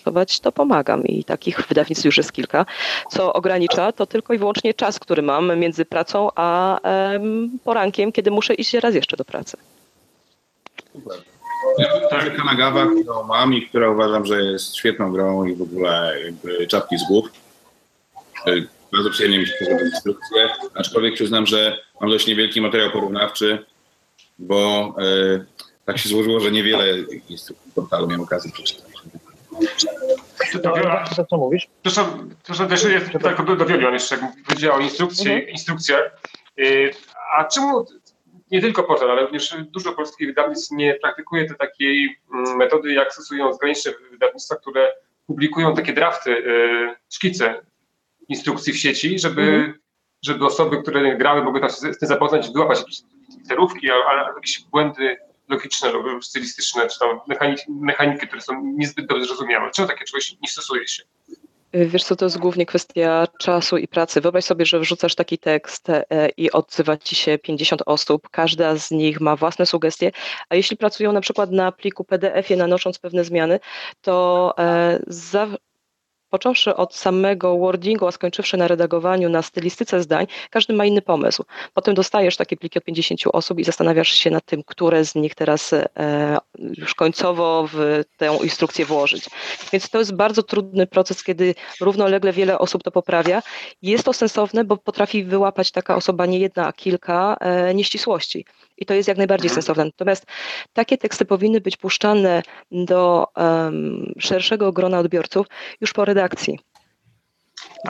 współpracować, 0.10 0.40
to 0.40 0.52
pomagam 0.52 1.04
i 1.04 1.24
takich 1.24 1.62
wydawnictw 1.70 2.06
już 2.06 2.18
jest 2.18 2.32
kilka. 2.32 2.66
Co 3.10 3.34
ogranicza, 3.34 3.92
to 3.92 4.06
tylko 4.06 4.34
i 4.34 4.38
wyłącznie 4.38 4.74
czas, 4.74 5.00
który 5.00 5.22
mam 5.22 5.60
między 5.60 5.86
pracą 5.86 6.30
a 6.36 6.80
porankiem, 7.64 8.12
kiedy 8.12 8.32
muszę 8.32 8.54
iść 8.54 8.74
raz 8.74 8.96
jeszcze 8.96 9.18
do 9.18 9.26
pracy. 9.26 9.58
Super. 10.94 11.18
Tak, 12.10 12.36
Kanagawa, 12.36 12.86
którą 12.86 13.24
mam 13.24 13.54
i 13.54 13.62
która 13.62 13.90
uważam, 13.90 14.26
że 14.26 14.42
jest 14.42 14.76
świetną 14.76 15.12
grą 15.12 15.46
i 15.46 15.56
w 15.56 15.62
ogóle 15.62 16.16
czapki 16.68 16.98
z 16.98 17.08
głów. 17.08 17.26
E, 18.48 18.52
bardzo 18.92 19.10
przyjemnie 19.10 19.40
mi 19.40 19.48
się 19.48 19.54
podoba 19.60 19.82
instrukcje, 19.82 20.50
aczkolwiek 20.76 21.14
przyznam, 21.14 21.46
że 21.46 21.78
mam 22.02 22.10
dość 22.10 22.28
niewielki 22.28 22.62
materiał 22.62 22.92
porównawczy, 22.92 23.66
bo 24.40 24.96
e, 24.98 25.46
tak 25.86 25.98
się 25.98 26.10
złożyło, 26.10 26.40
że 26.40 26.52
niewiele 26.52 27.00
instrukcji 27.30 27.72
portalu 27.76 28.08
miałem 28.08 28.22
okazję 28.22 28.52
przeczytać. 28.52 28.89
No, 30.64 30.74
to, 31.16 31.26
co 31.26 31.38
mówisz? 31.38 31.68
Proszę, 31.82 32.06
proszę 32.46 32.68
też 32.68 32.84
jest 32.84 33.12
tak 33.24 33.58
do 33.58 33.66
Wiolion 33.66 33.94
jeszcze, 33.94 34.16
jak 34.16 34.26
powiedziała 34.48 34.78
o 34.78 34.80
instrukcji, 34.80 35.32
mhm. 35.32 35.50
instrukcjach. 35.50 36.22
Y, 36.60 36.92
a 37.38 37.44
czemu 37.44 37.86
nie 38.52 38.62
tylko 38.62 38.84
portal, 38.84 39.12
ale 39.12 39.22
również 39.22 39.56
dużo 39.62 39.92
polskich 39.92 40.28
wydawnictw 40.28 40.72
nie 40.72 40.94
praktykuje 40.94 41.46
tej 41.46 41.58
takiej 41.58 42.20
mm, 42.34 42.58
metody, 42.58 42.94
jak 42.94 43.14
stosują 43.14 43.54
zagraniczne 43.54 43.92
wydawnictwa, 44.12 44.56
które 44.56 44.94
publikują 45.28 45.76
takie 45.76 45.94
drafty, 45.94 46.32
y, 46.32 46.96
szkice 47.10 47.62
instrukcji 48.30 48.74
w 48.74 48.78
sieci, 48.78 49.20
żeby, 49.20 49.42
mhm. 49.42 49.74
żeby 50.26 50.46
osoby, 50.46 50.82
które 50.82 51.18
grały, 51.18 51.44
mogły 51.44 51.60
tam 51.60 51.70
się 51.70 51.76
z 51.76 52.00
tym 52.00 52.10
zapoznać, 52.10 52.52
wyłapać 52.54 52.80
jakieś 52.80 53.02
literówki, 53.38 53.92
albo 53.92 54.36
jakieś 54.36 54.62
błędy 54.72 55.18
logiczne 55.50 55.92
lub 55.92 56.26
stylistyczne, 56.26 56.88
czy 56.88 57.00
tam 57.00 57.20
mechaniki, 57.70 58.28
które 58.28 58.42
są 58.42 58.64
niezbyt 58.64 59.06
dobrze 59.06 59.26
zrozumiałe. 59.26 59.72
Czemu 59.72 59.88
takie 59.88 60.06
czegoś 60.06 60.36
nie 60.42 60.50
stosuje 60.50 60.88
się? 60.88 61.04
Wiesz 61.74 62.04
co, 62.04 62.16
to 62.16 62.26
jest 62.26 62.38
głównie 62.38 62.66
kwestia 62.66 63.28
czasu 63.40 63.78
i 63.78 63.88
pracy. 63.88 64.22
Wyobraź 64.22 64.46
sobie, 64.46 64.66
że 64.66 64.80
wrzucasz 64.80 65.16
taki 65.16 65.38
tekst 65.38 65.90
e, 65.90 66.04
i 66.38 66.52
odzywa 66.52 66.98
ci 66.98 67.16
się 67.16 67.38
50 67.38 67.82
osób, 67.86 68.30
każda 68.30 68.76
z 68.76 68.92
nich 68.92 69.22
ma 69.22 69.36
własne 69.36 69.66
sugestie, 69.66 70.12
a 70.50 70.56
jeśli 70.56 70.78
pracują 70.78 71.12
na 71.12 71.22
przykład 71.22 71.52
na 71.52 71.72
pliku 71.72 72.04
PDF-ie, 72.04 72.58
nanosząc 72.58 73.00
pewne 73.00 73.24
zmiany, 73.24 73.60
to 74.02 74.54
e, 74.58 75.00
począwszy 76.30 76.76
od 76.76 76.96
samego 76.96 77.58
wordingu, 77.58 78.08
a 78.08 78.12
skończywszy 78.12 78.58
na 78.58 78.68
redagowaniu, 78.68 79.30
na 79.30 79.42
stylistyce 79.42 80.02
zdań, 80.02 80.28
każdy 80.50 80.74
ma 80.74 80.86
inny 80.86 81.02
pomysł. 81.02 81.44
Potem 81.74 81.96
dostajesz 81.96 82.38
takie 82.38 82.58
pliki 82.58 82.80
od 82.80 82.86
50 82.86 83.22
osób 83.34 83.60
i 83.60 83.64
zastanawiasz 83.64 84.10
się 84.10 84.30
nad 84.30 84.46
tym, 84.46 84.64
które 84.64 85.06
z 85.06 85.16
nich 85.16 85.36
teraz 85.36 85.74
e, 85.74 86.38
już 86.60 86.96
końcowo 86.96 87.68
w 87.74 88.04
tę 88.18 88.38
instrukcję 88.44 88.86
włożyć. 88.86 89.30
Więc 89.72 89.90
to 89.90 90.00
jest 90.00 90.16
bardzo 90.16 90.44
trudny 90.44 90.88
proces, 90.88 91.24
kiedy 91.24 91.56
równolegle 91.82 92.34
wiele 92.34 92.60
osób 92.60 92.84
to 92.84 92.92
poprawia. 92.92 93.42
Jest 93.82 94.04
to 94.04 94.14
sensowne, 94.14 94.64
bo 94.64 94.78
potrafi 94.78 95.24
wyłapać 95.24 95.72
taka 95.72 95.96
osoba 95.96 96.26
nie 96.26 96.40
jedna, 96.40 96.68
a 96.68 96.74
kilka 96.74 97.38
e, 97.40 97.74
nieścisłości 97.74 98.46
i 98.80 98.86
to 98.86 98.94
jest 98.94 99.08
jak 99.08 99.18
najbardziej 99.18 99.50
mhm. 99.50 99.56
sensowne. 99.56 99.86
Natomiast 99.86 100.26
takie 100.74 100.98
teksty 100.98 101.26
powinny 101.26 101.62
być 101.62 101.78
puszczane 101.78 102.42
do 102.72 103.28
um, 103.36 104.14
szerszego 104.20 104.72
grona 104.72 105.00
odbiorców 105.00 105.48
już 105.82 105.94
po 105.94 106.06
redakcji. 106.06 106.60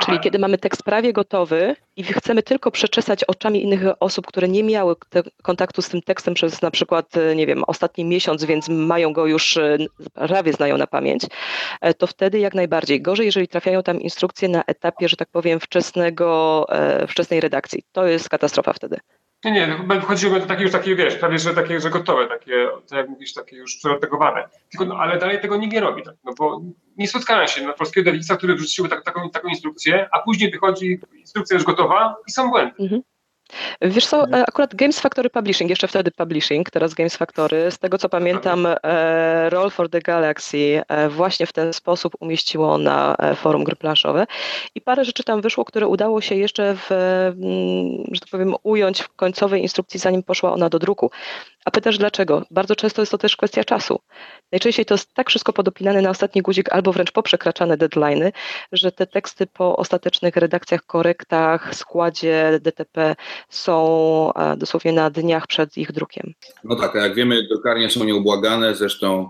Czyli 0.05 0.19
kiedy 0.19 0.39
mamy 0.39 0.57
tekst 0.57 0.83
prawie 0.83 1.13
gotowy 1.13 1.75
i 1.95 2.03
chcemy 2.03 2.43
tylko 2.43 2.71
przeczesać 2.71 3.23
oczami 3.23 3.63
innych 3.63 3.81
osób, 3.99 4.27
które 4.27 4.47
nie 4.47 4.63
miały 4.63 4.95
kontaktu 5.43 5.81
z 5.81 5.89
tym 5.89 6.01
tekstem 6.01 6.33
przez 6.33 6.61
na 6.61 6.71
przykład, 6.71 7.17
e, 7.17 7.35
nie 7.35 7.47
wiem, 7.47 7.63
ostatni 7.67 8.05
miesiąc, 8.05 8.45
więc 8.45 8.69
mają 8.69 9.13
go 9.13 9.25
już, 9.25 9.57
e, 9.57 9.77
prawie 10.13 10.53
znają 10.53 10.77
na 10.77 10.87
pamięć, 10.87 11.23
e, 11.81 11.93
to 11.93 12.07
wtedy 12.07 12.39
jak 12.39 12.53
najbardziej. 12.53 13.01
Gorzej, 13.01 13.25
jeżeli 13.25 13.47
trafiają 13.47 13.83
tam 13.83 14.01
instrukcje 14.01 14.49
na 14.49 14.63
etapie, 14.67 15.09
że 15.09 15.15
tak 15.15 15.29
powiem, 15.29 15.59
wczesnego, 15.59 16.65
wczesnej 17.07 17.39
redakcji. 17.39 17.83
To 17.91 18.05
jest 18.05 18.29
katastrofa 18.29 18.73
wtedy. 18.73 18.97
Nie, 19.43 19.51
nie, 19.51 19.99
chodziło 20.01 20.39
do 20.39 20.45
takiej 20.45 20.63
już 20.63 20.71
takiej, 20.71 20.95
wiesz, 20.95 21.15
prawie 21.15 21.39
że 21.39 21.53
takie, 21.53 21.79
że 21.79 21.89
gotowe, 21.89 22.27
takie, 22.27 22.67
tak 22.89 22.97
jak 22.97 23.09
mówisz, 23.09 23.33
takie 23.33 23.55
już 23.55 23.77
przeredagowane. 23.77 24.49
Tylko, 24.69 24.85
no, 24.85 24.95
ale 24.95 25.19
dalej 25.19 25.41
tego 25.41 25.57
nikt 25.57 25.73
nie 25.73 25.79
robi, 25.79 26.03
tak, 26.03 26.15
no 26.23 26.33
bo 26.37 26.61
nie 26.97 27.07
spotkałem 27.07 27.47
się 27.47 27.67
na 27.67 27.73
polskiego 27.73 28.11
dewisa, 28.11 28.37
które 28.37 28.55
wrzuciły 28.55 28.89
tak, 28.89 29.03
taką, 29.03 29.29
taką 29.29 29.47
instrukcję, 29.47 30.09
a 30.11 30.19
później 30.19 30.51
wychodzi 30.51 30.99
instrukcja 31.19 31.53
już 31.53 31.63
gotowa 31.63 32.15
i 32.27 32.31
są 32.31 32.49
błędy. 32.49 32.73
Mhm. 32.79 33.01
Wiesz 33.81 34.07
co, 34.07 34.23
e, 34.23 34.45
akurat 34.47 34.75
Games 34.75 34.99
Factory 34.99 35.29
Publishing, 35.29 35.69
jeszcze 35.69 35.87
wtedy 35.87 36.11
Publishing, 36.11 36.69
teraz 36.69 36.93
Games 36.93 37.17
Factory, 37.17 37.71
z 37.71 37.79
tego 37.79 37.97
co 37.97 38.09
pamiętam, 38.09 38.67
e, 38.83 39.49
Roll 39.49 39.69
for 39.69 39.89
the 39.89 39.99
Galaxy 39.99 40.81
e, 40.87 41.09
właśnie 41.09 41.45
w 41.45 41.53
ten 41.53 41.73
sposób 41.73 42.13
umieściło 42.19 42.77
na 42.77 43.15
forum 43.35 43.63
gry 43.63 43.75
planszowe 43.75 44.27
i 44.75 44.81
parę 44.81 45.05
rzeczy 45.05 45.23
tam 45.23 45.41
wyszło, 45.41 45.65
które 45.65 45.87
udało 45.87 46.21
się 46.21 46.35
jeszcze 46.35 46.75
w, 46.75 46.91
mm, 46.91 48.03
że 48.11 48.19
tak 48.19 48.29
powiem, 48.29 48.55
ująć 48.63 49.01
w 49.01 49.15
końcowej 49.15 49.61
instrukcji, 49.61 49.99
zanim 49.99 50.23
poszła 50.23 50.53
ona 50.53 50.69
do 50.69 50.79
druku. 50.79 51.11
A 51.65 51.71
pytasz 51.71 51.97
dlaczego? 51.97 52.45
Bardzo 52.51 52.75
często 52.75 53.01
jest 53.01 53.11
to 53.11 53.17
też 53.17 53.37
kwestia 53.37 53.63
czasu. 53.63 53.99
Najczęściej 54.51 54.85
to 54.85 54.93
jest 54.93 55.13
tak 55.13 55.29
wszystko 55.29 55.53
podopinane 55.53 56.01
na 56.01 56.09
ostatni 56.09 56.41
guzik 56.41 56.73
albo 56.73 56.93
wręcz 56.93 57.11
poprzekraczane 57.11 57.77
deadlines, 57.77 58.31
że 58.71 58.91
te 58.91 59.07
teksty 59.07 59.47
po 59.47 59.77
ostatecznych 59.77 60.35
redakcjach, 60.35 60.81
korektach, 60.85 61.75
składzie 61.75 62.59
DTP 62.61 63.15
są 63.49 64.33
e, 64.33 64.57
dosłownie 64.57 64.93
na 64.93 65.09
dniach 65.09 65.47
przed 65.47 65.77
ich 65.77 65.91
drukiem. 65.91 66.33
No 66.63 66.75
tak, 66.75 66.95
a 66.95 66.99
jak 66.99 67.15
wiemy, 67.15 67.43
drukarnie 67.47 67.89
są 67.89 68.03
nieubłagane, 68.03 68.75
zresztą 68.75 69.29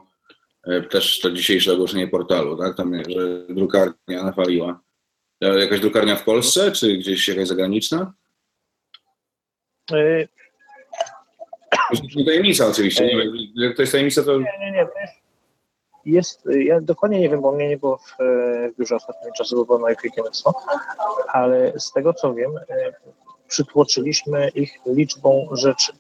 e, 0.64 0.82
też 0.82 1.20
to 1.20 1.32
dzisiejsze 1.32 1.74
ogłoszenie 1.74 2.08
portalu, 2.08 2.58
tak, 2.58 2.78
tam, 2.78 2.94
że 3.10 3.46
drukarnia 3.50 4.24
nawaliła. 4.24 4.80
E, 5.42 5.60
jakaś 5.60 5.80
drukarnia 5.80 6.16
w 6.16 6.24
Polsce, 6.24 6.72
czy 6.72 6.98
gdzieś 6.98 7.28
jakaś 7.28 7.48
zagraniczna? 7.48 8.14
To 9.86 9.96
tajemnica 12.26 12.68
oczywiście, 12.68 13.06
nie 13.06 13.18
wiem, 13.18 13.34
jak 13.56 13.76
to 13.76 13.82
jest 13.82 13.92
tajemnica, 13.92 14.24
to... 14.24 14.40
Nie, 14.40 14.60
nie, 14.60 14.72
nie, 14.72 14.88
jest, 16.06 16.48
ja 16.66 16.82
dokładnie 16.82 17.20
nie 17.20 17.30
wiem, 17.30 17.42
bo 17.42 17.52
mnie 17.52 17.70
nie 17.70 17.78
było 17.78 17.98
w, 17.98 18.16
w 18.74 18.78
biurze 18.80 18.96
ostatnim 18.96 19.34
czasu, 19.34 19.56
bo 19.56 19.66
było 19.66 19.90
na 19.90 19.96
kierownictwo, 19.96 20.54
ale 21.28 21.80
z 21.80 21.92
tego 21.92 22.14
co 22.14 22.34
wiem, 22.34 22.52
przytłoczyliśmy 23.50 24.50
ich 24.50 24.80
liczbą 24.86 25.48
rzeczy, 25.52 25.94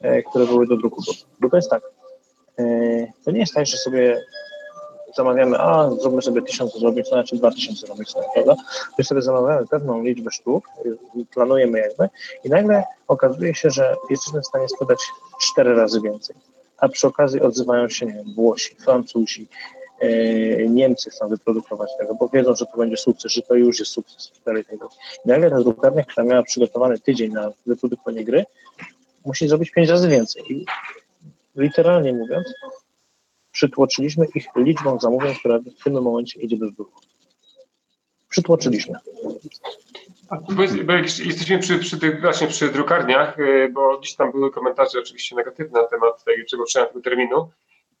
e, 0.00 0.22
które 0.22 0.46
były 0.46 0.66
do 0.66 0.76
druku. 0.76 1.02
Bo 1.40 1.50
to 1.50 1.56
jest 1.56 1.70
tak, 1.70 1.82
e, 2.58 2.64
to 3.24 3.30
nie 3.30 3.40
jest 3.40 3.54
tak, 3.54 3.66
że 3.66 3.76
sobie 3.76 4.24
zamawiamy, 5.16 5.58
a 5.58 5.90
zróbmy 5.90 6.22
sobie 6.22 6.42
tysiąc 6.42 6.78
zrobić, 6.78 7.04
to 7.04 7.14
znaczy 7.14 7.36
dwa 7.36 7.50
tysiące 7.50 7.86
zrobić, 7.86 8.12
prawda? 8.34 8.54
My 8.98 9.04
sobie 9.04 9.22
zamawiamy 9.22 9.66
pewną 9.66 10.02
liczbę 10.02 10.30
sztuk, 10.30 10.68
planujemy 11.34 11.78
jakby 11.78 12.08
i 12.44 12.48
nagle 12.48 12.84
okazuje 13.08 13.54
się, 13.54 13.70
że 13.70 13.96
jesteśmy 14.10 14.40
w 14.40 14.46
stanie 14.46 14.68
sprzedać 14.68 14.98
cztery 15.40 15.74
razy 15.74 16.00
więcej 16.00 16.36
a 16.82 16.88
przy 16.88 17.06
okazji 17.06 17.40
odzywają 17.40 17.88
się 17.88 18.06
nie 18.06 18.12
wiem, 18.12 18.34
Włosi, 18.34 18.74
Francuzi, 18.74 19.48
Niemcy 20.68 21.10
chcą 21.10 21.28
wyprodukować 21.28 21.90
tego, 21.98 22.14
bo 22.14 22.28
wiedzą, 22.28 22.54
że 22.54 22.66
to 22.66 22.78
będzie 22.78 22.96
sukces, 22.96 23.32
że 23.32 23.42
to 23.42 23.54
już 23.54 23.78
jest 23.78 23.90
sukces. 23.90 24.32
Dalej, 24.46 24.64
tego. 24.64 24.88
I 25.24 25.28
nagle 25.28 25.50
ta 25.50 25.60
drukarnia, 25.60 26.04
która 26.04 26.26
miała 26.26 26.42
przygotowany 26.42 26.98
tydzień 26.98 27.32
na 27.32 27.52
wyprodukowanie 27.66 28.24
gry, 28.24 28.44
musi 29.24 29.48
zrobić 29.48 29.70
pięć 29.70 29.88
razy 29.88 30.08
więcej. 30.08 30.42
I 30.52 30.66
literalnie 31.56 32.12
mówiąc, 32.12 32.54
przytłoczyliśmy 33.52 34.26
ich 34.34 34.46
liczbą 34.56 34.98
zamówień, 35.00 35.34
która 35.34 35.58
w 35.58 35.84
tym 35.84 36.02
momencie 36.02 36.40
idzie 36.40 36.56
do 36.56 36.70
druku. 36.70 37.00
Przytłoczyliśmy. 38.28 38.98
Bo 40.84 40.92
jesteśmy 41.24 41.58
przy, 41.58 41.78
przy 41.78 42.00
tych 42.00 42.20
właśnie 42.20 42.46
przy 42.46 42.68
drukarniach, 42.68 43.38
y, 43.38 43.70
bo 43.72 43.98
gdzieś 43.98 44.14
tam 44.14 44.32
były 44.32 44.50
komentarze 44.50 44.98
oczywiście 44.98 45.36
negatywne 45.36 45.82
na 45.82 45.88
temat 45.88 46.24
tego, 46.24 46.44
czego 46.50 46.64
tego 46.86 47.00
terminu. 47.00 47.50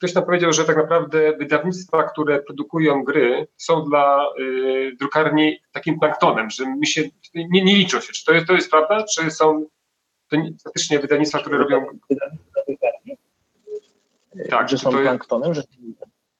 Ktoś 0.02 0.14
nam 0.14 0.24
powiedział, 0.24 0.52
że 0.52 0.64
tak 0.64 0.76
naprawdę 0.76 1.36
wydawnictwa, 1.36 2.02
które 2.02 2.42
produkują 2.42 3.04
gry, 3.04 3.46
są 3.56 3.84
dla 3.84 4.26
y, 4.40 4.96
drukarni 4.98 5.60
takim 5.72 5.98
planktonem, 6.00 6.50
że 6.50 6.64
my 6.66 6.86
się 6.86 7.02
nie, 7.34 7.64
nie 7.64 7.76
liczą 7.76 8.00
się. 8.00 8.12
Czy 8.12 8.24
to 8.24 8.32
jest, 8.32 8.46
to 8.46 8.52
jest 8.52 8.70
prawda? 8.70 9.04
Czy 9.04 9.30
są 9.30 9.66
to 10.28 10.36
faktycznie 10.64 10.98
wydawnictwa, 10.98 11.38
które 11.38 11.58
robią. 11.58 11.86
Tak, 14.50 14.68
że 14.68 14.78
są 14.78 14.90
planktonem, 14.90 15.54
że. 15.54 15.62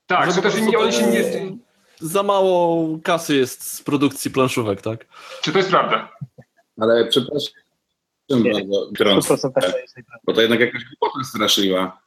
Tak, 0.07 0.33
że 0.33 0.43
też 0.43 0.61
nie, 0.61 0.79
oni 0.79 0.93
się 0.93 1.07
nie 1.07 1.23
za 2.01 2.23
mało 2.23 2.89
kasy 3.05 3.37
jest 3.37 3.73
z 3.73 3.83
produkcji 3.83 4.31
planszówek, 4.31 4.83
tak? 4.83 5.07
Czy 5.43 5.53
to 5.53 5.59
jest 5.59 5.71
prawda? 5.71 6.13
Ale 6.81 7.07
przepraszam 7.07 7.53
bardzo, 9.53 9.79
bo 10.25 10.33
to 10.33 10.41
jednak 10.41 10.61
jakaś 10.61 10.83
głupota 10.85 11.25
straszyła. 11.25 12.02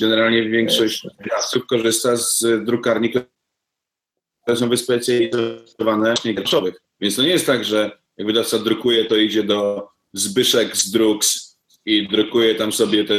Generalnie 0.00 0.48
większość 0.48 1.06
wydawców 1.18 1.66
korzysta 1.66 2.16
z 2.16 2.64
drukarni, 2.64 3.10
które 3.10 4.56
są 4.56 4.68
wyspecjalizowane 4.68 6.06
właśnie 6.06 6.34
graczowych. 6.34 6.74
Więc 7.00 7.16
to 7.16 7.22
nie 7.22 7.28
jest 7.28 7.46
tak, 7.46 7.64
że 7.64 7.98
jak 8.16 8.26
wydawca 8.26 8.58
drukuje, 8.58 9.04
to 9.04 9.16
idzie 9.16 9.42
do 9.42 9.88
Zbyszek 10.12 10.76
z 10.76 10.90
Druks 10.90 11.58
i 11.84 12.08
drukuje 12.08 12.54
tam 12.54 12.72
sobie 12.72 13.04
te 13.04 13.14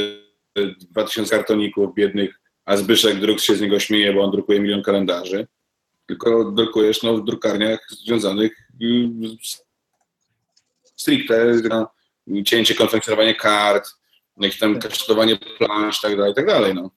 2000 0.77 1.35
kartoników 1.35 1.95
biednych, 1.95 2.39
a 2.65 2.77
Zbyszek 2.77 3.19
Druks 3.19 3.43
się 3.43 3.55
z 3.55 3.61
niego 3.61 3.79
śmieje, 3.79 4.13
bo 4.13 4.23
on 4.23 4.31
drukuje 4.31 4.59
milion 4.59 4.83
kalendarzy 4.83 5.47
tylko 6.05 6.51
drukujesz 6.51 7.03
no, 7.03 7.17
w 7.17 7.25
drukarniach 7.25 7.87
związanych 7.89 8.67
z 9.43 9.63
stricte 10.95 11.53
na 11.69 11.87
cięcie, 12.45 12.75
konfekcjonowanie 12.75 13.35
kart, 13.35 13.89
jakieś 14.37 14.59
tam 14.59 14.79
kasztowanie 14.79 15.37
plansz, 15.57 16.01
tak 16.01 16.17
dalej, 16.17 16.33
tak 16.33 16.45
dalej. 16.45 16.75
No. 16.75 16.89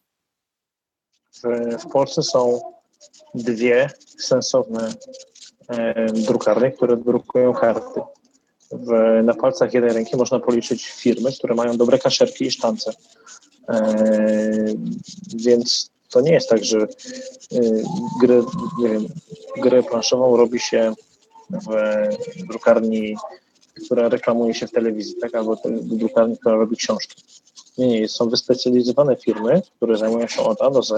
W 1.78 1.92
Polsce 1.92 2.22
są 2.22 2.60
dwie 3.34 3.90
sensowne 4.18 4.92
e, 5.68 6.06
drukarnie, 6.12 6.70
które 6.70 6.96
drukują 6.96 7.54
karty. 7.54 8.00
W, 8.72 9.20
na 9.24 9.34
palcach 9.34 9.74
jednej 9.74 9.92
ręki 9.92 10.16
można 10.16 10.38
policzyć 10.38 10.86
firmy, 10.86 11.32
które 11.32 11.54
mają 11.54 11.76
dobre 11.76 11.98
kaszerki 11.98 12.44
i 12.44 12.50
sztance. 12.50 12.92
E, 13.68 13.94
więc 15.34 15.90
to 16.10 16.20
nie 16.20 16.32
jest 16.32 16.48
tak, 16.48 16.64
że 16.64 16.78
y, 16.78 17.82
grę, 18.20 18.42
nie 18.78 18.88
wiem, 18.88 19.06
grę 19.56 19.82
planszową 19.82 20.36
robi 20.36 20.60
się 20.60 20.94
w 21.50 21.68
drukarni, 22.48 23.16
która 23.84 24.08
reklamuje 24.08 24.54
się 24.54 24.66
w 24.66 24.70
telewizji, 24.70 25.14
tak? 25.20 25.34
albo 25.34 25.56
drukarni, 25.82 26.38
która 26.38 26.56
robi 26.56 26.76
książki. 26.76 27.22
Nie, 27.78 27.86
nie, 27.86 28.08
są 28.08 28.28
wyspecjalizowane 28.28 29.16
firmy, 29.16 29.62
które 29.76 29.96
zajmują 29.96 30.26
się 30.26 30.42
od 30.42 30.62
A 30.62 30.70
do 30.70 30.82
Z 30.82 30.92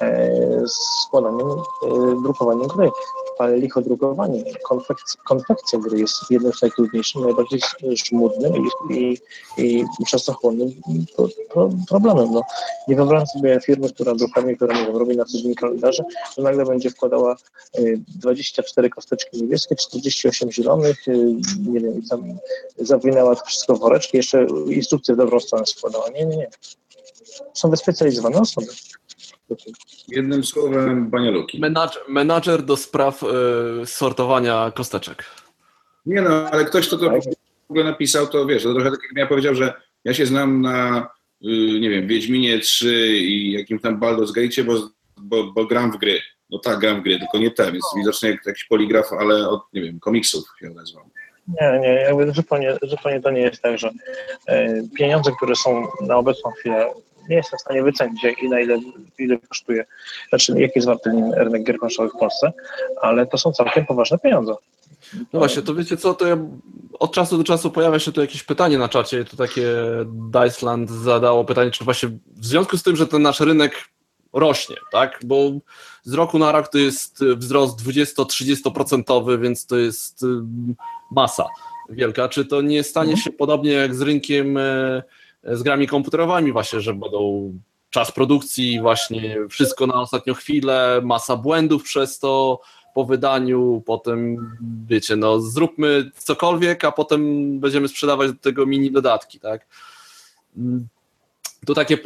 e, 0.00 0.64
składaniem, 1.06 1.48
e, 1.48 2.22
drukowaniem 2.22 2.66
gry 2.68 2.90
ale 3.38 3.56
lichodrukowanie, 3.56 4.44
konfekcja, 4.62 5.20
konfekcja 5.28 5.78
gry 5.78 5.98
jest 5.98 6.14
jednym 6.30 6.52
z 6.52 6.62
najtrudniejszych, 6.62 7.22
najbardziej 7.22 7.60
żmudnym 7.82 8.52
i, 8.90 9.18
i, 9.58 9.84
i 10.00 10.04
czasochłonnym 10.06 10.70
problemem. 11.88 12.32
No, 12.32 12.42
nie 12.88 12.96
wyobrażam 12.96 13.26
sobie 13.26 13.60
firmy, 13.60 13.88
która 13.88 14.14
drukami, 14.14 14.56
która 14.56 14.80
nie 14.80 14.86
wiem, 14.86 14.96
robi 14.96 15.16
na 15.16 15.24
co 15.24 15.38
dzień 15.38 15.54
kalendarze, 15.54 16.04
to 16.36 16.42
nagle 16.42 16.64
będzie 16.64 16.90
wkładała 16.90 17.36
24 18.08 18.86
y, 18.86 18.90
kosteczki 18.90 19.42
niebieskie, 19.42 19.76
48 19.76 20.52
zielonych, 20.52 21.08
y, 21.08 21.36
nie 21.66 21.80
wiem, 21.80 22.02
tam 22.10 22.38
zawinęła 22.78 23.36
to 23.36 23.44
wszystko 23.44 23.76
w 23.76 23.80
woreczki, 23.80 24.16
jeszcze 24.16 24.46
instrukcję 24.68 25.14
w 25.14 25.18
dobrą 25.18 25.40
stronę 25.40 25.66
składała. 25.66 26.08
Nie, 26.08 26.26
nie, 26.26 26.36
nie. 26.36 26.48
Są 27.54 27.70
wyspecjalizowane 27.70 28.40
osoby. 28.40 28.66
Jednym 30.08 30.44
słowem, 30.44 31.10
banialuki. 31.10 31.60
Menadż, 31.60 31.98
menadżer 32.08 32.62
do 32.62 32.76
spraw 32.76 33.22
y, 33.22 33.26
sortowania 33.86 34.72
kosteczek. 34.74 35.24
Nie 36.06 36.22
no, 36.22 36.50
ale 36.50 36.64
ktoś, 36.64 36.86
kto 36.86 36.98
to 36.98 37.10
w 37.10 37.70
ogóle 37.70 37.84
napisał, 37.84 38.26
to 38.26 38.46
wiesz, 38.46 38.62
to 38.62 38.74
trochę 38.74 38.90
tak 38.90 39.00
jak 39.02 39.16
ja 39.16 39.26
powiedział, 39.26 39.54
że 39.54 39.72
ja 40.04 40.14
się 40.14 40.26
znam 40.26 40.60
na, 40.60 41.08
y, 41.44 41.80
nie 41.80 41.90
wiem, 41.90 42.06
Wiedźminie 42.06 42.58
3 42.58 43.08
i 43.18 43.52
jakim 43.52 43.78
tam 43.78 44.00
Baldur's 44.00 44.32
Gate, 44.32 44.64
bo, 44.64 44.90
bo, 45.16 45.52
bo 45.52 45.66
gram 45.66 45.92
w 45.92 45.96
gry. 45.96 46.20
No 46.50 46.58
tak, 46.58 46.78
gram 46.78 47.00
w 47.00 47.04
gry, 47.04 47.18
tylko 47.18 47.38
nie 47.38 47.50
te, 47.50 47.72
więc 47.72 47.84
widocznie 47.96 48.30
jak 48.30 48.46
jakiś 48.46 48.64
poligraf, 48.64 49.12
ale 49.12 49.48
od, 49.48 49.62
nie 49.72 49.82
wiem, 49.82 50.00
komiksów 50.00 50.44
się 50.60 50.70
odezwał. 50.70 51.04
Nie, 51.48 51.78
nie, 51.80 51.88
jakby 51.88 52.32
zupełnie, 52.32 52.76
zupełnie 52.82 53.20
to 53.20 53.30
nie 53.30 53.40
jest 53.40 53.62
tak, 53.62 53.78
że 53.78 53.90
e, 54.46 54.82
pieniądze, 54.96 55.32
które 55.36 55.56
są 55.56 55.86
na 56.00 56.16
obecną 56.16 56.50
chwilę 56.50 56.90
nie 57.28 57.36
jestem 57.36 57.58
w 57.58 57.60
stanie 57.60 57.82
wycenić, 57.82 58.20
i 58.42 58.48
na 58.48 58.60
ile, 58.60 58.80
ile 59.18 59.38
kosztuje, 59.38 59.84
znaczy 60.28 60.60
jaki 60.60 60.72
jest 60.74 60.86
warty 60.86 61.10
rynek 61.36 61.64
gier 61.64 61.78
planszowych 61.78 62.12
w 62.12 62.18
Polsce, 62.18 62.52
ale 63.02 63.26
to 63.26 63.38
są 63.38 63.52
całkiem 63.52 63.86
poważne 63.86 64.18
pieniądze. 64.18 64.54
No 65.32 65.38
właśnie, 65.38 65.62
to 65.62 65.74
wiecie 65.74 65.96
co, 65.96 66.14
to 66.14 66.26
ja, 66.26 66.36
od 66.98 67.12
czasu 67.12 67.38
do 67.38 67.44
czasu 67.44 67.70
pojawia 67.70 67.98
się 67.98 68.12
tu 68.12 68.20
jakieś 68.20 68.42
pytanie 68.42 68.78
na 68.78 68.88
czacie, 68.88 69.24
to 69.24 69.36
takie 69.36 69.66
Diceland 70.06 70.90
zadało 70.90 71.44
pytanie, 71.44 71.70
czy 71.70 71.84
właśnie 71.84 72.08
w 72.36 72.46
związku 72.46 72.78
z 72.78 72.82
tym, 72.82 72.96
że 72.96 73.06
ten 73.06 73.22
nasz 73.22 73.40
rynek 73.40 73.84
rośnie, 74.32 74.76
tak, 74.92 75.20
bo 75.24 75.50
z 76.02 76.14
roku 76.14 76.38
na 76.38 76.52
rok 76.52 76.68
to 76.68 76.78
jest 76.78 77.24
wzrost 77.36 77.80
20-30%, 77.82 79.40
więc 79.40 79.66
to 79.66 79.76
jest 79.76 80.24
masa 81.10 81.46
wielka, 81.88 82.28
czy 82.28 82.44
to 82.44 82.62
nie 82.62 82.82
stanie 82.82 83.12
mhm. 83.12 83.24
się 83.24 83.32
podobnie 83.32 83.72
jak 83.72 83.94
z 83.94 84.00
rynkiem 84.00 84.56
e, 84.56 85.02
z 85.44 85.62
grami 85.62 85.86
komputerowymi 85.86 86.52
właśnie, 86.52 86.80
że 86.80 86.94
będą 86.94 87.52
czas 87.90 88.12
produkcji, 88.12 88.80
właśnie 88.80 89.36
wszystko 89.48 89.86
na 89.86 89.94
ostatnią 89.94 90.34
chwilę, 90.34 91.00
masa 91.04 91.36
błędów 91.36 91.82
przez 91.82 92.18
to 92.18 92.60
po 92.94 93.04
wydaniu, 93.04 93.82
potem 93.86 94.36
wiecie, 94.86 95.16
no 95.16 95.40
zróbmy 95.40 96.10
cokolwiek, 96.16 96.84
a 96.84 96.92
potem 96.92 97.60
będziemy 97.60 97.88
sprzedawać 97.88 98.32
do 98.32 98.38
tego 98.38 98.66
mini 98.66 98.90
dodatki, 98.90 99.40
tak? 99.40 99.66
Tu 101.66 101.74
takie, 101.74 101.98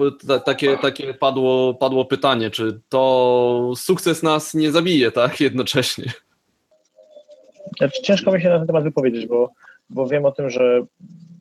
takie, 0.44 0.78
takie 0.78 1.14
padło, 1.14 1.74
padło 1.74 2.04
pytanie, 2.04 2.50
czy 2.50 2.80
to 2.88 3.72
sukces 3.76 4.22
nas 4.22 4.54
nie 4.54 4.72
zabije, 4.72 5.12
tak, 5.12 5.40
jednocześnie? 5.40 6.12
Znaczy, 7.78 8.02
ciężko 8.02 8.32
mi 8.32 8.42
się 8.42 8.48
na 8.48 8.58
ten 8.58 8.66
temat 8.66 8.84
wypowiedzieć, 8.84 9.26
bo, 9.26 9.50
bo 9.90 10.06
wiem 10.06 10.24
o 10.24 10.32
tym, 10.32 10.50
że 10.50 10.82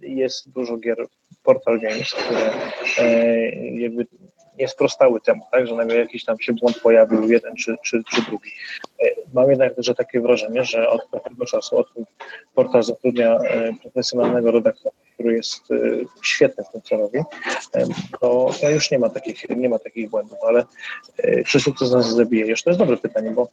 jest 0.07 0.51
dużo 0.51 0.77
gier 0.77 1.07
Portal 1.43 1.79
Games, 1.79 2.13
które 2.13 2.51
e, 2.99 3.49
jakby 3.55 4.07
nie 4.59 4.67
sprostały 4.67 5.21
temu, 5.21 5.43
tak, 5.51 5.67
że 5.67 5.75
nagle 5.75 5.95
jakiś 5.95 6.25
tam 6.25 6.39
się 6.39 6.53
błąd 6.53 6.79
pojawił, 6.79 7.29
jeden 7.29 7.55
czy, 7.55 7.75
czy, 7.83 8.03
czy 8.11 8.21
drugi. 8.21 8.49
E, 9.03 9.09
mam 9.33 9.49
jednak 9.49 9.73
że 9.77 9.95
takie 9.95 10.21
wrażenie, 10.21 10.65
że 10.65 10.89
od 10.89 11.05
pewnego 11.05 11.45
czasu, 11.45 11.77
od 11.77 11.87
portal 12.55 12.83
zatrudnia 12.83 13.35
e, 13.37 13.73
profesjonalnego 13.81 14.51
redaktora, 14.51 14.95
który 15.13 15.35
jest 15.35 15.61
świetny 16.23 16.63
w 16.63 16.71
tym, 16.71 16.81
co 16.81 16.97
robi, 16.97 17.19
to, 18.21 18.49
to 18.61 18.69
już 18.69 18.91
nie 18.91 18.99
ma 18.99 19.09
takich, 19.09 19.49
nie 19.49 19.69
ma 19.69 19.79
takich 19.79 20.09
błędów, 20.09 20.37
ale 20.47 20.63
czy 21.45 21.59
sukces 21.59 21.91
nas 21.91 22.15
zabije? 22.15 22.45
Już 22.45 22.63
to 22.63 22.69
jest 22.69 22.79
dobre 22.79 22.97
pytanie, 22.97 23.31
bo 23.31 23.47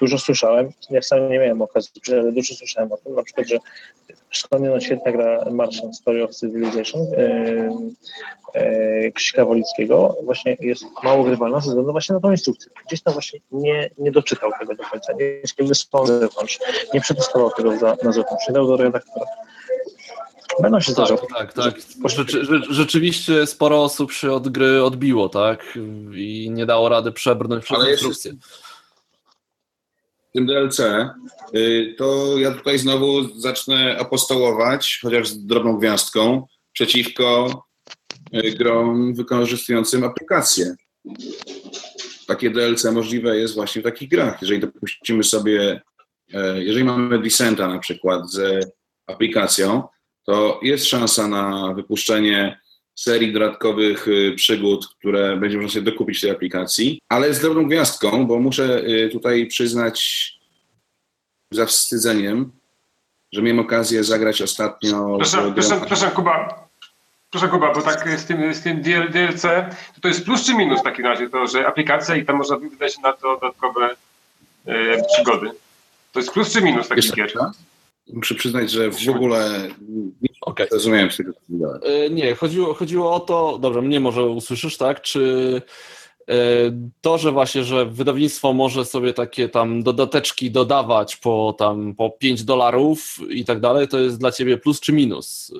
dużo 0.00 0.18
słyszałem, 0.18 0.70
ja 0.90 1.02
sam 1.02 1.30
nie 1.30 1.38
miałem 1.38 1.62
okazji, 1.62 1.90
ale 2.12 2.32
dużo 2.32 2.54
słyszałem 2.54 2.92
o 2.92 2.96
tym, 2.96 3.14
na 3.14 3.22
przykład, 3.22 3.48
że 3.48 3.58
Wspomniana 4.32 4.80
świetna 4.80 5.12
gra 5.12 5.44
Martian 5.50 5.94
Story 5.94 6.24
of 6.24 6.30
Civilization 6.36 7.02
e, 8.54 9.10
Krzyśka 9.12 9.44
Wolickiego 9.44 10.16
właśnie 10.22 10.56
jest 10.60 10.84
mało 11.04 11.24
grywalna 11.24 11.60
ze 11.60 11.68
względu 11.68 11.92
właśnie 11.92 12.14
na 12.14 12.20
tą 12.20 12.30
instrukcję. 12.30 12.70
Gdzieś 12.86 13.02
tam 13.02 13.12
właśnie 13.12 13.40
nie, 13.52 13.90
nie 13.98 14.12
doczytał 14.12 14.50
tego 14.60 14.74
do 14.74 14.84
końca, 14.84 15.12
nie 15.12 15.24
jest 15.24 15.62
wysłał 15.62 16.06
zewnątrz, 16.06 16.58
nie 16.94 17.00
przetestował 17.00 17.50
tego 17.50 17.78
za, 17.78 17.96
na 18.02 18.12
zewnątrz, 18.12 18.48
nie 18.48 18.54
dał 18.54 18.66
do 18.66 18.76
redaktora. 18.76 19.26
Będą 20.62 20.80
się. 20.80 20.94
Tak, 20.94 21.08
tak, 21.34 21.52
tak. 21.52 21.74
Rzeczy, 22.04 22.46
rzeczywiście 22.70 23.46
sporo 23.46 23.82
osób 23.82 24.12
się 24.12 24.32
od 24.32 24.48
gry 24.48 24.84
odbiło, 24.84 25.28
tak? 25.28 25.78
I 26.14 26.50
nie 26.50 26.66
dało 26.66 26.88
rady 26.88 27.12
przebrnąć 27.12 27.64
przez 27.64 27.78
instrukcję. 27.88 28.30
Jest 28.30 28.65
tym 30.36 30.46
DLC, 30.46 30.80
y, 31.54 31.94
to 31.98 32.38
ja 32.38 32.50
tutaj 32.50 32.78
znowu 32.78 33.40
zacznę 33.40 33.96
apostołować, 33.98 34.98
chociaż 35.02 35.28
z 35.28 35.46
drobną 35.46 35.78
gwiazdką, 35.78 36.46
przeciwko 36.72 37.62
grom 38.58 39.14
wykorzystującym 39.14 40.04
aplikację. 40.04 40.74
Takie 42.26 42.50
DLC 42.50 42.84
możliwe 42.84 43.38
jest 43.38 43.54
właśnie 43.54 43.82
w 43.82 43.84
takich 43.84 44.08
grach. 44.08 44.42
Jeżeli 44.42 44.60
dopuścimy 44.60 45.24
sobie, 45.24 45.80
jeżeli 46.54 46.84
mamy 46.84 47.18
Descenta 47.18 47.68
na 47.68 47.78
przykład 47.78 48.30
z 48.30 48.66
aplikacją, 49.06 49.82
to 50.24 50.60
jest 50.62 50.86
szansa 50.86 51.28
na 51.28 51.74
wypuszczenie 51.74 52.60
serii 52.96 53.32
dodatkowych 53.32 54.08
y, 54.08 54.32
przygód, 54.36 54.88
które 54.98 55.36
będzie 55.36 55.56
można 55.56 55.72
sobie 55.72 55.90
dokupić 55.90 56.18
w 56.18 56.20
tej 56.20 56.30
aplikacji, 56.30 57.00
ale 57.08 57.34
z 57.34 57.40
drobną 57.40 57.66
gwiazdką, 57.66 58.26
bo 58.26 58.38
muszę 58.38 58.82
y, 58.84 59.08
tutaj 59.12 59.46
przyznać 59.46 60.32
za 61.50 61.66
wstydzeniem, 61.66 62.52
że 63.32 63.42
miałem 63.42 63.58
okazję 63.58 64.04
zagrać 64.04 64.42
ostatnio... 64.42 65.16
Proszę, 65.16 65.52
proszę, 65.54 65.80
proszę 65.86 66.10
Kuba, 66.10 66.68
proszę 67.30 67.48
Kuba, 67.48 67.74
bo 67.74 67.82
tak 67.82 68.20
z 68.20 68.24
tym, 68.24 68.54
z 68.54 68.62
tym 68.62 68.82
DLC, 68.82 69.42
to, 69.94 70.00
to 70.00 70.08
jest 70.08 70.24
plus 70.24 70.46
czy 70.46 70.54
minus 70.54 70.80
w 70.80 70.84
takim 70.84 71.06
razie, 71.06 71.30
to, 71.30 71.46
że 71.46 71.66
aplikacja 71.66 72.16
i 72.16 72.24
tam 72.24 72.36
można 72.36 72.56
wydać 72.56 72.98
na 72.98 73.12
to 73.12 73.38
dodatkowe 73.40 73.94
e, 74.66 75.02
przygody. 75.14 75.50
To 76.12 76.20
jest 76.20 76.32
plus 76.32 76.52
czy 76.52 76.62
minus 76.62 76.88
takich 76.88 77.14
gier? 77.14 77.32
Muszę 78.12 78.34
przyznać, 78.34 78.70
że 78.70 78.90
w 78.90 79.08
ogóle 79.08 79.68
nie 80.20 80.28
okay. 80.40 80.66
rozumiem 80.72 81.10
z 81.10 81.16
tego, 81.16 81.32
e, 81.82 82.10
Nie, 82.10 82.34
chodziło, 82.34 82.74
chodziło 82.74 83.14
o 83.14 83.20
to, 83.20 83.58
dobrze, 83.58 83.82
mnie 83.82 84.00
może 84.00 84.24
usłyszysz, 84.24 84.76
tak, 84.76 85.02
czy 85.02 85.62
e, 86.28 86.34
to, 87.00 87.18
że 87.18 87.32
właśnie, 87.32 87.64
że 87.64 87.86
wydawnictwo 87.86 88.52
może 88.52 88.84
sobie 88.84 89.12
takie 89.12 89.48
tam 89.48 89.82
dodateczki 89.82 90.50
dodawać 90.50 91.16
po 91.16 91.54
tam 91.58 91.94
po 91.94 92.10
5 92.10 92.44
dolarów 92.44 93.18
i 93.28 93.44
tak 93.44 93.60
dalej, 93.60 93.88
to 93.88 93.98
jest 93.98 94.18
dla 94.18 94.32
ciebie 94.32 94.58
plus 94.58 94.80
czy 94.80 94.92
minus? 94.92 95.54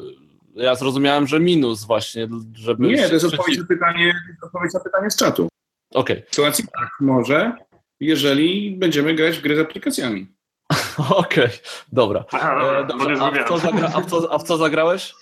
Ja 0.55 0.75
zrozumiałem, 0.75 1.27
że 1.27 1.41
minus 1.41 1.85
właśnie, 1.85 2.29
żeby... 2.55 2.87
Nie, 2.87 3.09
to 3.09 3.15
jest 3.15 3.27
odpowiedź 3.27 3.59
na 3.59 3.67
pytanie, 3.67 4.15
odpowiedź 4.43 4.75
na 4.75 4.81
pytanie 4.81 5.11
z 5.11 5.17
czatu. 5.17 5.49
Okej. 5.95 6.17
Okay. 6.17 6.27
W 6.31 6.35
sytuacji 6.35 6.65
tak, 6.65 6.91
może, 7.01 7.53
jeżeli 8.01 8.77
będziemy 8.77 9.15
grać 9.15 9.39
w 9.39 9.43
gry 9.43 9.57
z 9.57 9.59
aplikacjami. 9.59 10.36
Okej, 10.99 11.45
okay, 11.45 11.59
dobra. 11.93 12.25
Aha, 12.33 12.81
e, 12.81 12.87
dobrze. 12.87 13.23
A, 13.23 13.31
w 13.31 13.49
co 13.49 13.59
zagra, 13.59 13.91
a, 13.95 14.01
w 14.01 14.07
co, 14.07 14.33
a 14.33 14.39
w 14.39 14.43
co 14.43 14.57
zagrałeś? 14.57 15.15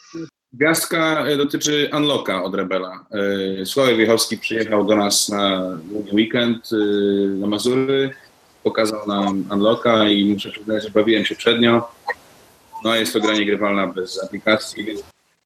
Gwiazdka 0.52 1.26
e, 1.26 1.36
dotyczy 1.36 1.90
Unlocka 1.92 2.44
od 2.44 2.54
Rebela. 2.54 3.04
E, 3.60 3.66
Sławek 3.66 3.96
Wiechowski 3.96 4.38
przyjechał 4.38 4.84
do 4.84 4.96
nas 4.96 5.28
na 5.28 5.76
długi 5.84 6.14
weekend 6.16 6.70
na 7.38 7.46
Mazury, 7.46 8.14
pokazał 8.62 9.08
nam 9.08 9.44
Unlocka 9.52 10.08
i 10.08 10.24
muszę 10.24 10.50
przyznać, 10.50 10.82
że 10.82 10.90
bawiłem 10.90 11.24
się 11.24 11.34
przednio. 11.34 11.88
No 12.84 12.94
jest 12.94 13.12
to 13.12 13.20
gra 13.20 13.34
niegrywalna 13.34 13.86
bez 13.86 14.24
aplikacji. 14.24 14.86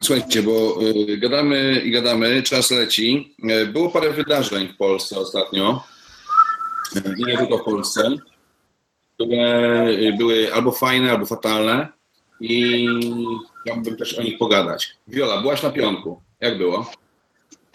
Słuchajcie, 0.02 0.42
bo 0.42 0.78
gadamy 1.18 1.80
i 1.84 1.90
gadamy, 1.90 2.42
czas 2.42 2.70
leci. 2.70 3.34
Było 3.72 3.90
parę 3.90 4.10
wydarzeń 4.10 4.68
w 4.68 4.76
Polsce 4.76 5.18
ostatnio 5.18 5.84
i 7.16 7.24
nie 7.24 7.38
tylko 7.38 7.58
w 7.58 7.64
Polsce 7.64 8.10
które 9.18 9.86
były 10.18 10.54
albo 10.54 10.72
fajne, 10.72 11.10
albo 11.10 11.26
fatalne 11.26 11.88
i 12.40 12.86
chciałbym 13.62 13.96
też 13.96 14.18
o 14.18 14.22
nich 14.22 14.38
pogadać. 14.38 14.96
Wiola, 15.08 15.40
byłaś 15.40 15.62
na 15.62 15.70
pionku. 15.70 16.20
Jak 16.40 16.58
było? 16.58 16.90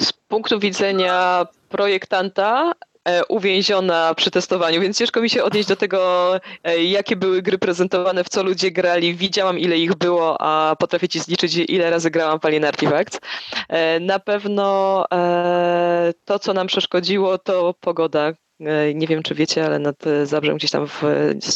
Z 0.01 0.13
punktu 0.13 0.59
widzenia 0.59 1.47
projektanta 1.69 2.71
e, 3.05 3.25
uwięziona 3.25 4.13
przy 4.15 4.31
testowaniu, 4.31 4.81
więc 4.81 4.97
ciężko 4.97 5.21
mi 5.21 5.29
się 5.29 5.43
odnieść 5.43 5.67
do 5.67 5.75
tego, 5.75 6.31
e, 6.63 6.83
jakie 6.83 7.15
były 7.15 7.41
gry 7.41 7.57
prezentowane, 7.57 8.23
w 8.23 8.29
co 8.29 8.43
ludzie 8.43 8.71
grali. 8.71 9.15
Widziałam, 9.15 9.59
ile 9.59 9.77
ich 9.77 9.95
było, 9.95 10.41
a 10.41 10.75
potrafię 10.75 11.09
ci 11.09 11.19
zliczyć, 11.19 11.57
ile 11.57 11.89
razy 11.89 12.11
grałam 12.11 12.39
w 12.39 12.45
Alien 12.45 12.65
Artifacts. 12.65 13.19
E, 13.69 13.99
na 13.99 14.19
pewno 14.19 15.05
to, 16.25 16.39
co 16.39 16.53
nam 16.53 16.67
przeszkodziło, 16.67 17.37
to 17.37 17.73
pogoda. 17.79 18.33
E, 18.59 18.93
nie 18.93 19.07
wiem, 19.07 19.23
czy 19.23 19.35
wiecie, 19.35 19.65
ale 19.65 19.79
nad 19.79 19.95
Zabrzem 20.23 20.57
gdzieś 20.57 20.71
tam 20.71 20.87
w, 20.87 21.01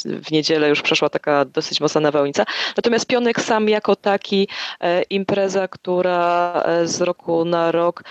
w 0.06 0.32
niedzielę 0.32 0.70
już 0.70 0.82
przeszła 0.82 1.10
taka 1.10 1.45
dosyć 1.45 1.82
mocna 1.82 2.02
nawałnica. 2.02 2.45
Natomiast 2.78 3.06
Pionek 3.06 3.41
sam 3.41 3.70
jako 3.70 3.95
taki 3.95 4.48
e, 4.80 5.02
impreza, 5.02 5.68
która 5.68 6.54
e, 6.66 6.88
z 6.88 7.02
roku 7.02 7.45
na 7.45 7.72
rok 7.72 8.04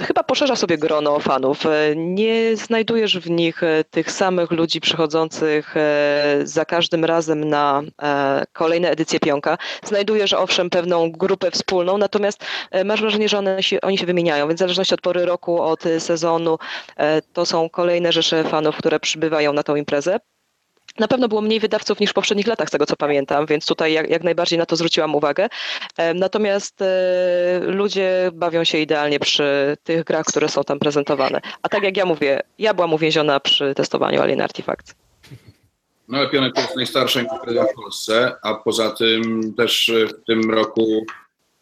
chyba 0.00 0.22
poszerza 0.22 0.56
sobie 0.56 0.78
grono 0.78 1.20
fanów. 1.20 1.66
E, 1.66 1.96
nie 1.96 2.56
znajdujesz 2.56 3.18
w 3.18 3.30
nich 3.30 3.62
e, 3.62 3.84
tych 3.84 4.10
samych 4.10 4.50
ludzi 4.50 4.80
przychodzących 4.80 5.76
e, 5.76 6.40
za 6.44 6.64
każdym 6.64 7.04
razem 7.04 7.44
na 7.44 7.82
kolejne 8.52 8.90
edycje 8.90 9.20
Pionka. 9.20 9.58
Znajdujesz 9.84 10.32
owszem 10.32 10.70
pewną 10.70 11.12
grupę 11.12 11.50
wspólną, 11.50 11.98
natomiast 11.98 12.44
masz 12.84 13.00
wrażenie, 13.00 13.28
że 13.28 13.38
one 13.38 13.62
się, 13.62 13.80
oni 13.80 13.98
się 13.98 14.06
wymieniają, 14.06 14.48
więc 14.48 14.58
w 14.58 14.60
zależności 14.60 14.94
od 14.94 15.00
pory 15.00 15.24
roku, 15.24 15.62
od 15.62 15.84
sezonu, 15.98 16.58
to 17.32 17.46
są 17.46 17.68
kolejne 17.68 18.12
rzesze 18.12 18.44
fanów, 18.44 18.76
które 18.76 19.00
przybywają 19.00 19.52
na 19.52 19.62
tą 19.62 19.76
imprezę. 19.76 20.20
Na 20.98 21.08
pewno 21.08 21.28
było 21.28 21.40
mniej 21.40 21.60
wydawców 21.60 22.00
niż 22.00 22.10
w 22.10 22.14
poprzednich 22.14 22.46
latach, 22.46 22.68
z 22.68 22.70
tego 22.70 22.86
co 22.86 22.96
pamiętam, 22.96 23.46
więc 23.46 23.66
tutaj 23.66 23.92
jak, 23.92 24.10
jak 24.10 24.24
najbardziej 24.24 24.58
na 24.58 24.66
to 24.66 24.76
zwróciłam 24.76 25.14
uwagę. 25.14 25.48
Natomiast 26.14 26.82
e, 26.82 27.60
ludzie 27.60 28.30
bawią 28.32 28.64
się 28.64 28.78
idealnie 28.78 29.20
przy 29.20 29.76
tych 29.84 30.04
grach, 30.04 30.26
które 30.26 30.48
są 30.48 30.64
tam 30.64 30.78
prezentowane. 30.78 31.40
A 31.62 31.68
tak 31.68 31.82
jak 31.82 31.96
ja 31.96 32.06
mówię, 32.06 32.40
ja 32.58 32.74
byłam 32.74 32.94
uwięziona 32.94 33.40
przy 33.40 33.74
testowaniu 33.74 34.22
Alien 34.22 34.40
Artifacts. 34.40 34.94
No 36.08 36.18
ale 36.18 36.28
Pionek 36.28 36.54
to 36.54 36.60
jest 36.60 36.76
najstarsza 36.76 37.20
impreza 37.20 37.64
w 37.64 37.74
Polsce, 37.74 38.32
a 38.42 38.54
poza 38.54 38.90
tym 38.90 39.54
też 39.54 39.92
w 40.08 40.26
tym 40.26 40.50
roku 40.50 41.06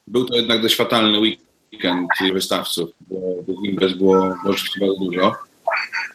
był 0.06 0.24
to 0.24 0.36
jednak 0.36 0.62
dość 0.62 0.76
fatalny 0.76 1.18
weekend 1.18 2.08
wystawców, 2.32 2.90
bo 3.00 3.18
imprez 3.64 3.92
było 3.92 4.36
oczywiście 4.46 4.80
bardzo 4.80 5.04
dużo. 5.04 5.32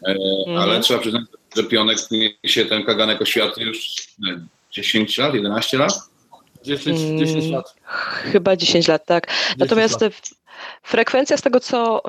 E, 0.07 0.15
ale 0.47 0.71
mm. 0.71 0.81
trzeba 0.81 0.99
przyznać, 0.99 1.23
że 1.57 1.63
Pionek 1.63 1.97
niesie 2.11 2.65
ten 2.65 2.83
kaganek 2.83 3.21
oświaty 3.21 3.63
już 3.63 3.95
nie, 4.19 4.39
10 4.71 5.17
lat, 5.17 5.33
11 5.33 5.77
lat? 5.77 5.93
10, 6.63 6.99
10 6.99 7.45
mm, 7.45 7.51
lat. 7.51 7.75
Chyba 8.31 8.55
10 8.55 8.87
lat, 8.87 9.05
tak. 9.05 9.27
10 9.27 9.57
Natomiast 9.57 10.01
lat. 10.01 10.13
Frekwencja 10.83 11.37
z 11.37 11.41
tego, 11.41 11.59
co 11.59 12.01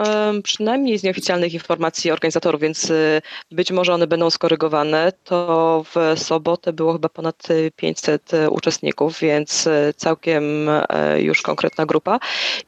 przynajmniej 0.43 0.99
z 0.99 1.03
nieoficjalnych 1.03 1.55
informacji 1.55 2.11
organizatorów, 2.11 2.61
więc 2.61 2.91
y, 2.91 3.23
być 3.51 3.71
może 3.71 3.95
one 3.95 4.07
będą 4.07 4.31
skorygowane, 4.31 5.13
to 5.25 5.85
w 5.95 6.19
sobotę 6.21 6.73
było 6.73 6.93
chyba 6.93 7.09
ponad 7.09 7.49
500 7.77 8.35
y, 8.35 8.51
uczestników, 8.51 9.21
więc 9.21 9.67
y, 9.67 9.95
całkiem 9.97 10.71
już 11.19 11.43
konkretna 11.43 11.87
grupa. 11.87 12.19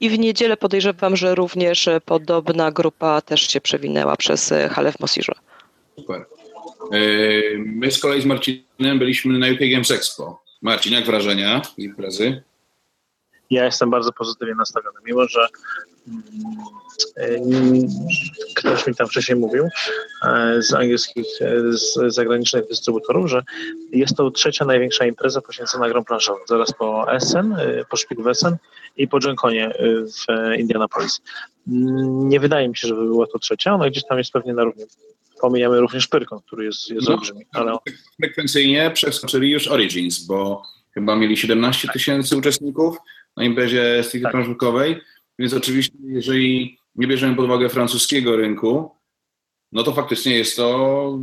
I 0.01 0.11
w 0.11 0.19
niedzielę 0.19 0.57
podejrzewam, 0.57 1.17
że 1.17 1.35
również 1.35 1.89
podobna 2.05 2.73
grupa 2.73 3.21
też 3.21 3.51
się 3.51 3.61
przewinęła 3.61 4.17
przez 4.17 4.55
halę 4.71 4.93
w 4.93 5.01
Mosirze. 5.01 5.33
Super. 5.97 6.40
My 7.57 7.91
z 7.91 7.99
kolei 7.99 8.23
z 8.23 8.27
Marcinem 8.27 8.99
byliśmy 8.99 9.39
na 9.39 9.47
UK 9.47 9.59
Games 9.73 9.91
Expo. 9.91 10.43
Marcin, 10.63 10.93
jak 10.93 11.07
wrażenia 11.07 11.63
z 11.65 11.79
imprezy? 11.79 12.43
Ja 13.51 13.65
jestem 13.65 13.91
bardzo 13.91 14.13
pozytywnie 14.13 14.55
nastawiony, 14.55 14.99
mimo 15.05 15.29
że 15.29 15.47
mm, 17.17 17.89
ktoś 18.57 18.87
mi 18.87 18.95
tam 18.95 19.09
wcześniej 19.09 19.39
mówił 19.39 19.69
e, 20.25 20.63
z 20.63 20.75
angielskich, 20.75 21.27
e, 21.41 21.73
z 21.73 22.15
zagranicznych 22.15 22.69
dystrybutorów, 22.69 23.31
że 23.31 23.43
jest 23.93 24.17
to 24.17 24.31
trzecia 24.31 24.65
największa 24.65 25.07
impreza 25.07 25.41
poświęcona 25.41 25.89
grom 25.89 26.05
planszowym, 26.05 26.43
zaraz 26.49 26.73
po 26.73 27.13
Essen, 27.13 27.53
e, 27.53 27.85
po 27.85 27.97
Szpik 27.97 28.27
Essen 28.27 28.57
i 28.97 29.09
po 29.09 29.19
Genkonie 29.19 29.73
w 30.07 30.57
Indianapolis. 30.59 31.21
Mm, 31.69 32.29
nie 32.29 32.41
wydaje 32.41 32.69
mi 32.69 32.77
się, 32.77 32.89
żeby 32.89 33.05
była 33.05 33.27
to 33.27 33.39
trzecia, 33.39 33.75
ona 33.75 33.91
gdzieś 33.91 34.05
tam 34.05 34.19
jest 34.19 34.33
pewnie 34.33 34.55
na 34.55 34.65
równi. 34.65 34.85
Pomijamy 35.41 35.81
również 35.81 36.09
Pyrkon, 36.09 36.41
który 36.47 36.65
jest, 36.65 36.91
jest 36.91 37.09
no, 37.09 37.15
olbrzymi. 37.15 37.47
Ale... 37.53 37.77
Frekwencyjnie 38.21 38.91
przeskoczyli 38.91 39.51
już 39.51 39.69
Origins, 39.69 40.27
bo 40.27 40.63
chyba 40.95 41.17
mieli 41.17 41.37
17 41.37 41.89
tysięcy 41.89 42.37
uczestników 42.37 42.97
na 43.37 43.45
imprezie 43.45 44.03
stricte 44.03 44.33
tak. 44.33 45.01
więc 45.39 45.55
oczywiście 45.55 45.99
jeżeli 46.05 46.79
nie 46.95 47.07
bierzemy 47.07 47.37
pod 47.37 47.45
uwagę 47.45 47.69
francuskiego 47.69 48.37
rynku, 48.37 48.91
no 49.73 49.83
to 49.83 49.93
faktycznie 49.93 50.37
jest 50.37 50.57
to 50.57 51.19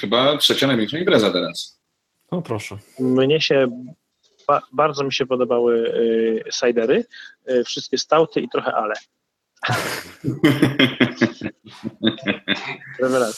chyba 0.00 0.36
trzecia 0.36 0.66
największa 0.66 0.98
impreza 0.98 1.30
teraz. 1.30 1.80
No 2.32 2.42
proszę. 2.42 2.78
Mnie 3.00 3.40
się, 3.40 3.84
ba, 4.48 4.62
bardzo 4.72 5.04
mi 5.04 5.12
się 5.12 5.26
podobały 5.26 5.94
y, 6.46 6.52
sajdery, 6.52 7.04
y, 7.50 7.64
wszystkie 7.64 7.98
stauty 7.98 8.40
i 8.40 8.48
trochę 8.48 8.74
ale. 8.74 8.94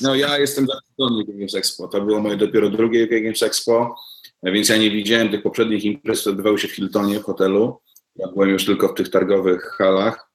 No 0.01 0.15
ja 0.15 0.39
jestem 0.39 0.67
zadowolony 0.67 1.25
Games 1.25 1.55
Expo. 1.55 1.89
To 1.89 2.01
było 2.01 2.21
moje 2.21 2.37
dopiero 2.37 2.71
drugie 2.71 3.07
Games 3.07 3.43
Expo, 3.43 3.97
więc 4.43 4.69
ja 4.69 4.77
nie 4.77 4.91
widziałem 4.91 5.31
tych 5.31 5.43
poprzednich 5.43 5.85
imprez, 5.85 6.21
które 6.21 6.33
odbywały 6.33 6.59
się 6.59 6.69
w 6.69 6.73
Hiltonie, 6.73 7.21
w 7.21 7.23
hotelu. 7.23 7.81
Ja 8.17 8.29
byłem 8.29 8.51
już 8.51 8.65
tylko 8.65 8.89
w 8.89 8.95
tych 8.95 9.11
targowych 9.11 9.63
halach. 9.63 10.31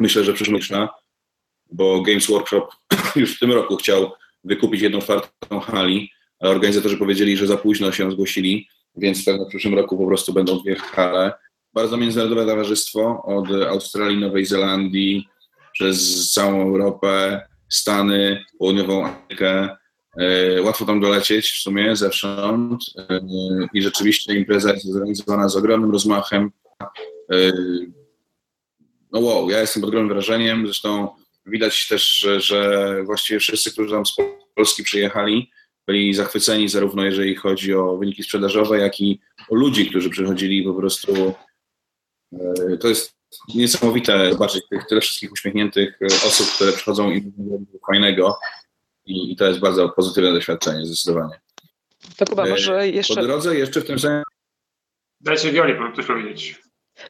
Myślę, 0.00 0.24
że 0.24 0.32
przyszła, 0.32 0.88
bo 1.72 2.02
Games 2.02 2.26
Workshop 2.26 2.68
już 3.16 3.36
w 3.36 3.38
tym 3.38 3.52
roku 3.52 3.76
chciał 3.76 4.12
wykupić 4.44 4.82
jedną 4.82 5.00
czwartą 5.00 5.60
hali, 5.60 6.10
ale 6.38 6.50
organizatorzy 6.50 6.96
powiedzieli, 6.98 7.36
że 7.36 7.46
za 7.46 7.56
późno 7.56 7.92
się 7.92 8.10
zgłosili, 8.10 8.68
więc 8.96 9.24
w 9.24 9.48
przyszłym 9.48 9.74
roku 9.74 9.98
po 9.98 10.06
prostu 10.06 10.32
będą 10.32 10.58
dwie 10.58 10.76
hale 10.76 11.32
bardzo 11.76 11.96
międzynarodowe 11.96 12.46
towarzystwo 12.46 13.22
od 13.24 13.50
Australii, 13.50 14.18
Nowej 14.18 14.46
Zelandii, 14.46 15.28
przez 15.72 16.30
całą 16.32 16.62
Europę, 16.62 17.40
Stany, 17.68 18.44
Południową 18.58 19.06
Amerykę. 19.06 19.76
E, 20.20 20.62
łatwo 20.62 20.84
tam 20.84 21.00
dolecieć 21.00 21.50
w 21.50 21.62
sumie 21.62 21.96
zewsząd 21.96 22.84
e, 22.98 23.20
i 23.74 23.82
rzeczywiście 23.82 24.34
impreza 24.34 24.72
jest 24.72 24.86
zorganizowana 24.86 25.48
z 25.48 25.56
ogromnym 25.56 25.90
rozmachem. 25.90 26.50
E, 27.32 27.52
no 29.12 29.20
wow, 29.20 29.50
ja 29.50 29.60
jestem 29.60 29.80
pod 29.80 29.88
ogromnym 29.88 30.14
wrażeniem, 30.14 30.66
zresztą 30.66 31.08
widać 31.46 31.88
też, 31.88 32.26
że 32.36 33.02
właściwie 33.04 33.40
wszyscy, 33.40 33.72
którzy 33.72 33.90
tam 33.90 34.06
z 34.06 34.16
Polski 34.54 34.82
przyjechali, 34.82 35.50
byli 35.86 36.14
zachwyceni 36.14 36.68
zarówno 36.68 37.04
jeżeli 37.04 37.34
chodzi 37.34 37.74
o 37.74 37.96
wyniki 37.96 38.22
sprzedażowe, 38.22 38.78
jak 38.78 39.00
i 39.00 39.20
o 39.48 39.54
ludzi, 39.54 39.90
którzy 39.90 40.10
przychodzili 40.10 40.62
po 40.62 40.74
prostu. 40.74 41.34
To 42.80 42.88
jest 42.88 43.16
niesamowite 43.54 44.32
zobaczyć 44.32 44.68
tych 44.68 44.86
tyle 44.86 45.00
wszystkich 45.00 45.32
uśmiechniętych 45.32 45.98
osób, 46.26 46.46
które 46.54 46.72
przychodzą 46.72 47.10
i 47.10 47.32
mówią 47.36 47.64
fajnego 47.86 48.38
i, 49.06 49.32
i 49.32 49.36
to 49.36 49.46
jest 49.46 49.60
bardzo 49.60 49.88
pozytywne 49.88 50.32
doświadczenie, 50.32 50.86
zdecydowanie. 50.86 51.40
To 52.16 52.26
chyba 52.28 52.46
może 52.46 52.88
jeszcze... 52.88 53.14
Po 53.14 53.22
drodze 53.22 53.56
jeszcze 53.56 53.80
w 53.80 53.86
tym 53.86 53.98
samym... 53.98 54.22
Dajcie 55.20 55.52
Wioli 55.52 55.74
coś 55.96 56.06
powiedzieć. 56.06 56.62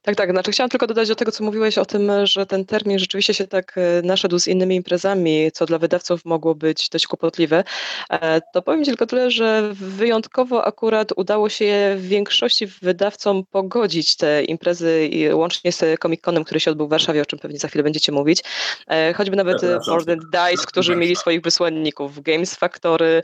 Tak, 0.03 0.17
tak. 0.17 0.31
Znaczy 0.31 0.51
chciałam 0.53 0.71
tylko 0.71 0.87
dodać 0.87 1.09
do 1.09 1.15
tego, 1.15 1.33
co 1.33 1.45
mówiłeś 1.45 1.79
o 1.79 1.85
tym, 1.85 2.13
że 2.25 2.47
ten 2.47 2.65
termin 2.65 2.99
rzeczywiście 2.99 3.35
się 3.35 3.47
tak 3.47 3.75
e, 3.79 4.03
naszedł 4.03 4.39
z 4.39 4.49
innymi 4.49 4.77
imprezami, 4.77 5.53
co 5.53 5.67
dla 5.67 5.79
wydawców 5.79 6.25
mogło 6.25 6.55
być 6.55 6.89
dość 6.89 7.07
kłopotliwe. 7.07 7.65
E, 8.11 8.41
to 8.53 8.63
powiem 8.63 8.85
tylko 8.85 9.07
tyle, 9.07 9.31
że 9.31 9.71
wyjątkowo 9.75 10.65
akurat 10.65 11.13
udało 11.17 11.49
się 11.49 11.97
większości 11.99 12.67
wydawcom 12.67 13.45
pogodzić 13.51 14.17
te 14.17 14.45
imprezy 14.45 15.11
łącznie 15.33 15.73
z 15.73 16.01
Comic 16.01 16.21
Conem, 16.21 16.45
który 16.45 16.61
się 16.61 16.71
odbył 16.71 16.87
w 16.87 16.91
Warszawie, 16.91 17.23
o 17.23 17.27
czym 17.27 17.39
pewnie 17.39 17.59
za 17.59 17.69
chwilę 17.69 17.83
będziecie 17.83 18.13
mówić. 18.13 18.43
E, 18.89 19.13
choćby 19.15 19.37
nawet 19.37 19.63
Mordant 19.89 20.23
Dice, 20.23 20.67
którzy 20.67 20.97
mieli 20.97 21.17
swoich 21.17 21.41
wysłanników, 21.41 22.23
Games 22.23 22.55
Factory, 22.55 23.23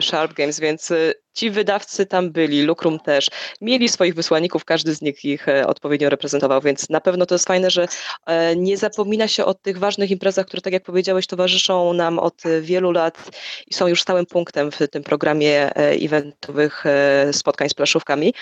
Sharp 0.00 0.32
Games, 0.32 0.60
więc 0.60 0.92
ci 1.34 1.50
wydawcy 1.50 2.06
tam 2.06 2.30
byli, 2.30 2.62
Lucrum 2.62 2.98
też, 2.98 3.30
mieli 3.60 3.88
swoich 3.88 4.14
wysłanników, 4.14 4.64
każdy 4.64 4.94
z 4.94 5.02
nich 5.02 5.24
ich 5.24 5.48
e, 5.48 5.66
odpowiednio 5.66 6.10
reprezentował, 6.10 6.60
więc 6.60 6.88
na 6.90 7.00
pewno 7.00 7.26
to 7.26 7.34
jest 7.34 7.46
fajne, 7.46 7.70
że 7.70 7.88
e, 8.26 8.56
nie 8.56 8.76
zapomina 8.76 9.28
się 9.28 9.44
o 9.44 9.54
tych 9.54 9.78
ważnych 9.78 10.10
imprezach, 10.10 10.46
które 10.46 10.62
tak 10.62 10.72
jak 10.72 10.82
powiedziałeś 10.82 11.26
towarzyszą 11.26 11.92
nam 11.92 12.18
od 12.18 12.42
wielu 12.60 12.90
lat 12.90 13.30
i 13.66 13.74
są 13.74 13.86
już 13.86 14.02
stałym 14.02 14.26
punktem 14.26 14.70
w 14.72 14.78
tym 14.88 15.02
programie 15.02 15.76
e, 15.76 15.90
eventowych 15.90 16.84
spotkań 17.32 17.68
z 17.68 17.74
plaszówkami, 17.74 18.34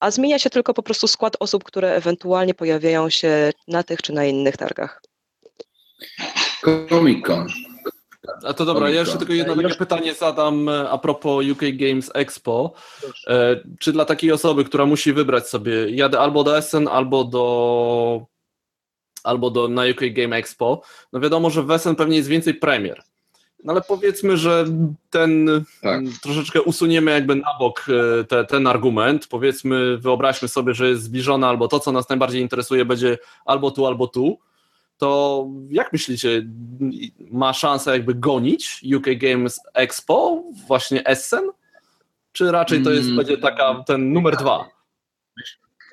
a 0.00 0.10
zmienia 0.10 0.38
się 0.38 0.50
tylko 0.50 0.74
po 0.74 0.82
prostu 0.82 1.08
skład 1.08 1.36
osób, 1.40 1.64
które 1.64 1.94
ewentualnie 1.94 2.54
pojawiają 2.54 3.10
się 3.10 3.52
na 3.68 3.82
tych 3.82 4.02
czy 4.02 4.12
na 4.12 4.24
innych 4.24 4.56
targach. 4.56 5.02
Comic 6.88 7.26
Con. 7.26 7.73
A 8.44 8.52
to 8.52 8.64
dobra, 8.64 8.90
ja 8.90 9.00
jeszcze 9.00 9.18
tylko 9.18 9.32
jedno 9.32 9.56
takie 9.56 9.74
pytanie 9.74 10.14
zadam 10.14 10.68
e, 10.68 10.90
a 10.90 10.98
propos 10.98 11.44
UK 11.52 11.60
Games 11.72 12.10
Expo. 12.14 12.72
E, 13.26 13.60
czy 13.80 13.92
dla 13.92 14.04
takiej 14.04 14.32
osoby, 14.32 14.64
która 14.64 14.86
musi 14.86 15.12
wybrać 15.12 15.48
sobie, 15.48 15.90
jadę 15.90 16.20
albo 16.20 16.44
do 16.44 16.58
Essen, 16.58 16.88
albo 16.88 17.24
do 17.24 18.26
albo 19.24 19.50
do, 19.50 19.68
na 19.68 19.82
UK 19.82 20.00
Game 20.12 20.36
Expo, 20.36 20.82
no 21.12 21.20
wiadomo, 21.20 21.50
że 21.50 21.62
w 21.62 21.70
Essen 21.70 21.96
pewnie 21.96 22.16
jest 22.16 22.28
więcej 22.28 22.54
premier. 22.54 23.02
No 23.64 23.72
ale 23.72 23.82
powiedzmy, 23.88 24.36
że 24.36 24.64
ten 25.10 25.64
tak. 25.82 26.00
troszeczkę 26.22 26.62
usuniemy 26.62 27.10
jakby 27.10 27.36
na 27.36 27.58
bok 27.58 27.86
e, 28.20 28.24
te, 28.24 28.44
ten 28.44 28.66
argument. 28.66 29.26
Powiedzmy, 29.26 29.98
wyobraźmy 29.98 30.48
sobie, 30.48 30.74
że 30.74 30.88
jest 30.88 31.02
zbliżona 31.02 31.48
albo 31.48 31.68
to, 31.68 31.80
co 31.80 31.92
nas 31.92 32.08
najbardziej 32.08 32.42
interesuje, 32.42 32.84
będzie 32.84 33.18
albo 33.44 33.70
tu, 33.70 33.86
albo 33.86 34.06
tu 34.06 34.38
to 34.98 35.48
jak 35.70 35.92
myślicie, 35.92 36.46
ma 37.30 37.52
szansę 37.52 37.92
jakby 37.92 38.14
gonić 38.14 38.84
UK 38.96 39.06
Games 39.16 39.60
Expo, 39.74 40.44
właśnie 40.66 41.04
Essen? 41.04 41.50
Czy 42.32 42.52
raczej 42.52 42.82
to 42.82 42.90
jest, 42.90 43.04
mm. 43.04 43.16
będzie 43.16 43.38
taka, 43.38 43.84
ten 43.86 44.12
numer 44.12 44.36
dwa? 44.36 44.68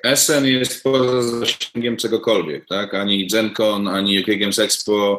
Essen 0.04 0.46
jest 0.46 0.82
poza 0.82 1.22
zasięgiem 1.22 1.96
czegokolwiek, 1.96 2.66
tak? 2.68 2.94
Ani 2.94 3.26
GenCon, 3.26 3.88
ani 3.88 4.20
UK 4.20 4.26
Games 4.26 4.58
Expo 4.58 5.18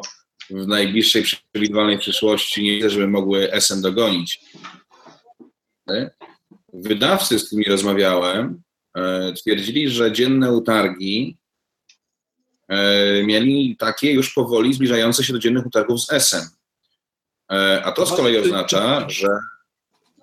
w 0.50 0.66
najbliższej 0.66 1.22
przewidywalnej 1.22 1.98
przyszłości 1.98 2.62
nie 2.62 2.74
widzę, 2.74 2.90
żeby 2.90 3.08
mogły 3.08 3.52
Essen 3.52 3.82
dogonić. 3.82 4.40
Wydawcy, 6.72 7.38
z 7.38 7.46
którymi 7.46 7.64
rozmawiałem, 7.64 8.62
e, 8.96 9.32
twierdzili, 9.32 9.88
że 9.88 10.12
dzienne 10.12 10.52
utargi 10.52 11.36
mieli 13.24 13.76
takie 13.78 14.12
już 14.12 14.34
powoli 14.34 14.74
zbliżające 14.74 15.24
się 15.24 15.32
do 15.32 15.38
dziennych 15.38 15.66
utargów 15.66 16.00
z 16.00 16.12
SM. 16.12 16.42
E, 17.52 17.82
a 17.84 17.92
to 17.92 18.06
z 18.06 18.16
kolei 18.16 18.38
oznacza, 18.38 19.08
że 19.08 19.28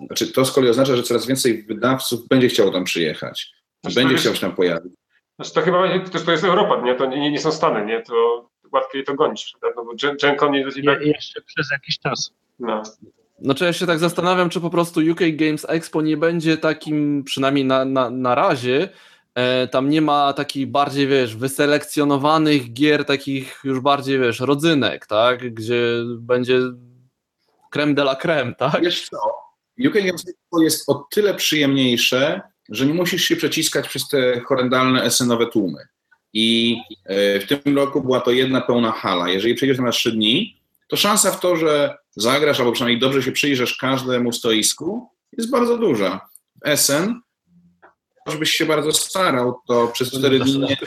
znaczy 0.06 0.28
to 0.28 0.46
z 0.46 0.52
kolei 0.52 0.70
oznacza, 0.70 0.96
że 0.96 1.04
coraz 1.04 1.26
więcej 1.26 1.64
wydawców 1.64 2.28
będzie 2.28 2.48
chciało 2.48 2.72
tam 2.72 2.84
przyjechać. 2.84 3.52
Znaczy, 3.82 3.96
będzie 3.96 4.16
chciał 4.16 4.36
się 4.36 4.42
tam 4.42 4.56
pojawić. 4.56 4.94
Znaczy 5.36 5.54
to 5.54 5.62
chyba 5.62 6.00
to, 6.00 6.20
to 6.20 6.32
jest 6.32 6.44
Europa, 6.44 6.82
nie? 6.86 6.96
To 6.96 7.06
nie, 7.06 7.32
nie 7.32 7.40
są 7.40 7.52
Stany, 7.52 7.86
nie? 7.86 8.02
To 8.02 8.50
łatwiej 8.72 9.04
to 9.04 9.14
gonić, 9.14 9.54
prawda? 9.62 9.82
No 9.82 9.86
bo 9.86 9.96
Gen 9.96 10.52
nie 10.52 10.60
jest 10.60 10.78
tak... 10.86 11.06
Jeszcze 11.06 11.42
przez 11.42 11.72
jakiś 11.72 12.00
czas. 12.00 12.34
No. 12.60 12.84
Znaczy 13.40 13.66
ja 13.66 13.74
się 13.74 13.88
tak 13.88 14.00
zastanawiam, 14.00 14.50
czy 14.50 14.62
po 14.62 14.70
prostu 14.70 15.00
UK 15.12 15.20
Games 15.34 15.66
Expo 15.70 16.02
nie 16.02 16.18
będzie 16.18 16.58
takim, 16.58 17.24
przynajmniej 17.24 17.66
na, 17.66 17.86
na, 17.86 18.10
na 18.10 18.36
razie, 18.36 18.90
E, 18.90 18.90
tam 19.72 19.90
nie 19.90 20.02
ma 20.02 20.34
takich 20.34 20.68
bardziej, 20.68 21.08
wiesz, 21.08 21.36
wyselekcjonowanych 21.36 22.74
gier, 22.74 23.06
takich 23.06 23.60
już 23.64 23.80
bardziej, 23.80 24.20
wiesz, 24.20 24.40
rodzynek, 24.40 25.08
tak? 25.08 25.54
Gdzie 25.54 25.84
będzie 26.20 26.60
creme 27.72 27.94
de 27.94 28.02
la 28.02 28.16
creme, 28.16 28.56
tak? 28.56 28.82
Wiesz 28.82 29.10
co, 29.10 29.18
Games 29.78 30.26
jest 30.62 30.90
o 30.90 31.08
tyle 31.12 31.34
przyjemniejsze, 31.34 32.42
że 32.70 32.86
nie 32.86 32.94
musisz 32.94 33.24
się 33.24 33.36
przeciskać 33.36 33.88
przez 33.88 34.08
te 34.08 34.40
horrendalne 34.40 35.12
SN-owe 35.12 35.48
tłumy. 35.48 35.88
I 36.34 36.78
e, 37.06 37.40
w 37.40 37.48
tym 37.48 37.78
roku 37.78 38.02
była 38.02 38.22
to 38.22 38.32
jedna 38.32 38.62
pełna 38.62 38.92
hala. 38.92 39.30
Jeżeli 39.30 39.56
przejdziesz 39.56 39.80
na 39.80 39.92
trzy 39.92 40.12
dni, 40.12 40.62
to 40.88 40.98
szansa 40.98 41.32
w 41.32 41.40
to, 41.40 41.56
że 41.56 41.98
zagrasz, 42.16 42.60
albo 42.60 42.72
przynajmniej 42.72 43.00
dobrze 43.00 43.24
się 43.24 43.32
przyjrzysz 43.32 43.78
każdemu 43.78 44.34
stoisku, 44.34 45.10
jest 45.38 45.50
bardzo 45.50 45.78
duża. 45.78 46.30
W 46.66 46.78
SN 46.78 47.14
żebyś 48.32 48.52
się 48.52 48.66
bardzo 48.66 48.92
starał, 48.92 49.60
to 49.68 49.88
przez 49.88 50.12
cztery 50.12 50.40
dni 50.40 50.60
nie 50.60 50.78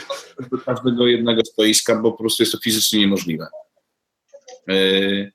do 0.51 0.57
każdego 0.57 1.07
jednego 1.07 1.45
stoiska, 1.45 1.95
bo 1.95 2.11
po 2.11 2.17
prostu 2.17 2.43
jest 2.43 2.53
to 2.53 2.59
fizycznie 2.59 2.99
niemożliwe. 2.99 3.47
Yy, 4.67 5.31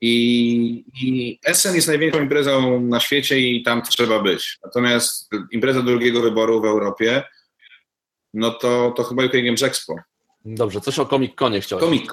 I, 0.00 0.84
I 1.02 1.38
Essen 1.44 1.74
jest 1.74 1.88
największą 1.88 2.22
imprezą 2.22 2.80
na 2.80 3.00
świecie 3.00 3.40
i 3.40 3.62
tam 3.62 3.82
trzeba 3.82 4.22
być. 4.22 4.58
Natomiast 4.64 5.30
impreza 5.52 5.82
drugiego 5.82 6.20
wyboru 6.20 6.60
w 6.60 6.64
Europie, 6.64 7.22
no 8.34 8.50
to, 8.50 8.94
to 8.96 9.04
chyba 9.04 9.24
UK 9.24 9.32
Games 9.32 9.62
Expo. 9.62 9.94
Dobrze, 10.44 10.80
coś 10.80 10.98
o 10.98 11.06
Comic 11.06 11.34
Conie 11.34 11.60
chciałeś. 11.60 11.84
Comic. 11.84 12.10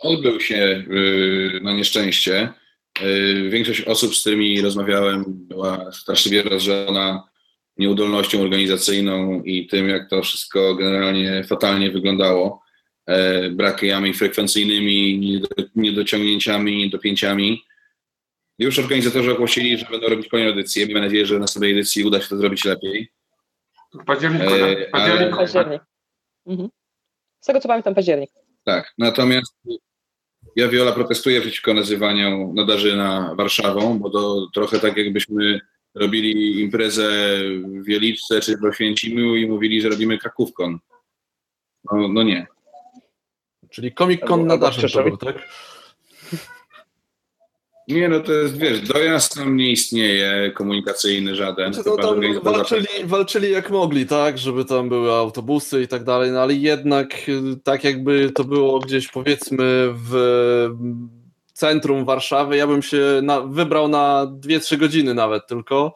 Odbył 0.00 0.40
się 0.40 0.84
yy, 0.88 1.60
na 1.62 1.72
nieszczęście. 1.72 2.52
Yy, 3.00 3.50
większość 3.50 3.80
osób, 3.80 4.16
z 4.16 4.20
którymi 4.20 4.60
rozmawiałem, 4.60 5.24
była 5.26 5.92
straszliwie 5.92 6.42
rozżalona 6.42 7.29
nieudolnością 7.80 8.42
organizacyjną 8.42 9.42
i 9.42 9.66
tym, 9.66 9.88
jak 9.88 10.10
to 10.10 10.22
wszystko 10.22 10.74
generalnie 10.74 11.44
fatalnie 11.44 11.90
wyglądało, 11.90 12.62
e, 13.06 13.50
brakami 13.50 14.14
frekwencyjnymi, 14.14 15.20
niedociągnięciami, 15.76 16.76
niedopięciami. 16.76 17.62
Już 18.58 18.78
organizatorzy 18.78 19.32
ogłosili, 19.32 19.78
że 19.78 19.86
będą 19.90 20.08
robić 20.08 20.28
kolejną 20.28 20.52
edycję. 20.52 20.86
Miejmy 20.86 21.00
nadzieję, 21.00 21.26
że 21.26 21.34
na 21.34 21.40
następnej 21.40 21.72
edycji 21.72 22.04
uda 22.04 22.20
się 22.20 22.28
to 22.28 22.36
zrobić 22.36 22.64
lepiej. 22.64 23.08
W 23.94 24.04
październiku, 24.04 24.54
e, 24.54 24.76
tak? 24.76 24.90
październik. 24.90 25.36
październik. 25.36 25.82
Mhm. 26.46 26.68
Z 27.40 27.46
tego 27.46 27.60
co 27.60 27.68
pamiętam, 27.68 27.94
październik. 27.94 28.30
Tak, 28.64 28.94
natomiast 28.98 29.56
ja 30.56 30.68
Wiola 30.68 30.92
protestuję 30.92 31.40
przeciwko 31.40 31.74
nazywaniu 31.74 32.52
Nadarzyna 32.54 33.34
Warszawą, 33.36 33.98
bo 33.98 34.10
to 34.10 34.48
trochę 34.54 34.78
tak 34.78 34.96
jakbyśmy 34.96 35.60
robili 35.94 36.60
imprezę 36.60 37.10
w 37.64 37.84
Wieliczce 37.84 38.40
czy 38.40 38.56
w 38.56 38.64
Oświęcimiu 38.64 39.36
i 39.36 39.46
mówili, 39.46 39.80
że 39.80 39.88
robimy 39.88 40.18
Krakówkon. 40.18 40.78
No, 41.92 42.08
no 42.08 42.22
nie. 42.22 42.46
Czyli 43.70 43.94
Comic 43.94 44.20
Con 44.20 44.46
na 44.46 44.56
Dasze 44.56 44.88
to 44.88 45.16
tak? 45.16 45.48
Nie, 47.88 48.08
no 48.08 48.20
to 48.20 48.32
jest, 48.32 48.58
wiesz, 48.58 48.80
dojazd 48.80 49.34
tam 49.34 49.56
nie 49.56 49.70
istnieje, 49.70 50.52
komunikacyjny 50.54 51.34
żaden. 51.34 51.74
Znaczy, 51.74 51.90
no 51.90 51.96
tam 51.96 52.42
walczyli, 52.42 52.86
walczyli 53.04 53.50
jak 53.50 53.70
mogli, 53.70 54.06
tak, 54.06 54.38
żeby 54.38 54.64
tam 54.64 54.88
były 54.88 55.12
autobusy 55.12 55.82
i 55.82 55.88
tak 55.88 56.04
dalej, 56.04 56.30
no 56.30 56.40
ale 56.40 56.54
jednak 56.54 57.30
tak 57.64 57.84
jakby 57.84 58.32
to 58.32 58.44
było 58.44 58.78
gdzieś 58.78 59.08
powiedzmy 59.08 59.88
w 59.94 60.70
centrum 61.60 62.04
Warszawy, 62.04 62.56
ja 62.56 62.66
bym 62.66 62.82
się 62.82 63.20
na, 63.22 63.40
wybrał 63.40 63.88
na 63.88 64.26
2-3 64.26 64.76
godziny 64.76 65.14
nawet 65.14 65.46
tylko, 65.46 65.94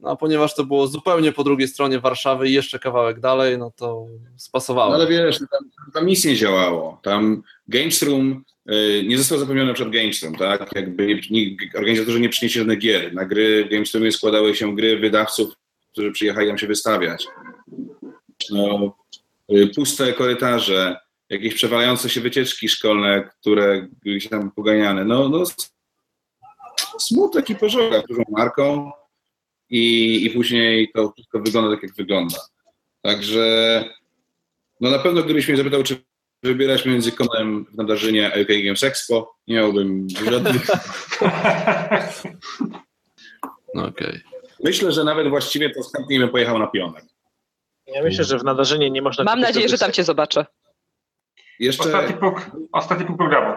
No 0.00 0.10
a 0.10 0.16
ponieważ 0.16 0.54
to 0.54 0.64
było 0.64 0.86
zupełnie 0.86 1.32
po 1.32 1.44
drugiej 1.44 1.68
stronie 1.68 2.00
Warszawy 2.00 2.48
i 2.48 2.52
jeszcze 2.52 2.78
kawałek 2.78 3.20
dalej, 3.20 3.58
no 3.58 3.72
to 3.76 4.06
spasowało. 4.36 4.90
No, 4.90 4.94
ale 4.94 5.06
wiesz, 5.06 5.38
tam, 5.38 5.92
tam 5.94 6.06
nic 6.06 6.24
nie 6.24 6.36
działało. 6.36 7.00
Tam 7.02 7.42
Games 7.68 8.02
Room 8.02 8.44
y, 8.70 9.04
nie 9.06 9.18
został 9.18 9.38
zapewniony 9.38 9.74
przed 9.74 9.90
Games 9.90 10.22
Room, 10.22 10.34
tak? 10.34 10.76
Jakby 10.76 11.20
organizatorzy 11.74 12.20
nie 12.20 12.28
przynieśli 12.28 12.58
żadnych 12.60 12.78
gier. 12.78 13.14
Na 13.14 13.24
gry 13.24 13.64
w 13.64 13.68
Games 13.68 13.94
Roomie 13.94 14.12
składały 14.12 14.54
się 14.54 14.76
gry 14.76 14.98
wydawców, 14.98 15.54
którzy 15.92 16.12
przyjechali 16.12 16.48
tam 16.48 16.58
się 16.58 16.66
wystawiać. 16.66 17.26
No, 18.50 18.96
y, 19.52 19.70
puste 19.76 20.12
korytarze, 20.12 20.96
jakieś 21.30 21.54
przewalające 21.54 22.10
się 22.10 22.20
wycieczki 22.20 22.68
szkolne, 22.68 23.30
które 23.40 23.88
gdzieś 24.02 24.28
tam 24.28 24.50
poganiane. 24.50 25.04
No, 25.04 25.28
no 25.28 25.44
smutek 26.98 27.50
i 27.50 27.56
pożoga 27.56 28.02
dużą 28.08 28.22
marką 28.30 28.90
i, 29.70 30.24
i 30.24 30.30
później 30.30 30.90
to 30.94 31.12
wszystko 31.12 31.38
wygląda 31.40 31.76
tak, 31.76 31.82
jak 31.82 31.94
wygląda. 31.94 32.36
Także 33.02 33.84
no 34.80 34.90
na 34.90 34.98
pewno 34.98 35.22
gdybyś 35.22 35.48
mnie 35.48 35.56
zapytał, 35.56 35.82
czy 35.82 35.96
wybierać 36.42 36.86
między 36.86 37.12
konem 37.12 37.66
w 37.72 37.76
nadarzynie 37.76 38.32
UK 38.42 38.48
Games 38.64 38.82
Expo, 38.82 39.36
nie 39.46 39.54
miałbym 39.54 40.06
żadnych... 40.30 40.66
okay. 43.88 44.20
Myślę, 44.64 44.92
że 44.92 45.04
nawet 45.04 45.28
właściwie 45.28 45.70
to 45.70 45.80
chętnie 45.96 46.18
bym 46.18 46.28
pojechał 46.28 46.58
na 46.58 46.66
pionek. 46.66 47.04
Ja 47.86 48.02
myślę, 48.02 48.24
że 48.24 48.38
w 48.38 48.44
nadarzynie 48.44 48.90
nie 48.90 49.02
można... 49.02 49.24
Mam 49.24 49.40
nadzieję, 49.40 49.68
że 49.68 49.78
tam 49.78 49.92
cię 49.92 50.04
zobaczę. 50.04 50.46
Jeszcze... 51.60 51.84
Ostatni 51.84 52.14
punkt, 52.14 52.50
ostatni 52.72 53.06
punkt 53.06 53.18
programu. 53.18 53.54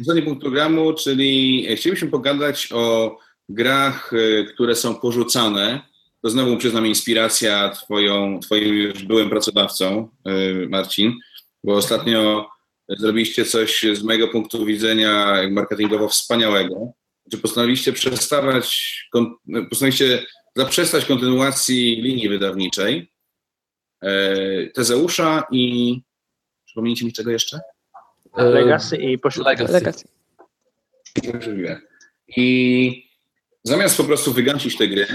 Ostatni 0.00 0.22
punkt 0.22 0.40
programu, 0.40 0.94
czyli 0.94 1.66
chcielibyśmy 1.76 2.08
pogadać 2.08 2.68
o 2.72 3.16
grach, 3.48 4.12
y, 4.12 4.46
które 4.54 4.74
są 4.74 4.94
porzucane. 4.94 5.80
To 6.22 6.30
znowu 6.30 6.56
przyznam 6.56 6.86
inspiracja 6.86 7.68
twoją, 7.68 8.40
twoim 8.40 8.74
już 8.74 9.02
byłym 9.02 9.30
pracodawcą, 9.30 10.08
y, 10.28 10.68
Marcin, 10.68 11.14
bo 11.64 11.74
ostatnio 11.74 12.50
zrobiliście 12.88 13.44
coś 13.44 13.86
z 13.92 14.02
mojego 14.02 14.28
punktu 14.28 14.64
widzenia 14.64 15.34
marketingowo 15.50 16.08
wspaniałego. 16.08 16.92
Czy 17.30 17.38
postanowiliście 17.38 17.92
przestawać, 17.92 18.98
postanowiliście 19.70 20.26
zaprzestać 20.56 21.04
kontynuacji 21.04 22.02
linii 22.02 22.28
wydawniczej 22.28 23.12
e, 24.02 24.66
Tezeusza 24.66 25.44
i 25.52 26.00
przypomnijcie 26.68 27.06
mi 27.06 27.12
czego 27.12 27.30
jeszcze? 27.30 27.60
Legacy 28.36 28.96
i 28.96 29.18
Legacy. 29.44 29.72
Legacy. 29.72 30.08
I 32.36 33.08
zamiast 33.62 33.96
po 33.96 34.04
prostu 34.04 34.32
wygancić 34.32 34.76
te 34.76 34.88
gry, 34.88 35.06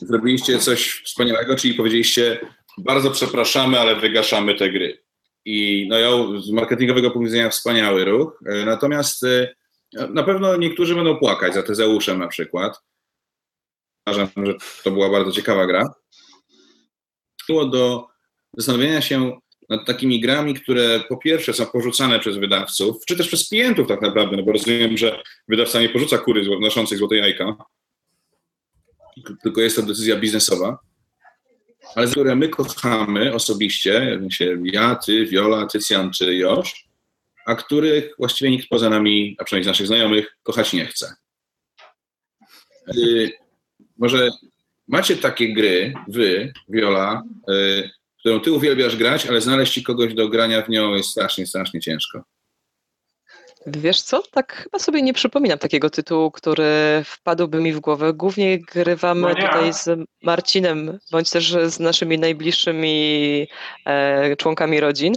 zrobiliście 0.00 0.58
coś 0.58 1.02
wspaniałego, 1.04 1.56
czyli 1.56 1.74
powiedzieliście 1.74 2.40
bardzo 2.78 3.10
przepraszamy, 3.10 3.80
ale 3.80 3.96
wygaszamy 3.96 4.54
te 4.54 4.70
gry. 4.70 5.02
I 5.44 5.86
no 5.88 5.98
ja 5.98 6.10
z 6.40 6.50
marketingowego 6.50 7.10
punktu 7.10 7.24
widzenia 7.24 7.50
wspaniały 7.50 8.04
ruch. 8.04 8.42
E, 8.46 8.64
natomiast 8.64 9.24
e, 9.24 9.54
na 10.08 10.22
pewno 10.22 10.56
niektórzy 10.56 10.94
będą 10.94 11.16
płakać 11.16 11.54
za 11.54 11.62
Tezeuszem 11.62 12.18
na 12.18 12.28
przykład. 12.28 12.82
Uważam, 14.06 14.28
że 14.46 14.54
to 14.84 14.90
była 14.90 15.10
bardzo 15.10 15.32
ciekawa 15.32 15.66
gra. 15.66 15.94
Było 17.48 17.66
do 17.66 18.06
zastanowienia 18.56 19.00
się 19.02 19.40
nad 19.70 19.86
takimi 19.86 20.20
grami, 20.20 20.54
które 20.54 21.00
po 21.08 21.16
pierwsze 21.16 21.52
są 21.52 21.66
porzucane 21.66 22.20
przez 22.20 22.36
wydawców, 22.36 23.04
czy 23.06 23.16
też 23.16 23.28
przez 23.28 23.48
klientów 23.48 23.88
tak 23.88 24.02
naprawdę, 24.02 24.36
no 24.36 24.42
bo 24.42 24.52
rozumiem, 24.52 24.96
że 24.96 25.22
wydawca 25.48 25.80
nie 25.80 25.88
porzuca 25.88 26.18
kury 26.18 26.58
noszącej 26.60 26.98
złote 26.98 27.16
jajka, 27.16 27.56
tylko 29.42 29.60
jest 29.60 29.76
to 29.76 29.82
decyzja 29.82 30.16
biznesowa, 30.16 30.78
ale 31.94 32.06
które 32.06 32.36
my 32.36 32.48
kochamy 32.48 33.34
osobiście, 33.34 34.20
ja, 34.62 34.94
ty, 34.94 35.26
Viola, 35.26 35.66
Tycjan 35.66 36.12
czy 36.12 36.34
Josz, 36.34 36.88
a 37.46 37.54
których 37.54 38.14
właściwie 38.18 38.50
nikt 38.50 38.68
poza 38.68 38.90
nami, 38.90 39.36
a 39.38 39.44
przynajmniej 39.44 39.64
z 39.64 39.66
naszych 39.66 39.86
znajomych, 39.86 40.36
kochać 40.42 40.72
nie 40.72 40.86
chce. 40.86 41.14
Y, 42.96 43.32
może 43.98 44.30
macie 44.88 45.16
takie 45.16 45.54
gry, 45.54 45.94
wy, 46.08 46.52
Viola, 46.68 47.22
y, 47.50 47.90
którą 48.20 48.40
ty 48.40 48.52
uwielbiasz 48.52 48.96
grać, 48.96 49.26
ale 49.26 49.40
znaleźć 49.40 49.72
ci 49.72 49.82
kogoś 49.82 50.14
do 50.14 50.28
grania 50.28 50.62
w 50.62 50.68
nią 50.68 50.94
jest 50.94 51.10
strasznie, 51.10 51.46
strasznie 51.46 51.80
ciężko. 51.80 52.22
Wiesz 53.66 54.02
co, 54.02 54.22
tak 54.30 54.52
chyba 54.52 54.78
sobie 54.78 55.02
nie 55.02 55.12
przypominam 55.12 55.58
takiego 55.58 55.90
tytułu, 55.90 56.30
który 56.30 57.02
wpadłby 57.04 57.60
mi 57.60 57.72
w 57.72 57.80
głowę. 57.80 58.12
Głównie 58.14 58.58
grywamy 58.58 59.20
no 59.20 59.34
tutaj 59.34 59.72
z 59.72 59.88
Marcinem, 60.22 60.98
bądź 61.12 61.30
też 61.30 61.56
z 61.66 61.80
naszymi 61.80 62.18
najbliższymi 62.18 63.46
e, 63.86 64.36
członkami 64.36 64.80
rodzin. 64.80 65.14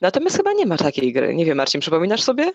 Natomiast 0.00 0.36
chyba 0.36 0.52
nie 0.52 0.66
ma 0.66 0.76
takiej 0.76 1.12
gry. 1.12 1.34
Nie 1.34 1.44
wiem, 1.44 1.56
Marcin, 1.56 1.80
przypominasz 1.80 2.22
sobie? 2.22 2.52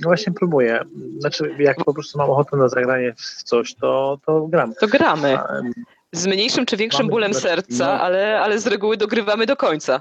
No 0.00 0.08
właśnie 0.08 0.32
próbuję. 0.32 0.80
Znaczy, 1.18 1.54
jak 1.58 1.84
po 1.84 1.94
prostu 1.94 2.18
mam 2.18 2.30
ochotę 2.30 2.56
na 2.56 2.68
zagranie 2.68 3.14
w 3.14 3.42
coś, 3.42 3.74
to, 3.74 4.18
to 4.26 4.46
gram. 4.46 4.74
To 4.80 4.86
gramy. 4.88 5.38
Z 6.12 6.26
mniejszym 6.26 6.66
czy 6.66 6.76
większym 6.76 7.06
Mamy 7.06 7.10
bólem 7.10 7.34
serca, 7.34 7.86
no. 7.86 8.00
ale, 8.00 8.40
ale 8.40 8.60
z 8.60 8.66
reguły 8.66 8.96
dogrywamy 8.96 9.46
do 9.46 9.56
końca. 9.56 10.00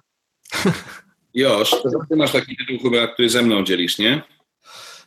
Josz, 1.33 1.75
ty 2.09 2.15
masz 2.15 2.31
taki 2.31 2.57
tytuł 2.57 2.91
chyba, 2.91 3.07
który 3.07 3.29
ze 3.29 3.41
mną 3.41 3.63
dzielisz, 3.63 3.97
nie? 3.97 4.21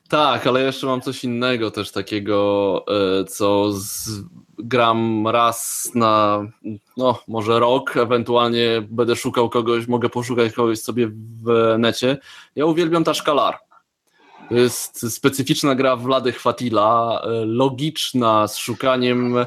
Tak, 0.08 0.46
ale 0.46 0.62
jeszcze 0.62 0.86
mam 0.86 1.00
coś 1.00 1.24
innego 1.24 1.70
też 1.70 1.92
takiego, 1.92 2.84
e, 3.20 3.24
co 3.24 3.72
z, 3.72 4.10
gram 4.58 5.28
raz 5.28 5.90
na, 5.94 6.40
no 6.96 7.22
może 7.28 7.58
rok, 7.58 7.96
ewentualnie 7.96 8.86
będę 8.90 9.16
szukał 9.16 9.50
kogoś, 9.50 9.86
mogę 9.86 10.08
poszukać 10.08 10.52
kogoś 10.52 10.78
sobie 10.78 11.08
w 11.44 11.74
necie. 11.78 12.18
Ja 12.56 12.66
uwielbiam 12.66 13.04
Taszkalar. 13.04 13.58
To 14.48 14.54
jest 14.54 15.14
specyficzna 15.14 15.74
gra 15.74 15.96
Wlady 15.96 16.32
Chwatila, 16.32 17.22
e, 17.24 17.28
logiczna, 17.44 18.48
z 18.48 18.56
szukaniem 18.56 19.38
e, 19.38 19.46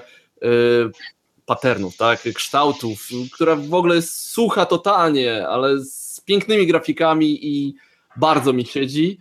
patternów, 1.51 1.97
tak, 1.97 2.21
kształtów, 2.33 3.09
która 3.31 3.55
w 3.55 3.73
ogóle 3.73 3.95
jest 3.95 4.29
sucha 4.29 4.65
totalnie, 4.65 5.47
ale 5.47 5.79
z 5.79 6.21
pięknymi 6.25 6.67
grafikami 6.67 7.47
i 7.47 7.75
bardzo 8.15 8.53
mi 8.53 8.65
siedzi. 8.65 9.19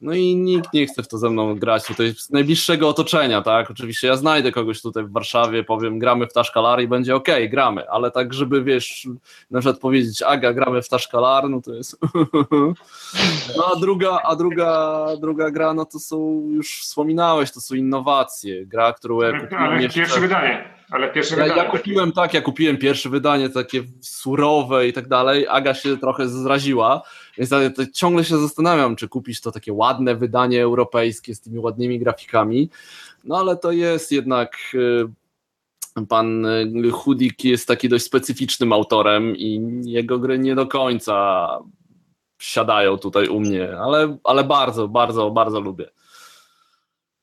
No 0.00 0.14
i 0.14 0.36
nikt 0.36 0.72
nie 0.72 0.86
chce 0.86 1.02
w 1.02 1.08
to 1.08 1.18
ze 1.18 1.30
mną 1.30 1.54
grać 1.54 1.84
tutaj 1.84 2.14
z 2.14 2.30
najbliższego 2.30 2.88
otoczenia, 2.88 3.42
tak? 3.42 3.70
Oczywiście 3.70 4.06
ja 4.06 4.16
znajdę 4.16 4.52
kogoś 4.52 4.82
tutaj 4.82 5.04
w 5.04 5.12
Warszawie, 5.12 5.64
powiem 5.64 5.98
gramy 5.98 6.26
w 6.26 6.32
Taszkalar 6.32 6.82
i 6.82 6.88
będzie 6.88 7.16
ok, 7.16 7.28
gramy, 7.50 7.90
ale 7.90 8.10
tak, 8.10 8.34
żeby 8.34 8.64
wiesz, 8.64 9.08
na 9.50 9.60
przykład 9.60 9.80
powiedzieć 9.80 10.22
Aga, 10.22 10.52
gramy 10.52 10.82
w 10.82 10.88
Taszkalar, 10.88 11.50
no 11.50 11.60
to 11.60 11.74
jest 11.74 11.98
no 13.56 13.72
a 13.76 13.80
druga, 13.80 14.20
a 14.24 14.36
druga, 14.36 15.06
druga 15.20 15.50
gra, 15.50 15.74
no 15.74 15.84
to 15.84 15.98
są, 15.98 16.48
już 16.50 16.80
wspominałeś, 16.80 17.52
to 17.52 17.60
są 17.60 17.74
innowacje, 17.74 18.66
gra, 18.66 18.92
którą 18.92 19.22
ja 19.22 19.40
kupiłem 19.40 19.64
Ale 19.64 19.82
jeszcze... 19.82 20.00
pierwsze 20.00 20.20
wydanie. 20.20 20.76
Ale 20.90 21.12
pierwsze 21.12 21.36
ja, 21.36 21.42
wydanie. 21.42 21.62
Ja 21.62 21.70
kupiłem 21.70 22.12
tak, 22.12 22.34
ja 22.34 22.40
kupiłem 22.40 22.76
pierwsze 22.76 23.08
wydanie, 23.08 23.48
takie 23.48 23.82
surowe 24.00 24.88
i 24.88 24.92
tak 24.92 25.08
dalej. 25.08 25.46
Aga 25.48 25.74
się 25.74 25.96
trochę 25.96 26.28
zraziła, 26.28 27.02
więc 27.38 27.50
ja 27.50 27.86
ciągle 27.94 28.24
się 28.24 28.38
zastanawiam, 28.38 28.96
czy 28.96 29.08
kupić 29.08 29.40
to 29.40 29.52
takie 29.52 29.72
ładne 29.72 30.16
wydanie 30.16 30.62
europejskie 30.62 31.34
z 31.34 31.40
tymi 31.40 31.58
ładnymi 31.58 31.98
grafikami. 31.98 32.70
No 33.24 33.38
ale 33.38 33.56
to 33.56 33.72
jest 33.72 34.12
jednak. 34.12 34.56
Y, 34.74 35.08
pan 36.08 36.46
Hudik 36.92 37.44
jest 37.44 37.68
taki 37.68 37.88
dość 37.88 38.04
specyficznym 38.04 38.72
autorem 38.72 39.36
i 39.36 39.80
jego 39.84 40.18
gry 40.18 40.38
nie 40.38 40.54
do 40.54 40.66
końca 40.66 41.48
siadają 42.38 42.98
tutaj 42.98 43.28
u 43.28 43.40
mnie, 43.40 43.78
ale, 43.78 44.18
ale 44.24 44.44
bardzo, 44.44 44.88
bardzo, 44.88 45.30
bardzo 45.30 45.60
lubię. 45.60 45.90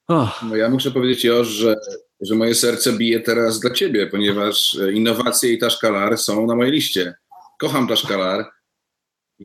Oh. 0.08 0.46
No 0.50 0.56
ja 0.56 0.70
muszę 0.70 0.92
powiedzieć, 0.92 1.24
Joż, 1.24 1.48
że 1.48 1.76
że 2.24 2.36
moje 2.36 2.56
serce 2.56 2.94
bije 2.94 3.20
teraz 3.20 3.60
dla 3.60 3.72
ciebie, 3.72 4.08
ponieważ 4.08 4.76
e, 4.76 4.94
innowacje 4.94 5.54
i 5.54 5.58
Taszkalar 5.58 6.18
są 6.18 6.48
na 6.48 6.56
mojej 6.56 6.72
liście. 6.72 7.16
Kocham 7.60 7.88
Taszkalar 7.88 8.46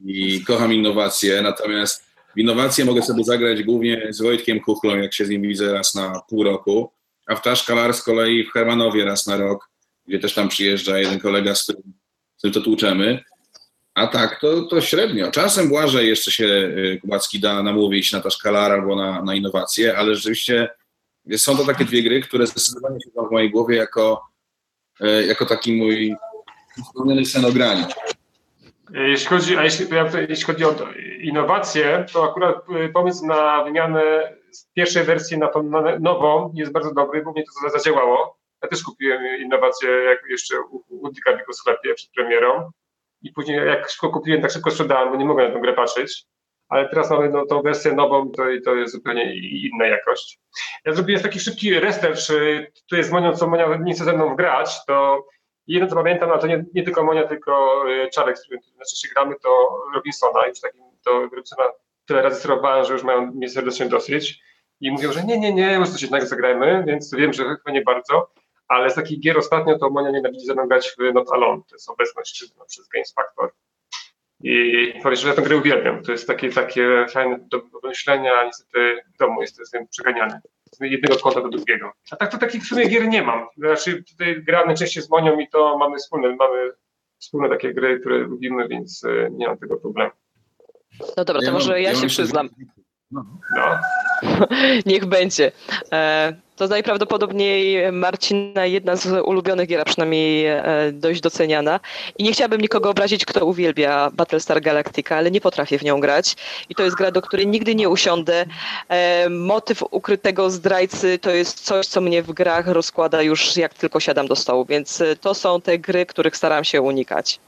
i 0.07 0.45
kocham 0.45 0.73
innowacje, 0.73 1.43
natomiast 1.43 2.05
w 2.37 2.39
innowacje 2.39 2.85
mogę 2.85 3.03
sobie 3.03 3.25
zagrać 3.25 3.63
głównie 3.63 4.07
z 4.11 4.21
Wojtkiem 4.21 4.61
Kuchlą, 4.61 4.97
jak 4.97 5.15
się 5.15 5.25
z 5.25 5.29
nim 5.29 5.43
widzę 5.43 5.73
raz 5.73 5.95
na 5.95 6.21
pół 6.29 6.43
roku, 6.43 6.93
a 7.27 7.35
w 7.35 7.43
Taszkalar 7.43 7.95
z 7.95 8.03
kolei 8.03 8.45
w 8.45 8.53
Hermanowie 8.53 9.05
raz 9.05 9.27
na 9.27 9.37
rok, 9.37 9.71
gdzie 10.07 10.19
też 10.19 10.35
tam 10.35 10.49
przyjeżdża 10.49 10.99
jeden 10.99 11.21
kolega, 11.21 11.55
z 11.55 11.63
którym, 11.63 11.83
z 12.37 12.39
którym 12.39 12.55
to 12.55 12.61
tłuczemy. 12.61 13.25
A 13.95 14.07
tak, 14.07 14.41
to, 14.41 14.63
to 14.63 14.81
średnio. 14.81 15.31
Czasem 15.31 15.69
Błażej 15.69 16.09
jeszcze 16.09 16.33
się 16.33 16.47
e, 16.47 16.97
Kubacki 16.97 17.41
da 17.41 17.63
namówić 17.63 18.13
na 18.13 18.21
Taszkalar 18.21 18.73
albo 18.73 18.97
na, 18.97 19.23
na 19.23 19.35
innowacje, 19.35 19.97
ale 19.97 20.15
rzeczywiście 20.15 20.69
są 21.37 21.57
to 21.57 21.65
takie 21.65 21.85
dwie 21.85 22.03
gry, 22.03 22.23
które 22.23 22.47
zdecydowanie 22.47 22.99
siedzą 23.05 23.29
w 23.29 23.33
mojej 23.33 23.51
głowie 23.51 23.77
jako, 23.77 24.23
e, 25.01 25.27
jako 25.27 25.47
taki 25.47 25.73
mój 25.73 26.15
spełniony 26.91 27.27
scenograni. 27.27 27.85
Jeśli 28.91 29.27
chodzi, 29.27 29.57
a 29.57 29.65
jeśli, 29.65 29.87
jeśli 30.29 30.45
chodzi 30.45 30.65
o 30.65 30.75
innowacje, 31.21 32.07
to 32.13 32.25
akurat 32.25 32.57
e, 32.71 32.89
pomysł 32.89 33.27
na 33.27 33.65
wymianę 33.65 34.03
z 34.51 34.67
pierwszej 34.73 35.05
wersji 35.05 35.39
na 35.39 35.49
tą 35.49 35.71
nową 36.01 36.53
jest 36.55 36.73
bardzo 36.73 36.95
dobry, 36.95 37.23
bo 37.23 37.33
mnie 37.33 37.45
to 37.45 37.71
zadziałało. 37.71 38.39
Ja 38.63 38.69
też 38.69 38.83
kupiłem 38.83 39.41
innowację 39.41 39.91
jak 39.91 40.19
jeszcze 40.31 40.61
u, 40.61 40.83
u 40.89 41.09
w 41.09 41.95
przed 41.95 42.11
premierą 42.15 42.71
i 43.23 43.33
później 43.33 43.67
jak 43.67 43.91
szybko 43.91 44.11
kupiłem, 44.11 44.43
tak 44.43 44.51
szybko 44.51 44.71
sprzedałem, 44.71 45.11
bo 45.11 45.17
nie 45.17 45.25
mogłem 45.25 45.49
na 45.49 45.55
tę 45.55 45.61
grę 45.61 45.73
patrzeć. 45.73 46.25
Ale 46.69 46.89
teraz 46.89 47.11
mamy 47.11 47.31
no, 47.31 47.47
tą 47.47 47.63
wersję 47.63 47.93
nową, 47.93 48.31
to, 48.31 48.43
to 48.65 48.75
jest 48.75 48.93
zupełnie 48.93 49.37
inna 49.37 49.87
jakość. 49.87 50.41
Ja 50.85 50.93
zrobiłem 50.93 51.23
taki 51.23 51.41
szybki 51.41 51.81
research, 51.81 52.19
tu 52.91 52.97
jest 52.97 53.13
Monia, 53.13 53.33
co 53.33 53.49
Monia 53.49 53.77
nie 53.77 53.95
chce 53.95 54.05
ze 54.05 54.13
mną 54.13 54.37
grać, 54.37 54.85
to 54.87 55.27
jedno 55.75 55.89
co 55.89 55.95
pamiętam, 55.95 56.31
a 56.31 56.39
to 56.39 56.47
nie, 56.47 56.65
nie 56.75 56.83
tylko 56.83 57.05
Monia, 57.05 57.27
tylko 57.27 57.83
y, 57.91 58.09
Czarek, 58.11 58.39
z 58.39 58.43
którym 58.43 58.61
najczęściej 58.77 59.11
gramy, 59.15 59.35
to 59.43 59.81
Robinsona. 59.95 60.47
Już 60.47 60.61
takim 60.61 60.83
to 61.05 61.21
Robinsona 61.21 61.65
tyle 62.07 62.23
razy 62.23 62.41
sterowałem, 62.41 62.85
że 62.85 62.93
już 62.93 63.03
mają 63.03 63.27
mnie 63.27 63.49
serdecznie 63.49 63.87
dosyć. 63.87 64.41
I 64.81 64.91
mówią, 64.91 65.13
że 65.13 65.25
nie, 65.25 65.41
nie, 65.41 65.55
nie, 65.55 65.79
może 65.79 65.93
coś 65.93 66.03
jednak 66.03 66.27
zagrajmy, 66.27 66.85
więc 66.87 67.15
wiem, 67.15 67.33
że 67.33 67.45
chyba 67.45 67.71
nie 67.73 67.83
bardzo. 67.83 68.31
Ale 68.69 68.91
z 68.91 68.95
takich 68.95 69.21
gier 69.21 69.39
ostatnio 69.39 69.79
to 69.79 69.91
Monia 69.91 70.11
nienawidzi 70.11 70.47
ze 70.47 70.55
mną 70.55 70.69
grać 70.69 70.95
w 70.99 71.15
Not 71.15 71.33
Alone, 71.33 71.63
to 71.69 71.75
jest 71.75 71.91
obecność 71.91 72.45
no, 72.59 72.65
przez 72.65 72.89
Games 72.89 73.15
Factor. 73.15 73.53
I 74.43 74.93
powiem 75.03 75.17
że 75.17 75.29
ja 75.29 75.35
tę 75.35 75.43
grę 75.43 75.57
uwielbiam. 75.57 76.03
To 76.03 76.13
jest 76.13 76.27
takie, 76.27 76.51
takie 76.51 77.07
fajne 77.13 77.39
do, 77.39 77.59
do 77.59 77.89
myślenia, 77.89 78.45
niestety 78.45 79.03
w 79.15 79.19
domu 79.19 79.41
jest, 79.41 79.59
jestem 79.59 79.89
przeganiany. 79.89 80.41
Z 80.73 80.81
jednego 80.81 81.17
kąta 81.17 81.41
do 81.41 81.49
drugiego. 81.49 81.93
A 82.11 82.17
tak 82.17 82.31
to 82.33 82.39
takich 82.39 82.63
w 82.63 82.67
sumie 82.67 82.89
gier 82.89 83.09
nie 83.09 83.23
mam. 83.23 83.47
Znaczy 83.57 84.05
tutaj 84.11 84.43
gram 84.43 84.67
najczęściej 84.67 85.03
z 85.03 85.11
Monią 85.11 85.39
i 85.39 85.49
to 85.49 85.79
mamy 85.79 85.97
wspólne, 85.97 86.37
mamy 86.37 86.73
wspólne 87.19 87.49
takie 87.49 87.75
gry, 87.75 88.01
które 88.01 88.19
lubimy, 88.19 88.69
więc 88.69 89.05
e, 89.05 89.31
nie 89.31 89.47
mam 89.47 89.59
tego 89.59 89.77
problemu. 89.77 90.11
No 91.17 91.25
dobra, 91.25 91.43
to 91.43 91.53
może 91.53 91.81
ja 91.81 91.95
się 91.95 92.07
przyznam. 92.07 92.49
No. 93.11 93.25
Niech 94.87 95.07
będzie. 95.07 95.53
E, 95.93 96.33
to 96.59 96.69
najprawdopodobniej 96.69 97.93
Marcina 97.93 98.67
jedna 98.67 98.97
z 98.97 99.07
ulubionych 99.07 99.69
gier, 99.69 99.81
a 99.81 99.85
przynajmniej 99.85 100.47
e, 100.47 100.63
dość 100.93 101.21
doceniana. 101.21 101.81
I 102.19 102.25
nie 102.25 102.33
chciałabym 102.33 102.61
nikogo 102.61 102.91
obrazić, 102.91 103.25
kto 103.25 103.47
uwielbia 103.47 104.11
Battlestar 104.13 104.61
Galactica, 104.61 105.17
ale 105.17 105.31
nie 105.31 105.41
potrafię 105.41 105.79
w 105.79 105.85
nią 105.85 106.01
grać. 106.01 106.37
I 106.69 106.75
to 106.75 106.83
jest 106.83 106.97
gra, 106.97 107.11
do 107.11 107.23
której 107.23 107.47
nigdy 107.47 107.75
nie 107.75 107.89
usiądę. 107.89 108.47
E, 108.89 109.29
motyw 109.29 109.83
ukrytego 109.91 110.51
zdrajcy 110.51 111.19
to 111.19 111.31
jest 111.31 111.61
coś, 111.65 111.87
co 111.87 112.01
mnie 112.01 112.23
w 112.23 112.33
grach 112.33 112.67
rozkłada 112.67 113.23
już 113.23 113.57
jak 113.57 113.75
tylko 113.75 114.01
siadam 114.01 114.27
do 114.27 114.37
stołu, 114.37 114.65
więc 114.65 115.03
to 115.21 115.35
są 115.35 115.61
te 115.61 115.79
gry, 115.79 116.07
których 116.07 116.37
staram 116.37 116.65
się 116.65 116.83
unikać. 116.83 117.41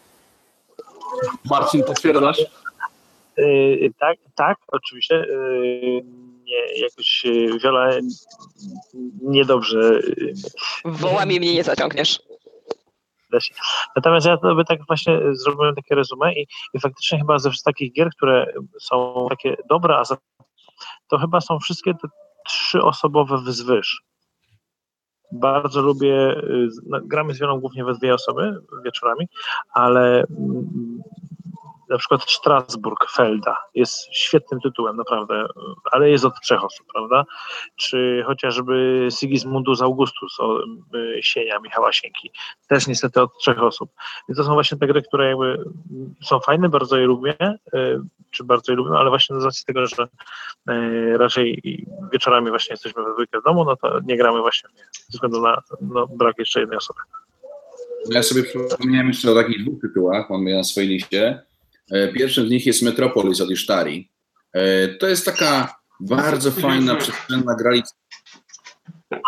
Marcin, 1.51 1.83
potwierdzasz? 1.83 2.39
Yy, 3.37 3.91
tak, 3.99 4.19
tak, 4.37 4.59
oczywiście. 4.69 5.15
Yy, 5.15 6.03
nie, 6.51 6.81
jakoś 6.81 7.25
Wiola 7.63 7.91
niedobrze. 9.23 10.01
Wołami 10.85 11.41
mnie 11.41 11.55
nie 11.55 11.65
zaciągniesz. 11.65 12.21
Natomiast 13.97 14.27
ja 14.27 14.37
by 14.37 14.65
tak 14.65 14.87
właśnie 14.87 15.19
zrobiłem 15.33 15.75
takie 15.75 15.95
resume 15.95 16.35
i, 16.35 16.47
i 16.75 16.81
faktycznie 16.81 17.19
chyba 17.19 17.39
ze 17.39 17.51
wszystkich 17.51 17.75
takich 17.75 17.93
gier, 17.93 18.11
które 18.17 18.53
są 18.81 19.27
takie 19.31 19.57
dobre, 19.69 19.97
a 19.97 20.05
za, 20.05 20.17
to 21.09 21.19
chyba 21.19 21.41
są 21.41 21.59
wszystkie 21.59 21.95
te 21.95 22.09
trzyosobowe 22.47 23.39
wzwyż. 23.39 24.03
Bardzo 25.33 25.83
lubię, 25.83 26.43
no, 26.87 27.01
gramy 27.03 27.35
z 27.35 27.41
wielą 27.41 27.61
głównie 27.61 27.85
we 27.85 27.95
dwie 27.95 28.15
osoby 28.15 28.61
wieczorami, 28.85 29.29
ale 29.75 30.25
mm, 30.39 31.03
na 31.91 31.99
przykład 31.99 32.31
Strasburg 32.31 33.11
Felda 33.11 33.57
jest 33.75 33.99
świetnym 34.13 34.61
tytułem, 34.61 34.97
naprawdę, 34.97 35.47
ale 35.93 36.11
jest 36.11 36.25
od 36.25 36.41
trzech 36.43 36.65
osób, 36.65 36.87
prawda? 36.93 37.25
Czy 37.77 38.23
chociażby 38.27 39.09
Sigismundus 39.19 39.83
Augustus 39.83 40.41
o 40.41 40.65
y, 40.65 41.19
Sienia 41.23 41.61
Michała 41.61 41.93
Sienki, 41.93 42.31
też 42.69 42.87
niestety 42.87 43.23
od 43.23 43.39
trzech 43.39 43.63
osób. 43.63 43.91
Więc 44.29 44.39
to 44.39 44.45
są 44.45 44.55
właśnie 44.55 44.79
te 44.79 44.87
gry, 44.87 45.03
które 45.03 45.29
jakby 45.29 45.65
są 46.23 46.41
fajne, 46.41 46.69
bardzo 46.69 46.97
je 46.97 47.07
lubię, 47.07 47.37
y, 47.41 48.01
czy 48.31 48.45
bardzo 48.45 48.73
je 48.73 48.77
lubię, 48.77 48.91
ale 48.99 49.11
właśnie 49.11 49.41
z 49.41 49.45
racji 49.45 49.65
tego, 49.67 49.87
że 49.87 50.09
y, 50.71 51.19
raczej 51.19 51.63
wieczorami 52.13 52.51
właśnie 52.51 52.73
jesteśmy 52.73 53.03
we 53.03 53.13
dwójkę 53.13 53.41
w 53.41 53.45
domu, 53.45 53.65
no 53.65 53.77
to 53.77 54.01
nie 54.01 54.17
gramy 54.17 54.41
właśnie 54.41 54.71
ze 54.93 55.13
względu 55.13 55.41
na 55.41 55.63
no, 55.81 56.07
brak 56.07 56.39
jeszcze 56.39 56.61
jednej 56.61 56.79
osoby. 56.79 57.01
Ja 58.11 58.23
sobie 58.23 58.43
przypomniałem 58.43 59.09
jeszcze 59.09 59.33
o 59.33 59.35
takich 59.35 59.65
dwóch 59.65 59.81
tytułach, 59.81 60.31
mam 60.31 60.47
je 60.47 60.57
na 60.57 60.65
swojej 60.65 60.89
liście. 60.89 61.50
E, 61.91 62.09
pierwszym 62.09 62.47
z 62.47 62.51
nich 62.51 62.67
jest 62.67 62.83
Metropolis 62.83 63.41
od 63.41 63.51
Isztari. 63.51 64.09
E, 64.53 64.89
to 64.89 65.09
jest 65.09 65.25
taka 65.25 65.81
bardzo 66.01 66.51
fajna, 66.51 66.97
przestrzenna 66.97 67.55
gralica. 67.55 67.95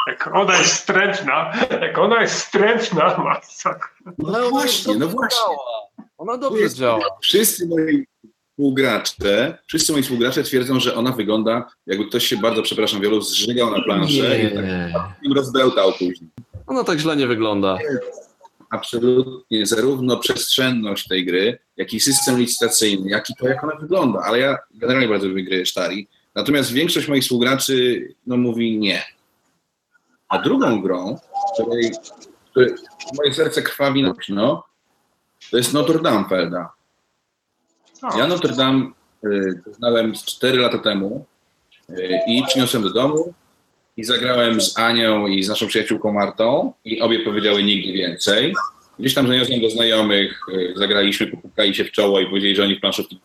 Jak 0.07 0.35
ona 0.35 0.59
jest 0.59 0.75
stręczna, 0.75 1.53
jak 1.81 1.99
ona 1.99 2.23
jest 2.23 2.39
stręczna, 2.39 3.19
masakra. 3.19 4.13
No 4.19 4.51
właśnie, 4.51 4.95
no 4.95 5.09
właśnie. 5.09 5.55
Ona 6.19 6.37
dobrze 6.37 6.71
działa. 6.71 7.05
Wszyscy 7.23 7.67
moi 7.67 8.07
współgracze, 8.51 9.59
wszyscy 9.67 9.93
moi 9.93 10.03
współgracze 10.03 10.43
twierdzą, 10.43 10.81
że 10.81 10.95
ona 10.95 11.13
wygląda, 11.13 11.67
jakby 11.87 12.07
ktoś 12.07 12.27
się 12.27 12.37
bardzo, 12.37 12.63
przepraszam, 12.63 13.01
wielu 13.01 13.21
zżygał 13.21 13.71
na 13.71 13.83
planszę 13.83 14.39
nie. 14.39 14.51
i 15.23 15.31
tak 15.31 15.35
rozbełtał 15.35 15.93
później. 15.93 16.31
Ona 16.67 16.85
tak 16.85 16.99
źle 16.99 17.17
nie 17.17 17.27
wygląda 17.27 17.79
absolutnie 18.73 19.67
zarówno 19.67 20.17
przestrzenność 20.17 21.09
tej 21.09 21.27
gry, 21.27 21.59
jak 21.77 21.93
i 21.93 22.01
system 22.01 22.39
licytacyjny, 22.39 23.11
jak 23.11 23.31
i 23.31 23.35
to, 23.35 23.49
jak 23.49 23.65
ona 23.65 23.77
wygląda. 23.77 24.21
Ale 24.25 24.39
ja 24.39 24.59
generalnie 24.71 25.09
bardzo 25.09 25.29
lubię 25.29 25.45
gry 25.45 25.67
Sztari. 25.67 26.09
Natomiast 26.35 26.73
większość 26.73 27.09
moich 27.09 27.23
współgraczy 27.23 28.09
no, 28.27 28.37
mówi 28.37 28.79
nie. 28.79 29.03
A 30.29 30.39
drugą 30.39 30.83
grą, 30.83 31.19
której, 31.55 31.91
której 32.51 32.75
moje 33.17 33.35
serce 33.35 33.63
krwawi 33.63 34.05
no, 34.29 34.65
to 35.51 35.57
jest 35.57 35.73
Notre 35.73 35.99
Dame 35.99 36.29
Felda. 36.29 36.73
Ja 38.17 38.27
Notre 38.27 38.55
Dame 38.55 38.91
y, 39.25 39.63
znałem 39.73 40.13
4 40.15 40.59
lata 40.59 40.79
temu 40.79 41.27
y, 41.91 42.21
i 42.27 42.43
przyniosłem 42.47 42.83
do 42.83 42.91
domu 42.93 43.35
i 43.97 44.05
zagrałem 44.05 44.61
z 44.61 44.79
Anią 44.79 45.27
i 45.27 45.43
z 45.43 45.49
naszą 45.49 45.67
przyjaciółką 45.67 46.13
Martą 46.13 46.73
i 46.85 47.01
obie 47.01 47.19
powiedziały 47.19 47.63
nigdy 47.63 47.93
więcej. 47.93 48.55
Gdzieś 48.99 49.15
tam 49.15 49.29
zaniosłem 49.29 49.61
do 49.61 49.71
znajomych, 49.71 50.41
y, 50.49 50.73
zagraliśmy, 50.77 51.27
popukali 51.27 51.75
się 51.75 51.85
w 51.85 51.91
czoło 51.91 52.21
i 52.21 52.27
powiedzieli, 52.27 52.57
że 52.57 52.63
oni 52.63 52.77
w 52.77 52.81
planszówki 52.81 53.21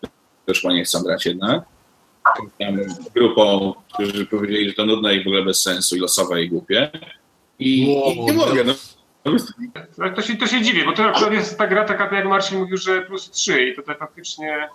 też 0.45 0.63
nie 0.63 0.83
chcą 0.83 1.03
grać 1.03 1.25
jednak. 1.25 1.63
Tam 2.59 2.77
grupą, 3.15 3.73
którzy 3.93 4.25
powiedzieli, 4.25 4.69
że 4.69 4.75
to 4.75 4.85
nudne 4.85 5.15
i 5.15 5.23
w 5.23 5.27
ogóle 5.27 5.43
bez 5.43 5.61
sensu 5.61 5.95
i 5.95 5.99
losowe 5.99 6.43
i 6.43 6.49
głupie. 6.49 6.91
I, 7.59 7.95
wow, 7.95 8.13
i 8.13 8.19
nie 8.19 8.33
mogę, 8.33 8.63
no. 8.63 8.73
To 10.15 10.21
się, 10.21 10.37
to 10.37 10.47
się 10.47 10.61
dziwię, 10.61 10.85
bo 10.85 10.91
to 10.91 11.03
akurat 11.03 11.33
jest 11.33 11.57
ta 11.57 11.67
gra 11.67 11.85
taka, 11.85 12.15
jak 12.15 12.25
Marcin 12.25 12.59
mówił, 12.59 12.77
że 12.77 13.01
plus 13.01 13.31
3 13.31 13.69
i 13.69 13.75
tutaj 13.75 13.95
faktycznie 13.95 14.69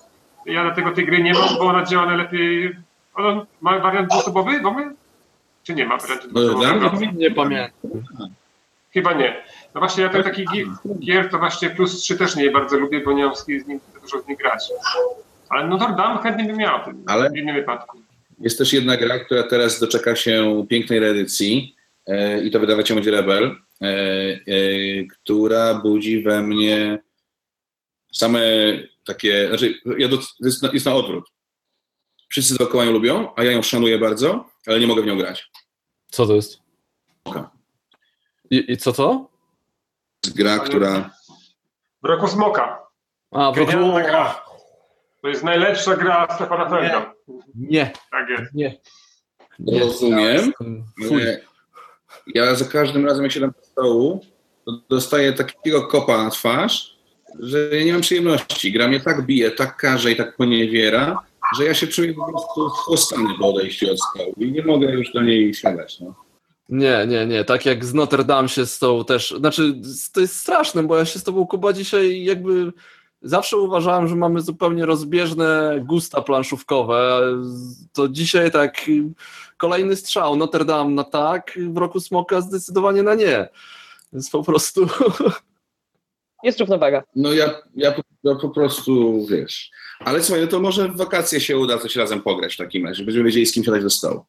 ja 0.47 0.63
dlatego 0.63 0.91
tej 0.91 1.07
gry 1.07 1.23
nie 1.23 1.33
mam, 1.33 1.57
bo 1.59 1.61
ona 1.61 1.85
działa 1.85 2.07
najlepiej. 2.07 2.77
Ona 3.15 3.47
ma 3.61 3.79
wariant 3.79 4.09
dwuosobowy 4.09 4.61
mamy? 4.61 4.95
Czy 5.63 5.75
nie 5.75 5.87
ma 5.87 5.97
wariantu 5.97 6.29
dwuosobowego? 6.29 6.91
Nie 7.17 7.31
pamiętam. 7.31 7.91
Chyba 8.93 9.13
nie. 9.13 9.45
No 9.75 9.81
właśnie 9.81 10.03
ja 10.03 10.09
ten 10.09 10.23
taki 10.23 10.47
gier 11.01 11.31
to 11.31 11.39
właśnie 11.39 11.71
plus 11.71 12.01
3 12.01 12.17
też 12.17 12.37
nie 12.37 12.51
bardzo 12.51 12.79
lubię, 12.79 13.01
bo 13.01 13.13
nie 13.13 13.25
mam 13.25 13.37
z 13.37 13.47
nim 13.47 13.81
dużo 14.03 14.23
z 14.23 14.29
nim 14.29 14.37
grać. 14.37 14.69
Ale 15.49 15.69
Notre 15.69 15.97
Dame 15.97 16.23
chętnie 16.23 16.45
bym 16.45 16.57
miał 16.57 16.81
Ale 17.07 17.31
w 17.31 17.37
innym 17.37 17.55
wypadku. 17.55 17.99
Jest 18.41 18.59
też 18.59 18.73
jedna 18.73 18.97
gra, 18.97 19.19
która 19.19 19.43
teraz 19.43 19.81
doczeka 19.81 20.17
się 20.17 20.67
pięknej 20.69 21.01
reedycji 21.01 21.77
e, 22.07 22.43
i 22.43 22.51
to 22.51 22.61
wydawać 22.61 22.93
będzie 22.93 23.11
Rebel, 23.11 23.45
e, 23.45 23.87
e, 23.87 24.39
która 25.05 25.75
budzi 25.75 26.23
we 26.23 26.43
mnie 26.43 26.99
same 28.13 28.41
takie, 29.07 29.49
znaczy 29.49 29.75
ja 29.99 30.09
do, 30.09 30.19
jest, 30.41 30.63
na, 30.63 30.71
jest 30.73 30.87
na 30.87 30.95
odwrót. 30.95 31.25
Wszyscy 32.29 32.59
dookoła 32.59 32.85
ją 32.85 32.93
lubią, 32.93 33.29
a 33.37 33.45
ja 33.45 33.53
ją 33.53 33.63
szanuję 33.63 33.99
bardzo, 33.99 34.51
ale 34.67 34.81
nie 34.81 34.87
mogę 34.87 35.03
w 35.03 35.07
nią 35.07 35.19
grać. 35.19 35.52
Co 36.13 36.27
to 36.27 36.35
jest? 36.35 36.59
I, 38.51 38.73
I, 38.73 38.77
co 38.77 38.93
to? 38.93 39.31
gra, 40.35 40.59
która... 40.59 41.11
W 42.03 42.07
roku 42.07 42.29
Smoka. 42.29 42.87
A, 43.31 43.53
w 43.53 43.59
roku... 43.59 43.73
gra. 43.93 44.45
To 45.23 45.29
jest 45.29 45.45
najlepsza 45.45 45.97
gra 45.97 46.29
Stefana 46.35 46.71
Felda. 46.71 47.15
Nie. 47.55 47.93
Tak 48.11 48.29
jest. 48.29 48.55
Nie. 48.55 48.81
nie. 49.59 49.81
Rozumiem. 49.81 50.53
Ja 52.35 52.55
za 52.55 52.65
każdym 52.65 53.07
razem, 53.07 53.23
jak 53.23 53.33
się 53.33 53.41
do 53.41 53.51
stołu, 53.63 54.25
to 54.65 54.73
dostaję 54.89 55.33
takiego 55.33 55.87
kopa 55.87 56.25
na 56.25 56.31
twarz, 56.31 56.99
że 57.39 57.59
ja 57.73 57.85
nie 57.85 57.93
mam 57.93 58.03
przyjemności. 58.03 58.73
Gra 58.73 58.89
mnie 58.89 59.01
tak 59.01 59.27
bije, 59.27 59.51
tak 59.51 59.77
karze 59.77 60.13
i 60.13 60.17
tak 60.17 60.37
poniewiera, 60.37 61.23
że 61.57 61.65
ja 61.65 61.75
się 61.75 61.87
czuję 61.87 62.15
po 62.15 62.33
prostu 62.33 62.71
schłostany 62.71 63.29
po 63.39 63.49
odejściu 63.49 63.93
od 63.93 64.01
stołu 64.01 64.35
i 64.37 64.53
nie 64.53 64.65
mogę 64.65 64.93
już 64.93 65.13
do 65.13 65.23
niej 65.23 65.55
siadać. 65.55 66.01
No. 66.01 66.15
Nie, 66.69 67.07
nie, 67.09 67.27
nie. 67.27 67.45
Tak 67.45 67.67
jak 67.67 67.85
z 67.85 67.95
Notre 67.95 68.25
Dame 68.25 68.49
się 68.49 68.67
z 68.67 68.79
tą 68.79 69.05
też. 69.05 69.35
Znaczy, 69.39 69.75
to 70.13 70.21
jest 70.21 70.37
straszne, 70.37 70.83
bo 70.83 70.97
ja 70.97 71.05
się 71.05 71.19
z 71.19 71.23
tobą 71.23 71.47
Kuba 71.47 71.73
dzisiaj 71.73 72.25
jakby 72.25 72.73
zawsze 73.23 73.57
uważałem, 73.57 74.09
że 74.09 74.17
mamy 74.17 74.41
zupełnie 74.41 74.87
rozbieżne 74.87 75.81
gusta 75.85 76.23
planszówkowe. 76.23 77.21
To 77.93 78.09
dzisiaj 78.09 78.51
tak 78.51 78.91
kolejny 79.57 79.97
strzał. 79.97 80.37
Notre 80.37 80.65
Dame 80.65 80.91
na 80.91 81.05
tak, 81.05 81.59
w 81.69 81.77
roku 81.77 82.01
Smoka 82.01 82.41
zdecydowanie 82.41 83.03
na 83.03 83.15
nie. 83.15 83.49
Więc 84.13 84.31
po 84.31 84.43
prostu. 84.43 84.87
Jest 86.43 86.61
równowaga. 86.61 87.03
No 87.17 87.33
ja, 87.33 87.51
ja, 87.75 87.93
po, 87.93 88.03
ja 88.25 88.35
po 88.35 88.49
prostu, 88.49 89.27
wiesz. 89.27 89.71
Ale 90.01 90.23
słuchaj, 90.23 90.43
no 90.43 90.49
to 90.49 90.61
może 90.61 90.89
w 90.89 90.97
wakacje 90.97 91.41
się 91.41 91.59
uda 91.59 91.79
coś 91.79 91.97
razem 91.97 92.23
pograć 92.23 92.55
w 92.55 92.59
takim 92.59 92.87
razie. 92.87 93.05
Będziemy 93.05 93.25
wiedzieli, 93.25 93.47
z 93.47 93.53
kim 93.53 93.65
siadać 93.65 93.83
do 93.83 93.91
stołu. 93.91 94.25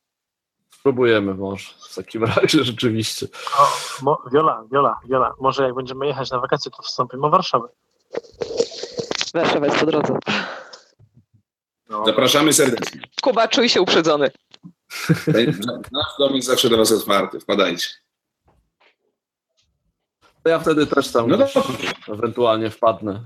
Spróbujemy 0.76 1.34
może 1.34 1.70
w 1.92 1.96
takim 1.96 2.24
razie 2.24 2.64
rzeczywiście. 2.72 3.28
O, 3.60 3.68
mo, 4.02 4.24
Wiola, 4.34 4.64
Wiola, 4.72 5.00
Wiola, 5.10 5.34
może 5.40 5.64
jak 5.64 5.76
będziemy 5.76 6.08
jechać 6.08 6.32
na 6.32 6.40
wakacje, 6.40 6.72
to 6.72 6.84
wstąpimy 6.84 7.28
w 7.28 7.32
Warszawę. 7.32 7.68
Warszawa 9.34 9.66
jest 9.66 9.80
po 9.80 9.86
drodze. 9.86 10.20
No, 11.90 12.06
Zapraszamy 12.06 12.54
serdecznie. 12.54 13.02
Kuba, 13.22 13.48
czuj 13.48 13.70
się 13.70 13.82
uprzedzony. 13.82 14.32
Nasz 15.92 16.18
domik 16.20 16.44
zawsze 16.44 16.70
dla 16.70 16.78
Was 16.78 16.92
otwarty. 16.92 17.40
Wpadajcie. 17.40 17.88
To 20.44 20.50
ja 20.50 20.60
wtedy 20.60 20.88
też 20.88 21.12
tam 21.12 21.28
No 21.30 21.38
ewentualnie 22.08 22.70
wpadnę. 22.70 23.24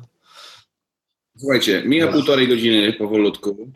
Słuchajcie, 1.38 1.84
mija 1.86 2.08
półtorej 2.08 2.48
godziny 2.48 2.94
powolutku. 2.94 3.72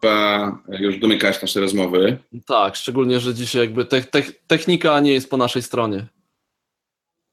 Chyba 0.00 0.58
już 0.68 0.98
domykać 0.98 1.42
nasze 1.42 1.60
rozmowy. 1.60 2.18
Tak, 2.46 2.76
szczególnie, 2.76 3.20
że 3.20 3.34
dzisiaj 3.34 3.62
jakby 3.62 3.84
te, 3.84 4.02
te, 4.02 4.22
technika 4.46 5.00
nie 5.00 5.12
jest 5.12 5.30
po 5.30 5.36
naszej 5.36 5.62
stronie. 5.62 6.06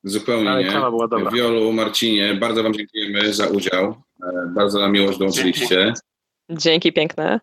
Zupełnie 0.04 0.52
Ale 0.52 0.64
nie. 0.64 0.72
kawa 0.72 0.90
była 0.90 1.08
dobra. 1.08 1.32
Wiolu, 1.32 1.72
Marcinie, 1.72 2.34
bardzo 2.36 2.64
Wam 2.64 2.74
dziękujemy 2.74 3.34
za 3.34 3.48
udział. 3.48 3.96
E, 4.24 4.52
Bardzo 4.56 4.80
nam 4.80 4.92
miło, 4.92 5.12
że 5.14 5.20
dołączyliście. 5.20 5.94
Dzięki 6.50 6.94
piękne. 6.94 7.40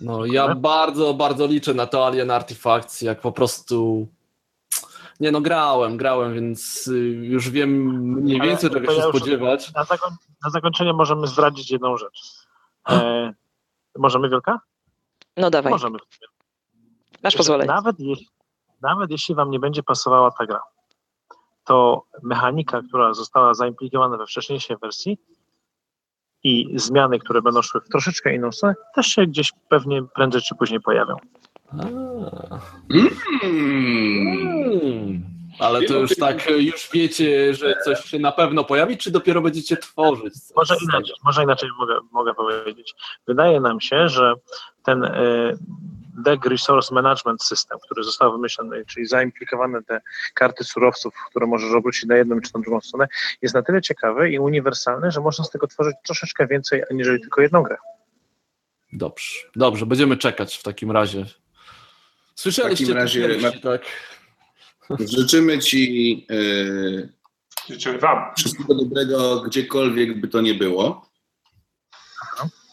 No, 0.00 0.26
ja 0.26 0.54
bardzo, 0.54 1.14
bardzo 1.14 1.46
liczę 1.46 1.74
na 1.74 1.86
to 1.86 2.06
Alien 2.06 2.30
Artifacts, 2.30 3.02
jak 3.02 3.20
po 3.20 3.32
prostu... 3.32 4.06
Nie 5.22 5.32
no, 5.32 5.40
grałem, 5.40 5.96
grałem, 5.96 6.34
więc 6.34 6.86
y, 6.86 6.98
już 7.08 7.50
wiem 7.50 7.70
mniej 8.22 8.40
Ale 8.40 8.48
więcej 8.48 8.70
to 8.70 8.74
czego 8.74 8.92
się 8.92 8.98
ja 8.98 9.08
spodziewać. 9.08 9.72
Na, 9.74 9.84
zakoń, 9.84 10.10
na 10.44 10.50
zakończenie 10.50 10.92
możemy 10.92 11.26
zdradzić 11.26 11.70
jedną 11.70 11.96
rzecz. 11.96 12.46
E, 12.88 13.32
możemy, 13.98 14.28
Wielka? 14.28 14.60
No 15.36 15.50
dawaj, 15.50 15.72
Możemy. 15.72 15.98
masz 17.22 17.36
pozwolenie. 17.36 17.68
Nawet 17.68 18.00
jeśli, 18.00 18.28
nawet 18.82 19.10
jeśli 19.10 19.34
Wam 19.34 19.50
nie 19.50 19.60
będzie 19.60 19.82
pasowała 19.82 20.30
ta 20.30 20.46
gra, 20.46 20.60
to 21.64 22.04
mechanika, 22.22 22.82
która 22.88 23.14
została 23.14 23.54
zaimplikowana 23.54 24.16
we 24.16 24.26
wcześniejszej 24.26 24.76
wersji 24.76 25.18
i 26.42 26.72
zmiany, 26.74 27.18
które 27.18 27.42
będą 27.42 27.62
szły 27.62 27.80
w 27.80 27.88
troszeczkę 27.88 28.34
inną 28.34 28.52
stronę, 28.52 28.74
też 28.94 29.06
się 29.06 29.26
gdzieś 29.26 29.52
pewnie 29.68 30.02
prędzej 30.02 30.42
czy 30.42 30.54
później 30.54 30.80
pojawią. 30.80 31.16
Mm. 31.74 33.10
hmm. 33.40 35.22
Ale 35.58 35.82
to 35.82 35.98
już 35.98 36.16
tak, 36.16 36.50
już 36.50 36.88
wiecie, 36.92 37.54
że 37.54 37.74
coś 37.84 38.04
się 38.04 38.18
na 38.18 38.32
pewno 38.32 38.64
pojawi, 38.64 38.98
czy 38.98 39.10
dopiero 39.10 39.40
będziecie 39.40 39.76
tworzyć? 39.76 40.34
Może 40.56 40.74
inaczej, 40.82 41.14
może 41.24 41.42
inaczej 41.42 41.68
mogę, 41.78 41.94
mogę 42.12 42.34
powiedzieć. 42.34 42.94
Wydaje 43.26 43.60
nam 43.60 43.80
się, 43.80 44.08
że 44.08 44.34
ten 44.82 45.04
e, 45.04 45.12
Deck 46.24 46.46
Resource 46.46 46.94
Management 46.94 47.42
System, 47.42 47.78
który 47.84 48.04
został 48.04 48.32
wymyślony, 48.32 48.84
czyli 48.86 49.06
zaimplikowane 49.06 49.82
te 49.82 50.00
karty 50.34 50.64
surowców, 50.64 51.14
które 51.30 51.46
możesz 51.46 51.72
obrócić 51.72 52.04
na 52.04 52.16
jedną 52.16 52.40
czy 52.40 52.50
na 52.54 52.60
drugą 52.60 52.80
stronę, 52.80 53.08
jest 53.42 53.54
na 53.54 53.62
tyle 53.62 53.82
ciekawy 53.82 54.30
i 54.30 54.38
uniwersalny, 54.38 55.10
że 55.10 55.20
można 55.20 55.44
z 55.44 55.50
tego 55.50 55.66
tworzyć 55.66 55.96
troszeczkę 56.04 56.46
więcej, 56.46 56.82
aniżeli 56.90 57.20
tylko 57.20 57.42
jedną 57.42 57.62
grę. 57.62 57.76
Dobrze, 58.92 59.36
dobrze, 59.56 59.86
będziemy 59.86 60.16
czekać 60.16 60.56
w 60.56 60.62
takim 60.62 60.90
razie. 60.90 61.26
Słyszeliście 62.34 62.84
W 62.84 62.88
takim 62.88 62.96
razie- 63.00 63.60
tak? 63.60 63.82
Życzymy 65.00 65.58
Ci 65.58 66.26
e, 66.30 67.72
Życzymy 67.74 67.98
Wam. 67.98 68.34
wszystkiego 68.36 68.74
dobrego, 68.74 69.40
gdziekolwiek 69.40 70.20
by 70.20 70.28
to 70.28 70.40
nie 70.40 70.54
było. 70.54 71.10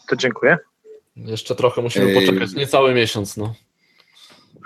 To 0.08 0.16
dziękuję. 0.16 0.58
Jeszcze 1.16 1.54
trochę 1.54 1.82
musimy 1.82 2.06
Ej. 2.06 2.26
poczekać, 2.26 2.52
niecały 2.52 2.94
miesiąc, 2.94 3.36
no. 3.36 3.54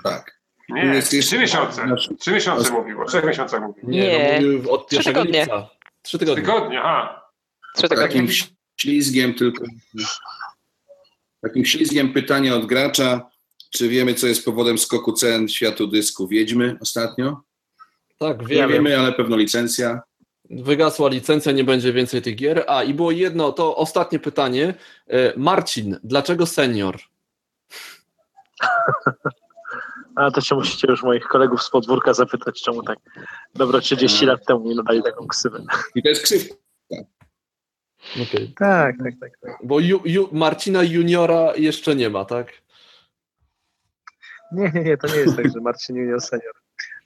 Tak. 0.04 0.40
Nie, 0.68 0.84
Jest 0.84 1.12
jeszcze- 1.12 1.28
trzy 1.30 1.38
miesiące. 1.38 1.86
Trzy 2.20 2.32
miesiące 2.32 2.70
mówił, 2.72 3.02
o 3.02 3.04
trzech 3.04 3.24
miesiącach 3.24 3.60
mówił. 3.60 3.84
Nie, 3.90 4.00
Nie. 4.00 4.38
No, 4.42 4.46
mówił 4.52 4.72
od 4.72 4.86
Trzy 4.88 4.96
1 4.96 5.14
tygodnie. 5.14 5.40
lipca. 5.40 5.62
Trzy 5.62 5.68
Trzy 6.02 6.18
tygodnie. 6.18 6.42
tygodnie, 6.44 6.80
aha. 6.82 7.30
Trzy 7.76 7.88
tygodnie. 7.88 8.06
Takim 8.08 8.28
ślizgiem 8.80 9.34
tylko. 9.34 9.64
Takim 11.42 11.64
ślizgiem 11.64 12.12
pytania 12.12 12.54
od 12.54 12.66
gracza. 12.66 13.30
Czy 13.76 13.88
wiemy, 13.88 14.14
co 14.14 14.26
jest 14.26 14.44
powodem 14.44 14.78
skoku 14.78 15.12
cen 15.12 15.48
światu 15.48 15.86
dysku 15.86 16.28
Wiedźmy 16.28 16.76
ostatnio? 16.80 17.40
Tak, 18.18 18.40
Nie 18.40 18.46
wiemy. 18.46 18.72
wiemy, 18.72 18.98
ale 18.98 19.12
pewno 19.12 19.36
licencja. 19.36 20.02
Wygasła 20.50 21.08
licencja, 21.08 21.52
nie 21.52 21.64
będzie 21.64 21.92
więcej 21.92 22.22
tych 22.22 22.36
gier. 22.36 22.64
A, 22.68 22.82
i 22.82 22.94
było 22.94 23.10
jedno, 23.10 23.52
to 23.52 23.76
ostatnie 23.76 24.18
pytanie. 24.18 24.74
E, 25.06 25.32
Marcin, 25.36 25.98
dlaczego 26.04 26.46
senior? 26.46 26.98
A 30.16 30.30
to 30.30 30.40
się 30.40 30.54
musicie 30.54 30.86
już 30.90 31.02
moich 31.02 31.24
kolegów 31.24 31.62
z 31.62 31.70
podwórka 31.70 32.14
zapytać, 32.14 32.62
czemu 32.62 32.82
tak 32.82 32.98
dobro 33.54 33.80
30 33.80 34.26
lat 34.26 34.46
temu 34.46 34.68
mi 34.68 34.74
nadali 34.74 35.02
taką 35.02 35.26
ksywę. 35.26 35.64
I 35.94 36.02
to 36.02 36.08
jest 36.08 36.22
krzywka. 36.22 36.54
Okej. 38.22 38.52
Tak, 38.56 38.96
tak, 39.04 39.14
tak. 39.20 39.32
tak. 39.42 39.58
Bo 39.64 39.80
ju, 39.80 40.00
ju, 40.04 40.28
Marcina 40.32 40.82
juniora 40.82 41.52
jeszcze 41.56 41.96
nie 41.96 42.10
ma, 42.10 42.24
tak? 42.24 42.63
Nie, 44.54 44.70
nie, 44.74 44.84
nie, 44.84 44.96
to 44.96 45.06
nie 45.06 45.16
jest 45.16 45.36
tak, 45.36 45.52
że 45.52 45.60
Marcin 45.60 45.96
Junior 45.96 46.20
senior. 46.20 46.54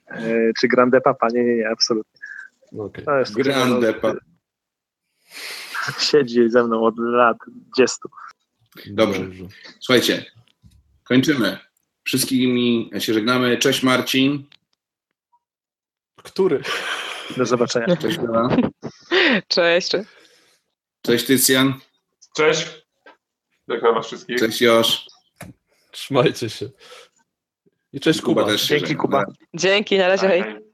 E, 0.07 0.53
czy 0.59 0.67
Grande 0.67 1.01
Papa? 1.01 1.27
Nie, 1.33 1.43
nie, 1.43 1.55
nie, 1.55 1.69
absolutnie. 1.69 2.21
No, 2.71 2.83
okej. 2.83 3.05
To 3.05 3.19
jest 3.19 3.33
Grande 3.33 3.93
pa. 3.93 4.13
Siedzi 5.99 6.49
ze 6.49 6.63
mną 6.63 6.83
od 6.83 6.95
lat 6.97 7.37
10. 7.77 7.99
Dobrze. 8.87 9.27
Słuchajcie, 9.79 10.25
kończymy. 11.03 11.57
Wszystkimi 12.03 12.91
się 12.99 13.13
żegnamy. 13.13 13.57
Cześć 13.57 13.83
Marcin. 13.83 14.43
Który? 16.23 16.61
Do 17.37 17.45
zobaczenia. 17.45 17.95
Cześć 17.95 18.17
Bela. 18.17 18.49
Cześć. 19.47 19.91
Cześć 21.01 21.25
Tycjan. 21.25 21.73
Cześć. 22.35 22.67
Żegnam 23.67 23.95
Was 23.95 24.07
wszystkich. 24.07 24.39
Cześć 24.39 24.61
Josz. 24.61 25.07
Trzymajcie 25.91 26.49
się. 26.49 26.69
I 27.93 27.99
cześć 27.99 28.21
Kuba. 28.21 28.41
Kuba 28.41 28.55
Dzięki. 28.55 28.95
Kuba. 28.95 29.23
Dzięki, 29.53 29.97
na 29.97 30.07
razie. 30.07 30.27
hej. 30.27 30.43
Hej. 30.43 30.68